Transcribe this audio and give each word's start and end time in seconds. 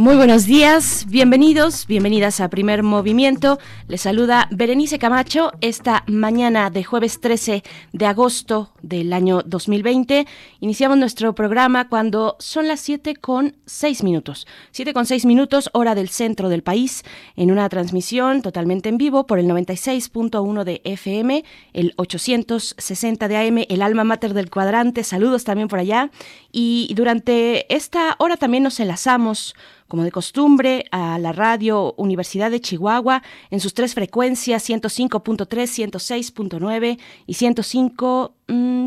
Muy 0.00 0.16
buenos 0.16 0.46
días, 0.46 1.04
bienvenidos, 1.10 1.86
bienvenidas 1.86 2.40
a 2.40 2.48
Primer 2.48 2.82
Movimiento. 2.82 3.58
Les 3.86 4.00
saluda 4.00 4.48
Berenice 4.50 4.98
Camacho 4.98 5.52
esta 5.60 6.04
mañana 6.06 6.70
de 6.70 6.84
jueves 6.84 7.20
13 7.20 7.62
de 7.92 8.06
agosto 8.06 8.72
del 8.80 9.12
año 9.12 9.42
2020. 9.44 10.26
Iniciamos 10.60 10.96
nuestro 10.96 11.34
programa 11.34 11.90
cuando 11.90 12.36
son 12.38 12.66
las 12.66 12.80
7 12.80 13.16
con 13.16 13.56
6 13.66 14.02
minutos. 14.02 14.46
7 14.70 14.94
con 14.94 15.04
6 15.04 15.26
minutos, 15.26 15.68
hora 15.74 15.94
del 15.94 16.08
centro 16.08 16.48
del 16.48 16.62
país, 16.62 17.02
en 17.36 17.50
una 17.50 17.68
transmisión 17.68 18.40
totalmente 18.40 18.88
en 18.88 18.96
vivo 18.96 19.26
por 19.26 19.38
el 19.38 19.48
96.1 19.48 20.64
de 20.64 20.80
FM, 20.84 21.44
el 21.74 21.92
860 21.96 23.28
de 23.28 23.36
AM, 23.36 23.66
el 23.68 23.82
alma 23.82 24.04
mater 24.04 24.32
del 24.32 24.48
cuadrante. 24.48 25.04
Saludos 25.04 25.44
también 25.44 25.68
por 25.68 25.78
allá. 25.78 26.10
Y 26.52 26.92
durante 26.94 27.72
esta 27.74 28.16
hora 28.18 28.36
también 28.36 28.62
nos 28.62 28.80
enlazamos 28.80 29.54
como 29.90 30.04
de 30.04 30.12
costumbre, 30.12 30.86
a 30.92 31.18
la 31.18 31.32
radio 31.32 31.94
Universidad 31.96 32.50
de 32.50 32.60
Chihuahua 32.60 33.22
en 33.50 33.58
sus 33.58 33.74
tres 33.74 33.94
frecuencias 33.94 34.68
105.3, 34.70 35.48
106.9 35.48 36.98
y 37.26 37.34
105 37.34 38.36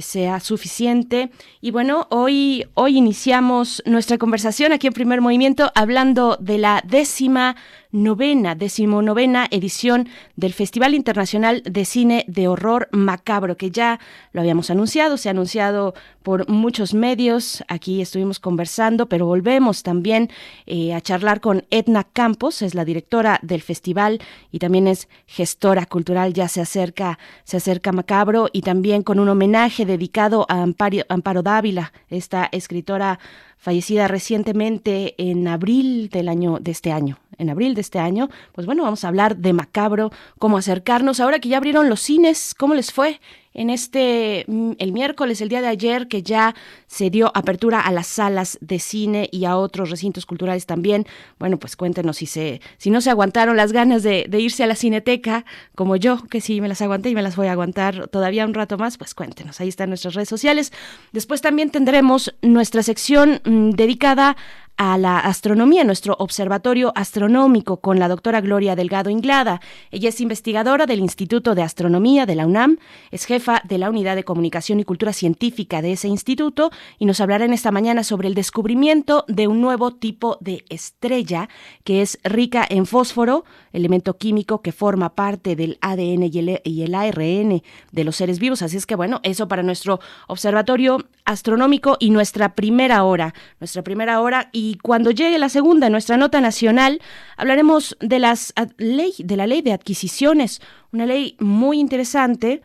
sea 0.00 0.40
suficiente. 0.40 1.30
Y 1.60 1.70
bueno, 1.70 2.06
hoy, 2.10 2.66
hoy 2.74 2.96
iniciamos 2.96 3.82
nuestra 3.84 4.18
conversación 4.18 4.72
aquí 4.72 4.86
en 4.86 4.92
Primer 4.92 5.20
Movimiento 5.20 5.70
hablando 5.74 6.36
de 6.40 6.58
la 6.58 6.82
décima 6.86 7.56
novena, 7.90 8.54
decimonovena 8.54 9.46
edición 9.50 10.08
del 10.34 10.54
Festival 10.54 10.94
Internacional 10.94 11.62
de 11.62 11.84
Cine 11.84 12.24
de 12.26 12.48
Horror 12.48 12.88
Macabro, 12.90 13.58
que 13.58 13.70
ya 13.70 14.00
lo 14.32 14.40
habíamos 14.40 14.70
anunciado, 14.70 15.18
se 15.18 15.28
ha 15.28 15.32
anunciado 15.32 15.92
por 16.22 16.48
muchos 16.48 16.94
medios, 16.94 17.62
aquí 17.68 18.00
estuvimos 18.00 18.40
conversando, 18.40 19.10
pero 19.10 19.26
volvemos 19.26 19.82
también 19.82 20.30
eh, 20.64 20.94
a 20.94 21.02
charlar 21.02 21.42
con 21.42 21.66
Edna 21.70 22.04
Campos, 22.04 22.62
es 22.62 22.74
la 22.74 22.86
directora 22.86 23.38
del 23.42 23.60
festival 23.60 24.20
y 24.50 24.58
también 24.58 24.88
es 24.88 25.08
gestora 25.26 25.84
cultural, 25.84 26.32
ya 26.32 26.48
se 26.48 26.62
acerca, 26.62 27.18
se 27.44 27.58
acerca 27.58 27.92
Macabro 27.92 28.48
y 28.52 28.62
también 28.62 29.02
con 29.02 29.18
un 29.18 29.28
homenaje 29.28 29.71
dedicado 29.80 30.46
a 30.48 30.62
Amparo, 30.62 30.98
Amparo 31.08 31.42
Dávila, 31.42 31.92
esta 32.08 32.48
escritora 32.52 33.18
fallecida 33.56 34.08
recientemente 34.08 35.14
en 35.18 35.48
abril 35.48 36.08
del 36.10 36.28
año 36.28 36.58
de 36.60 36.70
este 36.70 36.92
año. 36.92 37.18
En 37.38 37.48
abril 37.48 37.74
de 37.74 37.80
este 37.80 37.98
año, 37.98 38.28
pues 38.52 38.66
bueno, 38.66 38.82
vamos 38.82 39.04
a 39.04 39.08
hablar 39.08 39.36
de 39.36 39.52
Macabro, 39.52 40.12
cómo 40.38 40.58
acercarnos 40.58 41.18
ahora 41.18 41.38
que 41.38 41.48
ya 41.48 41.56
abrieron 41.56 41.88
los 41.88 42.00
cines, 42.00 42.54
cómo 42.54 42.74
les 42.74 42.92
fue 42.92 43.20
en 43.54 43.70
este, 43.70 44.44
mm, 44.46 44.72
el 44.78 44.92
miércoles, 44.92 45.40
el 45.40 45.48
día 45.48 45.60
de 45.60 45.68
ayer, 45.68 46.08
que 46.08 46.22
ya 46.22 46.54
se 46.86 47.10
dio 47.10 47.30
apertura 47.34 47.80
a 47.80 47.92
las 47.92 48.06
salas 48.06 48.58
de 48.60 48.78
cine 48.78 49.28
y 49.32 49.44
a 49.44 49.56
otros 49.56 49.90
recintos 49.90 50.26
culturales 50.26 50.66
también. 50.66 51.06
Bueno, 51.38 51.58
pues 51.58 51.76
cuéntenos 51.76 52.18
si 52.18 52.26
se, 52.26 52.60
si 52.78 52.90
no 52.90 53.00
se 53.00 53.10
aguantaron 53.10 53.56
las 53.56 53.72
ganas 53.72 54.02
de, 54.02 54.26
de 54.28 54.40
irse 54.40 54.64
a 54.64 54.66
la 54.66 54.76
cineteca, 54.76 55.44
como 55.74 55.96
yo, 55.96 56.22
que 56.24 56.40
sí 56.40 56.60
me 56.60 56.68
las 56.68 56.82
aguanté 56.82 57.10
y 57.10 57.14
me 57.14 57.22
las 57.22 57.36
voy 57.36 57.46
a 57.46 57.52
aguantar 57.52 58.08
todavía 58.08 58.44
un 58.46 58.54
rato 58.54 58.78
más, 58.78 58.98
pues 58.98 59.14
cuéntenos, 59.14 59.60
ahí 59.60 59.68
están 59.68 59.90
nuestras 59.90 60.14
redes 60.14 60.28
sociales. 60.28 60.72
Después 61.12 61.40
también 61.40 61.70
tendremos 61.70 62.34
nuestra 62.42 62.82
sección 62.82 63.40
mm, 63.44 63.70
dedicada 63.70 64.36
a 64.76 64.98
la 64.98 65.18
astronomía, 65.18 65.84
nuestro 65.84 66.16
observatorio 66.18 66.92
astronómico 66.96 67.78
con 67.78 67.98
la 67.98 68.08
doctora 68.08 68.40
Gloria 68.40 68.74
Delgado 68.74 69.10
Inglada. 69.10 69.60
Ella 69.90 70.08
es 70.08 70.20
investigadora 70.20 70.86
del 70.86 71.00
Instituto 71.00 71.54
de 71.54 71.62
Astronomía 71.62 72.26
de 72.26 72.34
la 72.34 72.46
UNAM, 72.46 72.78
es 73.10 73.24
jefa 73.24 73.62
de 73.64 73.78
la 73.78 73.90
Unidad 73.90 74.16
de 74.16 74.24
Comunicación 74.24 74.80
y 74.80 74.84
Cultura 74.84 75.12
Científica 75.12 75.82
de 75.82 75.92
ese 75.92 76.08
instituto 76.08 76.70
y 76.98 77.04
nos 77.04 77.20
hablará 77.20 77.44
en 77.44 77.52
esta 77.52 77.70
mañana 77.70 78.02
sobre 78.02 78.28
el 78.28 78.34
descubrimiento 78.34 79.24
de 79.28 79.46
un 79.46 79.60
nuevo 79.60 79.92
tipo 79.92 80.38
de 80.40 80.64
estrella 80.68 81.48
que 81.84 82.02
es 82.02 82.18
rica 82.24 82.66
en 82.68 82.86
fósforo, 82.86 83.44
elemento 83.72 84.16
químico 84.16 84.62
que 84.62 84.72
forma 84.72 85.14
parte 85.14 85.54
del 85.54 85.78
ADN 85.80 86.30
y 86.32 86.38
el, 86.38 86.60
y 86.64 86.82
el 86.82 86.94
ARN 86.94 87.62
de 87.92 88.04
los 88.04 88.16
seres 88.16 88.38
vivos. 88.38 88.62
Así 88.62 88.76
es 88.76 88.86
que 88.86 88.96
bueno, 88.96 89.20
eso 89.22 89.48
para 89.48 89.62
nuestro 89.62 90.00
observatorio 90.28 90.98
astronómico 91.24 91.96
y 92.00 92.10
nuestra 92.10 92.54
primera 92.54 93.04
hora, 93.04 93.34
nuestra 93.60 93.82
primera 93.82 94.20
hora 94.20 94.48
y 94.52 94.61
y 94.64 94.76
cuando 94.76 95.10
llegue 95.10 95.40
la 95.40 95.48
segunda, 95.48 95.90
nuestra 95.90 96.16
nota 96.16 96.40
nacional, 96.40 97.00
hablaremos 97.36 97.96
de, 97.98 98.20
las, 98.20 98.54
ley, 98.76 99.12
de 99.18 99.36
la 99.36 99.48
ley 99.48 99.60
de 99.60 99.72
adquisiciones, 99.72 100.60
una 100.92 101.04
ley 101.04 101.34
muy 101.40 101.80
interesante 101.80 102.62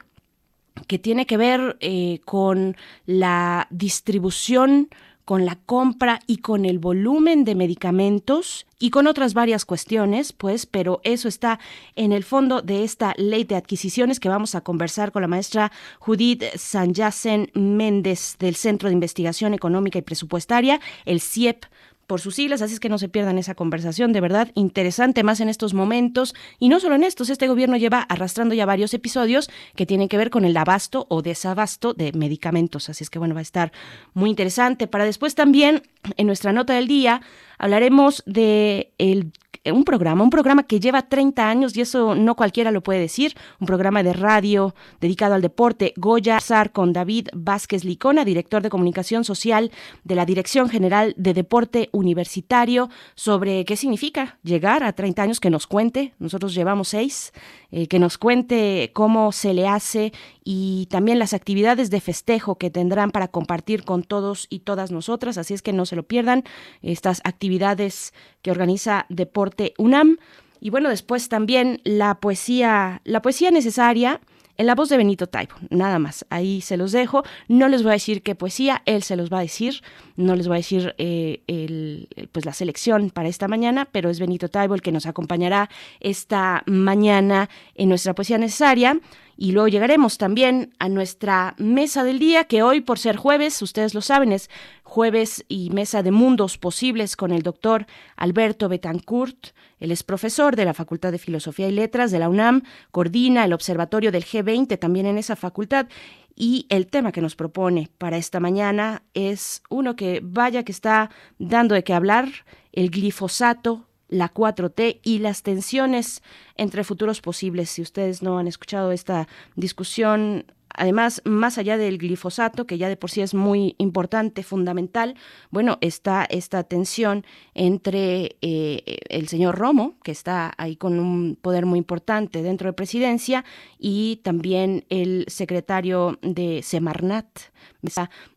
que 0.86 1.00
tiene 1.00 1.25
que 1.25 1.38
ver 1.38 1.75
eh, 1.80 2.19
con 2.24 2.78
la 3.07 3.66
distribución 3.72 4.90
con 5.28 5.46
la 5.46 5.57
compra 5.57 6.22
y 6.25 6.38
con 6.38 6.63
el 6.63 6.80
volumen 6.80 7.44
de 7.44 7.53
medicamentos 7.53 8.66
y 8.80 8.91
con 8.91 9.07
otras 9.07 9.34
varias 9.34 9.66
cuestiones, 9.66 10.31
pues, 10.31 10.66
pero 10.66 11.02
eso 11.03 11.28
está 11.28 11.59
en 11.97 12.13
el 12.13 12.24
fondo 12.24 12.62
de 12.62 12.86
esta 12.86 13.13
ley 13.18 13.44
de 13.44 13.57
adquisiciones 13.57 14.22
que 14.22 14.30
vamos 14.30 14.56
a 14.56 14.62
conversar 14.62 15.12
con 15.12 15.22
la 15.24 15.28
maestra 15.28 15.74
Judith 16.00 16.46
Sanyasen 16.56 17.52
Méndez 17.56 18.38
del 18.40 18.56
Centro 18.56 18.88
de 18.88 18.94
Investigación 18.94 19.53
Económica 19.53 20.00
y 20.00 20.02
Presupuestaria, 20.02 20.80
el 21.03 21.19
CIEP 21.19 21.66
por 22.07 22.22
sus 22.22 22.35
siglas, 22.35 22.62
así 22.62 22.73
es 22.73 22.79
que 22.79 22.90
no 22.90 22.97
se 22.97 23.09
pierdan 23.09 23.38
esa 23.38 23.53
conversación, 23.53 24.13
de 24.13 24.22
verdad 24.22 24.50
interesante 24.56 25.23
más 25.23 25.41
en 25.41 25.50
estos 25.50 25.73
momentos 25.73 26.34
y 26.57 26.69
no 26.69 26.79
solo 26.79 26.95
en 26.95 27.03
estos, 27.03 27.29
este 27.29 27.47
gobierno 27.47 27.78
lleva 27.78 28.00
arrastrando 28.00 28.56
ya 28.56 28.66
varios 28.66 28.94
episodios 28.94 29.50
que 29.75 29.85
tienen 29.85 30.07
que 30.07 30.18
ver 30.18 30.29
con 30.29 30.45
el 30.45 30.56
abasto 30.56 31.06
o 31.09 31.22
desabasto 31.22 31.94
de 31.94 32.13
medicamentos, 32.13 32.90
así 32.90 33.03
es 33.03 33.09
que 33.09 33.19
bueno, 33.19 33.35
va 33.35 33.40
a 33.40 33.44
estar 33.44 33.72
muy 34.13 34.29
interesante. 34.29 34.88
Para 34.88 35.06
después 35.06 35.35
también, 35.35 35.84
en 36.16 36.28
nuestra 36.28 36.53
nota 36.53 36.73
del 36.73 36.88
día, 36.88 37.22
hablaremos 37.57 38.24
de 38.25 38.94
el 38.97 39.31
un 39.72 39.83
programa, 39.83 40.23
un 40.23 40.29
programa 40.29 40.63
que 40.63 40.79
lleva 40.79 41.03
30 41.03 41.50
años 41.50 41.75
y 41.75 41.81
eso 41.81 42.16
no 42.16 42.35
cualquiera 42.35 42.72
lo 42.72 42.81
puede 42.81 43.00
decir, 43.00 43.36
un 43.59 43.68
programa 43.68 44.03
de 44.03 44.13
radio 44.13 44.75
dedicado 45.00 45.36
al 45.36 45.42
deporte, 45.42 45.94
Goya 45.97 46.39
Zar 46.39 46.71
con 46.71 46.94
David 46.94 47.30
Vázquez 47.33 47.83
Licona, 47.83 48.25
director 48.25 48.62
de 48.62 48.69
comunicación 48.69 49.24
social 49.24 49.71
de 50.03 50.15
la 50.15 50.25
Dirección 50.25 50.69
General 50.69 51.13
de 51.18 51.33
Deporte 51.33 51.89
Universitario, 51.92 52.89
sobre 53.15 53.65
qué 53.65 53.75
significa 53.75 54.38
llegar 54.44 54.83
a 54.83 54.94
30 54.94 55.21
años, 55.21 55.39
que 55.39 55.50
nos 55.50 55.68
cuente, 55.68 56.13
nosotros 56.19 56.53
llevamos 56.53 56.89
6, 56.89 57.33
eh, 57.71 57.88
que 57.88 58.00
nos 58.00 58.18
cuente 58.18 58.92
cómo 58.94 59.31
se 59.31 59.53
le 59.53 59.68
hace 59.68 60.13
y 60.49 60.85
también 60.85 61.19
las 61.19 61.33
actividades 61.33 61.89
de 61.89 61.99
festejo 61.99 62.55
que 62.55 62.69
tendrán 62.69 63.11
para 63.11 63.27
compartir 63.27 63.83
con 63.83 64.01
todos 64.01 64.47
y 64.49 64.59
todas 64.59 64.91
nosotras, 64.91 65.38
así 65.38 65.53
es 65.53 65.61
que 65.61 65.73
no 65.73 65.85
se 65.85 65.97
lo 65.97 66.03
pierdan, 66.03 66.45
estas 66.81 67.19
actividades 67.25 68.13
que 68.41 68.51
organiza 68.51 69.07
Deporte 69.09 69.73
UNAM. 69.77 70.19
Y 70.61 70.69
bueno, 70.69 70.88
después 70.88 71.27
también 71.27 71.81
la 71.83 72.21
poesía, 72.21 73.01
la 73.03 73.21
poesía 73.21 73.51
necesaria 73.51 74.21
en 74.55 74.67
la 74.67 74.75
voz 74.75 74.88
de 74.88 74.95
Benito 74.95 75.27
Taibo, 75.27 75.55
nada 75.69 75.99
más. 75.99 76.25
Ahí 76.29 76.61
se 76.61 76.77
los 76.77 76.94
dejo. 76.94 77.23
No 77.49 77.67
les 77.67 77.83
voy 77.83 77.89
a 77.89 77.94
decir 77.94 78.23
qué 78.23 78.33
poesía, 78.33 78.81
él 78.85 79.03
se 79.03 79.17
los 79.17 79.31
va 79.31 79.39
a 79.39 79.41
decir. 79.41 79.81
No 80.15 80.33
les 80.38 80.47
voy 80.47 80.55
a 80.55 80.59
decir 80.59 80.95
eh, 80.97 82.07
pues 82.31 82.45
la 82.45 82.53
selección 82.53 83.09
para 83.09 83.27
esta 83.27 83.49
mañana, 83.49 83.85
pero 83.91 84.09
es 84.09 84.19
Benito 84.21 84.47
Taibo 84.47 84.75
el 84.75 84.81
que 84.81 84.94
nos 84.94 85.07
acompañará 85.07 85.69
esta 85.99 86.63
mañana 86.65 87.49
en 87.75 87.89
nuestra 87.89 88.15
poesía 88.15 88.38
necesaria. 88.38 88.97
Y 89.38 89.51
luego 89.51 89.68
llegaremos 89.68 90.18
también 90.18 90.74
a 90.80 90.89
nuestra 90.89 91.54
mesa 91.60 92.04
del 92.04 92.18
día, 92.18 92.45
que 92.45 92.63
hoy, 92.63 92.81
por 92.81 92.98
ser 92.98 93.18
jueves, 93.18 93.62
ustedes 93.62 93.94
lo 93.94 94.01
saben, 94.01 94.31
es 94.31 94.50
jueves 94.81 95.45
y 95.48 95.69
mesa 95.69 96.01
de 96.01 96.10
mundos 96.10 96.57
posibles 96.57 97.16
con 97.16 97.31
el 97.31 97.44
doctor 97.44 97.86
Alberto 98.16 98.68
Betancourt. 98.68 99.50
Él 99.80 99.92
es 99.92 100.01
profesor 100.01 100.56
de 100.56 100.66
la 100.66 100.74
Facultad 100.74 101.12
de 101.12 101.19
Filosofía 101.19 101.68
y 101.68 101.72
Letras 101.72 102.10
de 102.10 102.18
la 102.18 102.30
UNAM, 102.30 102.63
coordina 102.89 103.45
el 103.45 103.54
observatorio 103.54 104.12
del 104.12 104.25
G20 104.25 104.80
también 104.80 105.06
en 105.06 105.19
esa 105.19 105.36
facultad. 105.36 105.88
Y 106.36 106.66
el 106.69 106.88
tema 106.88 107.12
que 107.12 107.22
nos 107.22 107.36
propone 107.36 107.90
para 107.98 108.18
esta 108.18 108.40
mañana 108.40 109.04
es 109.13 109.62
uno 109.69 109.95
que 109.95 110.19
vaya 110.24 110.63
que 110.63 110.72
está 110.72 111.12
dando 111.38 111.75
de 111.75 111.83
qué 111.83 111.94
hablar, 111.94 112.28
el 112.72 112.90
glifosato 112.90 113.87
la 114.09 114.33
4T 114.33 115.00
y 115.04 115.19
las 115.19 115.44
tensiones 115.44 116.21
entre 116.56 116.83
futuros 116.83 117.21
posibles. 117.21 117.69
Si 117.69 117.81
ustedes 117.81 118.21
no 118.21 118.38
han 118.38 118.48
escuchado 118.48 118.92
esta 118.92 119.27
discusión, 119.56 120.45
además, 120.77 121.21
más 121.25 121.57
allá 121.57 121.77
del 121.77 121.98
glifosato, 121.98 122.65
que 122.65 122.77
ya 122.77 122.88
de 122.88 122.95
por 122.95 123.09
sí 123.09 123.21
es 123.21 123.33
muy 123.33 123.75
importante, 123.77 124.44
fundamental, 124.44 125.15
bueno, 125.50 125.77
está 125.81 126.25
esta 126.25 126.63
tensión 126.63 127.25
entre 127.54 128.38
eh, 128.42 129.00
el 129.09 129.27
señor 129.27 129.57
Romo, 129.57 129.95
que 130.04 130.12
está 130.12 130.54
ahí 130.57 130.75
con 130.75 131.00
un 131.00 131.38
poder 131.42 131.65
muy 131.65 131.80
importante 131.80 132.42
dentro 132.44 132.69
de 132.69 132.74
presidencia, 132.74 133.44
y 133.80 134.21
también 134.24 134.86
el 134.89 135.25
secretario 135.27 136.19
de 136.21 136.62
Semarnat, 136.63 137.27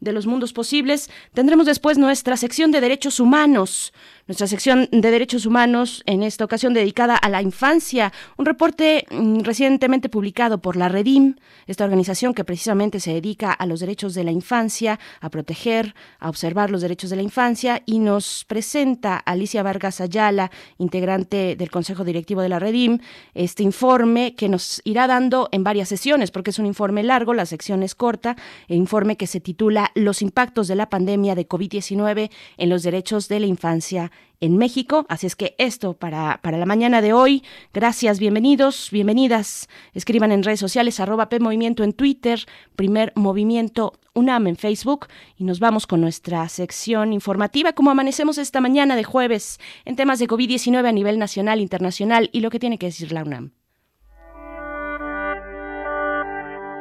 de 0.01 0.13
los 0.13 0.27
mundos 0.27 0.53
posibles. 0.53 1.11
Tendremos 1.35 1.67
después 1.67 1.99
nuestra 1.99 2.37
sección 2.37 2.71
de 2.71 2.81
derechos 2.81 3.21
humanos 3.21 3.93
nuestra 4.31 4.47
sección 4.47 4.89
de 4.93 5.11
derechos 5.11 5.45
humanos, 5.45 6.05
en 6.07 6.23
esta 6.23 6.45
ocasión 6.45 6.73
dedicada 6.73 7.17
a 7.17 7.29
la 7.29 7.43
infancia. 7.43 8.13
Un 8.37 8.47
reporte 8.47 9.05
mm, 9.11 9.41
recientemente 9.41 10.09
publicado 10.09 10.63
por 10.63 10.77
la 10.77 10.89
Redim, 10.89 11.35
esta 11.67 11.83
organización 11.83 12.33
que 12.33 12.45
precisamente 12.45 13.01
se 13.01 13.13
dedica 13.13 13.51
a 13.51 13.67
los 13.67 13.81
derechos 13.81 14.15
de 14.15 14.23
la 14.23 14.31
infancia, 14.31 15.01
a 15.21 15.31
proteger, 15.31 15.97
a 16.21 16.29
observar 16.29 16.71
los 16.71 16.81
derechos 16.81 17.11
de 17.11 17.17
la 17.17 17.23
infancia, 17.23 17.83
y 17.87 17.99
nos 17.99 18.45
presenta 18.45 19.17
Alicia 19.17 19.65
Vargas 19.65 20.01
Ayala, 20.01 20.53
integrante 20.79 21.57
del 21.57 21.73
Consejo 21.73 22.05
Directivo 22.05 22.41
de 22.41 22.51
la 22.51 22.61
Redim, 22.61 23.01
este 23.35 23.65
informe 23.65 24.37
que 24.37 24.49
nos 24.49 24.81
irá 24.85 25.09
dando 25.09 25.49
en 25.51 25.65
varias 25.65 25.89
sesiones, 25.89 26.31
porque 26.31 26.51
es 26.51 26.61
un 26.61 26.67
informe 26.67 27.03
largo, 27.03 27.35
la 27.35 27.47
sección 27.47 27.83
es 27.83 27.97
corta, 27.97 28.37
el 28.69 28.77
informe 28.77 29.17
que 29.17 29.27
se 29.27 29.40
titula 29.41 29.91
Los 29.95 30.23
impactos 30.23 30.69
de 30.69 30.77
la 30.77 30.89
pandemia 30.89 31.35
de 31.35 31.49
COVID-19 31.49 32.31
en 32.57 32.69
los 32.69 32.83
derechos 32.83 33.29
de 33.29 33.41
la 33.41 33.47
infancia 33.47 34.11
en 34.41 34.57
México. 34.57 35.07
Así 35.09 35.27
es 35.27 35.37
que 35.37 35.55
esto 35.59 35.95
para, 35.95 36.41
para 36.43 36.59
la 36.59 36.67
mañana 36.67 37.03
de 37.03 37.13
hoy. 37.13 37.45
Gracias, 37.73 38.19
bienvenidos, 38.19 38.89
bienvenidas. 38.91 39.69
Escriban 39.93 40.33
en 40.33 40.43
redes 40.43 40.61
sociales 40.61 41.01
arroba 41.01 41.29
PMovimiento 41.29 41.85
en 41.85 41.93
Twitter, 41.93 42.47
primer 42.77 43.13
movimiento 43.15 43.93
UNAM 44.15 44.49
en 44.49 44.57
Facebook 44.57 45.07
y 45.37 45.45
nos 45.45 45.61
vamos 45.61 45.87
con 45.87 46.01
nuestra 46.01 46.49
sección 46.49 47.13
informativa 47.13 47.73
como 47.73 47.91
amanecemos 47.91 48.39
esta 48.39 48.61
mañana 48.61 48.97
de 48.97 49.05
jueves 49.05 49.61
en 49.85 49.97
temas 49.97 50.19
de 50.19 50.27
COVID-19 50.27 50.87
a 50.87 50.93
nivel 50.93 51.19
nacional, 51.19 51.61
internacional 51.61 52.29
y 52.33 52.41
lo 52.41 52.51
que 52.51 52.59
tiene 52.59 52.79
que 52.79 52.87
decir 52.87 53.13
la 53.13 53.23
UNAM. 53.23 53.53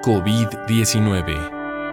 COVID-19. 0.01 1.58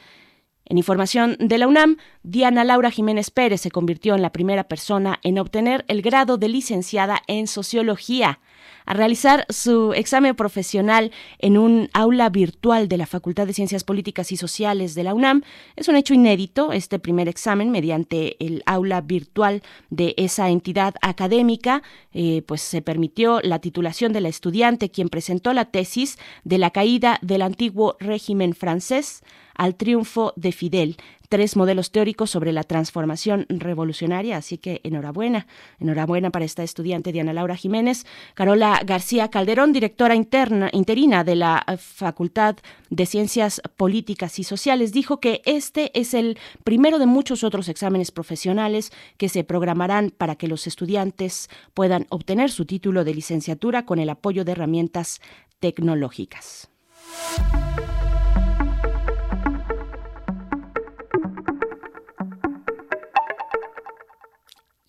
En 0.65 0.77
información 0.77 1.35
de 1.39 1.57
la 1.57 1.67
UNAM, 1.67 1.97
Diana 2.21 2.63
Laura 2.63 2.91
Jiménez 2.91 3.31
Pérez 3.31 3.61
se 3.61 3.71
convirtió 3.71 4.13
en 4.13 4.21
la 4.21 4.31
primera 4.31 4.65
persona 4.65 5.19
en 5.23 5.39
obtener 5.39 5.83
el 5.87 6.03
grado 6.03 6.37
de 6.37 6.47
licenciada 6.47 7.23
en 7.27 7.47
sociología 7.47 8.39
a 8.85 8.94
realizar 8.94 9.45
su 9.50 9.94
examen 9.94 10.35
profesional 10.35 11.11
en 11.38 11.57
un 11.57 11.89
aula 11.94 12.29
virtual 12.29 12.88
de 12.88 12.97
la 12.97 13.06
Facultad 13.06 13.45
de 13.45 13.53
Ciencias 13.53 13.83
Políticas 13.83 14.31
y 14.31 14.38
Sociales 14.38 14.95
de 14.95 15.03
la 15.03 15.13
UNAM. 15.13 15.44
Es 15.75 15.88
un 15.88 15.95
hecho 15.95 16.13
inédito 16.13 16.71
este 16.71 17.00
primer 17.00 17.27
examen 17.27 17.71
mediante 17.71 18.44
el 18.44 18.63
aula 18.65 19.01
virtual 19.01 19.61
de 19.89 20.13
esa 20.17 20.50
entidad 20.50 20.95
académica, 21.01 21.83
eh, 22.13 22.41
pues 22.47 22.61
se 22.61 22.81
permitió 22.81 23.41
la 23.41 23.59
titulación 23.59 24.13
de 24.13 24.21
la 24.21 24.29
estudiante 24.29 24.89
quien 24.89 25.09
presentó 25.09 25.53
la 25.53 25.65
tesis 25.65 26.17
de 26.44 26.57
la 26.57 26.71
caída 26.71 27.19
del 27.21 27.41
antiguo 27.41 27.95
régimen 28.00 28.53
francés 28.53 29.23
al 29.56 29.75
triunfo 29.75 30.31
de 30.37 30.54
Fidel, 30.54 30.97
tres 31.30 31.56
modelos 31.56 31.92
teóricos 31.92 32.31
sobre 32.31 32.52
la 32.52 32.64
transformación 32.64 33.45
revolucionaria, 33.50 34.38
así 34.38 34.57
que 34.57 34.81
enhorabuena, 34.83 35.45
enhorabuena 35.80 36.31
para 36.31 36.45
esta 36.45 36.64
estudiante 36.64 37.12
Diana 37.12 37.33
Laura 37.33 37.56
Jiménez. 37.56 38.06
Carola 38.33 38.81
García 38.83 39.30
Calderón, 39.30 39.71
directora 39.71 40.16
interna, 40.16 40.69
interina 40.74 41.24
de 41.24 41.36
la 41.36 41.64
Facultad 41.78 42.57
de 42.90 43.06
Ciencias 43.06 43.62
Políticas 43.78 44.40
y 44.40 44.44
Sociales, 44.44 44.92
dijo 44.92 45.19
que 45.19 45.42
este 45.45 45.98
es 45.98 46.16
el 46.16 46.38
primero 46.64 46.98
de 46.98 47.06
muchos 47.06 47.44
otros 47.44 47.69
exámenes 47.69 48.12
profesionales 48.12 48.92
que 49.18 49.30
se 49.30 49.44
programarán 49.44 50.09
para 50.09 50.36
que 50.36 50.48
los 50.48 50.66
estudiantes 50.66 51.50
puedan 51.76 52.07
obtener 52.09 52.50
su 52.50 52.66
título 52.66 53.04
de 53.04 53.14
licenciatura 53.14 53.86
con 53.86 54.00
el 54.00 54.09
apoyo 54.09 54.44
de 54.44 54.54
herramientas 54.54 55.21
tecnológicas. 55.59 56.69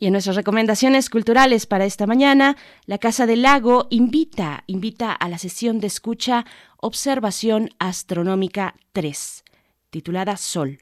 Y 0.01 0.07
en 0.07 0.13
nuestras 0.13 0.35
recomendaciones 0.35 1.11
culturales 1.11 1.67
para 1.67 1.85
esta 1.85 2.07
mañana, 2.07 2.57
la 2.87 2.97
Casa 2.97 3.27
del 3.27 3.43
Lago 3.43 3.87
invita, 3.91 4.65
invita 4.67 5.13
a 5.13 5.29
la 5.29 5.37
sesión 5.37 5.79
de 5.79 5.89
escucha 5.89 6.47
Observación 6.79 7.69
Astronómica 7.79 8.77
3, 8.93 9.45
titulada 9.91 10.39
Sol. 10.39 10.79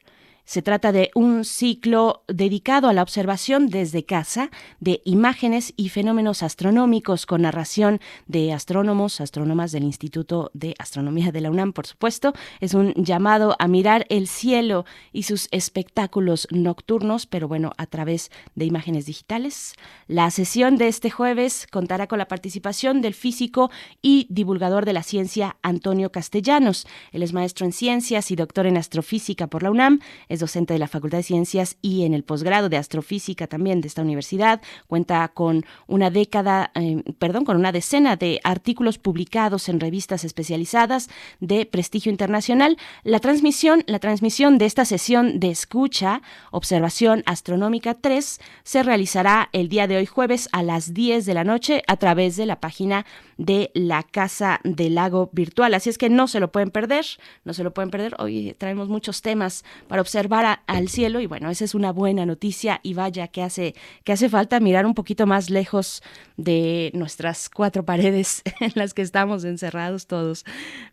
Se 0.49 0.63
trata 0.63 0.91
de 0.91 1.11
un 1.13 1.45
ciclo 1.45 2.23
dedicado 2.27 2.87
a 2.87 2.93
la 2.93 3.03
observación 3.03 3.67
desde 3.67 4.03
casa 4.03 4.49
de 4.79 4.99
imágenes 5.05 5.75
y 5.77 5.89
fenómenos 5.89 6.41
astronómicos 6.41 7.27
con 7.27 7.43
narración 7.43 7.99
de 8.25 8.51
astrónomos, 8.51 9.21
astrónomas 9.21 9.71
del 9.71 9.83
Instituto 9.83 10.49
de 10.55 10.73
Astronomía 10.79 11.31
de 11.31 11.41
la 11.41 11.51
UNAM, 11.51 11.71
por 11.71 11.85
supuesto. 11.85 12.33
Es 12.61 12.73
un 12.73 12.95
llamado 12.95 13.55
a 13.59 13.67
mirar 13.67 14.07
el 14.09 14.27
cielo 14.27 14.85
y 15.13 15.21
sus 15.21 15.49
espectáculos 15.51 16.47
nocturnos, 16.49 17.27
pero 17.27 17.47
bueno, 17.47 17.73
a 17.77 17.85
través 17.85 18.31
de 18.55 18.65
imágenes 18.65 19.05
digitales. 19.05 19.75
La 20.07 20.31
sesión 20.31 20.77
de 20.77 20.87
este 20.87 21.11
jueves 21.11 21.67
contará 21.71 22.07
con 22.07 22.17
la 22.17 22.27
participación 22.27 23.01
del 23.01 23.13
físico 23.13 23.69
y 24.01 24.25
divulgador 24.31 24.85
de 24.85 24.93
la 24.93 25.03
ciencia 25.03 25.57
Antonio 25.61 26.11
Castellanos. 26.11 26.87
Él 27.11 27.21
es 27.21 27.33
maestro 27.33 27.67
en 27.67 27.71
ciencias 27.71 28.31
y 28.31 28.35
doctor 28.35 28.65
en 28.65 28.77
astrofísica 28.77 29.45
por 29.45 29.61
la 29.61 29.69
UNAM, 29.69 29.99
docente 30.39 30.73
de 30.73 30.79
la 30.79 30.87
Facultad 30.87 31.19
de 31.19 31.23
Ciencias 31.23 31.77
y 31.81 32.05
en 32.05 32.13
el 32.13 32.23
posgrado 32.23 32.69
de 32.69 32.77
astrofísica 32.77 33.47
también 33.47 33.81
de 33.81 33.87
esta 33.87 34.01
universidad. 34.01 34.61
Cuenta 34.87 35.27
con 35.29 35.65
una 35.87 36.09
década, 36.09 36.71
eh, 36.75 37.03
perdón, 37.17 37.45
con 37.45 37.57
una 37.57 37.71
decena 37.71 38.15
de 38.15 38.39
artículos 38.43 38.97
publicados 38.97 39.69
en 39.69 39.79
revistas 39.79 40.23
especializadas 40.23 41.09
de 41.39 41.65
prestigio 41.65 42.11
internacional. 42.11 42.77
La 43.03 43.19
transmisión, 43.19 43.83
la 43.87 43.99
transmisión 43.99 44.57
de 44.57 44.65
esta 44.65 44.85
sesión 44.85 45.39
de 45.39 45.51
escucha, 45.51 46.21
observación 46.51 47.23
astronómica 47.25 47.93
3, 47.93 48.39
se 48.63 48.83
realizará 48.83 49.49
el 49.51 49.69
día 49.69 49.87
de 49.87 49.97
hoy 49.97 50.05
jueves 50.05 50.49
a 50.51 50.63
las 50.63 50.93
10 50.93 51.25
de 51.25 51.33
la 51.33 51.43
noche 51.43 51.83
a 51.87 51.97
través 51.97 52.35
de 52.37 52.45
la 52.45 52.59
página 52.59 53.05
de 53.37 53.71
la 53.73 54.03
Casa 54.03 54.59
del 54.63 54.95
Lago 54.95 55.29
Virtual. 55.33 55.73
Así 55.73 55.89
es 55.89 55.97
que 55.97 56.09
no 56.09 56.27
se 56.27 56.39
lo 56.39 56.51
pueden 56.51 56.71
perder, 56.71 57.05
no 57.43 57.53
se 57.53 57.63
lo 57.63 57.73
pueden 57.73 57.89
perder. 57.89 58.15
Hoy 58.19 58.55
traemos 58.57 58.89
muchos 58.89 59.21
temas 59.21 59.63
para 59.87 60.01
observar 60.01 60.28
al 60.29 60.89
cielo 60.89 61.19
y 61.19 61.25
bueno, 61.25 61.49
esa 61.49 61.65
es 61.65 61.75
una 61.75 61.91
buena 61.91 62.25
noticia 62.25 62.79
y 62.83 62.93
vaya 62.93 63.27
que 63.27 63.41
hace, 63.41 63.75
que 64.03 64.13
hace 64.13 64.29
falta 64.29 64.59
mirar 64.59 64.85
un 64.85 64.93
poquito 64.93 65.25
más 65.25 65.49
lejos 65.49 66.03
de 66.37 66.91
nuestras 66.93 67.49
cuatro 67.49 67.83
paredes 67.83 68.43
en 68.59 68.71
las 68.75 68.93
que 68.93 69.01
estamos 69.01 69.43
encerrados 69.43 70.07
todos. 70.07 70.45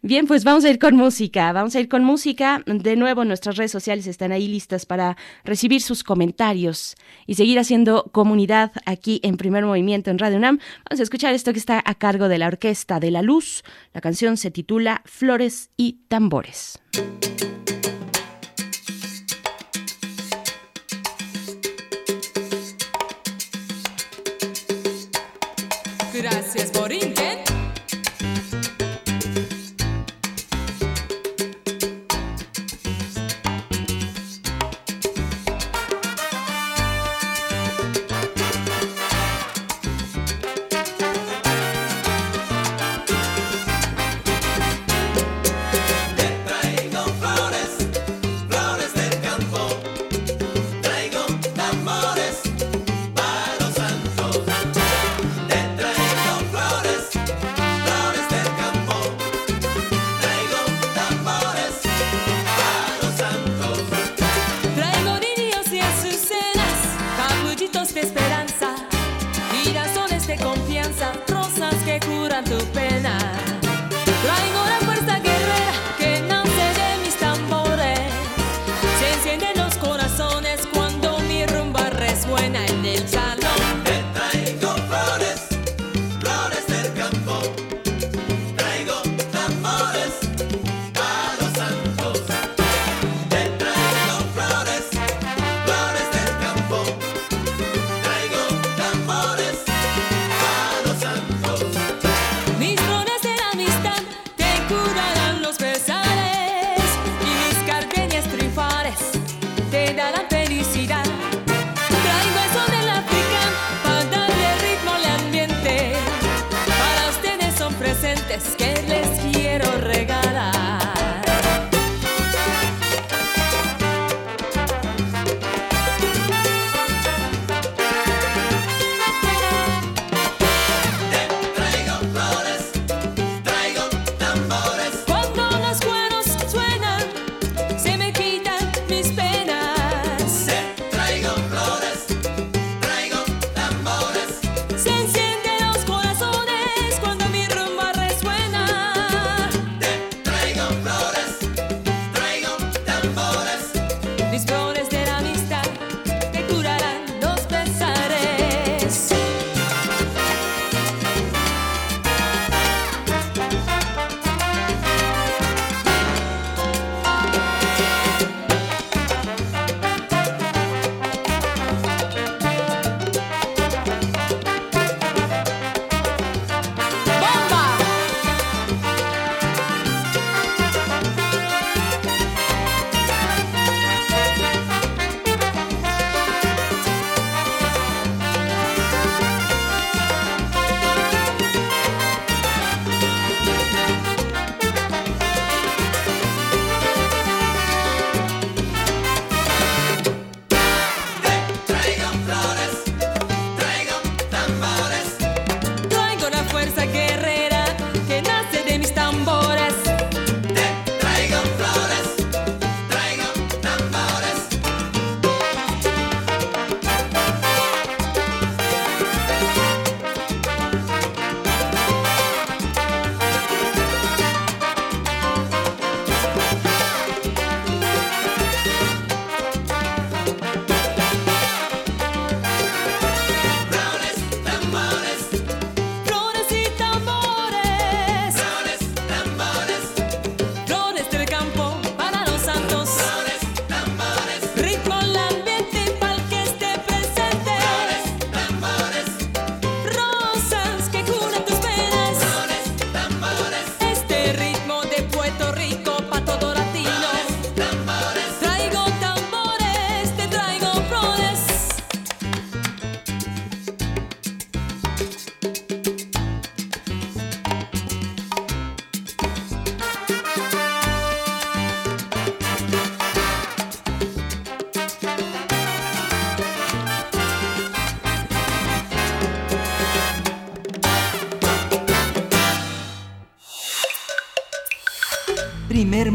Bien, 0.02 0.26
pues 0.26 0.44
vamos 0.44 0.64
a 0.64 0.70
ir 0.70 0.78
con 0.78 0.96
música, 0.96 1.52
vamos 1.52 1.74
a 1.76 1.80
ir 1.80 1.88
con 1.88 2.04
música. 2.04 2.62
De 2.66 2.96
nuevo, 2.96 3.24
nuestras 3.24 3.56
redes 3.56 3.70
sociales 3.70 4.06
están 4.06 4.32
ahí 4.32 4.48
listas 4.48 4.86
para 4.86 5.16
recibir 5.44 5.82
sus 5.82 6.02
comentarios 6.02 6.96
y 7.26 7.34
seguir 7.34 7.58
haciendo 7.58 8.10
comunidad 8.12 8.72
aquí 8.86 9.20
en 9.22 9.36
Primer 9.36 9.64
Movimiento 9.64 10.10
en 10.10 10.18
Radio 10.18 10.38
UNAM. 10.38 10.58
Vamos 10.88 11.00
a 11.00 11.02
escuchar 11.02 11.34
esto 11.34 11.52
que 11.52 11.58
está 11.58 11.82
a 11.84 11.94
cargo 11.94 12.28
de 12.28 12.38
la 12.38 12.46
Orquesta 12.46 13.00
de 13.00 13.10
la 13.10 13.22
Luz. 13.22 13.62
La 13.92 14.00
canción 14.00 14.36
se 14.36 14.50
titula 14.50 15.02
Flores 15.04 15.70
y 15.76 16.00
Tambores. 16.08 16.80
Gracias 26.22 26.70
por 26.70 26.90
Te 26.90 27.45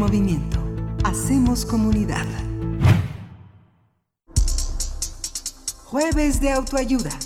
movimiento. 0.02 0.58
Hacemos 1.04 1.64
comunidad. 1.64 2.26
Jueves 5.84 6.40
de 6.40 6.50
autoayuda. 6.50 7.16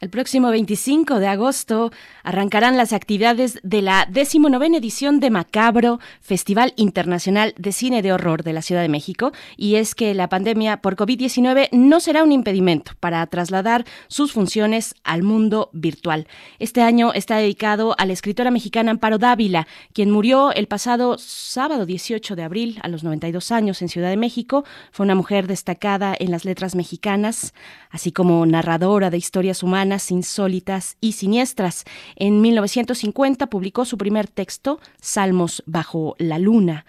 El 0.00 0.10
próximo 0.10 0.50
25 0.50 1.18
de 1.18 1.26
agosto 1.26 1.90
arrancarán 2.22 2.76
las 2.76 2.92
actividades 2.92 3.58
de 3.64 3.82
la 3.82 4.06
19 4.08 4.68
edición 4.76 5.18
de 5.18 5.30
Macabro, 5.30 5.98
Festival 6.20 6.72
Internacional 6.76 7.52
de 7.58 7.72
Cine 7.72 8.02
de 8.02 8.12
Horror 8.12 8.44
de 8.44 8.52
la 8.52 8.62
Ciudad 8.62 8.82
de 8.82 8.88
México, 8.88 9.32
y 9.56 9.74
es 9.74 9.96
que 9.96 10.14
la 10.14 10.28
pandemia 10.28 10.80
por 10.80 10.94
COVID-19 10.94 11.70
no 11.72 11.98
será 11.98 12.22
un 12.22 12.30
impedimento 12.30 12.92
para 13.00 13.26
trasladar 13.26 13.84
sus 14.06 14.30
funciones 14.30 14.94
al 15.08 15.22
mundo 15.22 15.70
virtual. 15.72 16.28
Este 16.58 16.82
año 16.82 17.12
está 17.12 17.38
dedicado 17.38 17.94
a 17.98 18.06
la 18.06 18.12
escritora 18.12 18.50
mexicana 18.50 18.92
Amparo 18.92 19.18
Dávila, 19.18 19.66
quien 19.92 20.10
murió 20.10 20.52
el 20.52 20.68
pasado 20.68 21.16
sábado 21.18 21.86
18 21.86 22.36
de 22.36 22.42
abril 22.42 22.78
a 22.82 22.88
los 22.88 23.02
92 23.02 23.50
años 23.50 23.82
en 23.82 23.88
Ciudad 23.88 24.10
de 24.10 24.16
México. 24.16 24.64
Fue 24.92 25.04
una 25.04 25.14
mujer 25.14 25.46
destacada 25.46 26.14
en 26.18 26.30
las 26.30 26.44
letras 26.44 26.74
mexicanas, 26.74 27.54
así 27.90 28.12
como 28.12 28.44
narradora 28.44 29.10
de 29.10 29.16
historias 29.16 29.62
humanas 29.62 30.10
insólitas 30.10 30.96
y 31.00 31.12
siniestras. 31.12 31.84
En 32.16 32.40
1950 32.42 33.48
publicó 33.48 33.86
su 33.86 33.96
primer 33.96 34.28
texto, 34.28 34.78
Salmos 35.00 35.62
bajo 35.66 36.14
la 36.18 36.38
luna. 36.38 36.84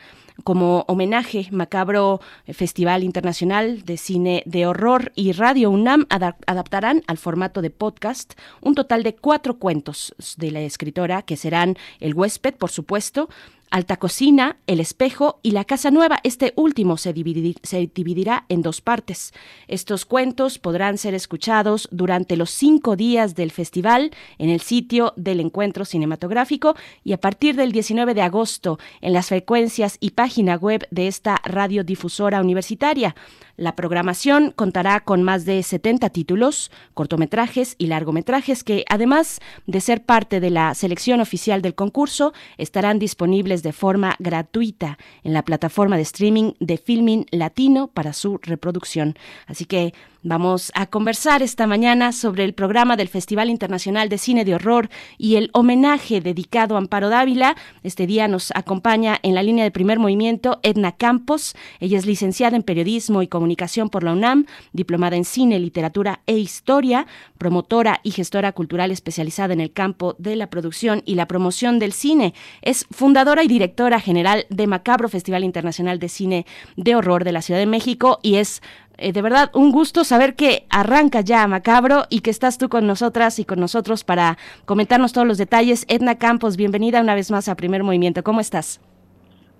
Como 0.50 0.84
homenaje, 0.88 1.48
Macabro 1.52 2.22
Festival 2.48 3.04
Internacional 3.04 3.84
de 3.84 3.98
Cine 3.98 4.42
de 4.48 4.66
Horror 4.66 5.12
y 5.14 5.34
Radio 5.34 5.70
UNAM 5.70 6.08
adaptarán 6.10 7.04
al 7.06 7.20
formato 7.20 7.62
de 7.62 7.70
podcast 7.70 8.34
un 8.60 8.74
total 8.74 9.04
de 9.04 9.14
cuatro 9.14 9.60
cuentos 9.60 10.16
de 10.38 10.50
la 10.50 10.62
escritora 10.62 11.22
que 11.22 11.38
serán 11.38 11.78
El 12.00 12.16
huésped, 12.16 12.56
por 12.56 12.72
supuesto, 12.72 13.30
Alta 13.72 13.98
Cocina, 13.98 14.58
El 14.68 14.80
Espejo 14.80 15.40
y 15.44 15.52
La 15.52 15.64
Casa 15.64 15.92
Nueva. 15.92 16.20
Este 16.24 16.54
último 16.56 16.98
se, 16.98 17.14
dividirá 17.14 18.46
en 18.50 18.62
dos 18.62 18.82
partes. 18.82 19.34
Estos 19.68 20.06
cuentos 20.06 20.58
podrán 20.58 20.98
ser 20.98 21.14
escuchados 21.14 21.88
durante 21.92 22.36
los 22.36 22.50
cinco 22.50 22.96
días 22.96 23.36
del 23.36 23.52
festival 23.52 24.12
en 24.38 24.50
el 24.50 24.62
sitio 24.62 25.14
del 25.18 25.40
encuentro 25.40 25.86
cinematográfico 25.86 26.76
y 27.04 27.14
a 27.14 27.20
partir 27.20 27.56
del 27.56 27.72
19 27.72 28.14
de 28.14 28.22
agosto 28.22 28.80
en 29.02 29.14
las 29.14 29.28
frecuencias 29.28 29.98
y 30.00 30.12
página 30.12 30.56
web 30.56 30.88
de 30.90 31.08
esta 31.08 31.40
radiodifusora 31.44 32.42
universitaria. 32.42 33.16
La 33.60 33.76
programación 33.76 34.54
contará 34.56 35.02
con 35.02 35.22
más 35.22 35.44
de 35.44 35.62
70 35.62 36.12
títulos, 36.12 36.72
cortometrajes 36.94 37.76
y 37.78 37.88
largometrajes 37.88 38.64
que, 38.64 38.86
además 38.88 39.42
de 39.68 39.82
ser 39.82 40.06
parte 40.06 40.40
de 40.40 40.50
la 40.50 40.74
selección 40.76 41.20
oficial 41.20 41.62
del 41.62 41.76
concurso, 41.76 42.32
estarán 42.58 43.00
disponibles 43.00 43.62
de 43.62 43.74
forma 43.74 44.16
gratuita 44.18 44.98
en 45.26 45.34
la 45.34 45.44
plataforma 45.44 45.98
de 45.98 46.04
streaming 46.04 46.54
de 46.62 46.78
Filming 46.78 47.26
Latino 47.32 47.88
para 47.88 48.14
su 48.14 48.38
reproducción. 48.38 49.18
Así 49.46 49.66
que 49.66 49.94
Vamos 50.22 50.74
a 50.76 50.88
conversar 50.88 51.42
esta 51.42 51.66
mañana 51.66 52.12
sobre 52.12 52.44
el 52.44 52.54
programa 52.54 52.98
del 52.98 53.08
Festival 53.08 53.50
Internacional 53.50 54.10
de 54.10 54.18
Cine 54.18 54.44
de 54.44 54.54
Horror 54.54 54.90
y 55.18 55.38
el 55.38 55.50
homenaje 55.54 56.20
dedicado 56.20 56.76
a 56.76 56.80
Amparo 56.80 57.08
Dávila. 57.08 57.56
Este 57.84 58.06
día 58.06 58.28
nos 58.28 58.52
acompaña 58.54 59.18
en 59.24 59.34
la 59.34 59.44
línea 59.44 59.64
de 59.64 59.72
primer 59.72 59.98
movimiento 59.98 60.60
Edna 60.62 60.92
Campos. 60.92 61.56
Ella 61.80 61.98
es 61.98 62.06
licenciada 62.06 62.58
en 62.58 62.64
Periodismo 62.64 63.22
y 63.22 63.30
Comunicación 63.30 63.90
por 63.90 64.04
la 64.04 64.12
UNAM, 64.12 64.46
diplomada 64.74 65.16
en 65.16 65.24
Cine, 65.24 65.58
Literatura 65.58 66.20
e 66.28 66.38
Historia, 66.38 67.08
promotora 67.38 68.02
y 68.04 68.12
gestora 68.12 68.52
cultural 68.52 68.92
especializada 68.92 69.54
en 69.54 69.62
el 69.62 69.72
campo 69.72 70.18
de 70.20 70.36
la 70.36 70.50
producción 70.50 71.02
y 71.06 71.16
la 71.16 71.30
promoción 71.30 71.80
del 71.80 71.94
cine. 71.94 72.34
Es 72.62 72.86
fundadora 72.92 73.42
y 73.46 73.48
directora 73.48 74.02
general 74.02 74.48
de 74.50 74.68
Macabro 74.68 75.08
Festival 75.08 75.46
Internacional 75.46 75.98
de 75.98 76.10
Cine 76.10 76.46
de 76.76 76.98
Horror 76.98 77.24
de 77.24 77.32
la 77.32 77.42
Ciudad 77.42 77.62
de 77.62 77.68
México 77.68 78.20
y 78.22 78.36
es 78.36 78.62
eh, 79.00 79.14
de 79.14 79.22
verdad, 79.22 79.50
un 79.54 79.72
gusto 79.72 80.04
saber 80.04 80.36
que 80.36 80.66
arranca 80.70 81.22
ya 81.22 81.48
Macabro 81.48 82.04
y 82.10 82.22
que 82.22 82.30
estás 82.30 82.58
tú 82.58 82.70
con 82.70 82.86
nosotras 82.88 83.40
y 83.40 83.46
con 83.46 83.60
nosotros 83.60 84.04
para 84.04 84.38
comentarnos 84.66 85.14
todos 85.14 85.28
los 85.28 85.38
detalles. 85.38 85.86
Edna 85.88 86.18
Campos, 86.18 86.58
bienvenida 86.58 87.02
una 87.02 87.16
vez 87.16 87.32
más 87.32 87.50
a 87.50 87.56
Primer 87.56 87.84
Movimiento. 87.84 88.24
¿Cómo 88.24 88.40
estás? 88.40 88.82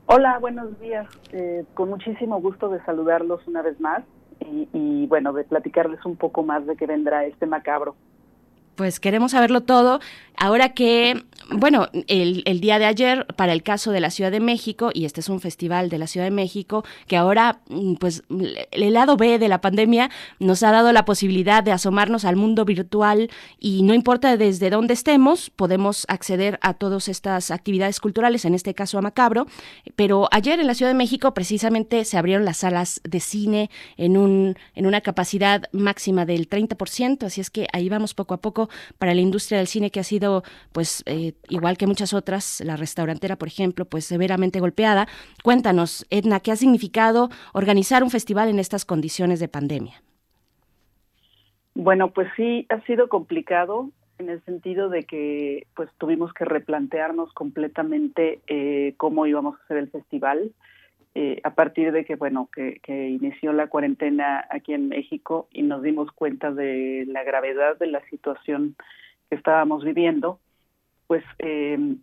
Hola, 0.06 0.40
buenos 0.40 0.80
días. 0.80 1.08
Eh, 1.32 1.66
con 1.74 1.90
muchísimo 1.90 2.42
gusto 2.42 2.70
de 2.70 2.84
saludarlos 2.84 3.42
una 3.48 3.62
vez 3.62 3.80
más 3.80 4.04
y, 4.40 4.68
y 4.74 5.08
bueno, 5.08 5.34
de 5.34 5.44
platicarles 5.44 6.04
un 6.06 6.16
poco 6.16 6.44
más 6.44 6.66
de 6.66 6.76
qué 6.76 6.86
vendrá 6.86 7.26
este 7.26 7.46
Macabro 7.46 7.96
pues 8.80 9.02
queremos 9.02 9.32
saberlo 9.34 9.60
todo. 9.60 10.00
Ahora 10.38 10.70
que, 10.70 11.26
bueno, 11.52 11.88
el, 12.08 12.44
el, 12.46 12.60
día 12.60 12.80
de 12.80 12.86
ayer, 12.86 13.26
para 13.36 13.54
el 13.54 13.64
caso 13.64 13.92
de 13.92 14.00
la 14.00 14.12
Ciudad 14.12 14.32
de 14.32 14.40
México, 14.40 14.92
y 14.94 15.06
este 15.06 15.20
es 15.22 15.30
un 15.30 15.40
festival 15.40 15.90
de 15.90 15.98
la 15.98 16.08
Ciudad 16.08 16.26
de 16.26 16.32
México, 16.32 16.84
que 17.08 17.18
ahora, 17.18 17.62
mm, 17.70 17.96
pues, 17.96 18.24
el 18.72 18.94
lado 18.94 19.18
B 19.18 19.40
de 19.40 19.48
la 19.48 19.62
pandemia 19.62 20.10
nos 20.40 20.64
ha 20.64 20.72
dado 20.72 20.92
la 20.92 21.06
posibilidad 21.06 21.64
de 21.64 21.72
asomarnos 21.72 22.26
al 22.26 22.36
mundo 22.36 22.66
virtual 22.66 23.30
y 23.60 23.82
no 23.84 23.94
importa 23.94 24.38
desde 24.38 24.70
dónde 24.70 24.94
estemos, 24.94 25.50
podemos 25.50 26.06
acceder 26.08 26.60
a 26.62 26.74
todas 26.76 27.08
estas 27.08 27.52
actividades 27.52 28.00
culturales, 28.00 28.46
en 28.46 28.54
este 28.54 28.74
caso 28.74 28.98
a 28.98 29.02
Macabro. 29.02 29.48
Pero 29.96 30.28
ayer 30.32 30.60
en 30.60 30.68
la 30.68 30.76
Ciudad 30.76 30.92
de 30.92 30.98
México, 30.98 31.34
precisamente, 31.34 32.06
se 32.06 32.18
abrieron 32.18 32.46
las 32.46 32.58
salas 32.58 33.02
de 33.04 33.20
cine 33.20 33.70
en, 33.98 34.18
un, 34.18 34.56
en 34.76 34.86
una 34.86 35.02
capacidad 35.02 35.64
máxima 35.72 36.26
del 36.26 36.48
30%, 36.48 37.24
así 37.24 37.42
es 37.42 37.50
que 37.50 37.68
ahí 37.74 37.90
vamos 37.90 38.14
poco 38.14 38.34
a 38.34 38.42
poco 38.42 38.70
para 38.98 39.14
la 39.14 39.22
industria 39.22 39.58
del 39.58 39.68
cine 39.68 39.90
que 39.90 40.00
ha 40.00 40.04
sido, 40.04 40.44
pues, 40.72 41.04
eh, 41.06 41.34
igual 41.48 41.78
que 41.78 41.88
muchas 41.88 42.14
otras, 42.14 42.62
la 42.66 42.76
restaurantera, 42.76 43.36
por 43.38 43.48
ejemplo, 43.48 43.86
pues 43.86 44.06
severamente 44.06 44.60
golpeada. 44.60 45.08
Cuéntanos, 45.44 46.06
Edna, 46.10 46.40
¿qué 46.40 46.52
ha 46.52 46.56
significado 46.56 47.30
organizar 47.54 48.04
un 48.04 48.10
festival 48.10 48.50
en 48.50 48.60
estas 48.60 48.86
condiciones 48.86 49.40
de 49.40 49.48
pandemia? 49.48 50.02
Bueno, 51.76 52.12
pues 52.12 52.28
sí, 52.36 52.66
ha 52.70 52.82
sido 52.82 53.08
complicado 53.08 53.92
en 54.18 54.30
el 54.30 54.44
sentido 54.44 54.90
de 54.90 55.04
que 55.04 55.66
pues 55.76 55.90
tuvimos 55.98 56.34
que 56.34 56.46
replantearnos 56.46 57.32
completamente 57.34 58.42
eh, 58.48 58.94
cómo 58.98 59.26
íbamos 59.26 59.58
a 59.58 59.64
hacer 59.64 59.78
el 59.78 59.90
festival. 59.90 60.52
Eh, 61.16 61.42
a 61.44 61.56
partir 61.56 61.92
de 61.92 62.06
que, 62.06 62.16
bueno, 62.16 62.50
que, 62.54 62.80
inició 62.88 63.52
la 63.52 63.68
cuarentena 63.68 64.46
aquí 64.50 64.74
en 64.74 64.90
México 64.90 65.48
y 65.52 65.64
nos 65.64 65.82
dimos 65.82 66.12
cuenta 66.12 66.52
de 66.52 67.06
la 67.08 67.24
gravedad 67.24 67.80
de 67.80 67.88
la 67.88 68.02
situación 68.10 68.76
que 69.30 69.36
estábamos 69.36 69.84
viviendo, 69.84 70.40
pues 71.10 71.24
eh, 71.40 71.96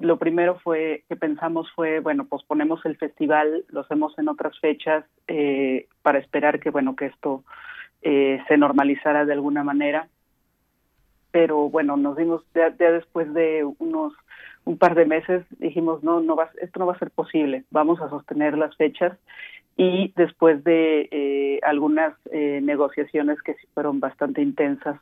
lo 0.00 0.16
primero 0.16 0.60
fue 0.60 1.02
que 1.08 1.16
pensamos 1.16 1.66
fue, 1.74 1.98
bueno, 1.98 2.24
posponemos 2.26 2.86
el 2.86 2.96
festival, 2.96 3.64
lo 3.68 3.80
hacemos 3.80 4.16
en 4.16 4.28
otras 4.28 4.56
fechas 4.60 5.04
eh, 5.26 5.88
para 6.02 6.20
esperar 6.20 6.60
que, 6.60 6.70
bueno, 6.70 6.94
que 6.94 7.06
esto 7.06 7.42
se 8.02 8.58
normalizara 8.58 9.24
de 9.24 9.32
alguna 9.32 9.64
manera. 9.64 10.08
Pero 11.30 11.70
bueno, 11.70 11.96
nos 11.96 12.18
dimos 12.18 12.44
ya 12.54 12.68
después 12.68 13.32
de 13.32 13.64
unos 13.78 14.12
un 14.66 14.78
par 14.78 14.94
de 14.94 15.04
meses 15.04 15.44
dijimos 15.58 16.02
no 16.02 16.20
no 16.20 16.36
va 16.36 16.48
esto 16.62 16.80
no 16.80 16.86
va 16.86 16.94
a 16.94 16.98
ser 16.98 17.10
posible 17.10 17.64
vamos 17.70 18.00
a 18.00 18.08
sostener 18.08 18.56
las 18.56 18.74
fechas 18.76 19.12
y 19.76 20.12
después 20.16 20.62
de 20.62 21.08
eh, 21.10 21.60
algunas 21.62 22.14
eh, 22.30 22.60
negociaciones 22.62 23.42
que 23.42 23.56
fueron 23.74 24.00
bastante 24.00 24.40
intensas 24.40 25.00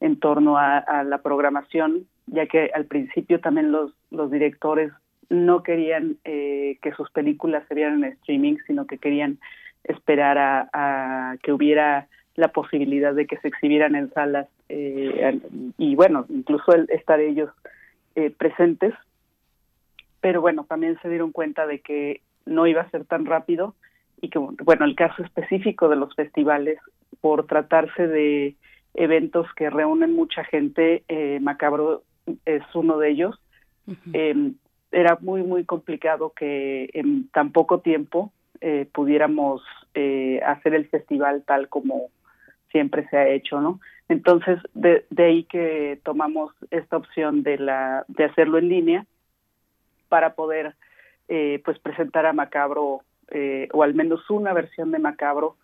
en 0.00 0.18
torno 0.18 0.56
a, 0.58 1.04
la 1.04 1.18
programación 1.18 2.06
ya 2.32 2.46
que 2.46 2.70
al 2.74 2.86
principio 2.86 3.40
también 3.40 3.72
los 3.72 3.92
los 4.10 4.30
directores 4.30 4.92
no 5.28 5.62
querían 5.62 6.16
eh, 6.24 6.78
que 6.82 6.92
sus 6.92 7.10
películas 7.10 7.64
se 7.68 7.74
vieran 7.74 8.04
en 8.04 8.12
streaming 8.12 8.56
sino 8.66 8.86
que 8.86 8.98
querían 8.98 9.38
esperar 9.84 10.38
a, 10.38 10.70
a 10.72 11.36
que 11.42 11.52
hubiera 11.52 12.08
la 12.36 12.48
posibilidad 12.48 13.14
de 13.14 13.26
que 13.26 13.36
se 13.38 13.48
exhibieran 13.48 13.94
en 13.94 14.12
salas 14.12 14.48
y 14.68 15.94
bueno 15.96 16.26
incluso 16.28 16.72
el 16.72 16.88
estar 16.90 17.18
ellos 17.20 17.50
eh, 18.16 18.30
presentes, 18.36 18.92
pero 20.20 20.40
bueno, 20.40 20.66
también 20.68 20.98
se 21.00 21.08
dieron 21.08 21.30
cuenta 21.30 21.64
de 21.66 21.78
que 21.78 22.22
no 22.44 22.66
iba 22.66 22.82
a 22.82 22.90
ser 22.90 23.04
tan 23.04 23.24
rápido 23.24 23.76
y 24.20 24.30
que, 24.30 24.38
bueno, 24.38 24.84
el 24.84 24.96
caso 24.96 25.22
específico 25.22 25.88
de 25.88 25.94
los 25.94 26.12
festivales, 26.16 26.80
por 27.20 27.46
tratarse 27.46 28.08
de 28.08 28.56
eventos 28.94 29.46
que 29.54 29.70
reúnen 29.70 30.12
mucha 30.12 30.42
gente, 30.42 31.04
eh, 31.06 31.38
Macabro 31.40 32.02
es 32.44 32.62
uno 32.74 32.98
de 32.98 33.10
ellos, 33.10 33.40
em, 34.12 34.54
era 34.92 35.18
muy, 35.20 35.42
muy 35.42 35.64
complicado 35.64 36.32
que 36.34 36.90
en 36.94 37.28
tan 37.28 37.52
poco 37.52 37.80
tiempo 37.80 38.32
eh, 38.60 38.86
pudiéramos 38.92 39.62
hacer 40.46 40.74
el 40.74 40.86
festival 40.86 41.42
tal 41.44 41.68
como 41.68 42.10
siempre 42.70 43.08
se 43.08 43.16
ha 43.16 43.28
hecho, 43.28 43.60
¿no? 43.60 43.80
Entonces, 44.10 44.58
de, 44.74 45.04
ahí 45.18 45.44
que 45.44 46.00
tomamos 46.04 46.52
esta 46.70 46.96
opción 46.96 47.44
de, 47.44 47.58
la, 47.58 48.04
de 48.08 48.24
hacerlo 48.24 48.58
en 48.58 48.68
línea 48.68 49.06
para 50.08 50.34
poder 50.34 50.74
eh, 51.28 51.62
pues 51.64 51.78
presentar 51.78 52.26
a 52.26 52.32
Macabro 52.32 53.02
eh, 53.30 53.68
o 53.72 53.84
al 53.84 53.94
menos 53.94 54.28
una 54.28 54.52
versión 54.52 54.90
de 54.90 54.98
Macabro 54.98 55.56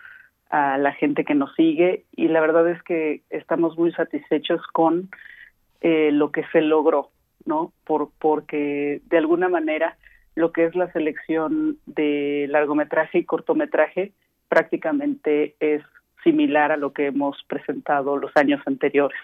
a 0.48 0.78
la 0.78 0.92
gente 0.92 1.24
que 1.24 1.34
nos 1.34 1.52
sigue. 1.56 2.04
Y 2.12 2.28
la 2.28 2.40
verdad 2.40 2.70
es 2.70 2.80
que 2.84 3.22
estamos 3.30 3.76
muy 3.76 3.90
satisfechos 3.90 4.64
con 4.68 5.10
eh, 5.80 6.10
lo 6.12 6.32
que 6.32 6.44
se 6.52 6.60
logró. 6.60 7.10
¿no? 7.46 7.72
Por, 7.84 8.10
porque 8.18 9.00
de 9.06 9.18
alguna 9.18 9.48
manera 9.48 9.96
lo 10.34 10.52
que 10.52 10.66
es 10.66 10.74
la 10.74 10.92
selección 10.92 11.78
de 11.86 12.46
largometraje 12.50 13.18
y 13.18 13.24
cortometraje 13.24 14.12
prácticamente 14.48 15.56
es 15.60 15.82
similar 16.22 16.72
a 16.72 16.76
lo 16.76 16.92
que 16.92 17.06
hemos 17.06 17.42
presentado 17.48 18.16
los 18.16 18.32
años 18.34 18.60
anteriores. 18.66 19.18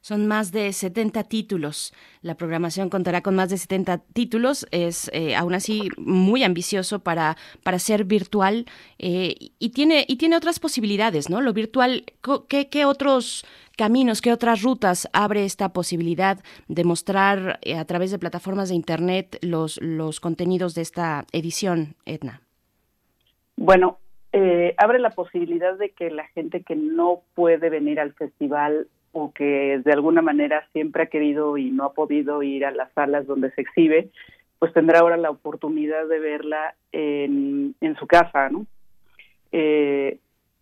Son 0.00 0.26
más 0.26 0.50
de 0.50 0.72
70 0.72 1.24
títulos. 1.24 1.92
La 2.22 2.36
programación 2.36 2.88
contará 2.88 3.20
con 3.20 3.34
más 3.36 3.50
de 3.50 3.58
70 3.58 3.98
títulos. 3.98 4.66
Es 4.70 5.10
eh, 5.12 5.36
aún 5.36 5.54
así 5.54 5.90
muy 5.98 6.42
ambicioso 6.42 7.00
para, 7.00 7.36
para 7.62 7.78
ser 7.78 8.04
virtual 8.04 8.64
eh, 8.98 9.34
y, 9.58 9.70
tiene, 9.70 10.06
y 10.08 10.16
tiene 10.16 10.36
otras 10.36 10.58
posibilidades, 10.58 11.28
¿no? 11.28 11.42
Lo 11.42 11.52
virtual, 11.52 12.04
¿qué, 12.48 12.68
¿qué, 12.68 12.84
otros 12.86 13.44
caminos, 13.76 14.22
qué 14.22 14.32
otras 14.32 14.62
rutas 14.62 15.06
abre 15.12 15.44
esta 15.44 15.74
posibilidad 15.74 16.38
de 16.68 16.84
mostrar 16.84 17.58
eh, 17.62 17.76
a 17.76 17.84
través 17.84 18.10
de 18.10 18.18
plataformas 18.18 18.70
de 18.70 18.74
Internet 18.74 19.38
los, 19.42 19.78
los 19.82 20.18
contenidos 20.18 20.74
de 20.74 20.82
esta 20.82 21.26
edición, 21.32 21.94
Edna? 22.06 22.40
Bueno, 23.56 23.98
abre 24.76 24.98
la 24.98 25.10
posibilidad 25.10 25.78
de 25.78 25.90
que 25.90 26.10
la 26.10 26.26
gente 26.28 26.62
que 26.62 26.76
no 26.76 27.22
puede 27.34 27.70
venir 27.70 27.98
al 27.98 28.12
festival 28.12 28.86
o 29.18 29.32
que 29.32 29.80
de 29.82 29.92
alguna 29.92 30.20
manera 30.20 30.68
siempre 30.72 31.04
ha 31.04 31.06
querido 31.06 31.56
y 31.56 31.70
no 31.70 31.84
ha 31.84 31.94
podido 31.94 32.42
ir 32.42 32.66
a 32.66 32.70
las 32.70 32.92
salas 32.92 33.26
donde 33.26 33.50
se 33.52 33.62
exhibe, 33.62 34.10
pues 34.58 34.74
tendrá 34.74 34.98
ahora 34.98 35.16
la 35.16 35.30
oportunidad 35.30 36.06
de 36.06 36.18
verla 36.18 36.74
en, 36.92 37.74
en 37.80 37.96
su 37.96 38.06
casa, 38.06 38.50
¿no? 38.50 38.66
Eh, 39.52 40.18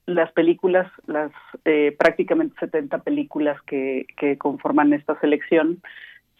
las 0.06 0.30
películas, 0.30 0.88
las 1.08 1.32
eh, 1.64 1.96
prácticamente 1.98 2.54
70 2.60 2.98
películas 2.98 3.60
que, 3.62 4.06
que 4.16 4.38
conforman 4.38 4.92
esta 4.92 5.18
selección, 5.18 5.82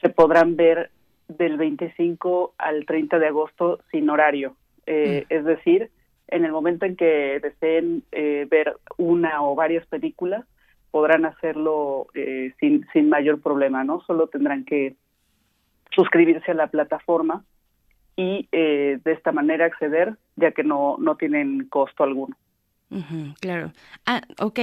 se 0.01 0.09
podrán 0.09 0.55
ver 0.55 0.91
del 1.27 1.57
25 1.57 2.55
al 2.59 2.87
30 2.87 3.19
de 3.19 3.27
agosto 3.27 3.81
sin 3.91 4.09
horario. 4.09 4.55
Eh, 4.87 5.27
mm. 5.29 5.35
Es 5.35 5.45
decir, 5.45 5.91
en 6.29 6.45
el 6.45 6.53
momento 6.53 6.87
en 6.87 6.95
que 6.95 7.41
deseen 7.43 8.05
ver 8.13 8.77
una 8.99 9.43
o 9.43 9.57
varias 9.57 9.85
películas, 9.87 10.45
podrán 10.95 11.25
hacerlo 11.25 12.07
eh, 12.15 12.55
sin, 12.61 12.87
sin 12.93 13.09
mayor 13.09 13.41
problema, 13.41 13.83
¿no? 13.83 14.01
Solo 14.07 14.29
tendrán 14.29 14.65
que 14.65 14.95
suscribirse 15.91 16.53
a 16.53 16.55
la 16.55 16.69
plataforma 16.69 17.43
y 18.15 18.49
eh, 18.53 19.01
de 19.05 19.13
esta 19.13 19.33
manera 19.33 19.67
acceder, 19.67 20.15
ya 20.37 20.53
que 20.53 20.63
no, 20.63 20.95
no 21.01 21.17
tienen 21.17 21.67
costo 21.69 22.05
alguno. 22.05 22.37
claro. 23.41 23.73
Ah, 24.07 24.21
ok, 24.39 24.61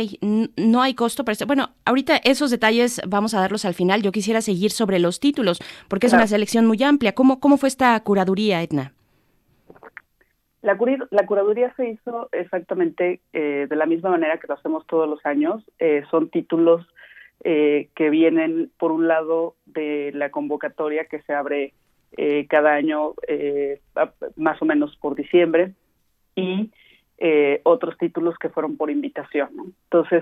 no 0.56 0.82
hay 0.82 0.94
costo 0.94 1.26
para 1.26 1.46
Bueno, 1.46 1.72
ahorita 1.84 2.16
esos 2.24 2.50
detalles 2.50 3.02
vamos 3.06 3.34
a 3.34 3.42
darlos 3.42 3.66
al 3.66 3.74
final. 3.74 4.02
Yo 4.02 4.14
quisiera 4.14 4.40
seguir 4.40 4.72
sobre 4.72 5.00
los 5.00 5.20
títulos, 5.20 5.60
porque 5.90 6.08
es 6.08 6.14
una 6.14 6.28
selección 6.28 6.66
muy 6.66 6.82
amplia. 6.82 7.14
¿Cómo, 7.14 7.42
¿Cómo 7.42 7.58
fue 7.58 7.68
esta 7.68 8.00
curaduría, 8.00 8.64
Edna? 8.64 8.94
La, 10.62 10.78
la 11.10 11.26
curaduría 11.26 11.74
se 11.76 11.90
hizo 11.90 12.30
exactamente 12.32 13.22
eh, 13.34 13.66
de 13.68 13.76
la 13.76 13.88
misma 13.88 14.12
manera 14.12 14.38
que 14.38 14.48
lo 14.48 14.54
hacemos 14.54 14.86
todos 14.86 15.10
los 15.10 15.26
años. 15.26 15.64
Eh, 15.80 16.04
son 16.12 16.30
títulos 16.30 16.86
eh, 17.44 17.90
que 17.96 18.12
vienen, 18.12 18.72
por 18.78 18.92
un 18.92 19.08
lado, 19.08 19.56
de 19.66 20.12
la 20.14 20.30
convocatoria 20.30 21.06
que 21.06 21.22
se 21.24 21.34
abre 21.34 21.74
cada 22.50 22.74
año, 22.74 23.14
más 24.36 24.62
o 24.62 24.66
menos 24.66 24.98
por 24.98 25.16
diciembre, 25.16 25.72
y 26.36 26.70
otros 27.64 27.98
títulos 27.98 28.38
que 28.38 28.50
fueron 28.50 28.76
por 28.76 28.92
invitación. 28.92 29.74
Entonces, 29.86 30.22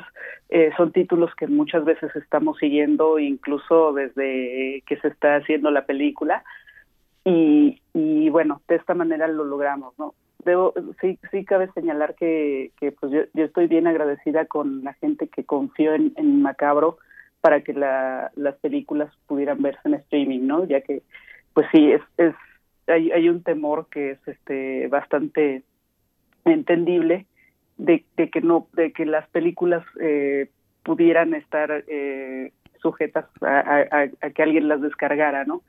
son 0.77 0.91
títulos 0.91 1.33
que 1.33 1.47
muchas 1.47 1.83
veces 1.85 2.15
estamos 2.15 2.59
siguiendo, 2.59 3.17
incluso 3.17 3.91
desde 3.93 4.83
que 4.85 4.97
se 4.97 5.07
está 5.07 5.37
haciendo 5.37 5.71
la 5.71 5.87
película. 5.87 6.43
Y, 7.25 7.81
y 7.95 8.29
bueno, 8.29 8.61
de 8.67 8.75
esta 8.75 8.93
manera 8.93 9.27
lo 9.27 9.43
logramos, 9.43 9.97
¿no? 9.97 10.13
Debo, 10.45 10.73
sí, 11.01 11.19
sí 11.31 11.45
cabe 11.45 11.69
señalar 11.73 12.15
que, 12.15 12.71
que 12.79 12.91
pues 12.91 13.11
yo, 13.11 13.21
yo, 13.33 13.45
estoy 13.45 13.67
bien 13.67 13.87
agradecida 13.87 14.45
con 14.45 14.83
la 14.83 14.93
gente 14.93 15.27
que 15.27 15.43
confió 15.43 15.93
en, 15.93 16.13
en 16.15 16.41
Macabro 16.41 16.97
para 17.41 17.61
que 17.61 17.73
la, 17.73 18.31
las 18.35 18.55
películas 18.57 19.13
pudieran 19.27 19.61
verse 19.61 19.81
en 19.85 19.93
streaming, 19.95 20.47
¿no? 20.47 20.65
Ya 20.65 20.81
que, 20.81 21.01
pues 21.53 21.67
sí, 21.71 21.91
es, 21.91 22.01
es 22.17 22.35
hay, 22.87 23.11
hay 23.11 23.29
un 23.29 23.43
temor 23.43 23.87
que 23.89 24.11
es 24.11 24.27
este 24.27 24.87
bastante 24.87 25.63
entendible 26.45 27.25
de, 27.77 28.03
que 28.15 28.41
no, 28.41 28.67
de 28.73 28.91
que 28.91 29.05
las 29.05 29.27
películas 29.29 29.85
eh, 30.01 30.49
pudieran 30.83 31.33
estar 31.33 31.83
eh, 31.87 32.51
sujetas 32.81 33.25
a, 33.41 33.85
a, 33.91 34.29
que 34.31 34.43
alguien 34.43 34.67
las 34.67 34.81
descargara, 34.81 35.45
¿no? 35.45 35.61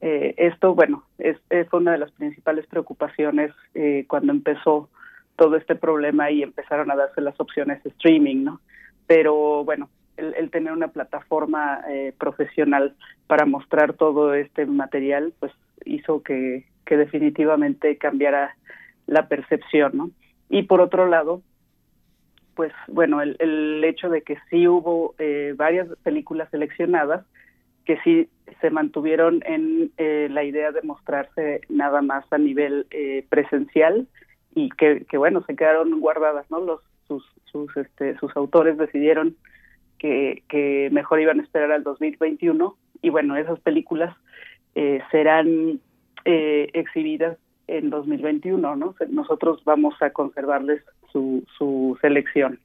Eh, 0.00 0.34
esto, 0.36 0.74
bueno, 0.74 1.04
es, 1.18 1.36
fue 1.70 1.80
una 1.80 1.92
de 1.92 1.98
las 1.98 2.12
principales 2.12 2.66
preocupaciones 2.66 3.52
eh, 3.74 4.04
cuando 4.08 4.32
empezó 4.32 4.88
todo 5.36 5.56
este 5.56 5.74
problema 5.74 6.30
y 6.30 6.42
empezaron 6.42 6.90
a 6.90 6.96
darse 6.96 7.20
las 7.20 7.38
opciones 7.40 7.82
de 7.82 7.90
streaming, 7.90 8.44
¿no? 8.44 8.60
Pero 9.06 9.64
bueno, 9.64 9.88
el, 10.16 10.50
tener 10.50 10.72
una 10.72 10.88
plataforma 10.88 11.80
eh, 11.88 12.12
profesional 12.18 12.94
para 13.26 13.46
mostrar 13.46 13.94
todo 13.94 14.34
este 14.34 14.66
material, 14.66 15.32
pues 15.38 15.52
hizo 15.84 16.22
que, 16.22 16.64
que 16.84 16.96
definitivamente 16.96 17.96
cambiara 17.98 18.56
la 19.06 19.28
percepción, 19.28 19.92
¿no? 19.94 20.10
Y 20.48 20.62
por 20.64 20.80
otro 20.80 21.06
lado, 21.06 21.42
pues 22.54 22.72
bueno, 22.88 23.20
el, 23.20 23.36
el 23.38 23.84
hecho 23.84 24.08
de 24.08 24.22
que 24.22 24.38
sí 24.50 24.66
hubo 24.66 25.14
varias 25.56 25.88
películas 26.02 26.50
seleccionadas, 26.50 27.24
que 27.88 27.98
sí 28.04 28.28
se 28.60 28.68
mantuvieron 28.68 29.42
en 29.46 29.90
eh, 29.96 30.28
la 30.30 30.44
idea 30.44 30.72
de 30.72 30.82
mostrarse 30.82 31.62
nada 31.70 32.02
más 32.02 32.22
a 32.30 32.36
nivel 32.36 32.86
eh, 32.90 33.24
presencial 33.30 34.06
y 34.54 34.68
que, 34.68 35.06
bueno 35.16 35.42
se 35.46 35.56
quedaron 35.56 35.98
guardadas 35.98 36.50
no 36.50 36.60
los 36.60 36.82
sus 37.06 37.24
sus 37.50 37.74
este 37.78 38.14
sus 38.18 38.36
autores 38.36 38.76
decidieron 38.76 39.36
que, 39.96 40.42
que 40.50 40.90
mejor 40.92 41.22
iban 41.22 41.40
a 41.40 41.42
esperar 41.42 41.72
al 41.72 41.82
2021 41.82 42.76
y 43.00 43.08
bueno 43.08 43.38
esas 43.38 43.58
películas 43.60 44.14
eh, 44.74 45.00
serán 45.10 45.80
eh, 46.26 46.68
exhibidas 46.74 47.38
en 47.68 47.88
2021 47.88 48.76
no 48.76 48.94
nosotros 49.08 49.64
vamos 49.64 49.94
a 50.02 50.10
conservarles 50.10 50.82
su 51.10 51.42
su 51.56 51.96
selección 52.02 52.60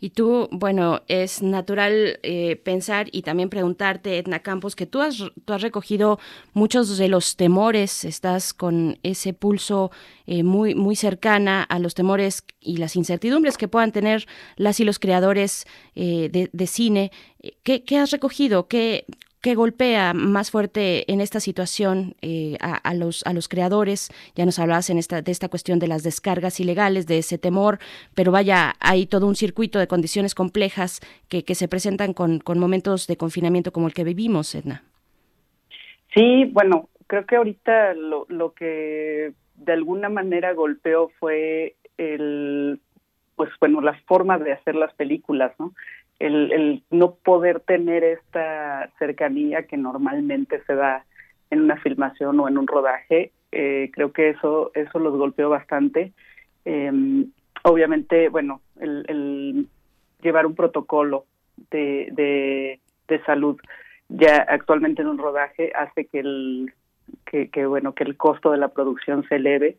y 0.00 0.10
tú, 0.10 0.48
bueno, 0.52 1.02
es 1.08 1.42
natural 1.42 2.20
eh, 2.22 2.56
pensar 2.56 3.08
y 3.10 3.22
también 3.22 3.48
preguntarte, 3.48 4.18
Edna 4.18 4.40
Campos, 4.40 4.76
que 4.76 4.86
tú 4.86 5.00
has, 5.00 5.22
has 5.46 5.62
recogido 5.62 6.18
muchos 6.52 6.96
de 6.98 7.08
los 7.08 7.36
temores, 7.36 8.04
estás 8.04 8.54
con 8.54 8.98
ese 9.02 9.32
pulso 9.32 9.90
eh, 10.26 10.42
muy, 10.42 10.74
muy 10.74 10.96
cercana 10.96 11.62
a 11.62 11.78
los 11.78 11.94
temores 11.94 12.44
y 12.60 12.76
las 12.76 12.94
incertidumbres 12.96 13.56
que 13.56 13.68
puedan 13.68 13.92
tener 13.92 14.26
las 14.56 14.80
y 14.80 14.84
los 14.84 14.98
creadores 14.98 15.66
eh, 15.94 16.28
de, 16.30 16.50
de, 16.52 16.66
cine. 16.66 17.10
¿Qué, 17.62 17.84
¿Qué, 17.84 17.98
has 17.98 18.10
recogido? 18.10 18.68
¿Qué, 18.68 19.06
que 19.46 19.54
golpea 19.54 20.12
más 20.12 20.50
fuerte 20.50 21.08
en 21.12 21.20
esta 21.20 21.38
situación 21.38 22.16
eh, 22.20 22.56
a, 22.60 22.94
los, 22.94 23.24
a 23.26 23.32
los 23.32 23.46
creadores. 23.46 24.10
Ya 24.34 24.44
nos 24.44 24.58
hablabas 24.58 24.90
en 24.90 24.98
esta, 24.98 25.22
de 25.22 25.30
esta 25.30 25.48
cuestión 25.48 25.78
de 25.78 25.86
las 25.86 26.02
descargas 26.02 26.58
ilegales, 26.58 27.06
de 27.06 27.18
ese 27.18 27.38
temor, 27.38 27.78
pero 28.16 28.32
vaya, 28.32 28.74
hay 28.80 29.06
todo 29.06 29.28
un 29.28 29.36
circuito 29.36 29.78
de 29.78 29.86
condiciones 29.86 30.34
complejas 30.34 30.98
que, 31.28 31.44
que 31.44 31.54
se 31.54 31.68
presentan 31.68 32.12
con, 32.12 32.40
con 32.40 32.58
momentos 32.58 33.06
de 33.06 33.16
confinamiento 33.16 33.70
como 33.70 33.86
el 33.86 33.94
que 33.94 34.02
vivimos, 34.02 34.52
Edna. 34.52 34.82
Sí, 36.12 36.46
bueno, 36.46 36.88
creo 37.06 37.24
que 37.24 37.36
ahorita 37.36 37.94
lo, 37.94 38.26
lo 38.28 38.52
que 38.52 39.32
de 39.54 39.72
alguna 39.72 40.08
manera 40.08 40.54
golpeó 40.54 41.12
fue 41.20 41.76
el 41.98 42.80
pues 43.36 43.50
bueno 43.60 43.80
la 43.80 43.94
forma 44.08 44.38
de 44.38 44.54
hacer 44.54 44.74
las 44.74 44.92
películas 44.94 45.52
no 45.60 45.72
el, 46.18 46.82
no 46.90 47.14
poder 47.14 47.60
tener 47.60 48.04
esta 48.04 48.90
cercanía 48.98 49.64
que 49.64 49.76
normalmente 49.76 50.62
se 50.66 50.74
da 50.74 51.04
en 51.50 51.60
una 51.62 51.76
filmación 51.76 52.40
o 52.40 52.48
en 52.48 52.58
un 52.58 52.66
rodaje, 52.66 53.32
eh, 53.52 53.90
creo 53.92 54.12
que 54.12 54.30
eso 54.30 54.70
eso 54.74 54.98
los 54.98 55.16
golpeó 55.16 55.48
bastante. 55.48 56.12
Eh, 56.64 56.92
obviamente, 57.62 58.28
bueno, 58.28 58.60
el, 58.80 59.04
el, 59.08 59.68
llevar 60.22 60.46
un 60.46 60.54
protocolo 60.54 61.26
de, 61.70 62.08
de, 62.12 62.80
de, 63.08 63.24
salud 63.24 63.58
ya 64.08 64.36
actualmente 64.48 65.02
en 65.02 65.08
un 65.08 65.18
rodaje 65.18 65.72
hace 65.74 66.06
que 66.06 66.20
el 66.20 66.72
que, 67.24 67.48
que 67.48 67.66
bueno 67.66 67.94
que 67.94 68.04
el 68.04 68.16
costo 68.16 68.50
de 68.50 68.58
la 68.58 68.68
producción 68.68 69.26
se 69.28 69.36
eleve 69.36 69.78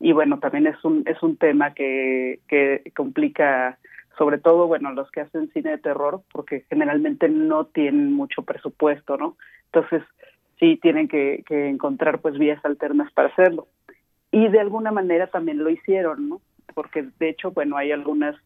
y 0.00 0.12
bueno 0.12 0.38
también 0.38 0.66
es 0.66 0.82
un 0.84 1.02
es 1.06 1.22
un 1.22 1.36
tema 1.36 1.74
que 1.74 2.40
que 2.48 2.82
complica 2.96 3.78
sobre 4.18 4.38
todo, 4.38 4.66
bueno, 4.66 4.92
los 4.92 5.10
que 5.10 5.20
hacen 5.20 5.50
cine 5.52 5.70
de 5.70 5.78
terror, 5.78 6.22
porque 6.32 6.64
generalmente 6.68 7.28
no 7.28 7.64
tienen 7.66 8.12
mucho 8.12 8.42
presupuesto, 8.42 9.16
¿no? 9.16 9.36
Entonces, 9.66 10.02
sí 10.58 10.76
tienen 10.82 11.08
que, 11.08 11.44
que 11.46 11.68
encontrar 11.68 12.20
pues 12.20 12.36
vías 12.36 12.62
alternas 12.64 13.12
para 13.12 13.28
hacerlo. 13.28 13.68
Y 14.32 14.48
de 14.48 14.60
alguna 14.60 14.90
manera 14.90 15.28
también 15.28 15.62
lo 15.62 15.70
hicieron, 15.70 16.28
¿no? 16.28 16.40
Porque 16.74 17.06
de 17.18 17.28
hecho, 17.30 17.52
bueno, 17.52 17.76
hay 17.76 17.92
algunas 17.92 18.36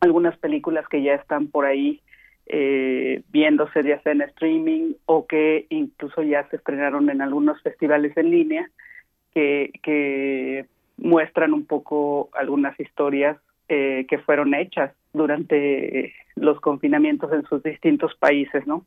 algunas 0.00 0.36
películas 0.36 0.86
que 0.88 1.02
ya 1.02 1.14
están 1.14 1.48
por 1.48 1.64
ahí 1.64 2.02
eh, 2.46 3.22
viéndose 3.30 3.82
ya 3.82 4.02
sea 4.02 4.12
en 4.12 4.20
streaming 4.20 4.94
o 5.06 5.26
que 5.26 5.66
incluso 5.70 6.22
ya 6.22 6.46
se 6.50 6.56
estrenaron 6.56 7.08
en 7.08 7.22
algunos 7.22 7.60
festivales 7.62 8.14
en 8.18 8.30
línea 8.30 8.70
que, 9.32 9.72
que 9.82 10.66
muestran 10.98 11.54
un 11.54 11.64
poco 11.64 12.28
algunas 12.34 12.78
historias 12.78 13.38
eh, 13.68 14.06
que 14.08 14.18
fueron 14.18 14.54
hechas 14.54 14.92
durante 15.12 16.14
los 16.36 16.60
confinamientos 16.60 17.32
en 17.32 17.44
sus 17.44 17.62
distintos 17.62 18.14
países, 18.16 18.66
¿no? 18.66 18.84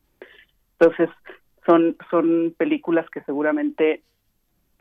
Entonces, 0.79 1.09
son, 1.65 1.97
son 2.09 2.53
películas 2.57 3.09
que 3.09 3.21
seguramente 3.21 4.01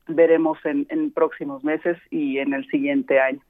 veremos 0.07 0.59
en, 0.65 0.87
en 0.91 1.11
próximos 1.11 1.65
meses 1.65 1.97
y 2.11 2.39
en 2.39 2.55
el 2.55 2.67
siguiente 2.69 3.21
año. 3.21 3.41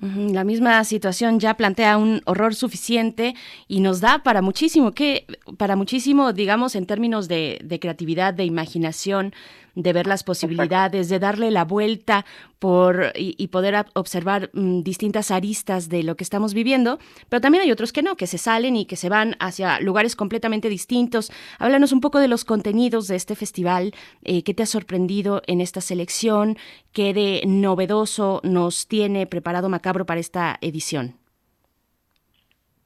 La 0.00 0.44
misma 0.44 0.84
situación 0.84 1.40
ya 1.40 1.54
plantea 1.54 1.98
un 1.98 2.20
horror 2.24 2.54
suficiente 2.54 3.34
y 3.66 3.80
nos 3.80 4.00
da 4.00 4.22
para 4.22 4.42
muchísimo, 4.42 4.92
que 4.92 5.26
para 5.56 5.74
muchísimo, 5.74 6.32
digamos, 6.32 6.76
en 6.76 6.86
términos 6.86 7.26
de, 7.26 7.58
de 7.64 7.80
creatividad, 7.80 8.32
de 8.32 8.44
imaginación, 8.44 9.32
de 9.74 9.92
ver 9.92 10.06
las 10.06 10.22
posibilidades, 10.22 11.08
de 11.08 11.18
darle 11.18 11.50
la 11.50 11.64
vuelta 11.64 12.24
por 12.58 13.12
y, 13.14 13.48
poder 13.48 13.74
observar 13.94 14.50
mm, 14.52 14.80
distintas 14.82 15.30
aristas 15.30 15.88
de 15.88 16.02
lo 16.02 16.16
que 16.16 16.24
estamos 16.24 16.54
viviendo, 16.54 16.98
pero 17.28 17.40
también 17.40 17.62
hay 17.62 17.72
otros 17.72 17.92
que 17.92 18.02
no, 18.02 18.16
que 18.16 18.26
se 18.26 18.38
salen 18.38 18.76
y 18.76 18.86
que 18.86 18.96
se 18.96 19.08
van 19.08 19.34
hacia 19.40 19.80
lugares 19.80 20.16
completamente 20.16 20.68
distintos. 20.68 21.30
Háblanos 21.58 21.92
un 21.92 22.00
poco 22.00 22.18
de 22.18 22.28
los 22.28 22.44
contenidos 22.44 23.08
de 23.08 23.16
este 23.16 23.36
festival, 23.36 23.92
eh, 24.24 24.42
qué 24.42 24.54
te 24.54 24.62
ha 24.62 24.66
sorprendido 24.66 25.42
en 25.46 25.60
esta 25.60 25.80
selección, 25.80 26.56
qué 26.92 27.14
de 27.14 27.42
novedoso 27.46 28.40
nos 28.44 28.88
tiene 28.88 29.26
preparado 29.26 29.68
Macabro 29.68 30.06
para 30.06 30.20
esta 30.20 30.56
edición. 30.60 31.14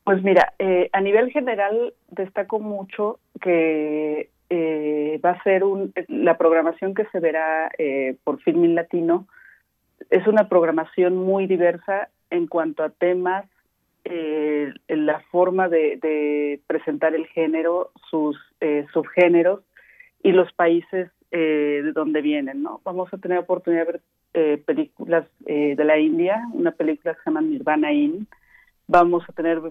Pues 0.05 0.23
mira, 0.23 0.53
eh, 0.59 0.91
a 0.93 1.01
nivel 1.01 1.31
general 1.31 1.95
destaco 2.11 2.59
mucho 2.59 3.21
que 3.41 4.31
eh, 4.51 5.21
va 5.25 5.31
a 5.31 5.43
ser 5.45 5.65
un, 5.65 5.93
la 6.09 6.37
programación 6.37 6.93
que 6.93 7.07
se 7.07 7.21
verá 7.21 7.71
eh, 7.79 8.17
por 8.25 8.41
Filmin 8.43 8.75
Latino 8.75 9.27
es 10.13 10.27
una 10.27 10.49
programación 10.49 11.17
muy 11.17 11.47
diversa 11.47 12.11
en 12.31 12.47
cuanto 12.47 12.83
a 12.85 12.91
temas, 12.91 13.47
eh, 14.05 14.73
la 14.89 15.21
forma 15.31 15.69
de, 15.69 16.61
presentar 16.67 17.15
el 17.15 17.27
género, 17.29 17.93
sus 18.11 18.37
eh, 18.61 18.87
subgéneros 18.93 19.61
y 20.23 20.33
los 20.33 20.53
países 20.53 21.11
de 21.31 21.93
donde 21.95 22.21
vienen. 22.21 22.63
¿no? 22.63 22.83
Vamos 22.85 23.09
a 23.15 23.17
tener 23.17 23.39
oportunidad 23.39 23.87
de 23.87 23.93
ver 24.35 24.63
películas 24.65 25.27
de 25.47 25.83
la 25.83 25.99
India, 25.99 26.47
una 26.53 26.73
película 26.73 27.15
que 27.15 27.21
se 27.23 27.31
llama 27.31 27.41
Nirvana 27.41 27.91
In. 27.91 28.27
Vamos 28.87 29.25
a 29.27 29.33
tener 29.33 29.63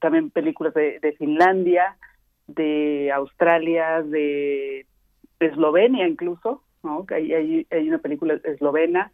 también 0.00 0.30
películas 0.30 0.72
de 0.72 1.14
Finlandia, 1.18 1.98
de 2.46 3.12
Australia, 3.12 4.02
de, 4.02 4.86
Eslovenia 5.40 6.06
incluso, 6.06 6.62
¿no? 6.82 7.06
que 7.06 7.14
hay, 7.14 7.66
hay, 7.70 7.88
una 7.88 7.98
película 7.98 8.40
eslovena, 8.44 9.10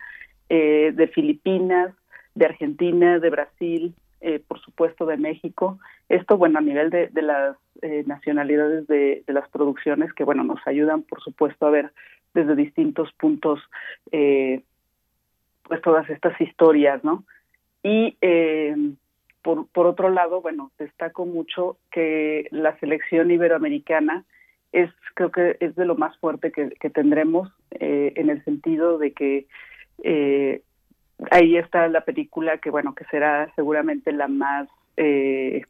eh, 0.50 0.92
de 0.94 1.08
Filipinas, 1.08 1.94
de 2.34 2.44
Argentina, 2.44 3.18
de 3.18 3.30
Brasil, 3.30 3.94
eh, 4.20 4.38
por 4.46 4.60
supuesto 4.60 5.06
de 5.06 5.16
México. 5.16 5.78
Esto, 6.10 6.36
bueno, 6.36 6.58
a 6.58 6.62
nivel 6.62 6.90
de, 6.90 7.10
las 7.22 7.56
eh, 7.80 8.04
nacionalidades 8.06 8.86
de, 8.86 9.24
las 9.28 9.48
producciones 9.48 10.12
que, 10.12 10.24
bueno, 10.24 10.44
nos 10.44 10.60
ayudan, 10.66 11.02
por 11.02 11.22
supuesto, 11.22 11.66
a 11.66 11.70
ver 11.70 11.92
desde 12.34 12.54
distintos 12.54 13.10
puntos, 13.14 13.60
pues 14.10 15.82
todas 15.82 16.08
estas 16.10 16.38
historias, 16.40 17.02
¿no? 17.02 17.24
Y 17.82 18.16
por, 19.42 19.66
por 19.68 19.86
otro 19.86 20.10
lado, 20.10 20.42
bueno, 20.42 20.70
destaco 20.78 21.26
mucho 21.26 21.78
que 21.90 22.46
la 22.50 22.78
selección 22.78 23.30
iberoamericana 23.30 24.24
es, 24.72 24.90
creo 25.14 25.30
que 25.30 25.56
es 25.60 25.74
de 25.74 25.84
lo 25.84 25.96
más 25.96 26.16
fuerte 26.18 26.52
que, 26.52 26.90
tendremos 26.90 27.50
eh, 27.72 28.12
en 28.16 28.30
el 28.30 28.44
sentido 28.44 28.98
de 28.98 29.12
que 29.12 29.46
eh, 30.02 30.62
ahí 31.30 31.56
está 31.56 31.88
la 31.88 32.02
película 32.02 32.58
que, 32.58 32.70
bueno, 32.70 32.94
que 32.94 33.04
será 33.06 33.52
seguramente 33.54 34.12
la 34.12 34.28
más 34.28 34.68
eh, 34.96 35.62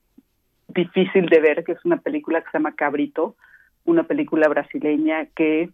difícil 0.68 1.26
de 1.26 1.40
ver, 1.40 1.64
que 1.64 1.72
es 1.72 1.84
una 1.84 1.98
película 1.98 2.40
que 2.40 2.50
se 2.50 2.58
llama 2.58 2.74
Cabrito, 2.74 3.36
una 3.84 4.04
película 4.04 4.48
brasileña 4.48 5.26
que 5.34 5.70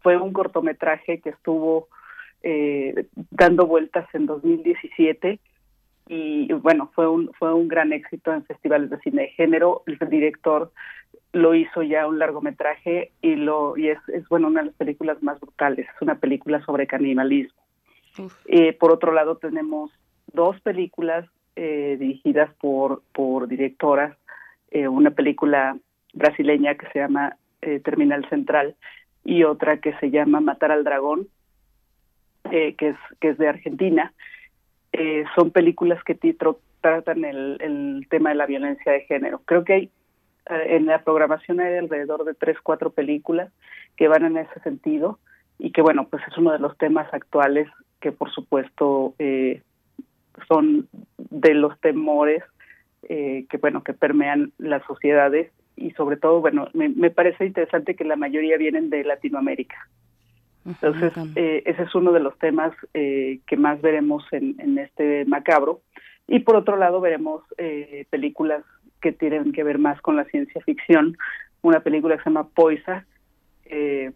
fue 0.00 0.16
un 0.16 0.32
cortometraje 0.32 1.20
que 1.20 1.30
estuvo 1.30 1.88
dando 3.30 3.66
vueltas 3.66 4.06
en 4.12 4.26
2017 4.26 5.38
y 6.08 6.50
bueno, 6.54 6.90
fue 6.94 7.06
un, 7.06 7.30
fue 7.38 7.52
un 7.52 7.68
gran 7.68 7.92
éxito 7.92 8.32
en 8.32 8.44
festivales 8.44 8.88
de 8.88 8.98
cine 9.00 9.22
de 9.22 9.28
género. 9.28 9.82
El 9.86 9.98
director 10.08 10.72
lo 11.32 11.54
hizo 11.54 11.82
ya 11.82 12.06
un 12.06 12.18
largometraje 12.18 13.12
y 13.20 13.36
lo 13.36 13.76
y 13.76 13.88
es, 13.88 13.98
es 14.08 14.28
bueno 14.28 14.48
una 14.48 14.60
de 14.60 14.66
las 14.66 14.76
películas 14.76 15.22
más 15.22 15.38
brutales. 15.40 15.86
Es 15.94 16.02
una 16.02 16.16
película 16.16 16.64
sobre 16.64 16.86
canibalismo. 16.86 17.62
Eh, 18.46 18.72
por 18.72 18.90
otro 18.90 19.12
lado, 19.12 19.36
tenemos 19.36 19.92
dos 20.32 20.60
películas 20.60 21.26
eh, 21.54 21.96
dirigidas 22.00 22.52
por, 22.54 23.02
por 23.12 23.46
directoras. 23.46 24.16
Eh, 24.70 24.88
una 24.88 25.10
película 25.10 25.76
brasileña 26.14 26.74
que 26.74 26.88
se 26.88 26.98
llama 26.98 27.36
Terminal 27.60 28.28
Central 28.28 28.76
y 29.24 29.44
otra 29.44 29.78
que 29.78 29.92
se 29.94 30.10
llama 30.10 30.40
Matar 30.40 30.70
al 30.70 30.84
Dragón, 30.84 31.28
que, 32.44 32.74
es, 32.78 32.96
que 33.20 33.30
es 33.30 33.38
de 33.38 33.48
Argentina. 33.48 34.12
Eh, 34.92 35.24
son 35.34 35.50
películas 35.50 36.02
que 36.02 36.14
tratan 36.80 37.24
el, 37.24 37.58
el, 37.60 38.06
tema 38.08 38.30
de 38.30 38.36
la 38.36 38.46
violencia 38.46 38.92
de 38.92 39.02
género. 39.02 39.42
Creo 39.44 39.64
que 39.64 39.72
hay 39.72 39.84
eh, 39.84 39.90
en 40.48 40.86
la 40.86 41.02
programación 41.02 41.60
hay 41.60 41.76
alrededor 41.76 42.24
de 42.24 42.34
tres, 42.34 42.56
cuatro 42.62 42.90
películas 42.90 43.50
que 43.96 44.08
van 44.08 44.24
en 44.24 44.36
ese 44.36 44.60
sentido 44.60 45.18
y 45.58 45.72
que 45.72 45.82
bueno, 45.82 46.08
pues 46.08 46.22
es 46.26 46.36
uno 46.38 46.52
de 46.52 46.58
los 46.58 46.76
temas 46.78 47.12
actuales 47.12 47.68
que 48.00 48.12
por 48.12 48.30
supuesto 48.30 49.14
eh, 49.18 49.62
son 50.46 50.88
de 51.18 51.54
los 51.54 51.78
temores 51.80 52.42
eh, 53.08 53.46
que 53.48 53.56
bueno 53.58 53.82
que 53.82 53.92
permean 53.92 54.52
las 54.58 54.84
sociedades 54.84 55.50
y 55.76 55.90
sobre 55.92 56.16
todo 56.16 56.40
bueno 56.40 56.68
me, 56.74 56.88
me 56.88 57.10
parece 57.10 57.46
interesante 57.46 57.96
que 57.96 58.04
la 58.04 58.16
mayoría 58.16 58.56
vienen 58.56 58.90
de 58.90 59.04
Latinoamérica 59.04 59.88
entonces, 60.68 61.12
eh, 61.34 61.62
ese 61.64 61.82
es 61.82 61.94
uno 61.94 62.12
de 62.12 62.20
los 62.20 62.38
temas 62.38 62.72
eh, 62.92 63.40
que 63.46 63.56
más 63.56 63.80
veremos 63.80 64.24
en, 64.32 64.78
este 64.78 65.24
macabro. 65.24 65.80
Y 66.26 66.40
por 66.40 66.56
otro 66.56 66.76
lado, 66.76 67.00
veremos 67.00 67.42
eh, 67.56 68.04
películas 68.10 68.62
que 69.00 69.12
tienen 69.12 69.52
que 69.52 69.64
ver 69.64 69.78
más 69.78 70.00
con 70.00 70.16
la 70.16 70.24
ciencia 70.26 70.60
ficción. 70.62 71.16
Una 71.62 71.80
película 71.80 72.16
que 72.16 72.22
se 72.22 72.30
llama 72.30 72.48
Poisa, 72.48 73.04
que 73.64 74.12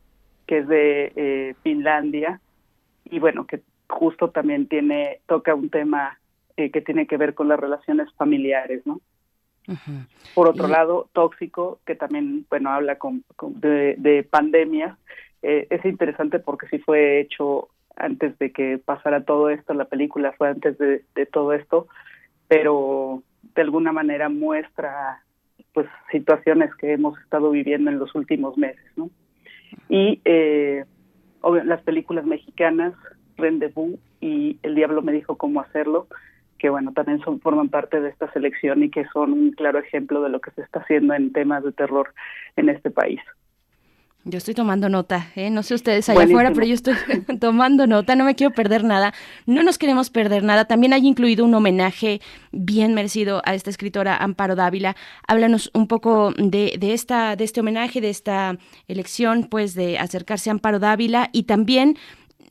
es 0.46 0.68
de 0.68 1.56
Finlandia, 1.62 2.40
y 3.04 3.18
bueno, 3.18 3.46
que 3.46 3.60
justo 3.88 4.30
también 4.30 4.68
tiene 4.68 5.20
toca 5.26 5.54
un 5.54 5.68
tema 5.68 6.18
que 6.56 6.80
tiene 6.80 7.06
que 7.06 7.16
ver 7.16 7.34
con 7.34 7.48
las 7.48 7.58
relaciones 7.58 8.12
familiares, 8.14 8.86
¿no? 8.86 9.00
Por 10.34 10.48
otro 10.48 10.66
lado, 10.66 11.08
Tóxico, 11.12 11.80
que 11.86 11.94
también, 11.94 12.46
bueno, 12.50 12.70
habla 12.70 12.98
con, 12.98 13.24
de, 13.38 14.26
eh, 15.42 15.66
es 15.70 15.84
interesante 15.84 16.38
porque 16.38 16.66
sí 16.68 16.78
fue 16.78 17.20
hecho 17.20 17.68
antes 17.96 18.38
de 18.38 18.52
que 18.52 18.78
pasara 18.78 19.24
todo 19.24 19.50
esto, 19.50 19.74
la 19.74 19.84
película 19.84 20.32
fue 20.32 20.48
antes 20.48 20.78
de, 20.78 21.04
todo 21.26 21.52
esto, 21.52 21.88
pero 22.48 23.22
de 23.54 23.62
alguna 23.62 23.92
manera 23.92 24.28
muestra 24.28 25.22
pues 25.72 25.86
situaciones 26.10 26.74
que 26.76 26.92
hemos 26.92 27.18
estado 27.20 27.50
viviendo 27.50 27.90
en 27.90 27.98
los 27.98 28.14
últimos 28.14 28.58
meses, 28.58 28.84
¿no? 28.96 29.10
Y 29.88 30.20
eh, 30.24 30.84
las 31.64 31.82
películas 31.82 32.24
mexicanas, 32.26 32.94
Rendezvous 33.36 33.98
y 34.20 34.58
El 34.62 34.74
Diablo 34.74 35.02
me 35.02 35.12
dijo 35.12 35.36
cómo 35.36 35.60
hacerlo, 35.60 36.06
que 36.58 36.68
bueno, 36.70 36.92
también 36.92 37.20
son 37.20 37.40
forman 37.40 37.70
parte 37.70 38.00
de 38.00 38.10
esta 38.10 38.30
selección 38.32 38.82
y 38.82 38.90
que 38.90 39.04
son 39.12 39.32
un 39.32 39.52
claro 39.52 39.78
ejemplo 39.78 40.22
de 40.22 40.28
lo 40.28 40.40
que 40.40 40.52
se 40.52 40.62
está 40.62 40.80
haciendo 40.80 41.14
en 41.14 41.32
temas 41.32 41.64
de 41.64 41.72
terror 41.72 42.14
en 42.56 42.68
este 42.68 42.90
país. 42.90 43.20
Yo 44.24 44.38
estoy 44.38 44.54
tomando 44.54 44.88
nota, 44.88 45.32
¿eh? 45.34 45.50
no 45.50 45.64
sé 45.64 45.74
ustedes 45.74 46.08
allá 46.08 46.22
afuera, 46.22 46.52
pero 46.52 46.64
yo 46.64 46.74
estoy 46.74 46.94
tomando 47.40 47.88
nota, 47.88 48.14
no 48.14 48.24
me 48.24 48.36
quiero 48.36 48.54
perder 48.54 48.84
nada, 48.84 49.12
no 49.46 49.64
nos 49.64 49.78
queremos 49.78 50.10
perder 50.10 50.44
nada. 50.44 50.66
También 50.66 50.92
hay 50.92 51.08
incluido 51.08 51.44
un 51.44 51.52
homenaje 51.54 52.20
bien 52.52 52.94
merecido 52.94 53.42
a 53.44 53.54
esta 53.54 53.68
escritora 53.68 54.16
Amparo 54.16 54.54
Dávila. 54.54 54.94
Háblanos 55.26 55.70
un 55.74 55.88
poco 55.88 56.32
de, 56.38 56.76
de, 56.78 56.92
esta, 56.92 57.34
de 57.34 57.42
este 57.42 57.60
homenaje, 57.60 58.00
de 58.00 58.10
esta 58.10 58.58
elección, 58.86 59.48
pues 59.50 59.74
de 59.74 59.98
acercarse 59.98 60.50
a 60.50 60.52
Amparo 60.52 60.78
Dávila 60.78 61.28
y 61.32 61.44
también 61.44 61.98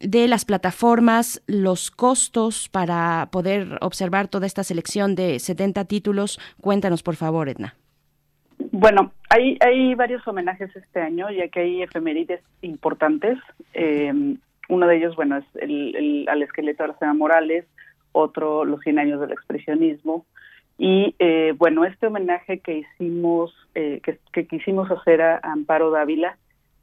de 0.01 0.27
las 0.27 0.43
plataformas, 0.43 1.41
los 1.47 1.89
costos 1.89 2.67
para 2.67 3.29
poder 3.31 3.77
observar 3.79 4.27
toda 4.27 4.45
esta 4.45 4.65
selección 4.65 5.15
de 5.15 5.39
70 5.39 5.85
títulos. 5.85 6.37
Cuéntanos, 6.59 7.01
por 7.01 7.15
favor, 7.15 7.47
Edna. 7.47 7.75
Bueno, 8.71 9.11
hay, 9.29 9.57
hay 9.59 9.95
varios 9.95 10.25
homenajes 10.27 10.73
este 10.75 11.01
año, 11.01 11.29
ya 11.29 11.47
que 11.49 11.59
hay 11.59 11.83
efemérides 11.83 12.41
importantes. 12.61 13.37
Eh, 13.73 14.35
uno 14.69 14.87
de 14.87 14.97
ellos, 14.97 15.15
bueno, 15.15 15.37
es 15.37 15.45
el, 15.55 16.25
al 16.29 16.41
esqueleto 16.41 16.83
de 16.83 16.89
la 16.89 16.97
señora 16.97 17.13
Morales, 17.13 17.65
otro 18.13 18.65
los 18.65 18.79
100 18.81 18.99
años 18.99 19.19
del 19.19 19.31
expresionismo, 19.31 20.25
Y 20.77 21.15
eh, 21.19 21.53
bueno, 21.57 21.85
este 21.85 22.07
homenaje 22.07 22.59
que 22.59 22.79
hicimos, 22.79 23.53
eh, 23.75 24.01
que, 24.03 24.47
quisimos 24.47 24.89
hacer 24.89 25.21
a 25.21 25.39
Amparo 25.43 25.91
Dávila, 25.91 26.37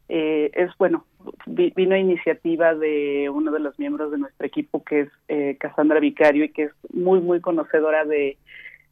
eh, 0.09 0.51
es 0.55 0.71
bueno, 0.79 1.05
vino 1.47 1.95
a 1.95 1.99
iniciativa 1.99 2.75
de 2.75 3.29
uno 3.31 3.51
de 3.51 3.61
los 3.61 3.79
miembros 3.79 4.11
de 4.11 4.19
nuestro 4.19 4.47
equipo 4.47 4.83
que 4.83 5.01
es 5.01 5.09
eh, 5.29 5.57
Cassandra 5.61 6.01
Vicario 6.01 6.45
y 6.45 6.49
que 6.51 6.65
es 6.65 6.73
muy, 6.93 7.21
muy 7.21 7.41
conocedora 7.41 8.05
de 8.05 8.39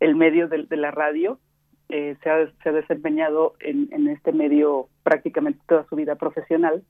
el 0.01 0.15
medio 0.15 0.49
de, 0.49 0.67
la 0.77 0.91
radio. 0.91 1.39
Eh, 1.89 2.17
se, 2.23 2.31
ha, 2.31 2.51
se, 2.63 2.69
ha, 2.69 2.73
desempeñado 2.73 3.55
en, 3.61 3.89
en, 3.93 4.09
este 4.09 4.33
medio 4.33 4.89
prácticamente 5.03 5.61
toda 5.69 5.87
su 5.89 5.97
vida 5.97 6.17
profesional. 6.17 6.83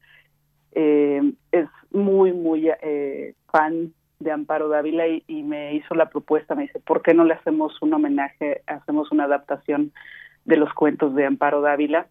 Eh, 0.73 1.33
es 1.53 1.69
muy, 1.91 2.33
muy 2.33 2.71
eh, 2.83 3.35
fan 3.51 3.93
de 4.19 4.33
Amparo 4.33 4.69
Dávila 4.69 5.07
y, 5.07 5.43
me 5.43 5.75
hizo 5.75 5.95
la 5.95 6.09
propuesta, 6.09 6.55
me 6.55 6.63
dice, 6.63 6.81
¿por 6.81 7.03
qué 7.03 7.13
no 7.13 7.25
le 7.25 7.35
hacemos 7.35 7.81
un 7.83 7.93
homenaje, 7.93 8.63
hacemos 8.67 9.13
una 9.13 9.25
adaptación 9.25 9.93
de 10.47 10.57
los 10.57 10.73
cuentos 10.73 11.15
de 11.15 11.27
Amparo 11.27 11.61
Dávila? 11.61 12.07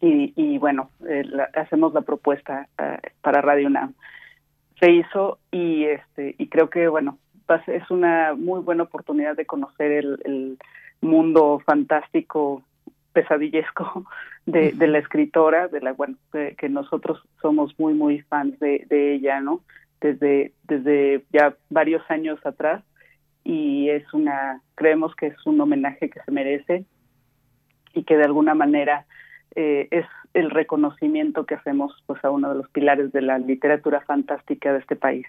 y, 0.00 0.32
y 0.34 0.58
bueno, 0.58 0.90
eh, 1.06 1.24
hacemos 1.54 1.92
la 1.92 2.00
propuesta 2.00 2.68
eh, 2.78 2.98
para 3.20 3.42
Radio 3.42 3.66
UNAM. 3.66 3.94
Se 4.78 4.90
hizo 4.90 5.38
y 5.50 5.84
este 5.84 6.34
y 6.38 6.48
creo 6.48 6.70
que 6.70 6.88
bueno 6.88 7.18
es 7.66 7.90
una 7.90 8.34
muy 8.34 8.60
buena 8.60 8.84
oportunidad 8.84 9.36
de 9.36 9.44
conocer 9.44 9.90
el, 9.90 10.20
el 10.24 10.58
mundo 11.00 11.60
fantástico 11.64 12.62
pesadillesco 13.12 14.06
de, 14.46 14.72
de, 14.72 14.86
la 14.86 14.98
escritora, 14.98 15.68
de 15.68 15.80
la 15.80 15.92
bueno, 15.92 16.16
que 16.32 16.68
nosotros 16.68 17.22
somos 17.40 17.78
muy 17.78 17.94
muy 17.94 18.20
fans 18.22 18.58
de, 18.60 18.86
de 18.88 19.14
ella, 19.14 19.40
¿no? 19.40 19.60
Desde 20.00 20.52
desde 20.64 21.24
ya 21.32 21.54
varios 21.68 22.02
años 22.10 22.38
atrás 22.44 22.82
y 23.44 23.88
es 23.90 24.12
una 24.12 24.60
creemos 24.74 25.14
que 25.14 25.28
es 25.28 25.46
un 25.46 25.60
homenaje 25.60 26.10
que 26.10 26.20
se 26.24 26.30
merece 26.30 26.84
y 27.94 28.04
que 28.04 28.16
de 28.16 28.24
alguna 28.24 28.54
manera 28.54 29.06
eh, 29.56 29.88
es 29.90 30.06
el 30.34 30.50
reconocimiento 30.50 31.44
que 31.44 31.56
hacemos 31.56 31.92
pues 32.06 32.24
a 32.24 32.30
uno 32.30 32.50
de 32.50 32.56
los 32.56 32.68
pilares 32.70 33.12
de 33.12 33.22
la 33.22 33.38
literatura 33.38 34.00
fantástica 34.02 34.72
de 34.72 34.78
este 34.78 34.96
país. 34.96 35.26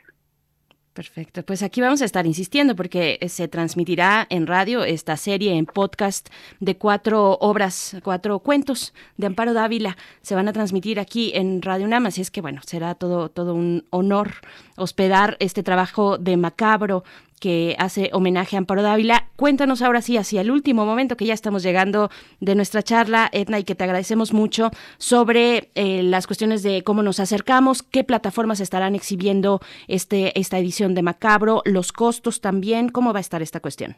Perfecto, 0.93 1.43
pues 1.43 1.63
aquí 1.63 1.79
vamos 1.79 2.01
a 2.01 2.05
estar 2.05 2.25
insistiendo 2.25 2.75
porque 2.75 3.17
se 3.29 3.47
transmitirá 3.47 4.27
en 4.29 4.45
radio 4.45 4.83
esta 4.83 5.15
serie 5.15 5.53
en 5.53 5.65
podcast 5.65 6.27
de 6.59 6.75
cuatro 6.75 7.37
obras, 7.39 7.95
cuatro 8.03 8.39
cuentos 8.39 8.93
de 9.15 9.27
Amparo 9.27 9.53
Dávila. 9.53 9.95
Se 10.21 10.35
van 10.35 10.49
a 10.49 10.53
transmitir 10.53 10.99
aquí 10.99 11.31
en 11.33 11.61
Radio 11.61 11.85
UNAM, 11.85 12.07
así 12.07 12.19
es 12.19 12.29
que 12.29 12.41
bueno, 12.41 12.59
será 12.65 12.95
todo, 12.95 13.29
todo 13.29 13.55
un 13.55 13.85
honor 13.89 14.33
hospedar 14.75 15.37
este 15.39 15.63
trabajo 15.63 16.17
de 16.17 16.35
Macabro 16.35 17.05
que 17.41 17.75
hace 17.79 18.11
homenaje 18.13 18.55
a 18.55 18.59
Amparo 18.59 18.83
Dávila. 18.83 19.25
Cuéntanos 19.35 19.81
ahora 19.81 20.01
sí, 20.01 20.15
hacia 20.15 20.41
el 20.41 20.51
último 20.51 20.85
momento 20.85 21.17
que 21.17 21.25
ya 21.25 21.33
estamos 21.33 21.63
llegando 21.63 22.09
de 22.39 22.53
nuestra 22.55 22.83
charla, 22.83 23.29
Edna, 23.33 23.57
y 23.57 23.63
que 23.63 23.73
te 23.73 23.83
agradecemos 23.83 24.31
mucho, 24.31 24.69
sobre 24.99 25.71
eh, 25.73 26.03
las 26.03 26.27
cuestiones 26.27 26.61
de 26.61 26.83
cómo 26.83 27.01
nos 27.01 27.19
acercamos, 27.19 27.81
qué 27.81 28.03
plataformas 28.03 28.59
estarán 28.59 28.93
exhibiendo 28.93 29.59
este, 29.87 30.39
esta 30.39 30.59
edición 30.59 30.93
de 30.93 31.01
Macabro, 31.01 31.63
los 31.65 31.91
costos 31.91 32.41
también, 32.41 32.89
cómo 32.89 33.11
va 33.11 33.17
a 33.17 33.21
estar 33.21 33.41
esta 33.41 33.59
cuestión. 33.59 33.95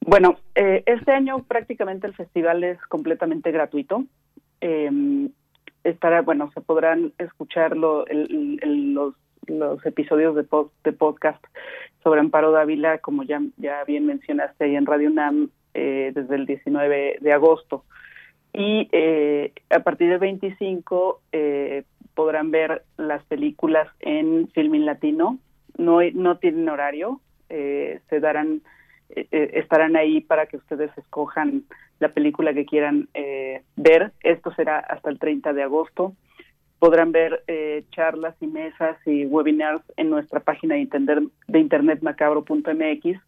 Bueno, 0.00 0.38
eh, 0.56 0.82
este 0.86 1.12
año 1.12 1.44
prácticamente 1.44 2.08
el 2.08 2.14
festival 2.14 2.64
es 2.64 2.80
completamente 2.88 3.52
gratuito. 3.52 4.04
Eh, 4.60 4.90
estará, 5.84 6.22
bueno, 6.22 6.50
se 6.52 6.60
podrán 6.62 7.12
escuchar 7.18 7.76
los 7.76 8.04
los 9.48 9.84
episodios 9.86 10.34
de 10.34 10.92
podcast 10.92 11.42
sobre 12.02 12.20
Amparo 12.20 12.52
Dávila, 12.52 12.98
como 12.98 13.22
ya, 13.22 13.40
ya 13.56 13.84
bien 13.84 14.06
mencionaste 14.06 14.64
ahí 14.64 14.76
en 14.76 14.86
Radio 14.86 15.10
UNAM, 15.10 15.50
eh, 15.74 16.12
desde 16.14 16.34
el 16.34 16.46
19 16.46 17.18
de 17.20 17.32
agosto. 17.32 17.84
Y 18.52 18.88
eh, 18.92 19.52
a 19.70 19.80
partir 19.80 20.08
del 20.08 20.18
25 20.18 21.20
eh, 21.32 21.84
podrán 22.14 22.50
ver 22.50 22.82
las 22.96 23.22
películas 23.24 23.88
en 24.00 24.48
Filmin 24.48 24.86
Latino. 24.86 25.38
No, 25.76 26.00
no 26.14 26.38
tienen 26.38 26.68
horario, 26.68 27.20
eh, 27.48 28.00
se 28.10 28.18
darán, 28.18 28.62
eh, 29.10 29.28
eh, 29.30 29.50
estarán 29.54 29.94
ahí 29.94 30.20
para 30.20 30.46
que 30.46 30.56
ustedes 30.56 30.90
escojan 30.98 31.62
la 32.00 32.08
película 32.08 32.52
que 32.52 32.66
quieran 32.66 33.08
ver. 33.76 34.12
Esto 34.22 34.52
será 34.54 34.78
hasta 34.78 35.10
el 35.10 35.18
30 35.18 35.52
de 35.52 35.62
agosto 35.62 36.14
podrán 36.78 37.12
ver 37.12 37.42
eh, 37.46 37.84
charlas 37.90 38.34
y 38.40 38.46
mesas 38.46 38.96
y 39.06 39.26
webinars 39.26 39.82
en 39.96 40.10
nuestra 40.10 40.40
página 40.40 40.74
de 40.74 40.82
internet, 40.82 41.24
de 41.46 41.58
internet 41.58 42.00
macabro.mx. 42.02 43.20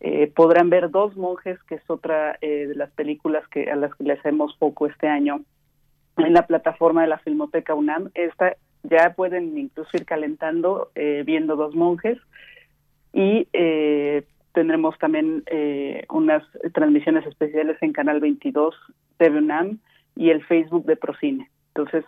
Eh, 0.00 0.32
podrán 0.34 0.70
ver 0.70 0.90
Dos 0.90 1.16
Monjes, 1.16 1.62
que 1.64 1.76
es 1.76 1.82
otra 1.88 2.38
eh, 2.40 2.66
de 2.68 2.74
las 2.74 2.90
películas 2.92 3.46
que 3.48 3.70
a 3.70 3.76
las 3.76 3.94
que 3.94 4.04
le 4.04 4.12
hacemos 4.14 4.54
poco 4.58 4.86
este 4.86 5.08
año 5.08 5.40
en 6.16 6.34
la 6.34 6.46
plataforma 6.46 7.02
de 7.02 7.08
la 7.08 7.18
Filmoteca 7.18 7.74
UNAM. 7.74 8.10
Esta 8.14 8.56
ya 8.82 9.14
pueden 9.14 9.56
incluso 9.58 9.90
ir 9.94 10.04
calentando 10.04 10.90
eh, 10.94 11.22
viendo 11.26 11.56
Dos 11.56 11.74
Monjes 11.74 12.18
y 13.12 13.48
eh, 13.52 14.24
tendremos 14.52 14.98
también 14.98 15.42
eh, 15.46 16.04
unas 16.10 16.44
transmisiones 16.72 17.26
especiales 17.26 17.76
en 17.80 17.92
Canal 17.92 18.20
22 18.20 18.74
TV 19.18 19.38
UNAM 19.38 19.78
y 20.16 20.30
el 20.30 20.44
Facebook 20.44 20.84
de 20.86 20.96
Procine. 20.96 21.50
Entonces, 21.74 22.04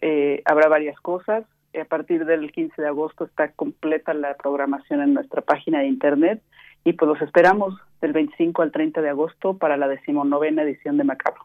eh, 0.00 0.42
habrá 0.44 0.68
varias 0.68 0.98
cosas. 1.00 1.44
A 1.80 1.84
partir 1.84 2.24
del 2.24 2.50
15 2.50 2.82
de 2.82 2.88
agosto 2.88 3.24
está 3.24 3.52
completa 3.52 4.12
la 4.12 4.34
programación 4.34 5.02
en 5.02 5.14
nuestra 5.14 5.42
página 5.42 5.80
de 5.80 5.86
internet 5.86 6.42
y 6.84 6.94
pues 6.94 7.08
los 7.08 7.22
esperamos 7.22 7.74
del 8.00 8.12
25 8.12 8.62
al 8.62 8.72
30 8.72 9.02
de 9.02 9.10
agosto 9.10 9.56
para 9.56 9.76
la 9.76 9.86
decimonovena 9.86 10.62
edición 10.62 10.96
de 10.96 11.04
Macabro. 11.04 11.44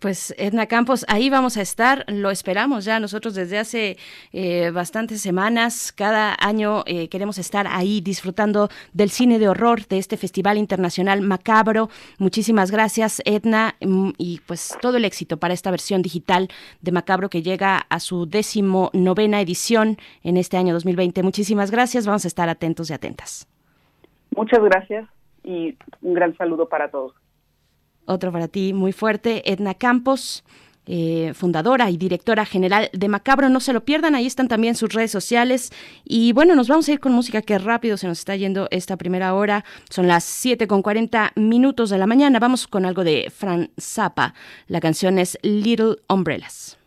Pues 0.00 0.34
Edna 0.38 0.64
Campos, 0.64 1.04
ahí 1.08 1.28
vamos 1.28 1.58
a 1.58 1.60
estar, 1.60 2.06
lo 2.08 2.30
esperamos 2.30 2.86
ya 2.86 2.98
nosotros 3.00 3.34
desde 3.34 3.58
hace 3.58 3.98
eh, 4.32 4.70
bastantes 4.70 5.20
semanas, 5.20 5.92
cada 5.92 6.34
año 6.40 6.84
eh, 6.86 7.08
queremos 7.08 7.36
estar 7.36 7.66
ahí 7.66 8.00
disfrutando 8.00 8.70
del 8.94 9.10
cine 9.10 9.38
de 9.38 9.50
horror 9.50 9.86
de 9.88 9.98
este 9.98 10.16
Festival 10.16 10.56
Internacional 10.56 11.20
Macabro. 11.20 11.90
Muchísimas 12.18 12.70
gracias 12.70 13.20
Edna 13.26 13.74
mm, 13.82 14.12
y 14.16 14.40
pues 14.46 14.74
todo 14.80 14.96
el 14.96 15.04
éxito 15.04 15.36
para 15.36 15.52
esta 15.52 15.70
versión 15.70 16.00
digital 16.00 16.48
de 16.80 16.92
Macabro 16.92 17.28
que 17.28 17.42
llega 17.42 17.84
a 17.90 18.00
su 18.00 18.24
décimo 18.24 18.88
novena 18.94 19.42
edición 19.42 19.98
en 20.22 20.38
este 20.38 20.56
año 20.56 20.72
2020. 20.72 21.22
Muchísimas 21.22 21.70
gracias, 21.70 22.06
vamos 22.06 22.24
a 22.24 22.28
estar 22.28 22.48
atentos 22.48 22.88
y 22.88 22.94
atentas. 22.94 23.46
Muchas 24.34 24.60
gracias 24.64 25.06
y 25.44 25.76
un 26.00 26.14
gran 26.14 26.34
saludo 26.38 26.70
para 26.70 26.90
todos. 26.90 27.12
Otro 28.06 28.32
para 28.32 28.48
ti 28.48 28.72
muy 28.72 28.92
fuerte, 28.92 29.50
Edna 29.50 29.74
Campos. 29.74 30.44
Eh, 30.92 31.34
fundadora 31.34 31.88
y 31.88 31.96
directora 31.96 32.44
general 32.44 32.90
de 32.92 33.08
Macabro. 33.08 33.48
No 33.48 33.60
se 33.60 33.72
lo 33.72 33.84
pierdan, 33.84 34.16
ahí 34.16 34.26
están 34.26 34.48
también 34.48 34.74
sus 34.74 34.92
redes 34.92 35.12
sociales. 35.12 35.70
Y 36.04 36.32
bueno, 36.32 36.56
nos 36.56 36.66
vamos 36.66 36.88
a 36.88 36.92
ir 36.92 36.98
con 36.98 37.12
música 37.12 37.42
que 37.42 37.58
rápido 37.58 37.96
se 37.96 38.08
nos 38.08 38.18
está 38.18 38.34
yendo 38.34 38.66
esta 38.72 38.96
primera 38.96 39.34
hora. 39.34 39.64
Son 39.88 40.08
las 40.08 40.24
7 40.24 40.66
con 40.66 40.82
40 40.82 41.32
minutos 41.36 41.90
de 41.90 41.98
la 41.98 42.08
mañana. 42.08 42.40
Vamos 42.40 42.66
con 42.66 42.86
algo 42.86 43.04
de 43.04 43.30
Fran 43.30 43.70
Zappa. 43.78 44.34
La 44.66 44.80
canción 44.80 45.20
es 45.20 45.38
Little 45.42 45.98
Umbrellas. 46.08 46.79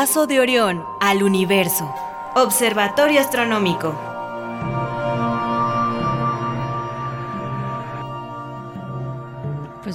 Brazo 0.00 0.26
de 0.26 0.40
Orión 0.40 0.86
al 0.98 1.22
universo. 1.22 1.94
Observatorio 2.34 3.20
Astronómico. 3.20 4.09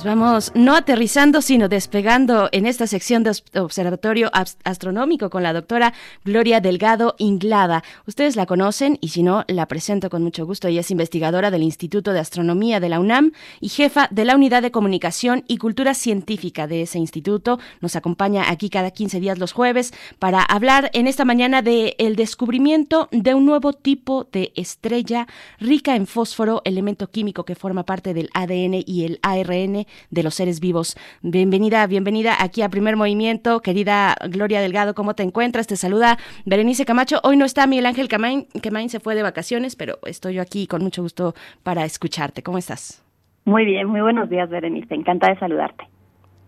Vamos, 0.06 0.52
no 0.54 0.76
aterrizando, 0.76 1.42
sino 1.42 1.68
despegando 1.68 2.48
en 2.52 2.66
esta 2.66 2.86
sección 2.86 3.24
de 3.24 3.32
Observatorio 3.60 4.30
Astronómico 4.64 5.30
con 5.30 5.42
la 5.42 5.52
doctora 5.52 5.94
Gloria 6.24 6.62
Delgado 6.62 7.16
Inglada. 7.18 7.84
Ustedes 8.06 8.36
la 8.36 8.46
conocen 8.46 9.00
y 9.02 9.10
si 9.10 9.24
no, 9.24 9.44
la 9.48 9.68
presento 9.68 10.10
con 10.10 10.24
mucho 10.24 10.46
gusto. 10.46 10.68
Ella 10.68 10.82
es 10.82 10.92
investigadora 10.92 11.50
del 11.50 11.64
Instituto 11.64 12.14
de 12.14 12.20
Astronomía 12.20 12.80
de 12.80 12.90
la 12.90 13.00
UNAM 13.00 13.32
y 13.60 13.70
jefa 13.70 14.08
de 14.12 14.26
la 14.26 14.36
Unidad 14.36 14.62
de 14.62 14.72
Comunicación 14.72 15.44
y 15.48 15.58
Cultura 15.58 15.96
Científica 15.96 16.68
de 16.68 16.84
ese 16.84 17.00
instituto. 17.00 17.60
Nos 17.82 17.96
acompaña 17.96 18.50
aquí 18.50 18.70
cada 18.70 18.92
15 18.92 19.20
días 19.20 19.40
los 19.40 19.54
jueves 19.54 19.92
para 20.20 20.42
hablar 20.44 20.92
en 20.94 21.08
esta 21.08 21.26
mañana 21.26 21.64
de 21.64 21.96
descubrimiento 22.16 23.10
de 23.12 23.34
un 23.34 23.46
nuevo 23.46 23.74
tipo 23.74 24.28
de 24.32 24.54
estrella 24.56 25.28
rica 25.60 25.96
en 25.96 26.06
fósforo, 26.06 26.62
elemento 26.64 27.10
químico 27.10 27.44
que 27.44 27.56
forma 27.56 27.86
parte 27.86 28.14
del 28.14 28.30
ADN 28.34 28.84
y 28.86 29.06
el 29.06 29.20
ARN 29.24 29.88
de 30.10 30.24
los 30.24 30.36
seres 30.36 30.60
vivos. 30.60 30.96
Bienvenida, 31.22 31.86
bienvenida 31.88 32.36
aquí 32.40 32.62
a 32.62 32.70
Primer 32.70 32.96
Movimiento, 32.96 33.62
querida 33.62 34.16
Gloria 34.30 34.62
Delgado, 34.62 34.94
¿cómo 34.94 35.16
te 35.16 35.24
encuentras? 35.24 35.68
Te 35.68 35.76
saluda 35.76 36.18
Berenice 36.46 36.86
Camacho. 36.86 37.20
Hoy 37.24 37.38
no 37.38 37.46
está 37.46 37.68
Miguel 37.68 37.86
Ángel 37.86 38.08
Camain, 38.08 38.48
Camain 38.62 38.90
se 38.90 39.00
fue 39.00 39.16
de 39.16 39.24
vacaciones, 39.24 39.76
pero 39.76 40.00
estoy 40.06 40.36
yo 40.36 40.42
aquí 40.42 40.68
con 40.68 40.84
mucho 40.84 41.02
gusto 41.02 41.34
para 41.64 41.86
escucharte. 41.86 42.44
¿Cómo 42.44 42.58
estás? 42.58 43.04
Muy 43.46 43.66
bien, 43.66 43.88
muy 43.88 44.02
buenos 44.02 44.30
días, 44.30 44.50
Berenice. 44.50 44.96
Encantada 44.96 45.34
de 45.34 45.40
saludarte. 45.40 45.86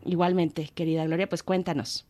Igualmente, 0.03 0.69
querida 0.73 1.05
Gloria, 1.05 1.27
pues 1.27 1.43
cuéntanos. 1.43 2.07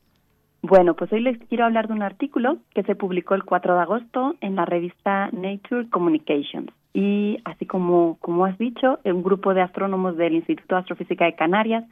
Bueno, 0.62 0.96
pues 0.96 1.12
hoy 1.14 1.22
les 1.22 1.38
quiero 1.50 1.66
hablar 1.66 1.88
de 1.88 1.94
un 1.94 2.02
artículo 2.02 2.58
que 2.74 2.84
se 2.84 2.96
publicó 2.96 3.36
el 3.36 3.44
4 3.44 3.76
de 3.76 3.82
agosto 3.82 4.36
en 4.42 4.56
la 4.56 4.66
revista 4.66 5.30
Nature 5.32 5.90
Communications 5.90 6.72
y 6.98 7.38
así 7.46 7.68
como, 7.68 8.18
como 8.22 8.46
has 8.46 8.58
dicho, 8.58 8.98
un 9.06 9.22
grupo 9.22 9.54
de 9.54 9.62
astrónomos 9.62 10.18
del 10.18 10.34
Instituto 10.34 10.74
de 10.74 10.82
Astrofísica 10.82 11.26
de 11.26 11.36
Canarias 11.36 11.84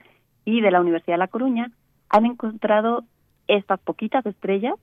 y 0.46 0.62
de 0.62 0.72
la 0.72 0.82
Universidad 0.82 1.14
de 1.14 1.20
La 1.20 1.28
Coruña 1.28 1.70
han 2.10 2.26
encontrado 2.26 3.04
estas 3.48 3.80
poquitas 3.82 4.26
estrellas 4.26 4.74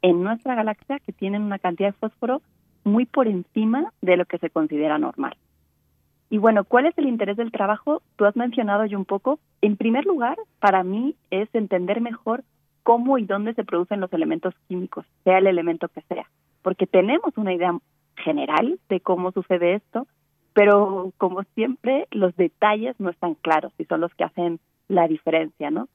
en 0.00 0.22
nuestra 0.22 0.54
galaxia 0.54 1.00
que 1.00 1.10
tienen 1.10 1.42
una 1.42 1.58
cantidad 1.58 1.88
de 1.88 1.98
fósforo 1.98 2.42
muy 2.84 3.06
por 3.06 3.26
encima 3.26 3.92
de 4.02 4.16
lo 4.16 4.24
que 4.24 4.38
se 4.38 4.50
considera 4.50 4.98
normal. 4.98 5.34
Y 6.30 6.38
bueno, 6.38 6.62
¿cuál 6.62 6.86
es 6.86 6.96
el 6.96 7.08
interés 7.08 7.36
del 7.36 7.50
trabajo? 7.50 8.02
Tú 8.14 8.24
has 8.24 8.36
mencionado 8.36 8.86
yo 8.86 8.96
un 8.96 9.04
poco. 9.04 9.40
En 9.62 9.76
primer 9.76 10.06
lugar, 10.06 10.38
para 10.60 10.84
mí 10.84 11.16
es 11.32 11.52
entender 11.56 12.00
mejor 12.00 12.44
cómo 12.84 13.18
y 13.18 13.24
dónde 13.24 13.54
se 13.54 13.64
producen 13.64 13.98
los 13.98 14.12
elementos 14.12 14.54
químicos, 14.68 15.06
sea 15.24 15.38
el 15.38 15.48
elemento 15.48 15.88
que 15.88 16.02
sea, 16.02 16.30
porque 16.62 16.86
tenemos 16.86 17.36
una 17.36 17.52
idea 17.52 17.76
general 18.16 18.78
de 18.88 19.00
cómo 19.00 19.32
sucede 19.32 19.74
esto, 19.74 20.06
pero 20.54 21.12
como 21.16 21.42
siempre 21.54 22.06
los 22.10 22.36
detalles 22.36 22.98
no 22.98 23.10
están 23.10 23.34
claros 23.34 23.72
y 23.78 23.84
son 23.84 24.00
los 24.00 24.14
que 24.14 24.24
hacen 24.24 24.60
la 24.88 25.08
diferencia, 25.08 25.70
¿no? 25.70 25.88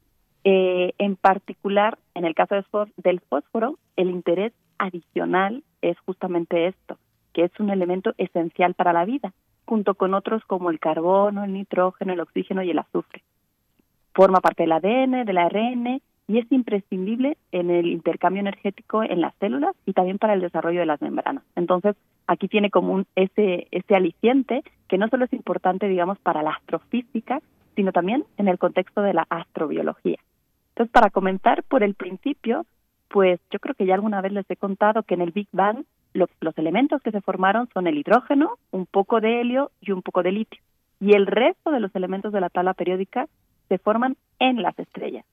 Eh, 0.43 0.93
en 0.97 1.15
particular, 1.15 1.97
en 2.15 2.25
el 2.25 2.33
caso 2.33 2.55
del 2.97 3.19
fósforo, 3.21 3.77
el 3.95 4.09
interés 4.09 4.53
adicional 4.77 5.63
es 5.81 5.99
justamente 5.99 6.67
esto, 6.67 6.97
que 7.33 7.43
es 7.43 7.51
un 7.59 7.69
elemento 7.69 8.13
esencial 8.17 8.73
para 8.73 8.93
la 8.93 9.05
vida, 9.05 9.33
junto 9.65 9.95
con 9.95 10.13
otros 10.13 10.43
como 10.45 10.69
el 10.69 10.79
carbono, 10.79 11.43
el 11.43 11.53
nitrógeno, 11.53 12.13
el 12.13 12.21
oxígeno 12.21 12.63
y 12.63 12.71
el 12.71 12.79
azufre. 12.79 13.23
Forma 14.13 14.39
parte 14.39 14.63
del 14.63 14.71
ADN, 14.71 15.25
del 15.25 15.37
ARN 15.37 16.01
y 16.27 16.39
es 16.39 16.51
imprescindible 16.51 17.37
en 17.51 17.69
el 17.69 17.87
intercambio 17.87 18.41
energético 18.41 19.01
en 19.01 19.21
las 19.21 19.33
células 19.35 19.75
y 19.85 19.93
también 19.93 20.17
para 20.17 20.33
el 20.33 20.41
desarrollo 20.41 20.81
de 20.81 20.85
las 20.85 21.01
membranas. 21.01 21.43
Entonces, 21.55 21.95
aquí 22.27 22.49
tiene 22.49 22.69
como 22.69 22.93
un, 22.93 23.07
ese, 23.15 23.67
ese 23.71 23.95
aliciente 23.95 24.63
que 24.89 24.97
no 24.97 25.07
solo 25.07 25.25
es 25.25 25.33
importante, 25.33 25.87
digamos, 25.87 26.19
para 26.19 26.43
la 26.43 26.51
astrofísica, 26.51 27.41
sino 27.75 27.93
también 27.93 28.25
en 28.37 28.49
el 28.49 28.57
contexto 28.57 29.01
de 29.01 29.13
la 29.13 29.25
astrobiología. 29.29 30.17
Entonces, 30.69 30.91
para 30.91 31.09
comentar 31.09 31.63
por 31.63 31.81
el 31.81 31.95
principio, 31.95 32.65
pues 33.07 33.39
yo 33.49 33.59
creo 33.59 33.73
que 33.75 33.85
ya 33.85 33.95
alguna 33.95 34.21
vez 34.21 34.33
les 34.33 34.49
he 34.51 34.57
contado 34.57 35.03
que 35.03 35.13
en 35.13 35.21
el 35.21 35.31
Big 35.31 35.47
Bang 35.53 35.85
los, 36.13 36.29
los 36.41 36.57
elementos 36.57 37.01
que 37.01 37.11
se 37.11 37.21
formaron 37.21 37.69
son 37.73 37.87
el 37.87 37.97
hidrógeno, 37.97 38.57
un 38.71 38.85
poco 38.85 39.21
de 39.21 39.39
helio 39.39 39.71
y 39.79 39.91
un 39.91 40.01
poco 40.01 40.23
de 40.23 40.33
litio. 40.33 40.61
Y 40.99 41.13
el 41.13 41.25
resto 41.25 41.71
de 41.71 41.79
los 41.79 41.95
elementos 41.95 42.33
de 42.33 42.41
la 42.41 42.49
tabla 42.49 42.73
periódica 42.73 43.27
se 43.69 43.77
forman 43.77 44.17
en 44.39 44.61
las 44.61 44.77
estrellas. 44.79 45.25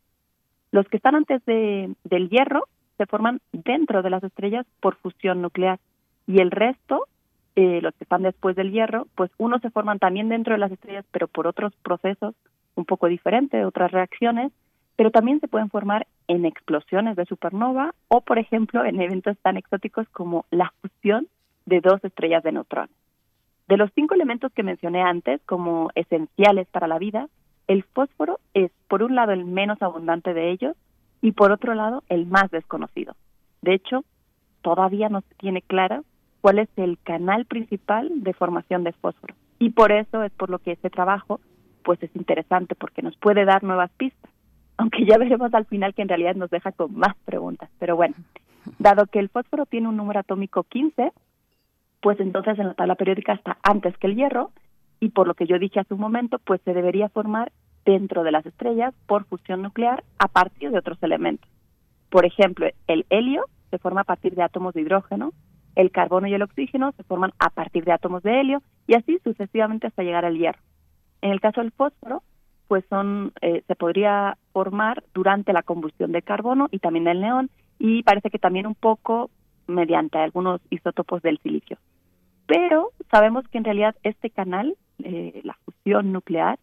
Los 0.74 0.88
que 0.88 0.96
están 0.96 1.14
antes 1.14 1.40
de, 1.44 1.94
del 2.02 2.28
hierro 2.30 2.64
se 2.98 3.06
forman 3.06 3.40
dentro 3.52 4.02
de 4.02 4.10
las 4.10 4.24
estrellas 4.24 4.66
por 4.80 4.96
fusión 4.96 5.40
nuclear 5.40 5.78
y 6.26 6.40
el 6.40 6.50
resto, 6.50 7.06
eh, 7.54 7.78
los 7.80 7.94
que 7.94 8.02
están 8.02 8.24
después 8.24 8.56
del 8.56 8.72
hierro, 8.72 9.06
pues 9.14 9.30
unos 9.38 9.62
se 9.62 9.70
forman 9.70 10.00
también 10.00 10.28
dentro 10.28 10.52
de 10.52 10.58
las 10.58 10.72
estrellas, 10.72 11.04
pero 11.12 11.28
por 11.28 11.46
otros 11.46 11.72
procesos 11.84 12.34
un 12.74 12.86
poco 12.86 13.06
diferentes, 13.06 13.64
otras 13.64 13.92
reacciones, 13.92 14.50
pero 14.96 15.12
también 15.12 15.38
se 15.38 15.46
pueden 15.46 15.70
formar 15.70 16.08
en 16.26 16.44
explosiones 16.44 17.14
de 17.14 17.26
supernova 17.26 17.94
o, 18.08 18.22
por 18.22 18.40
ejemplo, 18.40 18.84
en 18.84 19.00
eventos 19.00 19.38
tan 19.42 19.56
exóticos 19.56 20.08
como 20.08 20.44
la 20.50 20.72
fusión 20.82 21.28
de 21.66 21.82
dos 21.82 22.02
estrellas 22.02 22.42
de 22.42 22.50
neutrones. 22.50 22.96
De 23.68 23.76
los 23.76 23.92
cinco 23.94 24.16
elementos 24.16 24.52
que 24.52 24.64
mencioné 24.64 25.02
antes 25.02 25.40
como 25.46 25.90
esenciales 25.94 26.66
para 26.66 26.88
la 26.88 26.98
vida, 26.98 27.28
el 27.68 27.82
fósforo 27.84 28.38
es, 28.52 28.70
por 28.88 29.02
un 29.02 29.14
lado, 29.14 29.32
el 29.32 29.44
menos 29.44 29.80
abundante 29.82 30.34
de 30.34 30.50
ellos 30.50 30.76
y, 31.20 31.32
por 31.32 31.52
otro 31.52 31.74
lado, 31.74 32.02
el 32.08 32.26
más 32.26 32.50
desconocido. 32.50 33.14
De 33.62 33.74
hecho, 33.74 34.04
todavía 34.62 35.08
no 35.08 35.20
se 35.22 35.34
tiene 35.36 35.62
claro 35.62 36.04
cuál 36.40 36.58
es 36.58 36.68
el 36.76 36.98
canal 37.02 37.46
principal 37.46 38.22
de 38.22 38.34
formación 38.34 38.84
de 38.84 38.92
fósforo. 38.92 39.34
Y 39.58 39.70
por 39.70 39.92
eso 39.92 40.22
es 40.22 40.32
por 40.32 40.50
lo 40.50 40.58
que 40.58 40.72
este 40.72 40.90
trabajo 40.90 41.40
pues 41.82 42.02
es 42.02 42.14
interesante 42.16 42.74
porque 42.74 43.02
nos 43.02 43.16
puede 43.16 43.44
dar 43.44 43.62
nuevas 43.62 43.90
pistas, 43.92 44.30
aunque 44.76 45.04
ya 45.04 45.18
veremos 45.18 45.54
al 45.54 45.66
final 45.66 45.94
que 45.94 46.02
en 46.02 46.08
realidad 46.08 46.34
nos 46.34 46.50
deja 46.50 46.72
con 46.72 46.94
más 46.94 47.14
preguntas. 47.24 47.70
Pero 47.78 47.96
bueno, 47.96 48.14
dado 48.78 49.06
que 49.06 49.20
el 49.20 49.28
fósforo 49.28 49.66
tiene 49.66 49.88
un 49.88 49.96
número 49.96 50.20
atómico 50.20 50.64
15, 50.64 51.12
pues 52.00 52.20
entonces 52.20 52.58
en 52.58 52.68
la 52.68 52.74
tabla 52.74 52.96
periódica 52.96 53.34
está 53.34 53.58
antes 53.62 53.96
que 53.98 54.06
el 54.06 54.16
hierro 54.16 54.50
y 55.04 55.10
por 55.10 55.26
lo 55.26 55.34
que 55.34 55.46
yo 55.46 55.58
dije 55.58 55.80
hace 55.80 55.92
un 55.92 56.00
momento, 56.00 56.38
pues 56.38 56.62
se 56.62 56.72
debería 56.72 57.10
formar 57.10 57.52
dentro 57.84 58.22
de 58.22 58.32
las 58.32 58.46
estrellas 58.46 58.94
por 59.06 59.26
fusión 59.26 59.60
nuclear 59.60 60.02
a 60.18 60.28
partir 60.28 60.70
de 60.70 60.78
otros 60.78 60.96
elementos. 61.02 61.46
Por 62.08 62.24
ejemplo, 62.24 62.66
el 62.86 63.04
helio 63.10 63.44
se 63.70 63.76
forma 63.76 64.00
a 64.00 64.04
partir 64.04 64.34
de 64.34 64.42
átomos 64.42 64.72
de 64.72 64.80
hidrógeno, 64.80 65.32
el 65.74 65.90
carbono 65.90 66.26
y 66.26 66.32
el 66.32 66.40
oxígeno 66.40 66.92
se 66.92 67.02
forman 67.02 67.32
a 67.38 67.50
partir 67.50 67.84
de 67.84 67.92
átomos 67.92 68.22
de 68.22 68.40
helio 68.40 68.62
y 68.86 68.94
así 68.94 69.18
sucesivamente 69.22 69.88
hasta 69.88 70.02
llegar 70.02 70.24
al 70.24 70.38
hierro. 70.38 70.60
En 71.20 71.32
el 71.32 71.40
caso 71.40 71.60
del 71.60 71.72
fósforo, 71.72 72.22
pues 72.66 72.82
son 72.88 73.32
eh, 73.42 73.62
se 73.66 73.76
podría 73.76 74.38
formar 74.54 75.04
durante 75.12 75.52
la 75.52 75.62
combustión 75.62 76.12
del 76.12 76.22
carbono 76.22 76.68
y 76.70 76.78
también 76.78 77.04
del 77.04 77.20
neón 77.20 77.50
y 77.78 78.04
parece 78.04 78.30
que 78.30 78.38
también 78.38 78.66
un 78.66 78.74
poco 78.74 79.28
mediante 79.66 80.16
algunos 80.16 80.62
isótopos 80.70 81.20
del 81.20 81.38
silicio. 81.40 81.76
Pero 82.46 82.88
sabemos 83.10 83.46
que 83.48 83.58
en 83.58 83.64
realidad 83.64 83.96
este 84.02 84.30
canal 84.30 84.76
eh, 85.04 85.40
la 85.44 85.54
fusión 85.64 86.12
nuclear, 86.12 86.58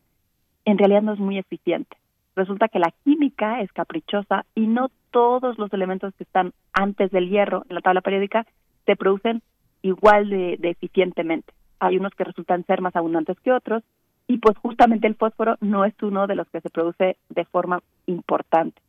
en 0.65 0.77
realidad 0.77 1.01
no 1.01 1.13
es 1.13 1.19
muy 1.19 1.37
eficiente. 1.37 1.95
Resulta 2.35 2.69
que 2.69 2.79
la 2.79 2.91
química 3.03 3.61
es 3.61 3.71
caprichosa 3.71 4.45
y 4.55 4.67
no 4.67 4.89
todos 5.11 5.57
los 5.57 5.71
elementos 5.73 6.13
que 6.15 6.23
están 6.23 6.53
antes 6.73 7.11
del 7.11 7.29
hierro 7.29 7.63
en 7.69 7.75
la 7.75 7.81
tabla 7.81 8.01
periódica 8.01 8.45
se 8.85 8.95
producen 8.95 9.41
igual 9.81 10.29
de, 10.29 10.57
eficientemente. 10.61 11.53
Hay 11.79 11.97
unos 11.97 12.13
que 12.13 12.23
resultan 12.23 12.65
ser 12.65 12.81
más 12.81 12.95
abundantes 12.95 13.39
que 13.41 13.51
otros 13.51 13.83
y 14.27 14.37
pues 14.37 14.57
justamente 14.57 15.07
el 15.07 15.15
fósforo 15.15 15.57
no 15.59 15.83
es 15.83 15.93
uno 16.01 16.25
de 16.27 16.35
los 16.35 16.49
que 16.49 16.61
se 16.61 16.69
produce 16.69 17.17
de 17.29 17.45
forma 17.45 17.81
importante. 18.05 18.81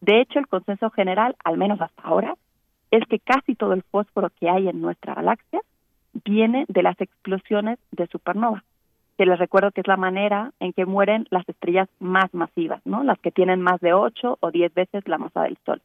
De 0.00 0.20
hecho, 0.20 0.38
el 0.38 0.48
consenso 0.48 0.90
general, 0.90 1.36
al 1.42 1.56
menos 1.56 1.80
hasta 1.80 2.02
ahora, 2.02 2.34
es 2.90 3.02
que 3.08 3.18
casi 3.18 3.54
todo 3.54 3.72
el 3.72 3.82
fósforo 3.82 4.30
que 4.38 4.50
hay 4.50 4.68
en 4.68 4.82
nuestra 4.82 5.14
galaxia 5.14 5.60
viene 6.24 6.66
de 6.68 6.82
las 6.82 7.00
explosiones 7.00 7.78
de 7.92 8.06
supernova 8.08 8.62
que 9.16 9.26
les 9.26 9.38
recuerdo 9.38 9.70
que 9.70 9.80
es 9.80 9.86
la 9.86 9.96
manera 9.96 10.52
en 10.60 10.72
que 10.72 10.86
mueren 10.86 11.26
las 11.30 11.48
estrellas 11.48 11.88
más 12.00 12.32
masivas, 12.34 12.80
¿no? 12.84 13.04
Las 13.04 13.18
que 13.20 13.30
tienen 13.30 13.60
más 13.60 13.80
de 13.80 13.92
8 13.92 14.38
o 14.40 14.50
10 14.50 14.74
veces 14.74 15.06
la 15.06 15.18
masa 15.18 15.42
del 15.42 15.58
Sol. 15.64 15.80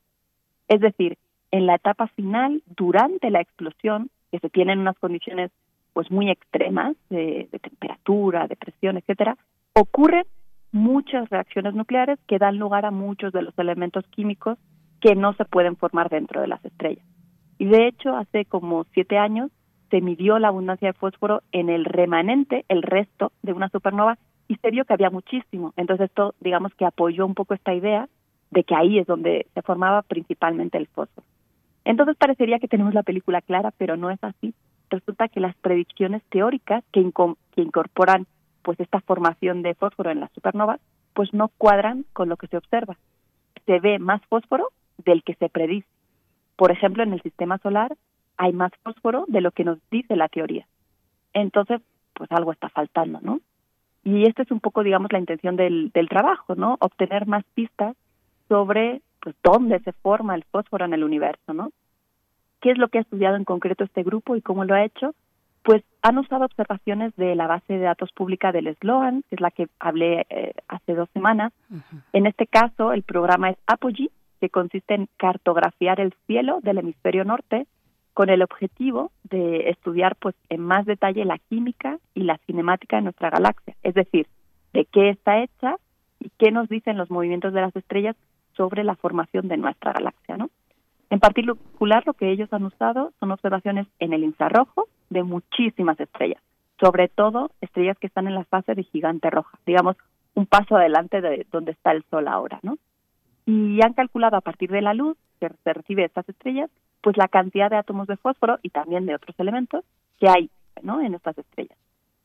Es 0.68 0.82
decir, 0.82 1.18
en 1.52 1.66
la 1.66 1.76
etapa 1.76 2.08
final, 2.08 2.62
durante 2.76 3.30
la 3.30 3.42
explosión, 3.42 4.10
que 4.32 4.40
se 4.40 4.50
tienen 4.50 4.80
unas 4.80 4.98
condiciones 5.00 5.52
pues 5.94 6.12
muy 6.12 6.30
extremas 6.30 6.96
de, 7.10 7.50
de 7.52 7.60
temperatura, 7.60 8.48
de 8.48 8.56
presión, 8.56 8.98
etcétera, 8.98 9.38
ocurren 9.74 10.26
muchas 10.72 11.30
reacciones 11.30 11.74
nucleares 11.74 12.20
que 12.28 12.38
dan 12.38 12.58
lugar 12.58 12.86
a 12.86 12.92
muchos 12.92 13.34
de 13.34 13.42
los 13.42 13.58
elementos 13.58 14.06
químicos 14.08 14.58
que 15.02 15.16
no 15.16 15.34
se 15.34 15.46
pueden 15.46 15.76
formar 15.76 16.10
dentro 16.10 16.42
de 16.42 16.48
las 16.48 16.64
estrellas. 16.64 17.06
Y 17.58 17.66
de 17.66 17.88
hecho, 17.88 18.16
hace 18.16 18.46
como 18.46 18.86
siete 18.94 19.18
años 19.18 19.52
se 19.90 20.02
midió 20.02 20.40
la 20.40 20.50
abundancia 20.50 20.90
de 20.90 20.94
fósforo 20.94 21.42
en 21.52 21.70
el 21.70 21.86
remanente, 21.86 22.66
el 22.68 22.82
resto 22.82 23.32
de 23.42 23.54
una 23.54 23.70
supernova 23.70 24.18
y 24.48 24.56
se 24.56 24.72
vio 24.72 24.86
que 24.86 24.94
había 24.94 25.10
muchísimo. 25.10 25.74
Entonces 25.78 26.10
esto, 26.10 26.34
digamos 26.40 26.74
que 26.76 26.86
apoyó 26.86 27.26
un 27.26 27.36
poco 27.36 27.54
esta 27.54 27.74
idea 27.74 28.08
de 28.52 28.64
que 28.64 28.76
ahí 28.76 29.00
es 29.00 29.08
donde 29.08 29.46
se 29.54 29.62
formaba 29.62 30.02
principalmente 30.02 30.78
el 30.78 30.88
fósforo. 30.88 31.26
Entonces 31.86 32.16
parecería 32.18 32.60
que 32.60 32.68
tenemos 32.68 32.94
la 32.94 33.04
película 33.04 33.42
clara, 33.42 33.72
pero 33.78 33.96
no 33.96 34.10
es 34.10 34.24
así. 34.24 34.54
Resulta 34.90 35.28
que 35.28 35.40
las 35.40 35.56
predicciones 35.58 36.24
teóricas 36.30 36.84
que, 36.92 37.10
que 37.52 37.62
incorporan 37.62 38.26
pues 38.64 38.80
esta 38.80 39.00
formación 39.02 39.62
de 39.62 39.76
fósforo 39.76 40.12
en 40.12 40.20
las 40.20 40.32
supernovas, 40.34 40.82
pues 41.14 41.34
no 41.34 41.50
cuadran 41.58 42.06
con 42.14 42.30
lo 42.30 42.38
que 42.38 42.48
se 42.48 42.58
observa. 42.58 42.98
Se 43.66 43.80
ve 43.80 44.00
más 44.00 44.22
fósforo 44.26 44.70
del 44.98 45.24
que 45.24 45.36
se 45.36 45.50
predice. 45.50 45.88
Por 46.56 46.72
ejemplo, 46.72 47.04
en 47.04 47.14
el 47.14 47.22
sistema 47.22 47.58
solar 47.60 47.96
hay 48.40 48.54
más 48.54 48.72
fósforo 48.84 49.26
de 49.28 49.42
lo 49.42 49.52
que 49.52 49.66
nos 49.66 49.78
dice 49.92 50.16
la 50.16 50.30
teoría. 50.30 50.66
Entonces, 51.34 51.82
pues 52.14 52.32
algo 52.32 52.54
está 52.54 52.70
faltando, 52.70 53.20
¿no? 53.22 53.42
Y 54.04 54.24
esta 54.24 54.44
es 54.44 54.52
un 54.52 54.62
poco, 54.62 54.82
digamos, 54.82 55.12
la 55.12 55.20
intención 55.20 55.58
del, 55.58 55.92
del 55.94 56.08
trabajo, 56.08 56.56
¿no? 56.56 56.78
Obtener 56.80 57.28
más 57.28 57.44
pistas 57.54 57.96
sobre 58.48 59.02
pues 59.20 59.36
dónde 59.44 59.80
se 59.82 59.92
forma 59.92 60.36
el 60.36 60.46
fósforo 60.46 60.86
en 60.86 60.94
el 60.94 61.04
universo, 61.04 61.54
¿no? 61.54 61.72
¿Qué 62.62 62.72
es 62.72 62.78
lo 62.78 62.88
que 62.88 63.00
ha 63.00 63.02
estudiado 63.02 63.36
en 63.36 63.44
concreto 63.44 63.84
este 63.84 64.04
grupo 64.04 64.38
y 64.38 64.42
cómo 64.42 64.64
lo 64.64 64.74
ha 64.74 64.86
hecho? 64.86 65.14
Pues 65.64 65.84
han 66.02 66.18
usado 66.18 66.46
observaciones 66.46 67.14
de 67.18 67.36
la 67.36 67.46
base 67.46 67.74
de 67.74 67.80
datos 67.80 68.14
pública 68.14 68.54
del 68.54 68.74
SLOAN, 68.78 69.24
que 69.30 69.36
es 69.36 69.42
la 69.42 69.52
que 69.52 69.68
hablé 69.80 70.26
eh, 70.30 70.54
hace 70.70 70.96
dos 70.96 71.10
semanas. 71.12 71.52
En 72.14 72.26
este 72.26 72.48
caso, 72.48 72.94
el 72.94 73.04
programa 73.04 73.50
es 73.50 73.58
Apogee, 73.68 74.12
que 74.40 74.50
consiste 74.50 74.94
en 74.94 75.10
cartografiar 75.18 76.00
el 76.00 76.14
cielo 76.26 76.60
del 76.64 76.78
hemisferio 76.78 77.26
norte 77.26 77.68
con 78.20 78.30
el 78.30 78.42
objetivo 78.42 79.14
de 79.24 79.70
estudiar 79.70 80.18
pues 80.18 80.36
en 80.50 80.60
más 80.60 80.86
detalle 80.86 81.24
la 81.24 81.38
química 81.38 82.00
y 82.14 82.24
la 82.24 82.38
cinemática 82.40 82.98
de 82.98 83.04
nuestra 83.04 83.30
galaxia, 83.30 83.78
es 83.82 83.94
decir, 83.94 84.28
de 84.74 84.84
qué 84.84 85.12
está 85.12 85.42
hecha 85.42 85.78
y 86.20 86.30
qué 86.38 86.52
nos 86.52 86.68
dicen 86.68 86.98
los 86.98 87.10
movimientos 87.10 87.54
de 87.54 87.62
las 87.62 87.74
estrellas 87.74 88.18
sobre 88.58 88.84
la 88.84 88.96
formación 88.96 89.48
de 89.48 89.56
nuestra 89.56 89.94
galaxia, 89.94 90.36
¿no? 90.36 90.50
En 91.10 91.22
particular, 91.22 92.04
lo 92.06 92.14
que 92.14 92.30
ellos 92.30 92.52
han 92.52 92.66
usado 92.66 93.14
son 93.22 93.32
observaciones 93.32 93.88
en 94.00 94.12
el 94.12 94.26
infrarrojo 94.26 94.90
de 95.10 95.24
muchísimas 95.24 95.98
estrellas, 95.98 96.42
sobre 96.78 97.08
todo 97.08 97.52
estrellas 97.62 97.98
que 98.00 98.08
están 98.08 98.28
en 98.28 98.36
la 98.36 98.44
fase 98.44 98.76
de 98.76 98.84
gigante 98.84 99.30
roja, 99.30 99.58
digamos, 99.66 99.96
un 100.34 100.46
paso 100.46 100.76
adelante 100.76 101.22
de 101.22 101.48
donde 101.54 101.72
está 101.72 101.94
el 101.94 102.04
Sol 102.12 102.28
ahora, 102.28 102.60
¿no? 102.64 102.78
Y 103.46 103.80
han 103.82 103.94
calculado 103.94 104.36
a 104.36 104.42
partir 104.42 104.70
de 104.72 104.82
la 104.82 104.94
luz 104.94 105.16
que 105.40 105.48
se 105.64 105.72
recibe 105.72 106.02
de 106.02 106.08
estas 106.08 106.28
estrellas, 106.28 106.70
pues 107.02 107.18
la 107.18 107.28
cantidad 107.28 107.70
de 107.70 107.78
átomos 107.78 108.08
de 108.08 108.18
fósforo 108.18 108.60
y 108.62 108.70
también 108.70 109.06
de 109.06 109.16
otros 109.16 109.38
elementos 109.40 109.84
que 110.20 110.30
hay, 110.30 110.50
¿no? 110.82 111.02
En 111.02 111.14
estas 111.14 111.38
estrellas. 111.38 111.78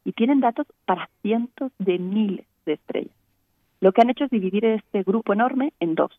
Y 0.05 0.13
tienen 0.13 0.41
datos 0.41 0.67
para 0.85 1.09
cientos 1.23 1.73
de 1.79 1.99
miles 1.99 2.47
de 2.67 2.75
estrellas. 2.75 3.15
Lo 3.81 3.93
que 3.93 4.03
han 4.03 4.11
hecho 4.11 4.25
es 4.25 4.31
dividir 4.31 4.65
este 4.65 5.03
grupo 5.03 5.33
enorme 5.33 5.73
en 5.81 5.95
dos. 5.95 6.11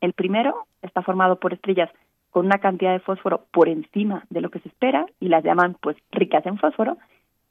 El 0.00 0.12
primero 0.12 0.66
está 0.82 1.02
formado 1.02 1.36
por 1.36 1.52
estrellas 1.52 1.90
con 2.30 2.46
una 2.46 2.58
cantidad 2.58 2.92
de 2.92 3.00
fósforo 3.00 3.44
por 3.52 3.68
encima 3.68 4.24
de 4.30 4.40
lo 4.40 4.50
que 4.50 4.58
se 4.60 4.68
espera 4.68 5.06
y 5.20 5.28
las 5.28 5.44
llaman 5.44 5.76
pues 5.80 5.96
ricas 6.10 6.44
en 6.46 6.58
fósforo 6.58 6.96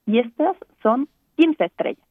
y 0.06 0.20
estas 0.20 0.58
son 0.82 1.08
15 1.38 1.66
estrellas. 1.66 2.06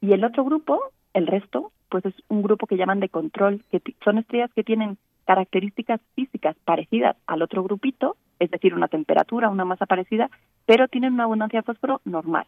Y 0.00 0.12
el 0.12 0.24
otro 0.24 0.44
grupo, 0.44 0.80
el 1.14 1.26
resto, 1.26 1.72
pues 1.88 2.04
es 2.06 2.14
un 2.28 2.42
grupo 2.42 2.66
que 2.66 2.76
llaman 2.76 3.00
de 3.00 3.08
control, 3.08 3.62
que 3.70 3.82
son 4.04 4.18
estrellas 4.18 4.50
que 4.54 4.64
tienen 4.64 4.98
características 5.30 6.00
físicas 6.16 6.56
parecidas 6.64 7.16
al 7.28 7.42
otro 7.42 7.62
grupito, 7.62 8.16
es 8.40 8.50
decir, 8.50 8.74
una 8.74 8.88
temperatura, 8.88 9.48
una 9.48 9.64
masa 9.64 9.86
parecida, 9.86 10.28
pero 10.66 10.88
tienen 10.88 11.12
una 11.12 11.22
abundancia 11.22 11.60
de 11.60 11.66
fósforo 11.66 12.00
normal. 12.04 12.46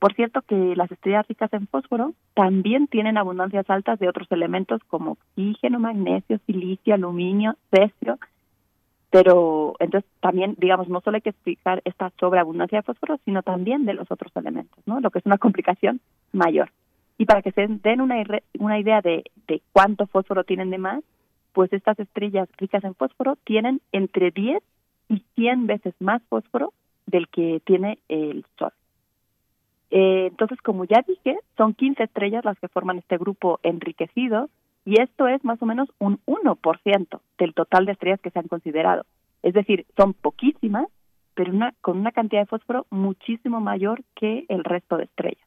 Por 0.00 0.12
cierto 0.14 0.42
que 0.42 0.74
las 0.74 0.90
estrellas 0.90 1.28
ricas 1.28 1.52
en 1.52 1.68
fósforo 1.68 2.12
también 2.34 2.88
tienen 2.88 3.18
abundancias 3.18 3.70
altas 3.70 4.00
de 4.00 4.08
otros 4.08 4.26
elementos 4.32 4.80
como 4.88 5.12
oxígeno, 5.12 5.78
magnesio, 5.78 6.40
silicio, 6.44 6.92
aluminio, 6.92 7.54
cesio, 7.70 8.18
pero 9.10 9.76
entonces 9.78 10.10
también, 10.18 10.56
digamos, 10.58 10.88
no 10.88 11.02
solo 11.02 11.18
hay 11.18 11.22
que 11.22 11.30
explicar 11.30 11.82
esta 11.84 12.10
sobreabundancia 12.18 12.78
de 12.78 12.82
fósforo, 12.82 13.20
sino 13.24 13.44
también 13.44 13.84
de 13.84 13.94
los 13.94 14.10
otros 14.10 14.32
elementos, 14.34 14.80
¿no? 14.86 14.98
Lo 14.98 15.12
que 15.12 15.20
es 15.20 15.26
una 15.26 15.38
complicación 15.38 16.00
mayor. 16.32 16.72
Y 17.16 17.26
para 17.26 17.42
que 17.42 17.52
se 17.52 17.68
den 17.68 18.00
una, 18.00 18.16
una 18.58 18.80
idea 18.80 19.02
de, 19.02 19.22
de 19.46 19.62
cuánto 19.70 20.08
fósforo 20.08 20.42
tienen 20.42 20.70
de 20.70 20.78
más, 20.78 21.04
pues 21.52 21.72
estas 21.72 21.98
estrellas 21.98 22.48
ricas 22.56 22.84
en 22.84 22.94
fósforo 22.94 23.36
tienen 23.44 23.80
entre 23.92 24.30
10 24.30 24.62
y 25.08 25.24
100 25.34 25.66
veces 25.66 25.94
más 26.00 26.22
fósforo 26.28 26.72
del 27.06 27.28
que 27.28 27.60
tiene 27.64 27.98
el 28.08 28.44
Sol. 28.58 28.72
Eh, 29.90 30.28
entonces, 30.30 30.58
como 30.62 30.84
ya 30.84 31.04
dije, 31.06 31.36
son 31.56 31.74
15 31.74 32.04
estrellas 32.04 32.44
las 32.44 32.58
que 32.58 32.68
forman 32.68 32.98
este 32.98 33.18
grupo 33.18 33.60
enriquecido 33.62 34.48
y 34.84 35.00
esto 35.00 35.28
es 35.28 35.44
más 35.44 35.60
o 35.62 35.66
menos 35.66 35.88
un 35.98 36.18
1% 36.26 37.20
del 37.38 37.54
total 37.54 37.84
de 37.86 37.92
estrellas 37.92 38.20
que 38.20 38.30
se 38.30 38.38
han 38.38 38.48
considerado. 38.48 39.04
Es 39.42 39.54
decir, 39.54 39.86
son 39.96 40.14
poquísimas, 40.14 40.86
pero 41.34 41.52
una, 41.52 41.74
con 41.80 41.98
una 41.98 42.12
cantidad 42.12 42.42
de 42.42 42.46
fósforo 42.46 42.86
muchísimo 42.90 43.60
mayor 43.60 44.02
que 44.14 44.44
el 44.48 44.64
resto 44.64 44.96
de 44.96 45.04
estrellas. 45.04 45.46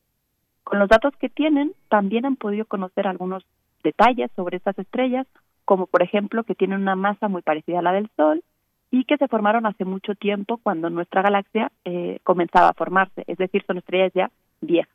Con 0.64 0.80
los 0.80 0.90
datos 0.90 1.16
que 1.18 1.30
tienen, 1.30 1.74
también 1.90 2.26
han 2.26 2.36
podido 2.36 2.66
conocer 2.66 3.08
algunos 3.08 3.46
detalles 3.84 4.32
sobre 4.36 4.58
estas 4.58 4.78
estrellas, 4.80 5.28
como 5.66 5.88
por 5.88 6.04
ejemplo 6.04 6.44
que 6.44 6.56
tienen 6.56 6.82
una 6.82 6.96
masa 6.96 7.28
muy 7.28 7.42
parecida 7.42 7.80
a 7.80 7.82
la 7.82 7.92
del 7.92 8.10
Sol 8.16 8.44
y 8.92 9.04
que 9.04 9.18
se 9.18 9.28
formaron 9.28 9.66
hace 9.66 9.84
mucho 9.84 10.16
tiempo 10.16 10.58
cuando 10.64 10.90
nuestra 10.90 11.22
galaxia 11.22 11.72
eh, 11.84 12.20
comenzaba 12.24 12.70
a 12.70 12.74
formarse, 12.74 13.24
es 13.28 13.38
decir, 13.38 13.64
son 13.66 13.78
estrellas 13.78 14.12
ya 14.14 14.32
viejas. 14.62 14.94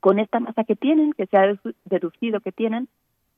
Con 0.00 0.18
esta 0.18 0.40
masa 0.40 0.64
que 0.64 0.76
tienen, 0.76 1.12
que 1.12 1.26
se 1.26 1.36
ha 1.36 1.54
deducido 1.84 2.40
que 2.40 2.52
tienen, 2.52 2.88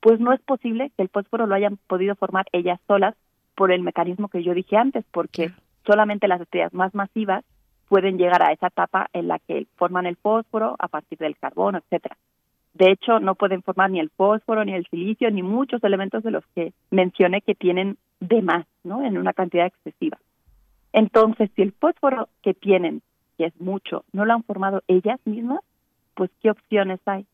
pues 0.01 0.19
no 0.19 0.33
es 0.33 0.41
posible 0.41 0.91
que 0.97 1.03
el 1.03 1.09
fósforo 1.09 1.47
lo 1.47 1.55
hayan 1.55 1.79
podido 1.87 2.15
formar 2.17 2.47
ellas 2.53 2.81
solas 2.87 3.15
por 3.55 3.71
el 3.71 3.83
mecanismo 3.83 4.29
que 4.29 4.43
yo 4.43 4.55
dije 4.55 4.77
antes, 4.77 5.05
porque 5.13 5.53
solamente 5.87 6.27
las 6.27 6.41
estrellas 6.41 6.73
más 6.73 6.95
masivas 6.95 7.45
pueden 7.89 8.19
llegar 8.19 8.43
a 8.43 8.53
esa 8.53 8.69
etapa 8.69 9.09
en 9.13 9.29
la 9.29 9.39
que 9.39 9.67
forman 9.77 10.07
el 10.07 10.17
fósforo 10.17 10.75
a 10.79 10.89
partir 10.89 11.19
del 11.19 11.37
carbono, 11.37 11.79
etcétera. 11.79 12.17
De 12.75 12.91
hecho, 12.91 13.21
no 13.21 13.37
pueden 13.37 13.63
formar 13.63 13.91
ni 13.91 14.01
el 14.01 14.11
fósforo, 14.11 14.65
ni 14.65 14.75
el 14.75 14.87
silicio, 14.87 15.31
ni 15.31 15.43
muchos 15.43 15.83
elementos 15.85 16.25
de 16.25 16.33
los 16.33 16.45
que 16.55 16.73
mencioné 16.91 17.41
que 17.41 17.55
tienen 17.55 17.97
de 18.19 18.43
más, 18.43 18.67
¿no? 18.83 19.05
En 19.05 19.17
una 19.17 19.33
cantidad 19.33 19.67
excesiva. 19.67 20.19
Entonces, 20.93 21.51
si 21.55 21.63
el 21.63 21.73
fósforo 21.73 22.29
que 22.43 22.53
tienen, 22.53 23.01
que 23.39 23.47
es 23.47 23.61
mucho, 23.61 24.05
no 24.13 24.25
lo 24.25 24.33
han 24.33 24.43
formado 24.43 24.83
ellas 24.89 25.21
mismas, 25.25 25.61
pues 26.15 26.31
¿qué 26.43 26.51
opciones 26.51 27.01
hay? 27.07 27.27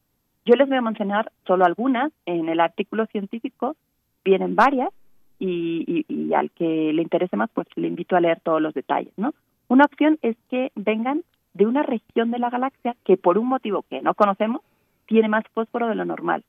Yo 0.45 0.55
les 0.57 0.69
voy 0.69 0.79
a 0.79 0.83
mencionar 0.83 1.33
solo 1.47 1.65
algunas. 1.65 2.13
En 2.27 2.49
el 2.49 2.61
artículo 2.61 3.07
científico 3.07 3.77
vienen 4.25 4.57
varias 4.57 4.91
y, 5.39 6.33
al 6.35 6.51
que 6.51 6.93
le 6.93 7.03
interese 7.03 7.37
más, 7.37 7.51
pues 7.55 7.67
le 7.77 7.89
invito 7.89 8.15
a 8.15 8.21
leer 8.21 8.41
todos 8.41 8.61
los 8.61 8.75
detalles, 8.75 9.13
¿no? 9.17 9.33
Una 9.69 9.85
opción 9.85 10.19
es 10.23 10.37
que 10.51 10.71
vengan 10.75 11.23
de 11.55 11.67
una 11.67 11.83
región 11.83 12.31
de 12.31 12.39
la 12.39 12.51
galaxia 12.51 12.95
que 13.05 13.17
por 13.17 13.39
un 13.39 13.47
motivo 13.47 13.85
que 13.89 14.03
no 14.03 14.15
conocemos 14.15 14.63
tiene 15.11 15.29
más 15.29 15.45
fósforo 15.53 15.89
de 15.89 15.97
lo 15.97 16.05
normal. 16.05 16.45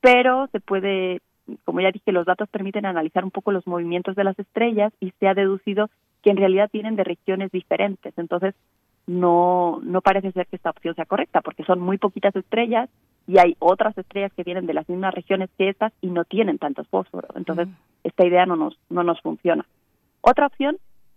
Pero 0.00 0.46
se 0.52 0.60
puede, 0.60 1.20
como 1.64 1.80
ya 1.80 1.90
dije, 1.90 2.12
los 2.12 2.24
datos 2.24 2.48
permiten 2.48 2.86
analizar 2.86 3.24
un 3.24 3.32
poco 3.32 3.50
los 3.50 3.66
movimientos 3.66 4.14
de 4.14 4.22
las 4.22 4.38
estrellas 4.38 4.92
y 5.00 5.10
se 5.18 5.26
ha 5.26 5.34
deducido 5.34 5.90
que 6.22 6.30
en 6.30 6.36
realidad 6.36 6.70
vienen 6.72 6.94
de 6.94 7.02
regiones 7.02 7.50
diferentes. 7.50 8.16
Entonces, 8.16 8.54
no, 9.08 9.80
no 9.82 10.02
parece 10.02 10.30
ser 10.30 10.46
que 10.46 10.54
esta 10.54 10.70
opción 10.70 10.94
sea 10.94 11.04
correcta, 11.04 11.40
porque 11.40 11.64
son 11.64 11.80
muy 11.80 11.98
poquitas 11.98 12.34
estrellas 12.36 12.88
y 13.26 13.38
hay 13.38 13.56
otras 13.58 13.98
estrellas 13.98 14.32
que 14.34 14.44
vienen 14.44 14.66
de 14.66 14.74
las 14.74 14.88
mismas 14.88 15.12
regiones 15.12 15.50
que 15.58 15.68
estas 15.68 15.92
y 16.00 16.06
no 16.06 16.24
tienen 16.24 16.58
tantos 16.58 16.86
fósforos. 16.86 17.34
Entonces, 17.34 17.66
esta 18.04 18.24
idea 18.24 18.46
no 18.46 18.54
nos, 18.54 18.78
no 18.88 19.02
nos 19.02 19.20
funciona. 19.20 19.66
Otra 20.20 20.46
opción 20.46 20.76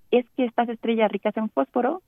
es 0.09 0.25
que 0.35 0.45
estas 0.45 0.69
estrellas 0.69 1.11
ricas 1.11 1.37
en 1.37 1.49
fósforo 1.49 2.01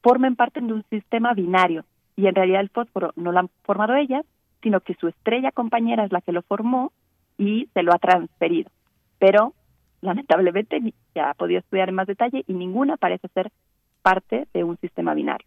formen 0.00 0.36
parte 0.36 0.60
de 0.60 0.72
un 0.72 0.84
sistema 0.90 1.34
binario 1.34 1.84
y 2.16 2.26
en 2.26 2.34
realidad 2.34 2.62
el 2.62 2.70
fósforo 2.70 3.12
no 3.16 3.32
lo 3.32 3.38
han 3.38 3.50
formado 3.62 3.94
ellas, 3.94 4.24
sino 4.62 4.80
que 4.80 4.94
su 4.94 5.08
estrella 5.08 5.52
compañera 5.52 6.04
es 6.04 6.12
la 6.12 6.22
que 6.22 6.32
lo 6.32 6.42
formó 6.42 6.92
y 7.38 7.68
se 7.74 7.82
lo 7.82 7.92
ha 7.92 7.98
transferido. 7.98 8.70
Pero 9.18 9.52
lamentablemente 10.00 10.80
se 11.12 11.20
ha 11.20 11.34
podido 11.34 11.60
estudiar 11.60 11.88
en 11.88 11.94
más 11.94 12.06
detalle 12.06 12.44
y 12.46 12.54
ninguna 12.54 12.96
parece 12.96 13.28
ser 13.28 13.50
parte 14.02 14.46
de 14.54 14.64
un 14.64 14.76
sistema 14.78 15.14
binario. 15.14 15.46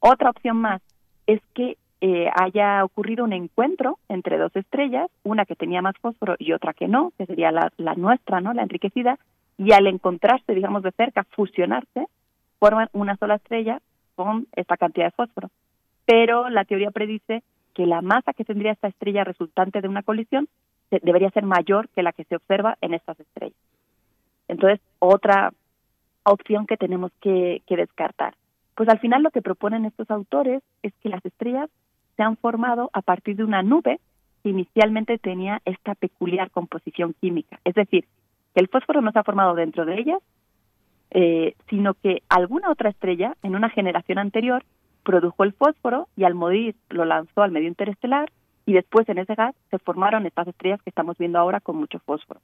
Otra 0.00 0.30
opción 0.30 0.56
más 0.56 0.82
es 1.26 1.40
que 1.54 1.76
eh, 2.00 2.28
haya 2.34 2.84
ocurrido 2.84 3.24
un 3.24 3.32
encuentro 3.32 3.98
entre 4.08 4.36
dos 4.36 4.54
estrellas, 4.54 5.10
una 5.22 5.46
que 5.46 5.56
tenía 5.56 5.80
más 5.80 5.96
fósforo 5.98 6.36
y 6.38 6.52
otra 6.52 6.74
que 6.74 6.88
no, 6.88 7.12
que 7.16 7.24
sería 7.24 7.50
la, 7.50 7.94
nuestra, 7.96 8.42
¿no? 8.42 8.52
La 8.52 8.62
enriquecida, 8.62 9.18
y 9.56 9.72
al 9.72 9.86
encontrarse, 9.86 10.54
digamos, 10.54 10.82
de 10.82 10.92
cerca, 10.92 11.24
fusionarse, 11.30 12.06
forman 12.58 12.88
una 12.92 13.16
sola 13.16 13.36
estrella 13.36 13.80
con 14.16 14.46
esta 14.54 14.76
cantidad 14.76 15.06
de 15.06 15.12
fósforo. 15.12 15.48
Pero 16.06 16.48
la 16.50 16.64
teoría 16.64 16.90
predice 16.90 17.42
que 17.74 17.86
la 17.86 18.02
masa 18.02 18.32
que 18.32 18.44
tendría 18.44 18.72
esta 18.72 18.88
estrella 18.88 19.24
resultante 19.24 19.80
de 19.80 19.88
una 19.88 20.02
colisión 20.02 20.48
debería 20.90 21.30
ser 21.30 21.44
mayor 21.44 21.88
que 21.88 22.02
la 22.02 22.12
que 22.12 22.24
se 22.24 22.36
observa 22.36 22.76
en 22.80 22.94
estas 22.94 23.18
estrellas. 23.18 23.58
Entonces, 24.48 24.80
otra 24.98 25.52
opción 26.24 26.66
que 26.66 26.76
tenemos 26.76 27.12
que, 27.20 27.62
descartar. 27.68 28.34
Pues 28.74 28.88
al 28.88 28.98
final 28.98 29.22
lo 29.22 29.30
que 29.30 29.42
proponen 29.42 29.84
estos 29.84 30.10
autores 30.10 30.62
es 30.82 30.92
que 31.02 31.08
las 31.08 31.24
estrellas 31.24 31.70
se 32.16 32.22
han 32.22 32.36
formado 32.36 32.90
a 32.92 33.02
partir 33.02 33.36
de 33.36 33.44
una 33.44 33.62
nube 33.62 34.00
que 34.42 34.50
inicialmente 34.50 35.18
tenía 35.18 35.60
esta 35.64 35.94
peculiar 35.94 36.50
composición 36.50 37.14
química. 37.20 37.60
Es 37.64 37.74
decir, 37.74 38.04
que 38.54 38.60
el 38.60 38.68
fósforo 38.68 39.00
no 39.00 39.12
se 39.12 39.18
ha 39.18 39.24
formado 39.24 39.54
dentro 39.54 39.84
de 39.84 39.98
ellas, 39.98 40.22
eh, 41.10 41.54
sino 41.68 41.94
que 41.94 42.22
alguna 42.28 42.70
otra 42.70 42.90
estrella 42.90 43.36
en 43.42 43.54
una 43.54 43.70
generación 43.70 44.18
anterior 44.18 44.64
produjo 45.04 45.44
el 45.44 45.52
fósforo 45.52 46.08
y 46.16 46.24
al 46.24 46.34
morir 46.34 46.74
lo 46.88 47.04
lanzó 47.04 47.42
al 47.42 47.52
medio 47.52 47.68
interestelar 47.68 48.30
y 48.66 48.72
después 48.72 49.08
en 49.08 49.18
ese 49.18 49.34
gas 49.34 49.54
se 49.70 49.78
formaron 49.78 50.26
estas 50.26 50.48
estrellas 50.48 50.82
que 50.82 50.90
estamos 50.90 51.16
viendo 51.18 51.38
ahora 51.38 51.60
con 51.60 51.76
mucho 51.76 52.00
fósforo. 52.00 52.40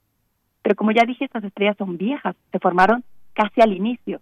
Pero 0.61 0.75
como 0.75 0.91
ya 0.91 1.03
dije, 1.05 1.25
estas 1.25 1.43
estrellas 1.43 1.77
son 1.77 1.97
viejas, 1.97 2.35
se 2.51 2.59
formaron 2.59 3.03
casi 3.33 3.61
al 3.61 3.73
inicio. 3.73 4.21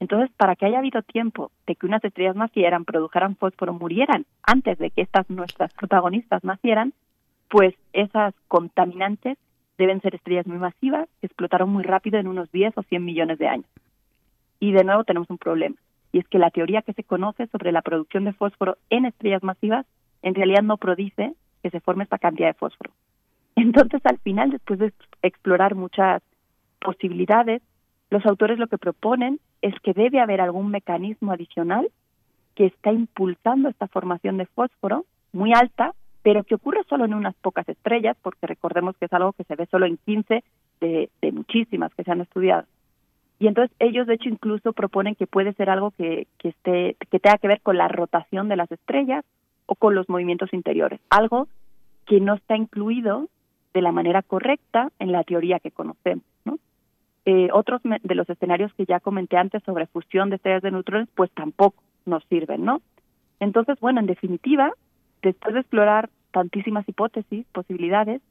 Entonces, 0.00 0.30
para 0.36 0.54
que 0.54 0.66
haya 0.66 0.78
habido 0.78 1.02
tiempo 1.02 1.50
de 1.66 1.74
que 1.74 1.86
unas 1.86 2.04
estrellas 2.04 2.36
nacieran, 2.36 2.84
produjeran 2.84 3.36
fósforo, 3.36 3.72
murieran 3.72 4.26
antes 4.42 4.78
de 4.78 4.90
que 4.90 5.02
estas 5.02 5.28
nuestras 5.28 5.72
protagonistas 5.74 6.44
nacieran, 6.44 6.92
pues 7.48 7.74
esas 7.92 8.34
contaminantes 8.46 9.38
deben 9.76 10.00
ser 10.00 10.14
estrellas 10.14 10.46
muy 10.46 10.58
masivas 10.58 11.08
que 11.20 11.26
explotaron 11.26 11.70
muy 11.70 11.82
rápido 11.82 12.18
en 12.18 12.28
unos 12.28 12.50
10 12.52 12.76
o 12.76 12.82
100 12.82 13.04
millones 13.04 13.38
de 13.38 13.48
años. 13.48 13.66
Y 14.60 14.72
de 14.72 14.84
nuevo 14.84 15.04
tenemos 15.04 15.30
un 15.30 15.38
problema, 15.38 15.76
y 16.12 16.18
es 16.18 16.28
que 16.28 16.38
la 16.38 16.50
teoría 16.50 16.82
que 16.82 16.92
se 16.92 17.04
conoce 17.04 17.46
sobre 17.48 17.72
la 17.72 17.82
producción 17.82 18.24
de 18.24 18.32
fósforo 18.32 18.76
en 18.90 19.04
estrellas 19.04 19.42
masivas 19.42 19.86
en 20.22 20.34
realidad 20.34 20.62
no 20.62 20.76
prodice 20.76 21.34
que 21.62 21.70
se 21.70 21.80
forme 21.80 22.04
esta 22.04 22.18
cantidad 22.18 22.48
de 22.48 22.54
fósforo. 22.54 22.92
Entonces, 23.56 24.00
al 24.04 24.18
final, 24.18 24.50
después 24.50 24.78
de 24.78 24.92
explorar 25.22 25.74
muchas 25.74 26.22
posibilidades, 26.80 27.62
los 28.10 28.24
autores 28.26 28.58
lo 28.58 28.68
que 28.68 28.78
proponen 28.78 29.40
es 29.60 29.74
que 29.80 29.92
debe 29.92 30.20
haber 30.20 30.40
algún 30.40 30.70
mecanismo 30.70 31.32
adicional 31.32 31.90
que 32.54 32.66
está 32.66 32.92
impulsando 32.92 33.68
esta 33.68 33.88
formación 33.88 34.38
de 34.38 34.46
fósforo 34.46 35.04
muy 35.32 35.52
alta, 35.52 35.94
pero 36.22 36.44
que 36.44 36.54
ocurre 36.54 36.82
solo 36.88 37.04
en 37.04 37.14
unas 37.14 37.34
pocas 37.36 37.68
estrellas, 37.68 38.16
porque 38.22 38.46
recordemos 38.46 38.96
que 38.96 39.04
es 39.06 39.12
algo 39.12 39.32
que 39.32 39.44
se 39.44 39.56
ve 39.56 39.66
solo 39.66 39.86
en 39.86 39.98
15 39.98 40.42
de, 40.80 41.10
de 41.20 41.32
muchísimas 41.32 41.94
que 41.94 42.04
se 42.04 42.10
han 42.10 42.20
estudiado. 42.20 42.66
Y 43.38 43.46
entonces 43.46 43.74
ellos, 43.78 44.06
de 44.06 44.14
hecho, 44.14 44.28
incluso 44.28 44.72
proponen 44.72 45.14
que 45.14 45.26
puede 45.26 45.52
ser 45.52 45.70
algo 45.70 45.92
que, 45.92 46.26
que, 46.38 46.48
esté, 46.48 46.96
que 47.10 47.20
tenga 47.20 47.38
que 47.38 47.48
ver 47.48 47.60
con 47.60 47.76
la 47.76 47.88
rotación 47.88 48.48
de 48.48 48.56
las 48.56 48.70
estrellas 48.72 49.24
o 49.66 49.74
con 49.74 49.94
los 49.94 50.08
movimientos 50.08 50.52
interiores, 50.52 51.00
algo 51.10 51.46
que 52.06 52.20
no 52.20 52.34
está 52.34 52.56
incluido 52.56 53.28
de 53.74 53.82
la 53.82 53.92
manera 53.92 54.22
correcta 54.22 54.90
en 54.98 55.12
la 55.12 55.22
teoría 55.24 55.60
que 55.60 55.70
conocemos. 55.70 56.24
¿no? 56.44 56.58
Eh, 57.26 57.50
otros 57.52 57.82
de 57.84 58.14
los 58.14 58.28
escenarios 58.28 58.72
que 58.74 58.86
ya 58.86 59.00
comenté 59.00 59.36
antes 59.36 59.62
sobre 59.64 59.86
fusión 59.86 60.30
de 60.30 60.36
estrellas 60.36 60.62
de 60.62 60.70
neutrones, 60.70 61.08
pues 61.14 61.30
tampoco 61.32 61.82
nos 62.06 62.24
sirven, 62.24 62.64
¿no? 62.64 62.80
Entonces, 63.38 63.78
bueno, 63.80 64.00
en 64.00 64.06
definitiva, 64.06 64.72
después 65.22 65.54
de 65.54 65.60
explorar 65.60 66.08
tantísimas 66.32 66.88
hipótesis, 66.88 67.46
posibilidades, 67.52 68.22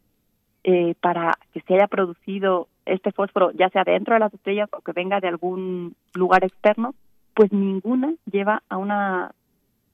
eh, 0.63 0.95
para 0.99 1.33
que 1.53 1.61
se 1.61 1.75
haya 1.75 1.87
producido 1.87 2.67
este 2.87 3.11
fósforo, 3.11 3.51
ya 3.51 3.69
sea 3.69 3.83
dentro 3.83 4.13
de 4.13 4.19
las 4.19 4.33
estrellas 4.33 4.69
o 4.71 4.81
que 4.81 4.91
venga 4.91 5.19
de 5.19 5.27
algún 5.27 5.95
lugar 6.13 6.43
externo, 6.43 6.93
pues 7.33 7.51
ninguna 7.51 8.13
lleva 8.31 8.63
a 8.69 8.77
una 8.77 9.31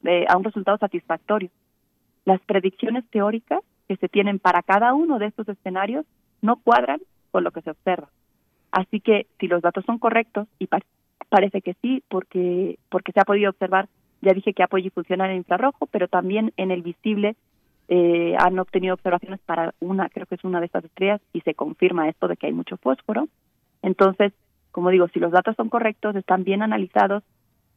eh, 0.04 0.26
a 0.28 0.38
un 0.38 0.44
resultado 0.44 0.78
satisfactorio. 0.78 1.50
Las 2.26 2.42
predicciones 2.42 3.06
teóricas 3.10 3.62
que 3.88 3.98
se 3.98 4.10
tienen 4.10 4.40
para 4.40 4.62
cada 4.62 4.94
uno 4.94 5.20
de 5.20 5.28
estos 5.28 5.48
escenarios 5.50 6.06
no 6.42 6.58
cuadran 6.58 7.02
con 7.32 7.44
lo 7.44 7.52
que 7.52 7.62
se 7.62 7.72
observa. 7.72 8.10
Así 8.72 9.00
que 9.00 9.28
si 9.40 9.48
los 9.48 9.62
datos 9.62 9.86
son 9.86 10.00
correctos, 10.00 10.48
y 10.60 10.68
parece 11.30 11.62
que 11.62 11.76
sí, 11.82 12.04
porque, 12.10 12.80
porque 12.90 13.12
se 13.12 13.20
ha 13.20 13.26
podido 13.26 13.50
observar, 13.50 13.88
ya 14.22 14.34
dije 14.34 14.54
que 14.54 14.64
Apogee 14.64 14.90
funciona 14.90 15.26
en 15.26 15.32
el 15.32 15.38
infrarrojo, 15.38 15.86
pero 15.88 16.08
también 16.08 16.54
en 16.58 16.72
el 16.72 16.82
visible 16.82 17.36
eh, 17.88 18.36
han 18.40 18.58
obtenido 18.60 18.94
observaciones 18.94 19.40
para 19.42 19.74
una, 19.80 20.10
creo 20.10 20.26
que 20.26 20.36
es 20.36 20.44
una 20.44 20.60
de 20.60 20.68
estas 20.68 20.86
estrellas, 20.86 21.22
y 21.34 21.42
se 21.42 21.54
confirma 21.54 22.10
esto 22.10 22.28
de 22.28 22.38
que 22.38 22.48
hay 22.48 22.54
mucho 22.54 22.78
fósforo. 22.78 23.28
Entonces, 23.82 24.34
como 24.72 24.90
digo, 24.90 25.08
si 25.10 25.20
los 25.20 25.32
datos 25.32 25.56
son 25.56 25.70
correctos, 25.70 26.16
están 26.16 26.44
bien 26.44 26.62
analizados, 26.62 27.24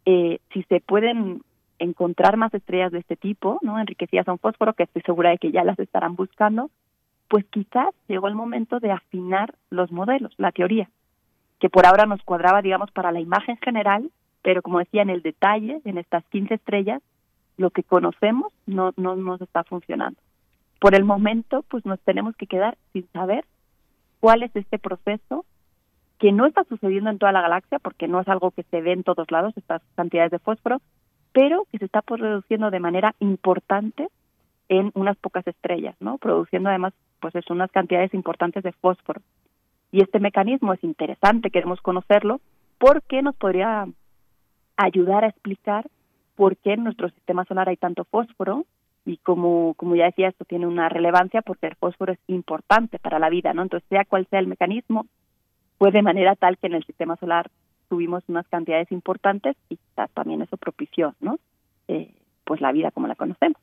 eh, 0.06 0.38
si 0.52 0.62
se 0.64 0.80
pueden 0.80 1.42
encontrar 1.78 2.36
más 2.36 2.54
estrellas 2.54 2.92
de 2.92 3.00
este 3.00 3.16
tipo, 3.16 3.58
¿no? 3.62 3.78
enriquecidas 3.78 4.28
un 4.28 4.38
fósforo, 4.38 4.72
que 4.72 4.84
estoy 4.84 5.02
segura 5.02 5.30
de 5.30 5.38
que 5.38 5.52
ya 5.52 5.64
las 5.64 5.78
estarán 5.78 6.16
buscando, 6.16 6.70
pues 7.28 7.44
quizás 7.46 7.88
llegó 8.08 8.28
el 8.28 8.34
momento 8.34 8.80
de 8.80 8.92
afinar 8.92 9.54
los 9.70 9.90
modelos, 9.92 10.32
la 10.38 10.52
teoría, 10.52 10.88
que 11.60 11.68
por 11.68 11.86
ahora 11.86 12.06
nos 12.06 12.22
cuadraba, 12.22 12.62
digamos, 12.62 12.90
para 12.92 13.12
la 13.12 13.20
imagen 13.20 13.58
general, 13.58 14.10
pero 14.42 14.62
como 14.62 14.78
decía, 14.78 15.02
en 15.02 15.10
el 15.10 15.22
detalle, 15.22 15.80
en 15.84 15.98
estas 15.98 16.24
15 16.26 16.54
estrellas, 16.54 17.02
lo 17.56 17.70
que 17.70 17.82
conocemos 17.82 18.52
no, 18.66 18.92
no 18.96 19.16
nos 19.16 19.40
está 19.40 19.64
funcionando. 19.64 20.18
Por 20.80 20.94
el 20.94 21.04
momento, 21.04 21.64
pues 21.68 21.86
nos 21.86 22.00
tenemos 22.00 22.36
que 22.36 22.46
quedar 22.46 22.76
sin 22.92 23.08
saber 23.12 23.44
cuál 24.20 24.42
es 24.42 24.54
este 24.54 24.78
proceso 24.78 25.44
que 26.18 26.32
no 26.32 26.46
está 26.46 26.64
sucediendo 26.64 27.10
en 27.10 27.18
toda 27.18 27.32
la 27.32 27.42
galaxia, 27.42 27.78
porque 27.78 28.08
no 28.08 28.20
es 28.20 28.28
algo 28.28 28.50
que 28.50 28.62
se 28.64 28.80
ve 28.80 28.92
en 28.92 29.02
todos 29.02 29.30
lados, 29.30 29.54
estas 29.56 29.82
cantidades 29.94 30.30
de 30.30 30.38
fósforo, 30.38 30.80
pero 31.32 31.66
que 31.70 31.78
se 31.78 31.84
está 31.84 32.00
produciendo 32.02 32.70
de 32.70 32.80
manera 32.80 33.14
importante 33.20 34.08
en 34.68 34.90
unas 34.94 35.16
pocas 35.18 35.46
estrellas, 35.46 35.94
¿no? 36.00 36.18
Produciendo 36.18 36.70
además, 36.70 36.94
pues 37.20 37.34
es 37.34 37.48
unas 37.50 37.70
cantidades 37.70 38.14
importantes 38.14 38.62
de 38.62 38.72
fósforo. 38.72 39.20
Y 39.92 40.02
este 40.02 40.18
mecanismo 40.18 40.72
es 40.72 40.82
interesante, 40.82 41.50
queremos 41.50 41.80
conocerlo, 41.80 42.40
porque 42.78 43.22
nos 43.22 43.36
podría 43.36 43.86
ayudar 44.76 45.24
a 45.24 45.28
explicar 45.28 45.86
por 46.36 46.56
qué 46.56 46.74
en 46.74 46.84
nuestro 46.84 47.08
sistema 47.10 47.44
solar 47.44 47.68
hay 47.68 47.76
tanto 47.76 48.04
fósforo 48.04 48.64
y 49.04 49.18
como, 49.18 49.74
como 49.74 49.96
ya 49.96 50.06
decía, 50.06 50.28
esto 50.28 50.44
tiene 50.44 50.66
una 50.66 50.88
relevancia 50.88 51.42
porque 51.42 51.66
el 51.66 51.76
fósforo 51.76 52.12
es 52.12 52.18
importante 52.26 52.98
para 52.98 53.18
la 53.18 53.30
vida, 53.30 53.54
¿no? 53.54 53.62
Entonces, 53.62 53.88
sea 53.88 54.04
cual 54.04 54.26
sea 54.30 54.40
el 54.40 54.46
mecanismo, 54.46 55.06
fue 55.78 55.90
de 55.92 56.02
manera 56.02 56.34
tal 56.36 56.58
que 56.58 56.66
en 56.66 56.74
el 56.74 56.84
sistema 56.84 57.16
solar 57.16 57.50
tuvimos 57.88 58.24
unas 58.28 58.46
cantidades 58.48 58.90
importantes 58.90 59.56
y 59.68 59.78
también 60.14 60.42
eso 60.42 60.56
propició, 60.56 61.14
¿no? 61.20 61.38
Eh, 61.88 62.12
pues 62.44 62.60
la 62.60 62.72
vida 62.72 62.90
como 62.90 63.06
la 63.06 63.14
conocemos. 63.14 63.60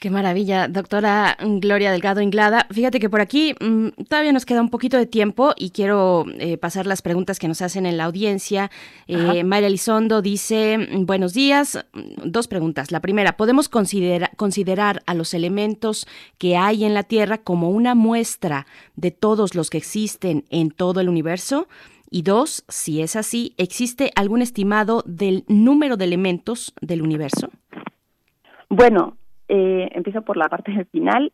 Qué 0.00 0.08
maravilla, 0.08 0.66
doctora 0.66 1.36
Gloria 1.42 1.92
Delgado 1.92 2.22
Inglada. 2.22 2.66
Fíjate 2.70 3.00
que 3.00 3.10
por 3.10 3.20
aquí 3.20 3.54
mm, 3.60 3.88
todavía 4.08 4.32
nos 4.32 4.46
queda 4.46 4.62
un 4.62 4.70
poquito 4.70 4.96
de 4.96 5.04
tiempo 5.04 5.52
y 5.58 5.72
quiero 5.72 6.24
eh, 6.38 6.56
pasar 6.56 6.86
las 6.86 7.02
preguntas 7.02 7.38
que 7.38 7.48
nos 7.48 7.60
hacen 7.60 7.84
en 7.84 7.98
la 7.98 8.04
audiencia. 8.04 8.70
Eh, 9.08 9.44
María 9.44 9.66
Elizondo 9.66 10.22
dice, 10.22 10.78
mm, 10.78 11.04
buenos 11.04 11.34
días, 11.34 11.84
mm, 11.92 12.30
dos 12.30 12.48
preguntas. 12.48 12.92
La 12.92 13.00
primera, 13.00 13.36
¿podemos 13.36 13.68
considerar 13.68 15.02
a 15.04 15.12
los 15.12 15.34
elementos 15.34 16.06
que 16.38 16.56
hay 16.56 16.86
en 16.86 16.94
la 16.94 17.02
Tierra 17.02 17.36
como 17.36 17.68
una 17.68 17.94
muestra 17.94 18.66
de 18.96 19.10
todos 19.10 19.54
los 19.54 19.68
que 19.68 19.76
existen 19.76 20.46
en 20.48 20.70
todo 20.70 21.00
el 21.00 21.10
universo? 21.10 21.68
Y 22.10 22.22
dos, 22.22 22.64
si 22.68 23.02
es 23.02 23.16
así, 23.16 23.52
¿existe 23.58 24.12
algún 24.16 24.40
estimado 24.40 25.02
del 25.04 25.44
número 25.46 25.98
de 25.98 26.06
elementos 26.06 26.72
del 26.80 27.02
universo? 27.02 27.50
Bueno, 28.70 29.18
eh, 29.50 29.88
empiezo 29.92 30.22
por 30.22 30.36
la 30.36 30.48
parte 30.48 30.70
del 30.70 30.86
final. 30.86 31.32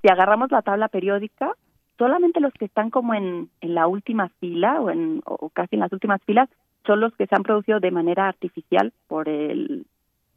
Si 0.00 0.08
agarramos 0.08 0.50
la 0.50 0.60
tabla 0.60 0.88
periódica, 0.88 1.56
solamente 1.96 2.40
los 2.40 2.52
que 2.52 2.66
están 2.66 2.90
como 2.90 3.14
en, 3.14 3.48
en 3.60 3.74
la 3.74 3.86
última 3.86 4.28
fila 4.40 4.80
o, 4.80 4.90
en, 4.90 5.22
o 5.24 5.48
casi 5.48 5.76
en 5.76 5.80
las 5.80 5.92
últimas 5.92 6.20
filas 6.24 6.48
son 6.86 7.00
los 7.00 7.14
que 7.14 7.26
se 7.26 7.34
han 7.34 7.42
producido 7.42 7.80
de 7.80 7.90
manera 7.90 8.28
artificial 8.28 8.92
por 9.08 9.28
el 9.28 9.86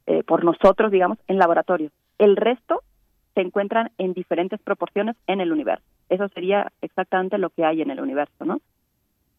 eh, 0.06 0.22
por 0.22 0.44
nosotros, 0.44 0.90
digamos, 0.90 1.18
en 1.26 1.38
laboratorio. 1.38 1.90
El 2.18 2.36
resto 2.36 2.82
se 3.34 3.40
encuentran 3.42 3.90
en 3.98 4.14
diferentes 4.14 4.60
proporciones 4.60 5.16
en 5.26 5.40
el 5.40 5.52
universo. 5.52 5.84
Eso 6.08 6.28
sería 6.28 6.72
exactamente 6.80 7.38
lo 7.38 7.50
que 7.50 7.64
hay 7.64 7.82
en 7.82 7.90
el 7.90 8.00
universo, 8.00 8.44
¿no? 8.44 8.60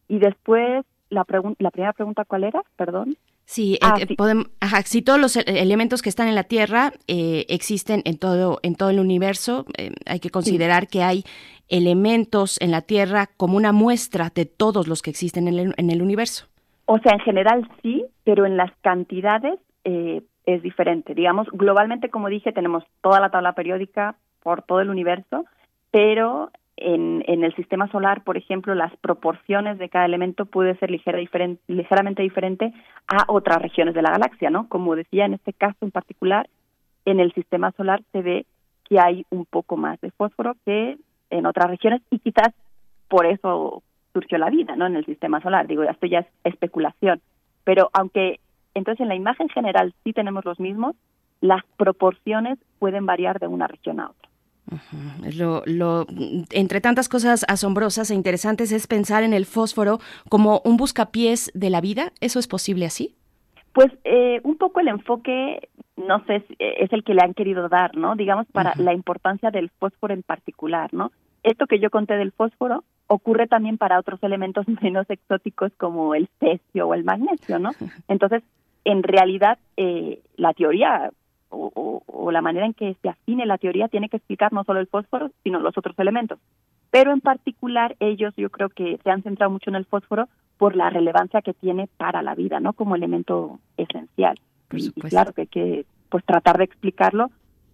Y 0.06 0.18
después, 0.18 0.84
la, 1.08 1.24
la 1.58 1.70
primera 1.70 1.92
pregunta, 1.94 2.24
¿cuál 2.24 2.44
era? 2.44 2.62
Perdón. 2.76 3.16
Sí, 3.48 3.76
eh, 3.76 3.78
ah, 3.80 3.96
Podemos, 4.18 4.48
si 4.84 5.00
todos 5.00 5.18
los 5.18 5.34
elementos 5.36 6.02
que 6.02 6.10
están 6.10 6.28
en 6.28 6.34
la 6.34 6.42
Tierra 6.42 6.92
eh, 7.06 7.46
existen 7.48 8.02
en 8.04 8.18
todo, 8.18 8.58
en 8.62 8.74
todo 8.74 8.90
el 8.90 9.00
universo, 9.00 9.64
eh, 9.78 9.92
hay 10.04 10.20
que 10.20 10.28
considerar 10.28 10.86
que 10.86 11.02
hay 11.02 11.24
elementos 11.70 12.60
en 12.60 12.72
la 12.72 12.82
Tierra 12.82 13.26
como 13.38 13.56
una 13.56 13.72
muestra 13.72 14.28
de 14.34 14.44
todos 14.44 14.86
los 14.86 15.00
que 15.00 15.08
existen 15.08 15.48
en 15.48 15.58
el, 15.58 15.74
en 15.78 15.88
el 15.88 16.02
universo. 16.02 16.44
O 16.84 16.98
sea, 16.98 17.14
en 17.14 17.20
general 17.20 17.66
sí, 17.80 18.04
pero 18.22 18.44
en 18.44 18.58
las 18.58 18.70
cantidades 18.82 19.58
es 19.82 20.62
diferente. 20.62 21.14
Digamos, 21.14 21.48
globalmente, 21.50 22.10
como 22.10 22.28
dije, 22.28 22.52
tenemos 22.52 22.84
toda 23.00 23.18
la 23.18 23.30
tabla 23.30 23.54
periódica 23.54 24.16
por 24.42 24.60
todo 24.60 24.82
el 24.82 24.90
universo, 24.90 25.46
pero 25.90 26.50
en, 26.80 27.24
en, 27.26 27.44
el 27.44 27.54
sistema 27.54 27.90
solar, 27.90 28.22
por 28.24 28.36
ejemplo, 28.36 28.74
las 28.74 28.94
proporciones 28.96 29.78
de 29.78 29.88
cada 29.88 30.04
elemento 30.04 30.46
puede 30.46 30.76
ser 30.76 30.90
ligera, 30.90 31.18
ligeramente 31.66 32.22
diferente 32.22 32.72
a 33.06 33.24
otras 33.28 33.60
regiones 33.60 33.94
de 33.94 34.02
la 34.02 34.10
galaxia, 34.10 34.50
¿no? 34.50 34.68
Como 34.68 34.96
decía, 34.96 35.24
en 35.24 35.34
este 35.34 35.52
caso 35.52 35.76
en 35.82 35.90
particular, 35.90 36.48
en 37.04 37.20
el 37.20 37.32
sistema 37.32 37.72
solar 37.72 38.02
se 38.12 38.22
ve 38.22 38.46
que 38.88 39.00
hay 39.00 39.24
un 39.30 39.44
poco 39.44 39.76
más 39.76 40.00
de 40.00 40.10
fósforo 40.10 40.56
que 40.64 40.96
en 41.30 41.46
otras 41.46 41.68
regiones 41.70 42.02
y 42.10 42.18
quizás 42.18 42.54
por 43.08 43.26
eso 43.26 43.82
surgió 44.12 44.38
la 44.38 44.50
vida, 44.50 44.76
¿no? 44.76 44.86
En 44.86 44.96
el 44.96 45.04
sistema 45.04 45.40
solar. 45.40 45.66
Digo, 45.66 45.82
esto 45.82 46.06
ya 46.06 46.20
es 46.20 46.26
especulación. 46.44 47.20
Pero 47.64 47.90
aunque 47.92 48.40
entonces 48.74 49.00
en 49.00 49.08
la 49.08 49.14
imagen 49.14 49.48
general 49.48 49.94
sí 50.04 50.12
tenemos 50.12 50.44
los 50.44 50.58
mismos, 50.60 50.96
las 51.40 51.62
proporciones 51.76 52.58
pueden 52.78 53.06
variar 53.06 53.38
de 53.38 53.46
una 53.46 53.66
región 53.66 54.00
a 54.00 54.10
otra. 54.10 54.27
Lo, 55.36 55.62
lo, 55.66 56.06
entre 56.50 56.80
tantas 56.80 57.08
cosas 57.08 57.44
asombrosas 57.48 58.10
e 58.10 58.14
interesantes 58.14 58.72
es 58.72 58.86
pensar 58.86 59.22
en 59.22 59.32
el 59.32 59.46
fósforo 59.46 59.98
como 60.28 60.60
un 60.64 60.76
buscapiés 60.76 61.50
de 61.54 61.70
la 61.70 61.80
vida. 61.80 62.12
¿Eso 62.20 62.38
es 62.38 62.48
posible 62.48 62.86
así? 62.86 63.14
Pues 63.72 63.88
eh, 64.04 64.40
un 64.44 64.56
poco 64.56 64.80
el 64.80 64.88
enfoque, 64.88 65.68
no 65.96 66.24
sé, 66.26 66.44
es 66.58 66.92
el 66.92 67.04
que 67.04 67.14
le 67.14 67.22
han 67.22 67.34
querido 67.34 67.68
dar, 67.68 67.96
¿no? 67.96 68.16
Digamos, 68.16 68.46
para 68.52 68.74
la 68.76 68.92
importancia 68.92 69.50
del 69.50 69.70
fósforo 69.78 70.14
en 70.14 70.22
particular, 70.22 70.92
¿no? 70.92 71.12
Esto 71.42 71.66
que 71.66 71.78
yo 71.78 71.90
conté 71.90 72.14
del 72.14 72.32
fósforo 72.32 72.84
ocurre 73.06 73.46
también 73.46 73.78
para 73.78 73.98
otros 73.98 74.22
elementos 74.22 74.66
menos 74.82 75.08
exóticos 75.10 75.72
como 75.76 76.14
el 76.14 76.28
cesio 76.40 76.88
o 76.88 76.94
el 76.94 77.04
magnesio, 77.04 77.58
¿no? 77.58 77.70
Entonces, 78.08 78.42
en 78.84 79.02
realidad, 79.02 79.58
eh, 79.76 80.20
la 80.36 80.54
teoría 80.54 81.10
o, 81.50 82.02
o, 82.06 82.30
la 82.30 82.42
manera 82.42 82.66
en 82.66 82.74
que 82.74 82.96
se 83.00 83.08
afine 83.08 83.46
la 83.46 83.58
teoría 83.58 83.88
tiene 83.88 84.08
que 84.08 84.18
explicar 84.18 84.52
no 84.52 84.64
solo 84.64 84.80
el 84.80 84.86
fósforo, 84.86 85.30
sino 85.42 85.60
los 85.60 85.76
otros 85.78 85.98
elementos. 85.98 86.38
Pero 86.90 87.12
en 87.12 87.20
particular 87.20 87.96
ellos 88.00 88.34
yo 88.36 88.50
creo 88.50 88.68
que 88.68 88.98
se 89.02 89.10
han 89.10 89.22
centrado 89.22 89.50
mucho 89.50 89.70
en 89.70 89.76
el 89.76 89.84
fósforo 89.84 90.28
por 90.56 90.76
la 90.76 90.90
relevancia 90.90 91.42
que 91.42 91.54
tiene 91.54 91.88
para 91.96 92.22
la 92.22 92.34
vida, 92.34 92.60
¿no? 92.60 92.72
Como 92.72 92.96
elemento 92.96 93.60
esencial. 93.76 94.38
Y, 94.72 94.90
claro 94.92 95.32
que 95.32 95.42
hay 95.42 95.46
que 95.46 95.86
pues 96.10 96.24
tratar 96.24 96.58
de 96.58 96.64
explicarlo, 96.64 97.30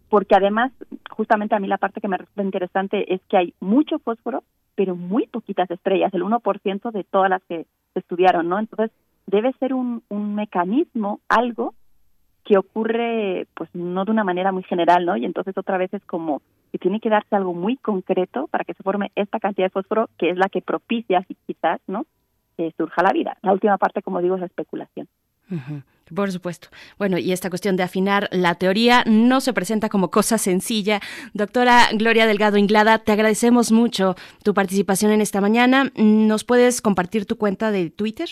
porque 0.09 0.35
además, 0.35 0.73
justamente 1.11 1.55
a 1.55 1.61
mí 1.61 1.67
la 1.67 1.79
parte 1.79 2.01
que 2.01 2.09
me 2.09 2.19
resulta 2.19 2.43
interesante 2.43 3.15
es 3.15 3.21
que 3.29 3.37
hay 3.37 3.55
mucho 3.61 3.99
fósforo, 3.99 4.45
pero 4.75 4.97
muy 4.97 5.27
poquitas 5.27 5.71
estrellas, 5.71 6.13
el 6.15 6.23
1% 6.23 6.91
de 6.93 7.05
todas 7.05 7.31
las 7.31 7.43
que 7.45 7.67
se 7.93 7.99
estudiaron, 7.99 8.49
¿no? 8.49 8.59
Entonces, 8.59 8.91
debe 9.27 9.53
ser 9.55 9.73
un, 9.73 10.03
un 10.09 10.35
mecanismo, 10.35 11.21
algo 11.29 11.75
que 12.45 12.59
ocurre 12.59 13.47
pues 13.55 13.71
no 13.75 14.05
de 14.05 14.11
una 14.11 14.25
manera 14.25 14.53
muy 14.53 14.63
general, 14.65 15.05
¿no? 15.07 15.17
Y 15.17 15.25
entonces 15.25 15.57
otra 15.57 15.79
vez 15.79 15.93
es 15.95 16.05
como 16.05 16.43
que 16.73 16.79
tiene 16.79 17.01
que 17.01 17.09
darse 17.09 17.35
algo 17.35 17.55
muy 17.55 17.77
concreto 17.77 18.49
para 18.49 18.65
que 18.65 18.75
se 18.75 18.83
forme 18.83 19.11
esta 19.15 19.41
cantidad 19.41 19.67
de 19.67 19.71
fósforo 19.71 20.11
que 20.19 20.31
es 20.31 20.37
la 20.37 20.49
que 20.49 20.61
propicia 20.61 21.25
quizás, 21.47 21.81
¿no? 21.87 22.05
Que 22.57 22.73
surja 22.77 23.03
la 23.03 23.13
vida. 23.13 23.37
La 23.43 23.53
última 23.53 23.79
parte, 23.79 24.03
como 24.03 24.21
digo, 24.21 24.35
es 24.35 24.41
la 24.41 24.47
especulación. 24.47 25.09
Por 26.15 26.31
supuesto. 26.31 26.69
Bueno, 26.99 27.17
y 27.19 27.33
esta 27.33 27.49
cuestión 27.49 27.77
de 27.77 27.83
afinar 27.83 28.29
la 28.31 28.57
teoría 28.57 29.05
no 29.07 29.41
se 29.41 29.53
presenta 29.53 29.89
como 29.89 30.11
cosa 30.11 30.37
sencilla. 30.37 31.01
Doctora 31.33 31.89
Gloria 31.95 32.27
Delgado 32.27 32.59
Inglada, 32.59 32.99
te 32.99 33.13
agradecemos 33.13 33.73
mucho 33.73 34.15
tu 34.43 34.53
participación 34.53 35.13
en 35.13 35.21
esta 35.21 35.41
mañana. 35.41 35.91
¿Nos 35.97 36.45
puedes 36.45 36.83
compartir 36.83 37.25
tu 37.25 37.37
cuenta 37.37 37.71
de 37.71 37.91
Twitter? 37.91 38.29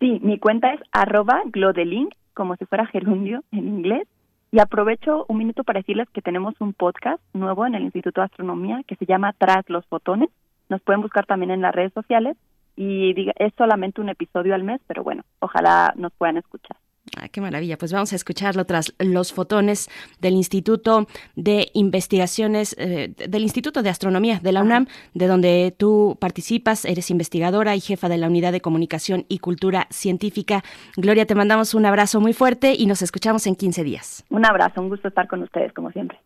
Sí, 0.00 0.18
mi 0.22 0.38
cuenta 0.38 0.72
es 0.72 0.80
arroba 0.90 1.42
glodelink 1.46 2.12
como 2.34 2.56
si 2.56 2.64
fuera 2.66 2.86
gerundio 2.86 3.42
en 3.52 3.68
inglés. 3.68 4.08
Y 4.50 4.60
aprovecho 4.60 5.24
un 5.28 5.38
minuto 5.38 5.64
para 5.64 5.80
decirles 5.80 6.10
que 6.10 6.20
tenemos 6.20 6.54
un 6.60 6.74
podcast 6.74 7.22
nuevo 7.32 7.66
en 7.66 7.74
el 7.74 7.84
Instituto 7.84 8.20
de 8.20 8.26
Astronomía 8.26 8.82
que 8.86 8.96
se 8.96 9.06
llama 9.06 9.32
Tras 9.32 9.68
los 9.68 9.86
Fotones. 9.86 10.28
Nos 10.68 10.82
pueden 10.82 11.00
buscar 11.00 11.24
también 11.24 11.50
en 11.50 11.62
las 11.62 11.74
redes 11.74 11.92
sociales 11.94 12.36
y 12.76 13.14
es 13.36 13.52
solamente 13.56 14.00
un 14.00 14.10
episodio 14.10 14.54
al 14.54 14.64
mes, 14.64 14.80
pero 14.86 15.02
bueno, 15.02 15.22
ojalá 15.40 15.94
nos 15.96 16.12
puedan 16.12 16.36
escuchar. 16.36 16.76
Ah, 17.16 17.28
qué 17.28 17.40
maravilla. 17.40 17.76
Pues 17.76 17.92
vamos 17.92 18.12
a 18.12 18.16
escucharlo 18.16 18.64
tras 18.64 18.94
los 18.98 19.32
fotones 19.32 19.90
del 20.20 20.34
Instituto 20.34 21.08
de 21.34 21.68
Investigaciones, 21.74 22.74
eh, 22.78 23.12
del 23.28 23.42
Instituto 23.42 23.82
de 23.82 23.90
Astronomía 23.90 24.38
de 24.40 24.52
la 24.52 24.62
UNAM, 24.62 24.86
de 25.12 25.26
donde 25.26 25.74
tú 25.76 26.16
participas, 26.20 26.84
eres 26.84 27.10
investigadora 27.10 27.74
y 27.74 27.80
jefa 27.80 28.08
de 28.08 28.18
la 28.18 28.28
Unidad 28.28 28.52
de 28.52 28.60
Comunicación 28.60 29.26
y 29.28 29.38
Cultura 29.38 29.88
Científica. 29.90 30.62
Gloria, 30.96 31.26
te 31.26 31.34
mandamos 31.34 31.74
un 31.74 31.86
abrazo 31.86 32.20
muy 32.20 32.32
fuerte 32.32 32.74
y 32.78 32.86
nos 32.86 33.02
escuchamos 33.02 33.46
en 33.46 33.56
15 33.56 33.84
días. 33.84 34.24
Un 34.30 34.46
abrazo, 34.46 34.80
un 34.80 34.88
gusto 34.88 35.08
estar 35.08 35.26
con 35.28 35.42
ustedes, 35.42 35.72
como 35.72 35.90
siempre. 35.90 36.18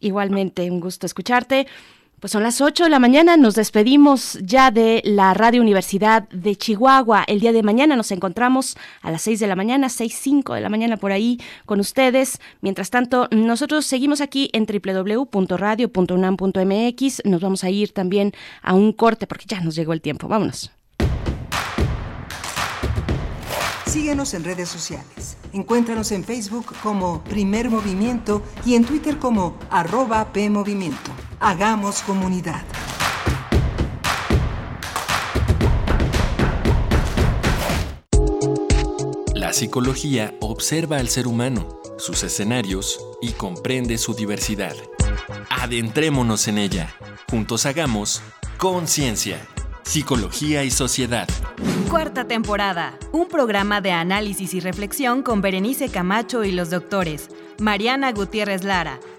Igualmente, 0.00 0.70
un 0.70 0.80
gusto 0.80 1.06
escucharte. 1.06 1.66
Pues 2.24 2.32
son 2.32 2.42
las 2.42 2.62
8 2.62 2.84
de 2.84 2.88
la 2.88 2.98
mañana, 2.98 3.36
nos 3.36 3.54
despedimos 3.54 4.38
ya 4.40 4.70
de 4.70 5.02
la 5.04 5.34
Radio 5.34 5.60
Universidad 5.60 6.26
de 6.30 6.56
Chihuahua. 6.56 7.22
El 7.26 7.38
día 7.38 7.52
de 7.52 7.62
mañana 7.62 7.96
nos 7.96 8.10
encontramos 8.12 8.78
a 9.02 9.10
las 9.10 9.20
6 9.20 9.40
de 9.40 9.46
la 9.46 9.56
mañana, 9.56 9.90
6, 9.90 10.20
5 10.22 10.54
de 10.54 10.62
la 10.62 10.70
mañana 10.70 10.96
por 10.96 11.12
ahí 11.12 11.38
con 11.66 11.80
ustedes. 11.80 12.40
Mientras 12.62 12.88
tanto, 12.88 13.28
nosotros 13.30 13.84
seguimos 13.84 14.22
aquí 14.22 14.48
en 14.54 14.64
www.radio.unam.mx. 14.64 17.22
Nos 17.26 17.42
vamos 17.42 17.62
a 17.62 17.68
ir 17.68 17.92
también 17.92 18.32
a 18.62 18.72
un 18.72 18.94
corte 18.94 19.26
porque 19.26 19.44
ya 19.46 19.60
nos 19.60 19.74
llegó 19.74 19.92
el 19.92 20.00
tiempo. 20.00 20.26
Vámonos. 20.26 20.72
Síguenos 23.84 24.32
en 24.32 24.44
redes 24.44 24.70
sociales. 24.70 25.36
Encuéntranos 25.52 26.10
en 26.10 26.24
Facebook 26.24 26.74
como 26.82 27.22
Primer 27.24 27.68
Movimiento 27.68 28.42
y 28.64 28.76
en 28.76 28.86
Twitter 28.86 29.18
como 29.18 29.58
arroba 29.68 30.32
PMovimiento. 30.32 31.10
Hagamos 31.40 32.00
comunidad. 32.02 32.62
La 39.34 39.52
psicología 39.52 40.34
observa 40.40 40.98
al 40.98 41.08
ser 41.08 41.26
humano, 41.26 41.80
sus 41.98 42.22
escenarios 42.22 42.98
y 43.20 43.32
comprende 43.32 43.98
su 43.98 44.14
diversidad. 44.14 44.74
Adentrémonos 45.50 46.48
en 46.48 46.58
ella. 46.58 46.94
Juntos 47.30 47.66
hagamos 47.66 48.22
conciencia, 48.56 49.46
psicología 49.82 50.64
y 50.64 50.70
sociedad. 50.70 51.28
Cuarta 51.90 52.26
temporada. 52.26 52.96
Un 53.12 53.28
programa 53.28 53.80
de 53.80 53.92
análisis 53.92 54.54
y 54.54 54.60
reflexión 54.60 55.22
con 55.22 55.42
Berenice 55.42 55.88
Camacho 55.88 56.44
y 56.44 56.52
los 56.52 56.70
doctores 56.70 57.28
Mariana 57.58 58.12
Gutiérrez 58.12 58.64
Lara, 58.64 58.98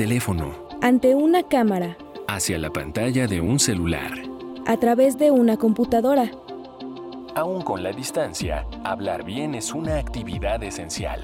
Teléfono. 0.00 0.54
Ante 0.80 1.14
una 1.14 1.42
cámara. 1.42 1.98
Hacia 2.26 2.56
la 2.56 2.70
pantalla 2.70 3.26
de 3.26 3.42
un 3.42 3.58
celular. 3.58 4.10
A 4.66 4.78
través 4.78 5.18
de 5.18 5.30
una 5.30 5.58
computadora. 5.58 6.30
Aún 7.34 7.60
con 7.60 7.82
la 7.82 7.92
distancia, 7.92 8.66
hablar 8.82 9.24
bien 9.24 9.54
es 9.54 9.74
una 9.74 9.98
actividad 9.98 10.62
esencial. 10.62 11.20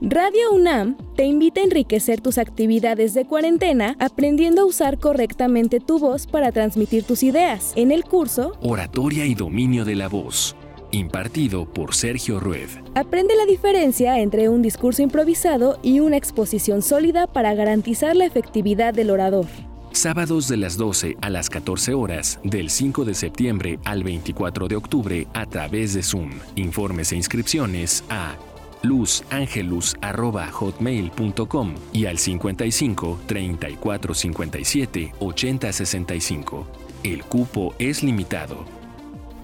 Radio 0.00 0.50
UNAM 0.52 0.96
te 1.14 1.24
invita 1.24 1.60
a 1.60 1.64
enriquecer 1.64 2.20
tus 2.20 2.38
actividades 2.38 3.14
de 3.14 3.26
cuarentena 3.26 3.94
aprendiendo 4.00 4.62
a 4.62 4.64
usar 4.64 4.98
correctamente 4.98 5.78
tu 5.78 6.00
voz 6.00 6.26
para 6.26 6.50
transmitir 6.50 7.04
tus 7.04 7.22
ideas. 7.22 7.72
En 7.76 7.92
el 7.92 8.02
curso 8.02 8.54
Oratoria 8.60 9.24
y 9.24 9.36
dominio 9.36 9.84
de 9.84 9.94
la 9.94 10.08
voz 10.08 10.56
impartido 10.90 11.66
por 11.66 11.94
Sergio 11.94 12.40
Rued. 12.40 12.68
Aprende 12.94 13.36
la 13.36 13.46
diferencia 13.46 14.20
entre 14.20 14.48
un 14.48 14.62
discurso 14.62 15.02
improvisado 15.02 15.78
y 15.82 16.00
una 16.00 16.16
exposición 16.16 16.82
sólida 16.82 17.26
para 17.26 17.54
garantizar 17.54 18.16
la 18.16 18.26
efectividad 18.26 18.94
del 18.94 19.10
orador. 19.10 19.46
Sábados 19.92 20.48
de 20.48 20.56
las 20.56 20.76
12 20.76 21.16
a 21.20 21.30
las 21.30 21.50
14 21.50 21.94
horas, 21.94 22.38
del 22.44 22.70
5 22.70 23.04
de 23.04 23.14
septiembre 23.14 23.80
al 23.84 24.04
24 24.04 24.68
de 24.68 24.76
octubre 24.76 25.26
a 25.34 25.46
través 25.46 25.94
de 25.94 26.02
Zoom. 26.02 26.30
Informes 26.54 27.10
e 27.12 27.16
inscripciones 27.16 28.04
a 28.08 28.36
luzangelus.hotmail.com 28.82 31.74
y 31.92 32.06
al 32.06 32.16
55 32.18 33.18
34 33.26 34.14
57 34.14 35.12
80 35.18 35.72
65. 35.72 36.66
El 37.02 37.24
cupo 37.24 37.74
es 37.78 38.02
limitado. 38.02 38.64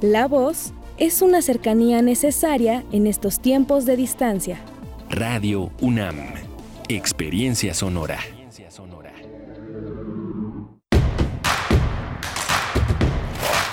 La 0.01 0.27
voz 0.29 0.73
es 0.99 1.21
una 1.21 1.43
cercanía 1.43 2.01
necesaria 2.03 2.85
en 2.93 3.07
estos 3.07 3.41
tiempos 3.41 3.85
de 3.85 3.97
distancia. 3.97 4.59
Radio 5.11 5.71
UNAM. 5.81 6.17
Experiencia 6.89 7.75
sonora. 7.75 8.19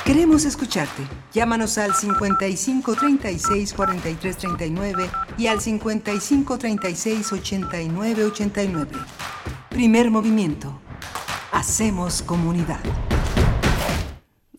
Queremos 0.05 0.43
escucharte. 0.43 1.01
Llámanos 1.33 1.77
al 1.77 1.95
55 1.95 2.93
36 2.93 3.73
43 3.73 4.37
39 4.37 5.09
y 5.37 5.47
al 5.47 5.61
55 5.61 6.57
36 6.57 7.31
89 7.31 8.25
89. 8.25 8.91
Primer 9.69 10.11
movimiento. 10.11 10.79
Hacemos 11.51 12.21
comunidad. 12.21 12.81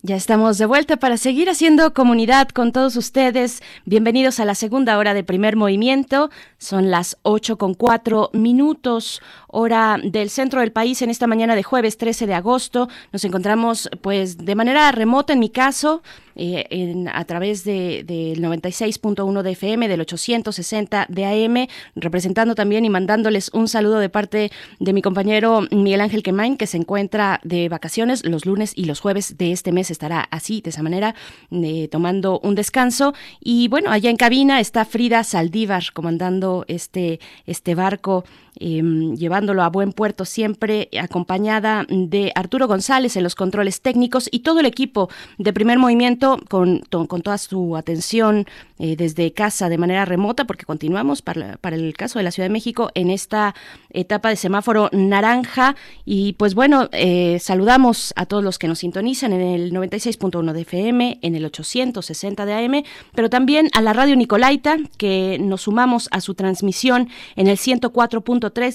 Ya 0.07 0.15
estamos 0.15 0.59
de 0.59 0.67
vuelta 0.67 0.97
para 0.97 1.17
seguir 1.17 1.49
haciendo 1.49 1.95
comunidad 1.95 2.49
con 2.49 2.71
todos 2.71 2.95
ustedes. 2.95 3.63
Bienvenidos 3.85 4.39
a 4.39 4.45
la 4.45 4.53
segunda 4.53 4.99
hora 4.99 5.15
de 5.15 5.23
primer 5.23 5.55
movimiento. 5.55 6.29
Son 6.59 6.91
las 6.91 7.17
8 7.23 7.57
con 7.57 7.73
4 7.73 8.29
minutos, 8.33 9.23
hora 9.47 9.97
del 10.03 10.29
centro 10.29 10.59
del 10.59 10.71
país 10.71 11.01
en 11.01 11.09
esta 11.09 11.25
mañana 11.25 11.55
de 11.55 11.63
jueves 11.63 11.97
13 11.97 12.27
de 12.27 12.35
agosto. 12.35 12.87
Nos 13.13 13.25
encontramos 13.25 13.89
pues 14.01 14.37
de 14.37 14.53
manera 14.53 14.91
remota 14.91 15.33
en 15.33 15.39
mi 15.39 15.49
caso, 15.49 16.03
eh, 16.35 16.65
en, 16.69 17.07
a 17.07 17.23
través 17.25 17.63
del 17.63 18.05
de, 18.05 18.33
96.1 18.37 19.41
de 19.41 19.51
FM, 19.51 19.87
del 19.87 20.01
860 20.01 21.05
de 21.09 21.25
AM, 21.25 21.67
representando 21.95 22.55
también 22.55 22.85
y 22.85 22.89
mandándoles 22.89 23.49
un 23.53 23.67
saludo 23.67 23.99
de 23.99 24.09
parte 24.09 24.51
de 24.79 24.93
mi 24.93 25.01
compañero 25.01 25.67
Miguel 25.71 26.01
Ángel 26.01 26.23
Quemain, 26.23 26.57
que 26.57 26.67
se 26.67 26.77
encuentra 26.77 27.39
de 27.43 27.69
vacaciones 27.69 28.25
los 28.25 28.45
lunes 28.45 28.73
y 28.75 28.85
los 28.85 28.99
jueves 28.99 29.37
de 29.37 29.51
este 29.51 29.71
mes. 29.71 29.91
Estará 29.91 30.21
así, 30.31 30.61
de 30.61 30.71
esa 30.71 30.83
manera, 30.83 31.15
eh, 31.51 31.87
tomando 31.89 32.39
un 32.41 32.55
descanso. 32.55 33.13
Y 33.39 33.67
bueno, 33.67 33.91
allá 33.91 34.09
en 34.09 34.17
cabina 34.17 34.59
está 34.59 34.85
Frida 34.85 35.23
Saldívar 35.23 35.83
comandando 35.93 36.65
este, 36.67 37.19
este 37.45 37.75
barco 37.75 38.25
Em, 38.57 39.15
llevándolo 39.17 39.63
a 39.63 39.69
buen 39.69 39.91
puerto 39.91 40.23
siempre, 40.23 40.89
acompañada 41.01 41.85
de 41.89 42.31
Arturo 42.35 42.67
González 42.67 43.17
en 43.17 43.23
los 43.23 43.35
controles 43.35 43.81
técnicos 43.81 44.29
y 44.31 44.39
todo 44.39 44.61
el 44.61 44.65
equipo 44.65 45.09
de 45.37 45.51
primer 45.51 45.77
movimiento 45.77 46.39
con, 46.47 46.79
con 46.89 47.21
toda 47.21 47.37
su 47.37 47.75
atención 47.75 48.45
eh, 48.79 48.95
desde 48.95 49.33
casa 49.33 49.67
de 49.67 49.77
manera 49.77 50.05
remota, 50.05 50.45
porque 50.45 50.65
continuamos 50.65 51.21
para, 51.21 51.57
para, 51.57 51.75
el 51.75 51.93
caso 51.95 52.19
de 52.19 52.23
la 52.23 52.31
Ciudad 52.31 52.47
de 52.47 52.53
México 52.53 52.91
en 52.93 53.09
esta 53.09 53.55
etapa 53.89 54.29
de 54.29 54.37
semáforo 54.37 54.89
naranja. 54.93 55.75
Y 56.05 56.33
pues 56.33 56.55
bueno, 56.55 56.87
eh, 56.93 57.39
saludamos 57.39 58.13
a 58.15 58.25
todos 58.25 58.43
los 58.43 58.57
que 58.57 58.67
nos 58.67 58.79
sintonizan 58.79 59.33
en 59.33 59.41
el 59.41 59.73
96.1 59.73 60.53
de 60.53 60.61
FM, 60.61 61.19
en 61.21 61.35
el 61.35 61.45
860 61.45 62.45
de 62.45 62.53
AM, 62.53 62.83
pero 63.13 63.29
también 63.29 63.69
a 63.73 63.81
la 63.81 63.93
radio 63.93 64.15
Nicolaita, 64.15 64.77
que 64.97 65.37
nos 65.41 65.63
sumamos 65.63 66.07
a 66.11 66.21
su 66.21 66.35
transmisión 66.35 67.09
en 67.35 67.47
el 67.47 67.57
104 67.57 68.21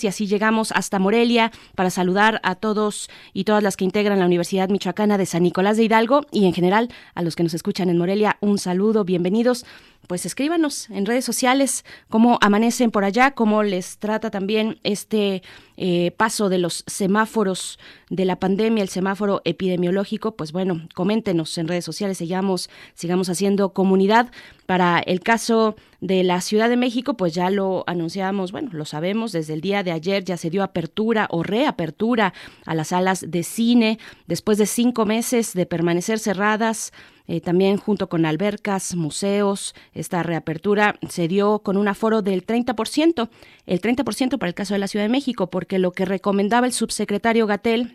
y 0.02 0.06
así 0.06 0.26
llegamos 0.26 0.72
hasta 0.72 0.98
Morelia 0.98 1.52
para 1.74 1.90
saludar 1.90 2.40
a 2.42 2.56
todos 2.56 3.08
y 3.32 3.44
todas 3.44 3.62
las 3.62 3.76
que 3.76 3.84
integran 3.84 4.18
la 4.18 4.26
Universidad 4.26 4.68
Michoacana 4.68 5.16
de 5.16 5.26
San 5.26 5.42
Nicolás 5.42 5.76
de 5.76 5.84
Hidalgo 5.84 6.26
y 6.32 6.46
en 6.46 6.52
general 6.52 6.88
a 7.14 7.22
los 7.22 7.36
que 7.36 7.44
nos 7.44 7.54
escuchan 7.54 7.88
en 7.88 7.98
Morelia 7.98 8.36
un 8.40 8.58
saludo, 8.58 9.04
bienvenidos 9.04 9.64
pues 10.06 10.26
escríbanos 10.26 10.90
en 10.90 11.06
redes 11.06 11.24
sociales 11.24 11.84
cómo 12.08 12.38
amanecen 12.40 12.90
por 12.90 13.04
allá, 13.04 13.30
cómo 13.32 13.62
les 13.62 13.98
trata 13.98 14.30
también 14.30 14.80
este 14.82 15.42
eh, 15.76 16.10
paso 16.16 16.48
de 16.48 16.58
los 16.58 16.84
semáforos 16.86 17.78
de 18.10 18.24
la 18.24 18.36
pandemia, 18.36 18.82
el 18.82 18.88
semáforo 18.88 19.40
epidemiológico. 19.44 20.36
Pues 20.36 20.52
bueno, 20.52 20.88
coméntenos 20.94 21.56
en 21.58 21.68
redes 21.68 21.84
sociales, 21.84 22.18
sigamos, 22.18 22.68
sigamos 22.94 23.28
haciendo 23.28 23.72
comunidad. 23.72 24.30
Para 24.66 24.98
el 24.98 25.20
caso 25.20 25.76
de 26.00 26.22
la 26.22 26.40
Ciudad 26.40 26.68
de 26.68 26.76
México, 26.76 27.14
pues 27.14 27.34
ya 27.34 27.50
lo 27.50 27.84
anunciamos, 27.86 28.52
bueno, 28.52 28.70
lo 28.72 28.84
sabemos, 28.84 29.32
desde 29.32 29.54
el 29.54 29.60
día 29.60 29.82
de 29.82 29.92
ayer 29.92 30.24
ya 30.24 30.36
se 30.36 30.50
dio 30.50 30.62
apertura 30.62 31.28
o 31.30 31.42
reapertura 31.42 32.34
a 32.66 32.74
las 32.74 32.88
salas 32.88 33.24
de 33.28 33.42
cine 33.42 33.98
después 34.26 34.58
de 34.58 34.66
cinco 34.66 35.06
meses 35.06 35.54
de 35.54 35.66
permanecer 35.66 36.18
cerradas 36.18 36.92
eh, 37.30 37.40
también 37.40 37.76
junto 37.76 38.08
con 38.08 38.26
albercas, 38.26 38.96
museos, 38.96 39.76
esta 39.94 40.24
reapertura 40.24 40.96
se 41.08 41.28
dio 41.28 41.60
con 41.60 41.76
un 41.76 41.86
aforo 41.86 42.22
del 42.22 42.44
30%, 42.44 43.28
el 43.66 43.80
30% 43.80 44.36
para 44.36 44.48
el 44.48 44.54
caso 44.54 44.74
de 44.74 44.80
la 44.80 44.88
Ciudad 44.88 45.04
de 45.04 45.10
México, 45.10 45.48
porque 45.48 45.78
lo 45.78 45.92
que 45.92 46.06
recomendaba 46.06 46.66
el 46.66 46.72
subsecretario 46.72 47.46
Gatel 47.46 47.94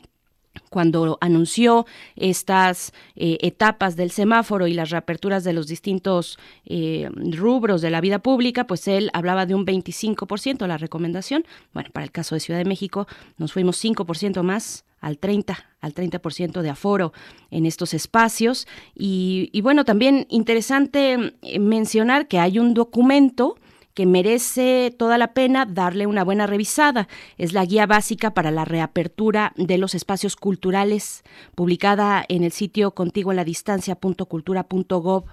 cuando 0.70 1.18
anunció 1.22 1.86
estas 2.16 2.94
eh, 3.16 3.38
etapas 3.42 3.96
del 3.96 4.12
semáforo 4.12 4.68
y 4.68 4.74
las 4.74 4.90
reaperturas 4.90 5.44
de 5.44 5.54
los 5.54 5.68
distintos 5.68 6.38
eh, 6.66 7.10
rubros 7.32 7.82
de 7.82 7.90
la 7.90 8.02
vida 8.02 8.20
pública, 8.20 8.68
pues 8.68 8.88
él 8.88 9.10
hablaba 9.14 9.46
de 9.46 9.56
un 9.56 9.66
25% 9.66 10.68
la 10.68 10.78
recomendación. 10.78 11.46
Bueno, 11.74 11.90
para 11.92 12.04
el 12.04 12.12
caso 12.12 12.36
de 12.36 12.42
Ciudad 12.42 12.60
de 12.60 12.66
México 12.66 13.08
nos 13.38 13.54
fuimos 13.54 13.84
5% 13.84 14.42
más 14.44 14.86
al 15.02 15.20
30, 15.20 15.58
al 15.82 15.94
30% 15.94 16.62
de 16.62 16.70
aforo 16.70 17.14
en 17.52 17.66
estos 17.66 17.94
espacios. 17.94 18.68
Y, 18.96 19.50
y 19.54 19.62
bueno, 19.62 19.86
también 19.86 20.26
interesante 20.30 21.34
eh, 21.42 21.60
mencionar 21.60 22.28
que 22.28 22.40
hay 22.40 22.58
un 22.60 22.74
documento 22.74 23.56
que 23.96 24.06
merece 24.06 24.94
toda 24.96 25.18
la 25.18 25.34
pena 25.34 25.66
darle 25.66 26.06
una 26.06 26.24
buena 26.24 26.46
revisada. 26.46 27.08
Es 27.38 27.54
la 27.54 27.66
guía 27.66 27.88
básica 27.88 28.36
para 28.36 28.52
la 28.52 28.66
reapertura 28.66 29.54
de 29.56 29.80
los 29.80 29.96
espacios 29.96 30.36
culturales, 30.36 31.24
publicada 31.56 32.24
en 32.28 32.44
el 32.44 32.52
sitio 32.52 32.92
contigo 32.92 33.32
en 33.32 33.38
la 33.38 33.46
distancia.cultura.gov 33.46 35.24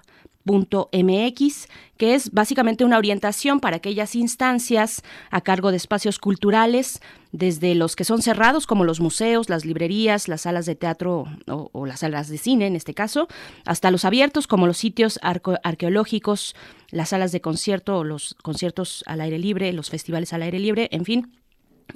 MX, 0.45 1.69
que 1.97 2.15
es 2.15 2.31
básicamente 2.33 2.85
una 2.85 2.99
orientación 2.99 3.61
para 3.61 3.77
aquellas 3.77 4.15
instancias 4.15 5.03
a 5.31 5.41
cargo 5.41 5.71
de 5.71 5.77
espacios 5.77 6.19
culturales, 6.19 7.01
desde 7.31 7.75
los 7.75 7.97
que 7.97 8.05
son 8.05 8.23
cerrados, 8.23 8.67
como 8.67 8.85
los 8.85 9.01
museos, 9.01 9.49
las 9.49 9.65
librerías, 9.65 10.29
las 10.29 10.43
salas 10.43 10.67
de 10.67 10.75
teatro 10.75 11.25
o, 11.47 11.87
las 11.87 12.01
salas 12.01 12.29
de 12.29 12.39
cine 12.39 12.67
en 12.67 12.77
este 12.77 12.95
caso, 12.95 13.29
hasta 13.65 13.91
los 13.91 14.05
abiertos, 14.05 14.47
como 14.47 14.67
los 14.67 14.79
sitios 14.79 15.19
arqueológicos, 15.23 16.55
las 16.91 17.11
salas 17.11 17.33
de 17.33 17.41
concierto, 17.41 18.05
los 18.05 18.35
conciertos 18.43 19.03
al 19.07 19.21
aire 19.21 19.39
libre, 19.39 19.73
los 19.73 19.91
festivales 19.91 20.33
al 20.33 20.43
aire 20.43 20.59
libre, 20.59 20.89
en 20.93 21.05
fin 21.05 21.42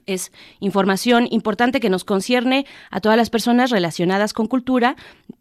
es 0.06 0.32
información 0.60 1.28
importante 1.30 1.80
que 1.80 1.90
nos 1.90 2.04
concierne 2.04 2.66
a 2.90 3.00
todas 3.00 3.16
las 3.16 3.30
personas 3.30 3.70
relacionadas 3.70 4.32
con 4.32 4.46
cultura, 4.46 4.96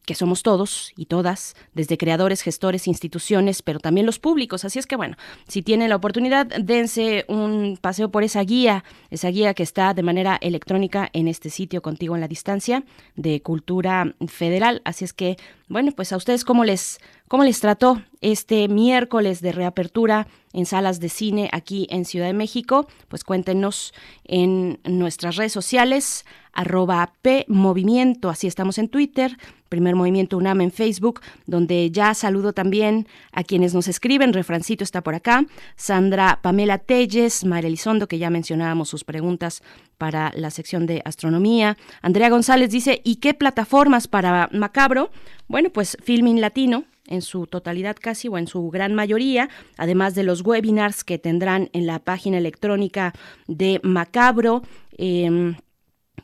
que 0.06 0.16
somos 0.16 0.44
todos 0.44 0.92
y 0.96 1.06
todas, 1.06 1.56
desde 1.74 1.98
creadores, 1.98 2.42
gestores, 2.42 2.88
instituciones, 2.88 3.62
pero 3.62 3.80
también 3.80 4.06
los 4.06 4.20
públicos. 4.20 4.64
Así 4.66 4.80
es 4.80 4.86
que 4.86 4.96
bueno, 4.96 5.18
si 5.48 5.62
tienen 5.62 5.90
la 5.90 5.96
oportunidad, 5.96 6.46
dense 6.46 7.26
un 7.28 7.78
paseo 7.82 8.10
por 8.10 8.24
esa 8.24 8.42
guía, 8.42 8.84
esa 9.10 9.30
guía 9.30 9.54
que 9.54 9.64
está 9.64 9.94
de 9.94 10.04
manera 10.04 10.38
electrónica 10.42 11.10
en 11.14 11.28
este 11.28 11.50
sitio 11.50 11.82
contigo 11.82 12.16
en 12.16 12.22
la 12.22 12.28
distancia 12.28 12.84
de 13.16 13.42
Cultura 13.42 14.14
Federal. 14.28 14.82
Así 14.86 15.06
es 15.06 15.14
que, 15.14 15.38
bueno, 15.68 15.92
pues 15.92 16.12
a 16.14 16.18
ustedes 16.18 16.46
cómo 16.46 16.64
les 16.64 17.00
¿Cómo 17.28 17.44
les 17.44 17.60
trató 17.60 18.04
este 18.22 18.68
miércoles 18.68 19.42
de 19.42 19.52
reapertura 19.52 20.28
en 20.54 20.68
salas 20.68 21.00
de 21.00 21.10
cine 21.10 21.50
aquí 21.52 21.88
en 21.90 22.06
Ciudad 22.06 22.28
de 22.28 22.34
México? 22.34 22.88
Pues 23.08 23.24
cuéntenos 23.24 23.96
en 24.26 24.80
nuestras 24.84 25.36
redes 25.36 25.52
sociales, 25.52 26.24
arroba 26.56 27.14
PMovimiento, 27.22 28.30
así 28.30 28.48
estamos 28.48 28.78
en 28.78 28.90
Twitter, 28.90 29.38
Primer 29.70 29.96
Movimiento 29.96 30.38
UNAM 30.38 30.62
en 30.62 30.72
Facebook, 30.72 31.22
donde 31.46 31.92
ya 31.92 32.14
saludo 32.14 32.54
también 32.54 33.08
a 33.32 33.44
quienes 33.44 33.74
nos 33.74 33.88
escriben, 33.88 34.34
Refrancito 34.34 34.84
está 34.84 35.02
por 35.02 35.16
acá, 35.16 35.46
Sandra 35.76 36.40
Pamela 36.42 36.78
Telles, 36.78 37.46
María 37.46 37.68
Elizondo, 37.68 38.08
que 38.08 38.18
ya 38.18 38.30
mencionábamos 38.30 38.90
sus 38.90 39.04
preguntas 39.04 39.62
para 39.98 40.32
la 40.36 40.50
sección 40.50 40.86
de 40.86 41.02
astronomía, 41.06 41.78
Andrea 42.02 42.30
González 42.30 42.72
dice, 42.72 43.02
¿y 43.04 43.18
qué 43.18 43.34
plataformas 43.34 44.08
para 44.08 44.50
Macabro? 44.52 45.12
Bueno, 45.48 45.70
pues 45.70 45.98
Filming 46.04 46.42
Latino, 46.42 46.86
en 47.08 47.22
su 47.22 47.48
totalidad 47.48 47.96
casi 48.00 48.28
o 48.28 48.38
en 48.38 48.48
su 48.48 48.70
gran 48.70 48.96
mayoría, 48.96 49.50
además 49.78 50.16
de 50.16 50.24
los 50.24 50.42
webinars 50.42 51.04
que 51.04 51.18
tendrán 51.18 51.70
en 51.74 51.86
la 51.86 52.00
página 52.00 52.38
electrónica 52.38 53.14
de 53.48 53.80
Macabro. 53.84 54.64
Em, 54.98 55.56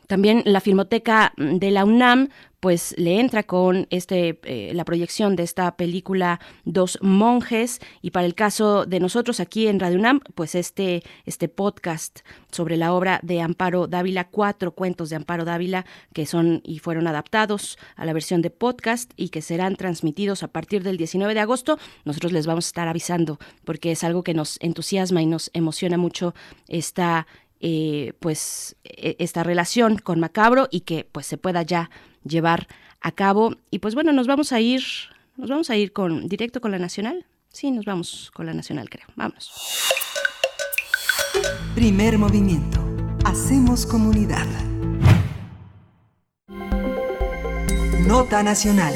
también 0.06 0.42
la 0.44 0.60
Filmoteca 0.60 1.32
de 1.36 1.70
la 1.70 1.84
UNAM 1.84 2.28
pues 2.62 2.94
le 2.96 3.18
entra 3.18 3.42
con 3.42 3.88
este 3.90 4.38
eh, 4.44 4.72
la 4.72 4.84
proyección 4.84 5.34
de 5.34 5.42
esta 5.42 5.76
película 5.76 6.38
Dos 6.64 6.96
monjes. 7.02 7.80
Y 8.02 8.12
para 8.12 8.24
el 8.24 8.36
caso 8.36 8.86
de 8.86 9.00
nosotros 9.00 9.40
aquí 9.40 9.66
en 9.66 9.80
Radio 9.80 9.98
UNAM 9.98 10.20
pues 10.36 10.54
este 10.54 11.02
este 11.26 11.48
podcast 11.48 12.20
sobre 12.52 12.76
la 12.76 12.92
obra 12.92 13.18
de 13.24 13.40
Amparo 13.40 13.88
Dávila 13.88 14.28
cuatro 14.28 14.76
cuentos 14.76 15.10
de 15.10 15.16
Amparo 15.16 15.44
Dávila 15.44 15.86
que 16.12 16.24
son 16.24 16.60
y 16.62 16.78
fueron 16.78 17.08
adaptados 17.08 17.78
a 17.96 18.04
la 18.04 18.12
versión 18.12 18.42
de 18.42 18.50
podcast 18.50 19.10
y 19.16 19.30
que 19.30 19.42
serán 19.42 19.74
transmitidos 19.74 20.44
a 20.44 20.48
partir 20.48 20.84
del 20.84 20.98
19 20.98 21.34
de 21.34 21.40
agosto 21.40 21.78
nosotros 22.04 22.30
les 22.30 22.46
vamos 22.46 22.66
a 22.66 22.68
estar 22.68 22.86
avisando 22.86 23.40
porque 23.64 23.90
es 23.90 24.04
algo 24.04 24.22
que 24.22 24.34
nos 24.34 24.58
entusiasma 24.60 25.20
y 25.20 25.26
nos 25.26 25.50
emociona 25.52 25.96
mucho 25.96 26.34
esta 26.68 27.26
eh, 27.64 28.12
pues 28.18 28.76
e, 28.82 29.14
esta 29.20 29.44
relación 29.44 29.96
con 29.96 30.18
Macabro 30.18 30.68
y 30.70 30.80
que 30.80 31.08
pues 31.10 31.26
se 31.26 31.38
pueda 31.38 31.62
ya 31.62 31.90
llevar 32.24 32.66
a 33.00 33.12
cabo. 33.12 33.54
Y 33.70 33.78
pues 33.78 33.94
bueno, 33.94 34.12
nos 34.12 34.26
vamos 34.26 34.52
a 34.52 34.60
ir, 34.60 34.82
nos 35.36 35.48
vamos 35.48 35.70
a 35.70 35.76
ir 35.76 35.92
con 35.92 36.28
directo 36.28 36.60
con 36.60 36.72
la 36.72 36.78
Nacional. 36.78 37.24
Sí, 37.50 37.70
nos 37.70 37.84
vamos 37.84 38.30
con 38.34 38.46
la 38.46 38.52
Nacional, 38.52 38.90
creo. 38.90 39.06
Vámonos. 39.14 39.52
Primer 41.74 42.18
movimiento. 42.18 42.84
Hacemos 43.24 43.86
comunidad. 43.86 44.46
Nota 48.06 48.42
Nacional. 48.42 48.94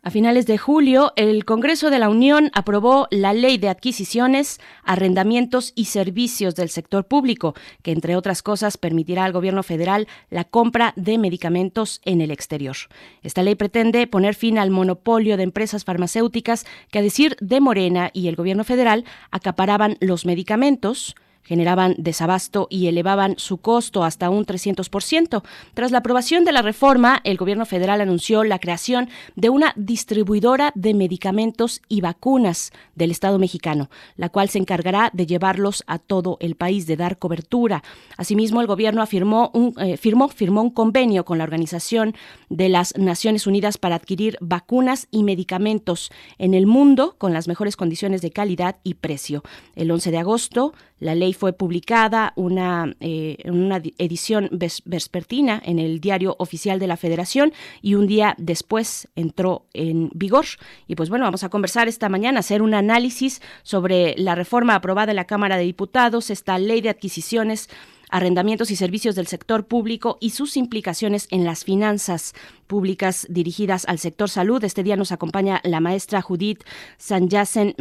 A 0.00 0.10
finales 0.10 0.46
de 0.46 0.58
julio, 0.58 1.12
el 1.16 1.44
Congreso 1.44 1.90
de 1.90 1.98
la 1.98 2.08
Unión 2.08 2.52
aprobó 2.54 3.08
la 3.10 3.32
Ley 3.32 3.58
de 3.58 3.68
Adquisiciones, 3.68 4.60
Arrendamientos 4.84 5.72
y 5.74 5.86
Servicios 5.86 6.54
del 6.54 6.68
Sector 6.68 7.06
Público, 7.06 7.54
que 7.82 7.90
entre 7.90 8.14
otras 8.14 8.40
cosas 8.42 8.76
permitirá 8.76 9.24
al 9.24 9.32
Gobierno 9.32 9.64
federal 9.64 10.06
la 10.30 10.44
compra 10.44 10.92
de 10.94 11.18
medicamentos 11.18 12.00
en 12.04 12.20
el 12.20 12.30
exterior. 12.30 12.76
Esta 13.24 13.42
ley 13.42 13.56
pretende 13.56 14.06
poner 14.06 14.36
fin 14.36 14.56
al 14.58 14.70
monopolio 14.70 15.36
de 15.36 15.42
empresas 15.42 15.84
farmacéuticas 15.84 16.64
que, 16.92 17.00
a 17.00 17.02
decir 17.02 17.36
de 17.40 17.60
Morena 17.60 18.10
y 18.12 18.28
el 18.28 18.36
Gobierno 18.36 18.62
federal, 18.62 19.04
acaparaban 19.32 19.96
los 19.98 20.24
medicamentos, 20.24 21.16
generaban 21.42 21.94
desabasto 21.98 22.66
y 22.70 22.88
elevaban 22.88 23.34
su 23.38 23.58
costo 23.58 24.04
hasta 24.04 24.30
un 24.30 24.44
300%. 24.44 25.42
Tras 25.74 25.90
la 25.90 25.98
aprobación 25.98 26.44
de 26.44 26.52
la 26.52 26.62
reforma, 26.62 27.20
el 27.24 27.36
gobierno 27.36 27.66
federal 27.66 28.00
anunció 28.00 28.44
la 28.44 28.58
creación 28.58 29.08
de 29.34 29.48
una 29.48 29.72
distribuidora 29.76 30.72
de 30.74 30.94
medicamentos 30.94 31.80
y 31.88 32.00
vacunas 32.00 32.72
del 32.94 33.10
Estado 33.10 33.38
mexicano, 33.38 33.90
la 34.16 34.28
cual 34.28 34.48
se 34.48 34.58
encargará 34.58 35.10
de 35.14 35.26
llevarlos 35.26 35.84
a 35.86 35.98
todo 35.98 36.36
el 36.40 36.54
país, 36.54 36.86
de 36.86 36.96
dar 36.96 37.18
cobertura. 37.18 37.82
Asimismo, 38.16 38.60
el 38.60 38.66
gobierno 38.66 39.02
afirmó 39.02 39.50
un, 39.54 39.74
eh, 39.78 39.96
firmó, 39.96 40.28
firmó 40.28 40.62
un 40.62 40.70
convenio 40.70 41.24
con 41.24 41.38
la 41.38 41.44
Organización 41.44 42.14
de 42.48 42.68
las 42.68 42.96
Naciones 42.96 43.46
Unidas 43.46 43.78
para 43.78 43.96
adquirir 43.96 44.36
vacunas 44.40 45.08
y 45.10 45.24
medicamentos 45.24 46.10
en 46.38 46.54
el 46.54 46.66
mundo 46.66 47.16
con 47.18 47.32
las 47.32 47.48
mejores 47.48 47.76
condiciones 47.76 48.22
de 48.22 48.30
calidad 48.30 48.76
y 48.84 48.94
precio. 48.94 49.42
El 49.74 49.90
11 49.90 50.10
de 50.10 50.18
agosto, 50.18 50.74
la 51.00 51.14
ley 51.14 51.32
fue 51.32 51.52
publicada 51.52 52.32
una, 52.36 52.94
eh, 53.00 53.36
una 53.44 53.80
edición 53.98 54.48
vespertina 54.50 55.60
en 55.64 55.78
el 55.78 56.00
diario 56.00 56.36
oficial 56.38 56.78
de 56.78 56.86
la 56.86 56.96
Federación 56.96 57.52
y 57.82 57.94
un 57.94 58.06
día 58.06 58.34
después 58.38 59.08
entró 59.16 59.66
en 59.74 60.10
vigor. 60.14 60.46
Y 60.86 60.94
pues 60.94 61.08
bueno, 61.08 61.24
vamos 61.24 61.44
a 61.44 61.48
conversar 61.48 61.88
esta 61.88 62.08
mañana, 62.08 62.40
hacer 62.40 62.62
un 62.62 62.74
análisis 62.74 63.40
sobre 63.62 64.14
la 64.16 64.34
reforma 64.34 64.74
aprobada 64.74 65.12
en 65.12 65.16
la 65.16 65.26
Cámara 65.26 65.56
de 65.56 65.64
Diputados, 65.64 66.30
esta 66.30 66.58
ley 66.58 66.80
de 66.80 66.90
adquisiciones 66.90 67.68
arrendamientos 68.10 68.70
y 68.70 68.76
servicios 68.76 69.14
del 69.14 69.26
sector 69.26 69.66
público 69.66 70.18
y 70.20 70.30
sus 70.30 70.56
implicaciones 70.56 71.28
en 71.30 71.44
las 71.44 71.64
finanzas 71.64 72.34
públicas 72.66 73.26
dirigidas 73.28 73.84
al 73.86 73.98
sector 73.98 74.28
salud. 74.28 74.62
Este 74.64 74.82
día 74.82 74.96
nos 74.96 75.12
acompaña 75.12 75.60
la 75.64 75.80
maestra 75.80 76.22
Judith 76.22 76.64
Sanyasen 76.98 77.74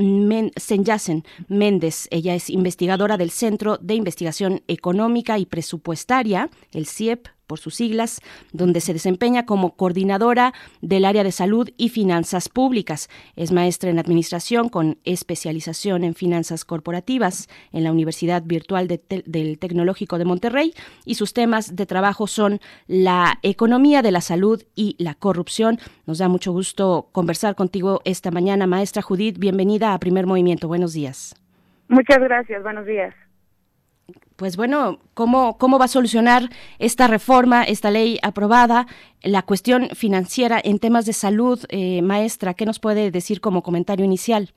Méndez. 1.47 2.07
Ella 2.11 2.35
es 2.35 2.49
investigadora 2.49 3.17
del 3.17 3.31
Centro 3.31 3.77
de 3.77 3.95
Investigación 3.95 4.63
Económica 4.67 5.37
y 5.37 5.45
Presupuestaria, 5.45 6.49
el 6.71 6.87
CIEP 6.87 7.27
por 7.47 7.59
sus 7.59 7.75
siglas, 7.75 8.21
donde 8.51 8.81
se 8.81 8.93
desempeña 8.93 9.45
como 9.45 9.75
coordinadora 9.75 10.53
del 10.81 11.05
área 11.05 11.23
de 11.23 11.31
salud 11.31 11.69
y 11.77 11.89
finanzas 11.89 12.49
públicas. 12.49 13.09
Es 13.35 13.51
maestra 13.51 13.89
en 13.89 13.99
administración 13.99 14.69
con 14.69 14.97
especialización 15.05 16.03
en 16.03 16.13
finanzas 16.13 16.65
corporativas 16.65 17.47
en 17.71 17.83
la 17.83 17.91
Universidad 17.91 18.43
Virtual 18.43 18.87
del 18.87 19.59
Tecnológico 19.59 20.17
de 20.17 20.25
Monterrey 20.25 20.73
y 21.05 21.15
sus 21.15 21.33
temas 21.33 21.75
de 21.75 21.85
trabajo 21.85 22.27
son 22.27 22.59
la 22.87 23.39
economía 23.41 24.01
de 24.01 24.11
la 24.11 24.21
salud 24.21 24.61
y 24.75 24.95
la 24.99 25.15
corrupción. 25.15 25.79
Nos 26.05 26.19
da 26.19 26.27
mucho 26.27 26.51
gusto 26.51 27.09
conversar 27.11 27.55
contigo 27.55 28.01
esta 28.05 28.31
mañana, 28.31 28.67
maestra 28.67 29.01
Judith. 29.01 29.39
Bienvenida 29.39 29.93
a 29.93 29.99
Primer 29.99 30.27
Movimiento. 30.27 30.67
Buenos 30.67 30.93
días. 30.93 31.35
Muchas 31.87 32.19
gracias. 32.19 32.61
Buenos 32.63 32.85
días 32.85 33.26
pues 34.37 34.55
bueno, 34.55 34.99
¿cómo, 35.13 35.57
¿cómo 35.57 35.79
va 35.79 35.85
a 35.85 35.89
solucionar 35.89 36.43
esta 36.79 37.07
reforma, 37.07 37.63
esta 37.63 37.91
ley 37.91 38.19
aprobada, 38.21 38.85
la 39.23 39.41
cuestión 39.41 39.89
financiera 39.89 40.61
en 40.63 40.79
temas 40.79 41.05
de 41.05 41.13
salud, 41.13 41.59
eh, 41.69 42.01
maestra? 42.03 42.53
¿Qué 42.53 42.65
nos 42.65 42.79
puede 42.79 43.11
decir 43.11 43.41
como 43.41 43.63
comentario 43.63 44.05
inicial? 44.05 44.51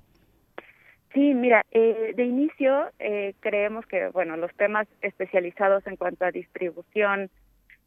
Sí, 1.15 1.35
mira, 1.35 1.65
eh, 1.73 2.13
de 2.15 2.25
inicio 2.25 2.91
eh, 2.99 3.35
creemos 3.41 3.85
que, 3.87 4.09
bueno, 4.09 4.37
los 4.37 4.55
temas 4.55 4.87
especializados 5.01 5.85
en 5.87 5.97
cuanto 5.97 6.25
a 6.25 6.31
distribución 6.31 7.31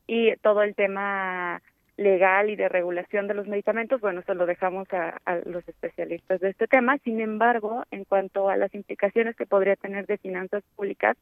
y 0.07 0.35
todo 0.37 0.63
el 0.63 0.75
tema 0.75 1.61
legal 1.95 2.49
y 2.49 2.55
de 2.55 2.69
regulación 2.69 3.27
de 3.27 3.35
los 3.35 3.47
medicamentos, 3.47 4.01
bueno, 4.01 4.21
eso 4.21 4.33
lo 4.33 4.47
dejamos 4.47 4.91
a, 4.91 5.21
a, 5.25 5.35
los 5.45 5.65
especialistas 5.69 6.41
de 6.41 6.49
este 6.49 6.67
tema. 6.67 6.97
Sin 7.03 7.21
embargo, 7.21 7.83
en 7.91 8.03
cuanto 8.03 8.49
a 8.49 8.57
las 8.57 8.73
implicaciones 8.73 9.35
que 9.35 9.45
podría 9.45 9.75
tener 9.75 10.07
de 10.07 10.17
finanzas 10.17 10.63
públicas, 10.75 11.15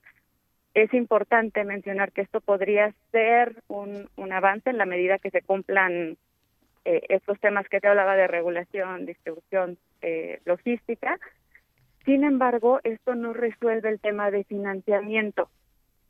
es 0.73 0.93
importante 0.93 1.63
mencionar 1.63 2.11
que 2.11 2.21
esto 2.21 2.41
podría 2.41 2.93
ser 3.11 3.61
un, 3.67 4.07
avance 4.31 4.69
en 4.69 4.77
la 4.77 4.85
medida 4.85 5.19
que 5.19 5.29
se 5.29 5.41
cumplan 5.41 6.17
eh, 6.85 7.01
estos 7.09 7.39
temas 7.39 7.67
que 7.67 7.79
te 7.79 7.87
hablaba 7.87 8.15
de 8.15 8.27
regulación, 8.27 9.05
distribución, 9.05 9.77
eh, 10.01 10.39
logística. 10.45 11.19
Sin 12.05 12.23
embargo, 12.23 12.79
esto 12.83 13.15
no 13.15 13.33
resuelve 13.33 13.89
el 13.89 13.99
tema 13.99 14.31
de 14.31 14.43
financiamiento. 14.45 15.49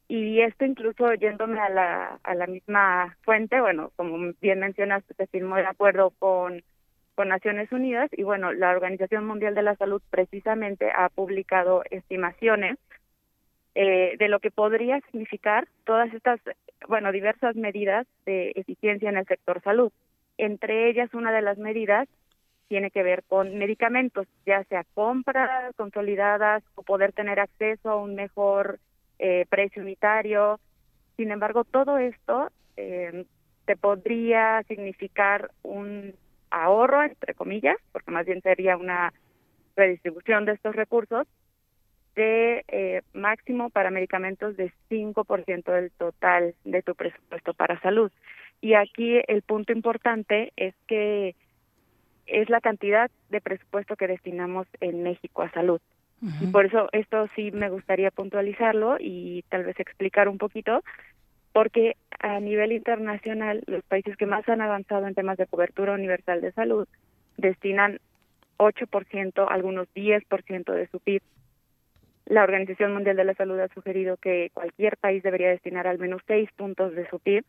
Y 0.08 0.42
esto 0.42 0.66
incluso 0.66 1.14
yéndome 1.14 1.60
a 1.60 1.70
la, 1.70 2.20
a 2.24 2.36
la 2.36 2.46
misma 2.46 3.18
fuente, 3.24 3.60
bueno, 3.62 3.92
como 3.96 4.34
bien 4.42 4.60
mencionaste, 4.60 5.14
se 5.16 5.28
firmó 5.28 5.58
el 5.58 5.66
acuerdo 5.66 6.12
con 6.20 6.64
Naciones 7.26 7.72
Unidas 7.72 8.10
y 8.14 8.24
bueno, 8.24 8.52
la 8.52 8.72
Organización 8.72 9.26
Mundial 9.26 9.56
de 9.56 9.62
la 9.62 9.76
Salud 9.76 10.02
precisamente 10.10 10.92
ha 10.92 11.10
publicado 11.10 11.84
estimaciones 11.90 12.78
eh, 13.76 14.16
de 14.18 14.28
lo 14.28 14.40
que 14.40 14.52
podría 14.52 15.00
significar 15.12 15.68
todas 15.86 16.14
estas, 16.14 16.40
bueno, 16.88 17.12
diversas 17.12 17.56
medidas 17.56 18.06
de 18.26 18.52
eficiencia 18.56 19.10
en 19.10 19.18
el 19.18 19.26
sector 19.26 19.62
salud. 19.62 19.92
Entre 20.38 20.90
ellas, 20.90 21.14
una 21.14 21.32
de 21.32 21.42
las 21.42 21.58
medidas 21.58 22.08
tiene 22.68 22.92
que 22.92 23.04
ver 23.04 23.24
con 23.24 23.58
medicamentos, 23.58 24.28
ya 24.46 24.64
sea 24.66 24.86
compras 24.94 25.76
consolidadas 25.76 26.64
o 26.76 26.84
poder 26.84 27.12
tener 27.12 27.40
acceso 27.40 27.90
a 27.90 27.98
un 27.98 28.16
mejor 28.16 28.80
eh, 29.20 29.46
precio 29.50 29.82
unitario. 29.82 30.60
Sin 31.18 31.32
embargo, 31.32 31.64
todo 31.64 31.98
esto 31.98 32.50
eh, 32.78 33.26
te 33.66 33.76
podría 33.76 34.64
significar 34.68 35.52
un 35.64 36.16
ahorro, 36.50 37.04
entre 37.04 37.34
comillas, 37.34 37.78
porque 37.92 38.12
más 38.12 38.26
bien 38.26 38.42
sería 38.42 38.78
una 38.78 39.14
redistribución 39.76 40.46
de 40.46 40.54
estos 40.54 40.76
recursos, 40.76 41.28
de 42.16 42.64
eh, 42.68 43.02
máximo 43.14 43.70
para 43.70 43.92
medicamentos 43.92 44.58
de 44.58 44.72
5% 44.90 45.64
del 45.72 45.92
total 45.92 46.56
de 46.66 46.82
tu 46.82 46.96
presupuesto 46.96 47.54
para 47.54 47.80
salud. 47.82 48.12
Y 48.62 48.74
aquí 48.74 49.20
el 49.28 49.42
punto 49.42 49.72
importante 49.74 50.54
es 50.56 50.76
que 50.88 51.36
es 52.28 52.50
la 52.50 52.62
cantidad 52.62 53.10
de 53.30 53.42
presupuesto 53.42 53.96
que 53.96 54.08
destinamos 54.08 54.68
en 54.80 55.04
México 55.04 55.42
a 55.42 55.52
salud. 55.52 55.82
Y 56.40 56.46
por 56.52 56.68
eso 56.68 56.88
esto 56.92 57.28
sí 57.36 57.50
me 57.50 57.72
gustaría 57.72 58.12
puntualizarlo 58.12 58.98
y 59.00 59.44
tal 59.50 59.64
vez 59.64 59.80
explicar 59.80 60.30
un 60.30 60.38
poquito, 60.38 60.84
porque 61.52 61.96
a 62.20 62.40
nivel 62.40 62.74
internacional 62.74 63.64
los 63.66 63.84
países 63.86 64.16
que 64.18 64.28
más 64.28 64.48
han 64.48 64.62
avanzado 64.62 65.08
en 65.08 65.16
temas 65.16 65.40
de 65.40 65.48
cobertura 65.48 65.94
universal 65.94 66.42
de 66.42 66.52
salud 66.52 66.88
destinan 67.38 68.00
8%, 68.58 69.48
algunos 69.50 69.88
10% 69.96 70.72
de 70.72 70.88
su 70.90 71.00
PIB 71.00 71.24
la 72.32 72.44
Organización 72.44 72.94
Mundial 72.94 73.18
de 73.18 73.26
la 73.26 73.34
Salud 73.34 73.60
ha 73.60 73.68
sugerido 73.74 74.16
que 74.16 74.52
cualquier 74.54 74.96
país 74.96 75.22
debería 75.22 75.50
destinar 75.50 75.86
al 75.86 76.00
menos 76.00 76.22
seis 76.28 76.50
puntos 76.56 76.96
de 76.96 77.06
su 77.10 77.20
PIB, 77.20 77.44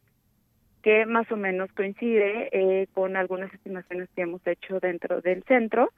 que 0.83 1.07
más 1.07 1.31
o 1.31 1.37
menos 1.37 1.71
coincide 1.73 2.49
eh, 2.51 2.89
con 2.93 3.17
algunas 3.17 3.55
estimaciones 3.55 4.09
que 4.17 4.23
hemos 4.23 4.45
hecho 4.45 4.81
dentro 4.81 5.21
del 5.21 5.45
centro. 5.45 5.93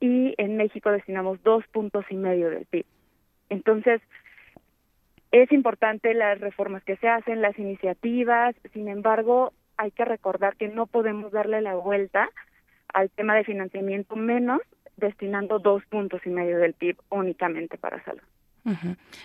Y 0.00 0.34
en 0.36 0.58
México 0.58 0.90
destinamos 0.90 1.42
dos 1.42 1.66
puntos 1.68 2.04
y 2.10 2.16
medio 2.16 2.50
del 2.50 2.66
PIB. 2.66 2.84
Entonces, 3.48 4.02
es 5.30 5.50
importante 5.50 6.12
las 6.12 6.38
reformas 6.40 6.84
que 6.84 6.98
se 6.98 7.08
hacen, 7.08 7.40
las 7.40 7.58
iniciativas, 7.58 8.54
sin 8.74 8.88
embargo, 8.88 9.54
hay 9.78 9.92
que 9.92 10.04
recordar 10.04 10.56
que 10.56 10.68
no 10.68 10.86
podemos 10.86 11.32
darle 11.32 11.62
la 11.62 11.74
vuelta 11.76 12.28
al 12.92 13.08
tema 13.08 13.34
de 13.34 13.44
financiamiento 13.44 14.14
menos 14.14 14.60
destinando 14.96 15.58
dos 15.58 15.84
puntos 15.86 16.20
y 16.24 16.30
medio 16.30 16.58
del 16.58 16.74
PIB 16.74 16.96
únicamente 17.10 17.78
para 17.78 18.02
salud. 18.04 18.22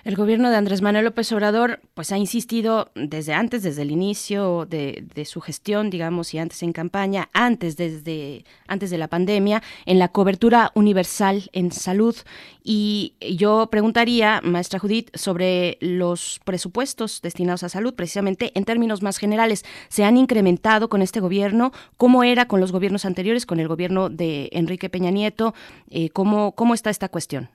El 0.04 0.16
gobierno 0.16 0.50
de 0.50 0.56
Andrés 0.56 0.82
Manuel 0.82 1.06
López 1.06 1.32
Obrador 1.32 1.80
pues 1.94 2.12
ha 2.12 2.18
insistido 2.18 2.90
desde 2.96 3.34
antes, 3.34 3.62
desde 3.62 3.84
el 3.84 3.92
inicio 3.92 4.66
de, 4.66 5.06
su 5.26 5.42
gestión, 5.42 5.92
digamos, 5.92 6.34
y 6.34 6.40
antes 6.40 6.64
en 6.64 6.74
campaña, 6.74 7.30
antes 7.34 7.78
desde 7.78 8.46
antes 8.68 8.90
de 8.90 8.98
la 8.98 9.08
pandemia, 9.08 9.62
en 9.86 10.00
la 10.00 10.08
cobertura 10.08 10.72
universal 10.74 11.50
en 11.54 11.72
salud. 11.72 12.16
Y 12.64 13.14
yo 13.38 13.68
preguntaría, 13.70 14.42
maestra 14.44 14.80
Judith, 14.80 15.16
sobre 15.16 15.78
los 15.82 16.42
presupuestos 16.44 17.22
destinados 17.22 17.64
a 17.64 17.70
salud, 17.70 17.94
precisamente 17.94 18.52
en 18.56 18.66
términos 18.66 19.04
más 19.04 19.20
generales, 19.20 19.66
¿se 19.88 20.04
han 20.04 20.18
incrementado 20.18 20.90
con 20.90 21.04
este 21.04 21.20
gobierno? 21.20 21.72
¿Cómo 21.98 22.24
era 22.24 22.48
con 22.48 22.60
los 22.60 22.72
gobiernos 22.72 23.06
anteriores, 23.06 23.46
con 23.46 23.60
el 23.60 23.68
gobierno 23.68 24.10
de 24.10 24.50
Enrique 24.52 24.90
Peña 24.90 25.12
Nieto? 25.12 25.54
Eh, 25.92 26.10
¿cómo, 26.10 26.54
¿Cómo 26.54 26.74
está 26.74 26.90
esta 26.90 27.10
cuestión? 27.10 27.50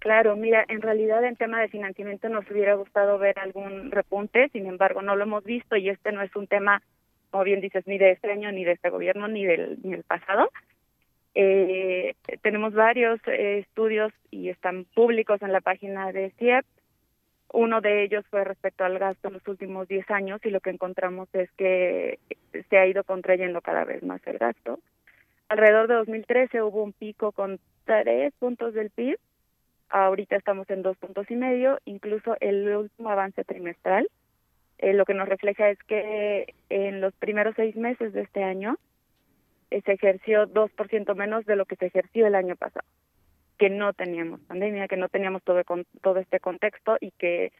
Claro, 0.00 0.34
mira, 0.34 0.64
en 0.68 0.80
realidad 0.80 1.22
en 1.24 1.36
tema 1.36 1.60
de 1.60 1.68
financiamiento 1.68 2.30
nos 2.30 2.50
hubiera 2.50 2.74
gustado 2.74 3.18
ver 3.18 3.38
algún 3.38 3.90
repunte, 3.90 4.48
sin 4.48 4.64
embargo 4.64 5.02
no 5.02 5.14
lo 5.14 5.24
hemos 5.24 5.44
visto 5.44 5.76
y 5.76 5.90
este 5.90 6.10
no 6.10 6.22
es 6.22 6.34
un 6.34 6.46
tema, 6.46 6.82
como 7.30 7.44
bien 7.44 7.60
dices, 7.60 7.86
ni 7.86 7.98
de 7.98 8.12
este 8.12 8.32
año, 8.32 8.50
ni 8.50 8.64
de 8.64 8.72
este 8.72 8.88
gobierno, 8.88 9.28
ni 9.28 9.44
del, 9.44 9.78
ni 9.82 9.98
pasado. 9.98 10.50
Eh, 11.34 12.14
tenemos 12.40 12.72
varios 12.72 13.20
eh, 13.26 13.58
estudios 13.58 14.10
y 14.30 14.48
están 14.48 14.86
públicos 14.86 15.42
en 15.42 15.52
la 15.52 15.60
página 15.60 16.10
de 16.12 16.30
CIEP. 16.38 16.64
Uno 17.52 17.82
de 17.82 18.02
ellos 18.02 18.24
fue 18.30 18.42
respecto 18.44 18.84
al 18.84 18.98
gasto 18.98 19.28
en 19.28 19.34
los 19.34 19.46
últimos 19.48 19.86
10 19.86 20.10
años 20.10 20.40
y 20.44 20.50
lo 20.50 20.60
que 20.60 20.70
encontramos 20.70 21.28
es 21.34 21.50
que 21.58 22.18
se 22.70 22.78
ha 22.78 22.86
ido 22.86 23.04
contrayendo 23.04 23.60
cada 23.60 23.84
vez 23.84 24.02
más 24.02 24.26
el 24.26 24.38
gasto. 24.38 24.80
Alrededor 25.50 25.88
de 25.88 25.94
2013 25.96 26.62
hubo 26.62 26.82
un 26.82 26.94
pico 26.94 27.32
con 27.32 27.60
tres 27.84 28.32
puntos 28.38 28.72
del 28.72 28.88
PIB 28.88 29.18
ahorita 29.90 30.36
estamos 30.36 30.68
en 30.70 30.82
dos 30.82 30.96
puntos 30.96 31.30
y 31.30 31.36
medio, 31.36 31.78
incluso 31.84 32.36
el 32.40 32.68
último 32.68 33.10
avance 33.10 33.44
trimestral, 33.44 34.08
eh, 34.78 34.94
lo 34.94 35.04
que 35.04 35.14
nos 35.14 35.28
refleja 35.28 35.68
es 35.68 35.78
que 35.84 36.54
en 36.70 37.00
los 37.00 37.14
primeros 37.14 37.54
seis 37.56 37.76
meses 37.76 38.12
de 38.12 38.22
este 38.22 38.42
año 38.42 38.76
eh, 39.70 39.82
se 39.84 39.92
ejerció 39.92 40.46
2% 40.46 41.14
menos 41.14 41.44
de 41.44 41.56
lo 41.56 41.66
que 41.66 41.76
se 41.76 41.86
ejerció 41.86 42.26
el 42.26 42.34
año 42.34 42.56
pasado, 42.56 42.86
que 43.58 43.68
no 43.68 43.92
teníamos 43.92 44.40
pandemia, 44.42 44.88
que 44.88 44.96
no 44.96 45.08
teníamos 45.08 45.42
todo, 45.42 45.62
con, 45.64 45.84
todo 46.00 46.18
este 46.18 46.40
contexto 46.40 46.96
y 47.00 47.10
que 47.12 47.52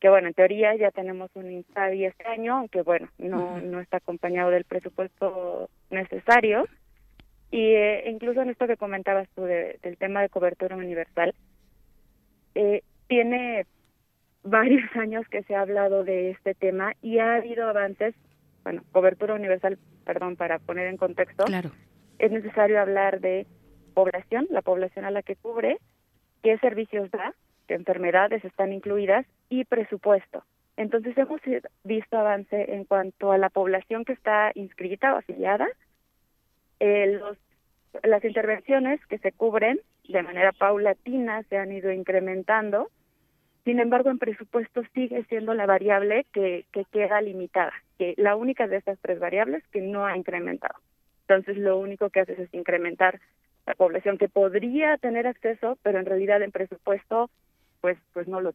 que 0.00 0.08
bueno, 0.08 0.26
en 0.26 0.34
teoría 0.34 0.74
ya 0.74 0.90
tenemos 0.90 1.30
un 1.34 1.48
INSABI 1.48 2.06
este 2.06 2.26
año, 2.26 2.56
aunque 2.56 2.82
bueno, 2.82 3.08
no, 3.18 3.60
no 3.60 3.78
está 3.78 3.98
acompañado 3.98 4.50
del 4.50 4.64
presupuesto 4.64 5.70
necesario, 5.90 6.66
y 7.52 7.74
eh, 7.74 8.10
incluso 8.10 8.40
en 8.40 8.48
esto 8.48 8.66
que 8.66 8.78
comentabas 8.78 9.28
tú 9.36 9.44
del 9.44 9.96
tema 9.98 10.22
de 10.22 10.30
cobertura 10.30 10.74
universal, 10.74 11.34
eh, 12.54 12.82
tiene 13.08 13.66
varios 14.42 14.90
años 14.96 15.28
que 15.28 15.42
se 15.44 15.54
ha 15.54 15.60
hablado 15.60 16.02
de 16.02 16.30
este 16.30 16.54
tema 16.54 16.94
y 17.02 17.18
ha 17.18 17.36
habido 17.36 17.68
avances, 17.68 18.14
bueno, 18.64 18.82
cobertura 18.90 19.34
universal, 19.34 19.78
perdón, 20.06 20.36
para 20.36 20.58
poner 20.60 20.88
en 20.88 20.96
contexto, 20.96 21.44
claro. 21.44 21.70
es 22.18 22.32
necesario 22.32 22.80
hablar 22.80 23.20
de 23.20 23.46
población, 23.92 24.46
la 24.50 24.62
población 24.62 25.04
a 25.04 25.10
la 25.10 25.22
que 25.22 25.36
cubre, 25.36 25.76
qué 26.42 26.56
servicios 26.58 27.10
da, 27.10 27.34
qué 27.68 27.74
enfermedades 27.74 28.42
están 28.46 28.72
incluidas 28.72 29.26
y 29.50 29.66
presupuesto. 29.66 30.42
Entonces 30.78 31.16
hemos 31.18 31.42
visto 31.84 32.16
avance 32.16 32.74
en 32.74 32.84
cuanto 32.84 33.30
a 33.30 33.36
la 33.36 33.50
población 33.50 34.06
que 34.06 34.14
está 34.14 34.52
inscrita 34.54 35.12
o 35.12 35.18
afiliada, 35.18 35.68
eh, 36.84 37.06
los, 37.20 37.38
las 38.02 38.24
intervenciones 38.24 38.98
que 39.06 39.18
se 39.18 39.30
cubren 39.30 39.78
de 40.08 40.20
manera 40.24 40.50
paulatina 40.50 41.44
se 41.44 41.56
han 41.56 41.70
ido 41.70 41.92
incrementando, 41.92 42.90
sin 43.64 43.78
embargo 43.78 44.10
en 44.10 44.18
presupuesto 44.18 44.82
sigue 44.92 45.22
siendo 45.28 45.54
la 45.54 45.64
variable 45.64 46.26
que, 46.32 46.64
que 46.72 46.84
queda 46.86 47.20
limitada, 47.20 47.72
que 47.98 48.14
la 48.16 48.34
única 48.34 48.66
de 48.66 48.78
estas 48.78 48.98
tres 48.98 49.20
variables 49.20 49.62
que 49.68 49.80
no 49.80 50.06
ha 50.06 50.16
incrementado. 50.16 50.74
Entonces 51.28 51.56
lo 51.56 51.78
único 51.78 52.10
que 52.10 52.18
haces 52.18 52.40
es 52.40 52.52
incrementar 52.52 53.20
la 53.64 53.74
población 53.74 54.18
que 54.18 54.28
podría 54.28 54.96
tener 54.96 55.28
acceso, 55.28 55.78
pero 55.84 56.00
en 56.00 56.06
realidad 56.06 56.42
en 56.42 56.50
presupuesto 56.50 57.30
pues 57.80 57.96
pues 58.12 58.26
no 58.26 58.40
lo 58.40 58.52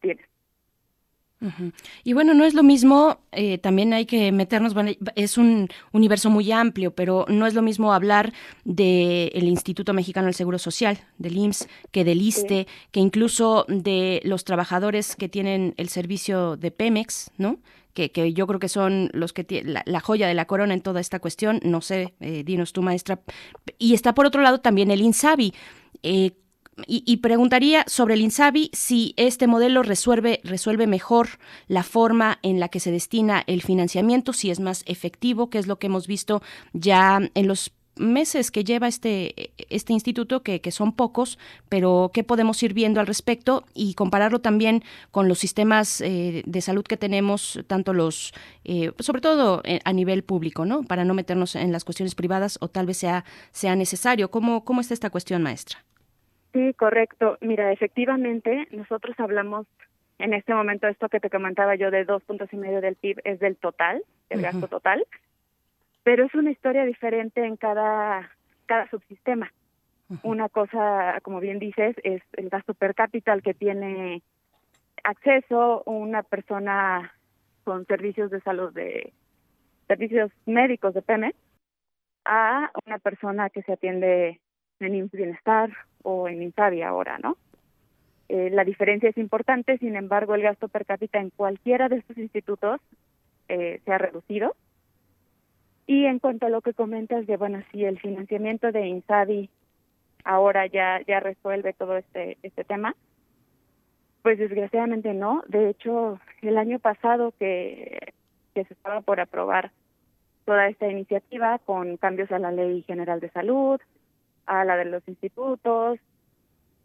Y 2.04 2.14
bueno, 2.14 2.34
no 2.34 2.46
es 2.46 2.56
lo 2.56 2.64
mismo, 2.64 3.20
eh, 3.32 3.60
también 3.60 3.94
hay 3.94 4.06
que 4.08 4.32
meternos, 4.32 4.74
es 5.16 5.38
un 5.38 5.70
universo 5.92 6.32
muy 6.32 6.52
amplio, 6.52 6.96
pero 6.96 7.26
no 7.30 7.46
es 7.46 7.54
lo 7.54 7.62
mismo 7.62 7.94
hablar 7.94 8.34
del 8.66 9.30
el 9.34 9.44
Instituto 9.44 9.94
Mexicano 9.94 10.26
del 10.26 10.34
Seguro 10.34 10.58
Social, 10.58 10.98
del 11.20 11.38
IMSS, 11.38 11.68
que 11.92 12.04
del 12.04 12.22
ISTE, 12.22 12.68
que 12.92 13.00
incluso 13.00 13.66
de 13.68 14.20
los 14.24 14.46
trabajadores 14.46 15.16
que 15.16 15.30
tienen 15.30 15.76
el 15.78 15.90
servicio 15.90 16.58
de 16.58 16.72
Pemex, 16.72 17.30
¿no? 17.38 17.60
Que, 17.94 18.12
que, 18.12 18.34
yo 18.34 18.46
creo 18.46 18.60
que 18.60 18.70
son 18.70 19.10
los 19.14 19.34
que 19.34 19.44
tienen 19.44 19.76
la, 19.86 20.00
joya 20.00 20.28
de 20.28 20.36
la 20.36 20.46
corona 20.46 20.74
en 20.74 20.82
toda 20.82 21.02
esta 21.02 21.20
cuestión, 21.20 21.60
no 21.64 21.82
sé, 21.82 22.14
eh, 22.20 22.44
dinos 22.44 22.72
tú, 22.72 22.84
maestra. 22.84 23.20
Y 23.80 23.96
está 23.96 24.14
por 24.14 24.28
otro 24.28 24.42
lado 24.42 24.60
también 24.60 24.92
el 24.92 25.02
INSABI. 25.02 25.54
Eh, 26.04 26.32
y, 26.86 27.18
preguntaría 27.18 27.84
sobre 27.88 28.14
el 28.14 28.22
INSABI 28.22 28.70
si 28.72 29.14
este 29.18 29.48
modelo 29.48 29.82
resuelve, 29.82 30.42
resuelve 30.44 30.86
mejor 30.86 31.40
la 31.68 31.82
forma 31.82 32.38
en 32.44 32.60
la 32.60 32.70
que 32.70 32.80
se 32.80 32.92
destina 32.92 33.44
el 33.48 33.64
financiamiento, 33.64 34.32
si 34.32 34.52
es 34.52 34.60
más 34.60 34.84
efectivo, 34.86 35.50
que 35.50 35.58
es 35.58 35.66
lo 35.66 35.80
que 35.80 35.88
hemos 35.88 36.06
visto 36.06 36.42
ya 36.74 37.20
en 37.34 37.48
los 37.48 37.72
meses 37.96 38.52
que 38.52 38.64
lleva 38.64 38.88
este, 38.88 39.54
este 39.70 39.94
instituto, 39.94 40.44
que, 40.44 40.62
que, 40.62 40.72
son 40.72 40.94
pocos, 40.94 41.40
pero 41.68 42.12
qué 42.14 42.24
podemos 42.24 42.62
ir 42.62 42.76
viendo 42.76 43.00
al 43.00 43.08
respecto 43.08 43.66
y 43.74 43.96
compararlo 43.96 44.40
también 44.40 44.84
con 45.10 45.28
los 45.28 45.40
sistemas 45.40 46.02
eh, 46.02 46.44
de 46.46 46.62
salud 46.62 46.84
que 46.84 46.98
tenemos, 46.98 47.60
tanto 47.66 47.94
los, 47.94 48.34
eh, 48.66 48.92
sobre 49.00 49.22
todo 49.22 49.62
eh, 49.64 49.80
a 49.84 49.94
nivel 49.94 50.24
público, 50.24 50.66
¿no? 50.66 50.84
Para 50.84 51.06
no 51.06 51.16
meternos 51.16 51.56
en 51.56 51.72
las 51.72 51.84
cuestiones 51.84 52.14
privadas 52.14 52.58
o 52.62 52.68
tal 52.68 52.86
vez 52.86 52.98
sea, 52.98 53.26
sea 53.52 53.76
necesario. 53.76 54.30
¿Cómo, 54.30 54.64
¿Cómo 54.64 54.82
está 54.82 54.94
esta 54.94 55.10
cuestión, 55.10 55.42
maestra? 55.42 55.87
Sí, 56.58 56.74
correcto. 56.74 57.38
Mira, 57.40 57.72
efectivamente, 57.72 58.68
nosotros 58.72 59.16
hablamos 59.20 59.68
en 60.18 60.34
este 60.34 60.56
momento, 60.56 60.88
esto 60.88 61.08
que 61.08 61.20
te 61.20 61.30
comentaba 61.30 61.76
yo 61.76 61.92
de 61.92 62.04
dos 62.04 62.24
puntos 62.24 62.52
y 62.52 62.58
medio 62.58 62.82
del 62.82 62.96
PIB 62.96 63.22
es 63.26 63.40
del 63.40 63.58
total, 63.58 64.04
el 64.32 64.42
gasto 64.42 64.68
total, 64.68 65.06
pero 66.02 66.26
es 66.26 66.34
una 66.34 66.50
historia 66.50 66.84
diferente 66.86 67.46
en 67.46 67.58
cada, 67.58 68.32
cada 68.66 68.90
subsistema. 68.90 69.54
Una 70.24 70.50
cosa, 70.50 71.20
como 71.22 71.40
bien 71.40 71.60
dices, 71.60 71.96
es 72.04 72.24
el 72.34 72.50
gasto 72.50 72.74
per 72.74 72.96
cápita 72.96 73.34
al 73.34 73.44
que 73.44 73.54
tiene 73.54 74.24
acceso 75.04 75.84
una 75.86 76.24
persona 76.24 77.14
con 77.66 77.86
servicios 77.86 78.32
de 78.32 78.42
salud 78.42 78.74
de 78.74 79.14
servicios 79.88 80.32
médicos 80.48 80.96
de 80.96 81.04
PEME 81.04 81.36
a 82.26 82.72
una 82.84 82.98
persona 82.98 83.52
que 83.52 83.62
se 83.62 83.74
atiende 83.74 84.40
en 84.80 85.10
Bienestar 85.14 85.70
o 86.10 86.30
en 86.30 86.42
Insabi 86.42 86.84
ahora, 86.84 87.18
¿no? 87.18 87.36
Eh, 88.30 88.50
la 88.50 88.64
diferencia 88.64 89.10
es 89.10 89.18
importante, 89.18 89.78
sin 89.78 89.98
embargo, 89.98 90.36
el 90.36 90.42
gasto 90.42 90.70
per 90.70 90.86
cápita 90.86 91.20
en 91.20 91.32
cualquiera 91.32 91.90
de 91.90 91.98
estos 91.98 92.18
institutos 92.18 92.80
eh, 93.50 93.82
se 93.84 93.92
ha 93.92 93.98
reducido. 93.98 94.56
Y 95.86 96.06
en 96.06 96.20
cuanto 96.20 96.46
a 96.46 96.50
lo 96.50 96.62
que 96.62 96.74
comentas 96.74 97.28
de, 97.28 97.36
bueno, 97.36 97.62
si 97.72 97.84
el 97.84 98.00
financiamiento 98.00 98.72
de 98.72 98.88
Insabi 98.88 99.50
ahora 100.24 100.66
ya, 100.68 101.02
ya 101.06 101.20
resuelve 101.20 101.74
todo 101.74 101.98
este, 101.98 102.38
este 102.42 102.64
tema, 102.64 102.96
pues 104.22 104.40
desgraciadamente 104.40 105.14
no. 105.14 105.44
De 105.50 105.70
hecho, 105.70 106.22
el 106.42 106.58
año 106.58 106.80
pasado 106.80 107.34
que, 107.38 108.14
que 108.54 108.64
se 108.64 108.74
estaba 108.74 109.02
por 109.02 109.20
aprobar 109.20 109.72
toda 110.46 110.70
esta 110.70 110.88
iniciativa 110.88 111.60
con 111.60 111.98
cambios 111.98 112.32
a 112.32 112.40
la 112.40 112.52
Ley 112.52 112.84
General 112.84 113.20
de 113.20 113.30
Salud, 113.32 113.82
a 114.48 114.66
la 114.66 114.76
de 114.78 114.86
los 114.86 115.08
institutos. 115.08 116.00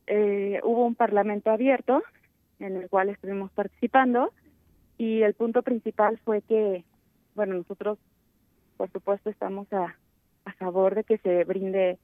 Eh, 0.07 0.61
hubo 0.65 0.85
un 0.85 0.95
parlamento 0.95 1.51
abierto 1.51 2.03
en 2.59 2.77
el 2.77 2.89
cual 2.89 3.09
estuvimos 3.09 3.51
participando 3.53 4.33
y 4.99 5.23
el 5.23 5.35
punto 5.35 5.63
principal 5.63 6.19
fue 6.25 6.43
que, 6.43 6.85
bueno, 7.35 7.55
nosotros 7.55 7.99
por 8.77 8.91
supuesto 8.91 9.31
estamos 9.31 9.73
a, 9.73 9.97
a 10.45 10.53
favor 10.55 10.95
de 10.95 11.05
que 11.05 11.19
se 11.19 11.45
brinde 11.45 11.99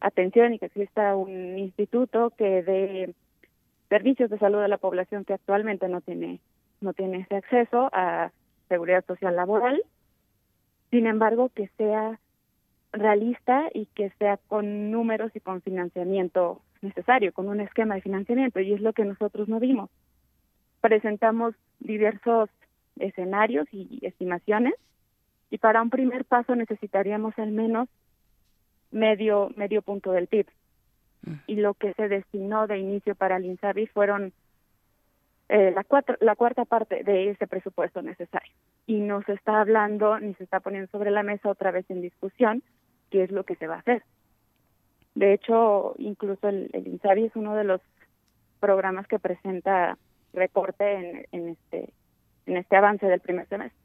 atención 0.00 0.54
y 0.54 0.58
que 0.58 0.66
exista 0.66 1.16
un 1.16 1.58
instituto 1.58 2.30
que 2.30 2.62
dé 2.62 3.14
servicios 3.88 4.30
de 4.30 4.38
salud 4.38 4.60
a 4.60 4.68
la 4.68 4.78
población 4.78 5.24
que 5.24 5.34
actualmente 5.34 5.88
no 5.88 6.00
tiene 6.00 6.40
no 6.80 6.92
tiene 6.92 7.20
ese 7.20 7.36
acceso 7.36 7.88
a 7.92 8.30
seguridad 8.68 9.04
social 9.06 9.34
laboral. 9.34 9.82
Sin 10.90 11.06
embargo, 11.06 11.50
que 11.54 11.68
sea 11.76 12.20
realista 12.94 13.68
y 13.72 13.86
que 13.86 14.10
sea 14.18 14.36
con 14.36 14.90
números 14.90 15.32
y 15.34 15.40
con 15.40 15.60
financiamiento 15.62 16.62
necesario, 16.80 17.32
con 17.32 17.48
un 17.48 17.60
esquema 17.60 17.94
de 17.94 18.02
financiamiento, 18.02 18.60
y 18.60 18.72
es 18.72 18.80
lo 18.80 18.92
que 18.92 19.04
nosotros 19.04 19.48
no 19.48 19.58
vimos. 19.60 19.90
presentamos 20.80 21.54
diversos 21.80 22.50
escenarios 22.96 23.66
y 23.72 24.00
estimaciones 24.02 24.74
y 25.50 25.58
para 25.58 25.82
un 25.82 25.90
primer 25.90 26.24
paso 26.24 26.54
necesitaríamos 26.54 27.38
al 27.38 27.50
menos 27.50 27.88
medio 28.90 29.50
medio 29.56 29.82
punto 29.82 30.12
del 30.12 30.28
PIB 30.28 30.46
mm. 31.22 31.34
y 31.46 31.56
lo 31.56 31.74
que 31.74 31.94
se 31.94 32.08
destinó 32.08 32.66
de 32.66 32.78
inicio 32.78 33.14
para 33.14 33.36
el 33.36 33.46
INSABI 33.46 33.86
fueron 33.88 34.32
eh, 35.48 35.72
la, 35.74 35.84
cuatro, 35.84 36.16
la 36.20 36.36
cuarta 36.36 36.64
parte 36.64 37.02
de 37.02 37.30
ese 37.30 37.46
presupuesto 37.46 38.00
necesario 38.02 38.52
y 38.86 39.00
no 39.00 39.22
se 39.22 39.32
está 39.32 39.60
hablando 39.60 40.18
ni 40.20 40.34
se 40.34 40.44
está 40.44 40.60
poniendo 40.60 40.90
sobre 40.90 41.10
la 41.10 41.22
mesa 41.22 41.48
otra 41.48 41.70
vez 41.70 41.84
en 41.90 42.00
discusión 42.00 42.62
qué 43.14 43.22
es 43.22 43.30
lo 43.30 43.44
que 43.44 43.54
se 43.54 43.68
va 43.68 43.76
a 43.76 43.78
hacer. 43.78 44.02
De 45.14 45.34
hecho, 45.34 45.94
incluso 45.98 46.48
el, 46.48 46.68
INSABI 46.74 47.26
es 47.26 47.36
uno 47.36 47.54
de 47.54 47.62
los 47.62 47.80
programas 48.58 49.06
que 49.06 49.20
presenta 49.20 49.96
en 51.32 51.48
este 51.50 51.92
en 52.46 52.56
este 52.56 52.76
avance 52.76 53.06
del 53.06 53.20
primer 53.20 53.48
semestre. 53.48 53.78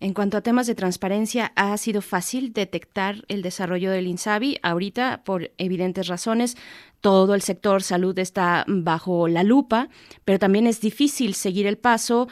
En 0.00 0.12
cuanto 0.12 0.36
a 0.36 0.42
temas 0.42 0.66
de 0.66 0.74
transparencia, 0.74 1.52
¿ha 1.56 1.74
sido 1.78 2.02
fácil 2.02 2.52
detectar 2.52 3.24
el 3.28 3.40
desarrollo 3.40 3.90
del 3.90 4.06
INSABI? 4.06 4.58
Ahorita, 4.62 5.22
por 5.24 5.50
evidentes 5.56 6.08
razones, 6.08 6.56
todo 7.00 7.34
el 7.34 7.40
sector 7.40 7.82
salud 7.82 8.18
está 8.18 8.64
bajo 8.68 9.28
la 9.28 9.44
lupa, 9.44 9.88
pero 10.24 10.38
también 10.38 10.66
es 10.66 10.80
difícil 10.82 11.34
seguir 11.34 11.66
el 11.66 11.78
paso 11.78 12.28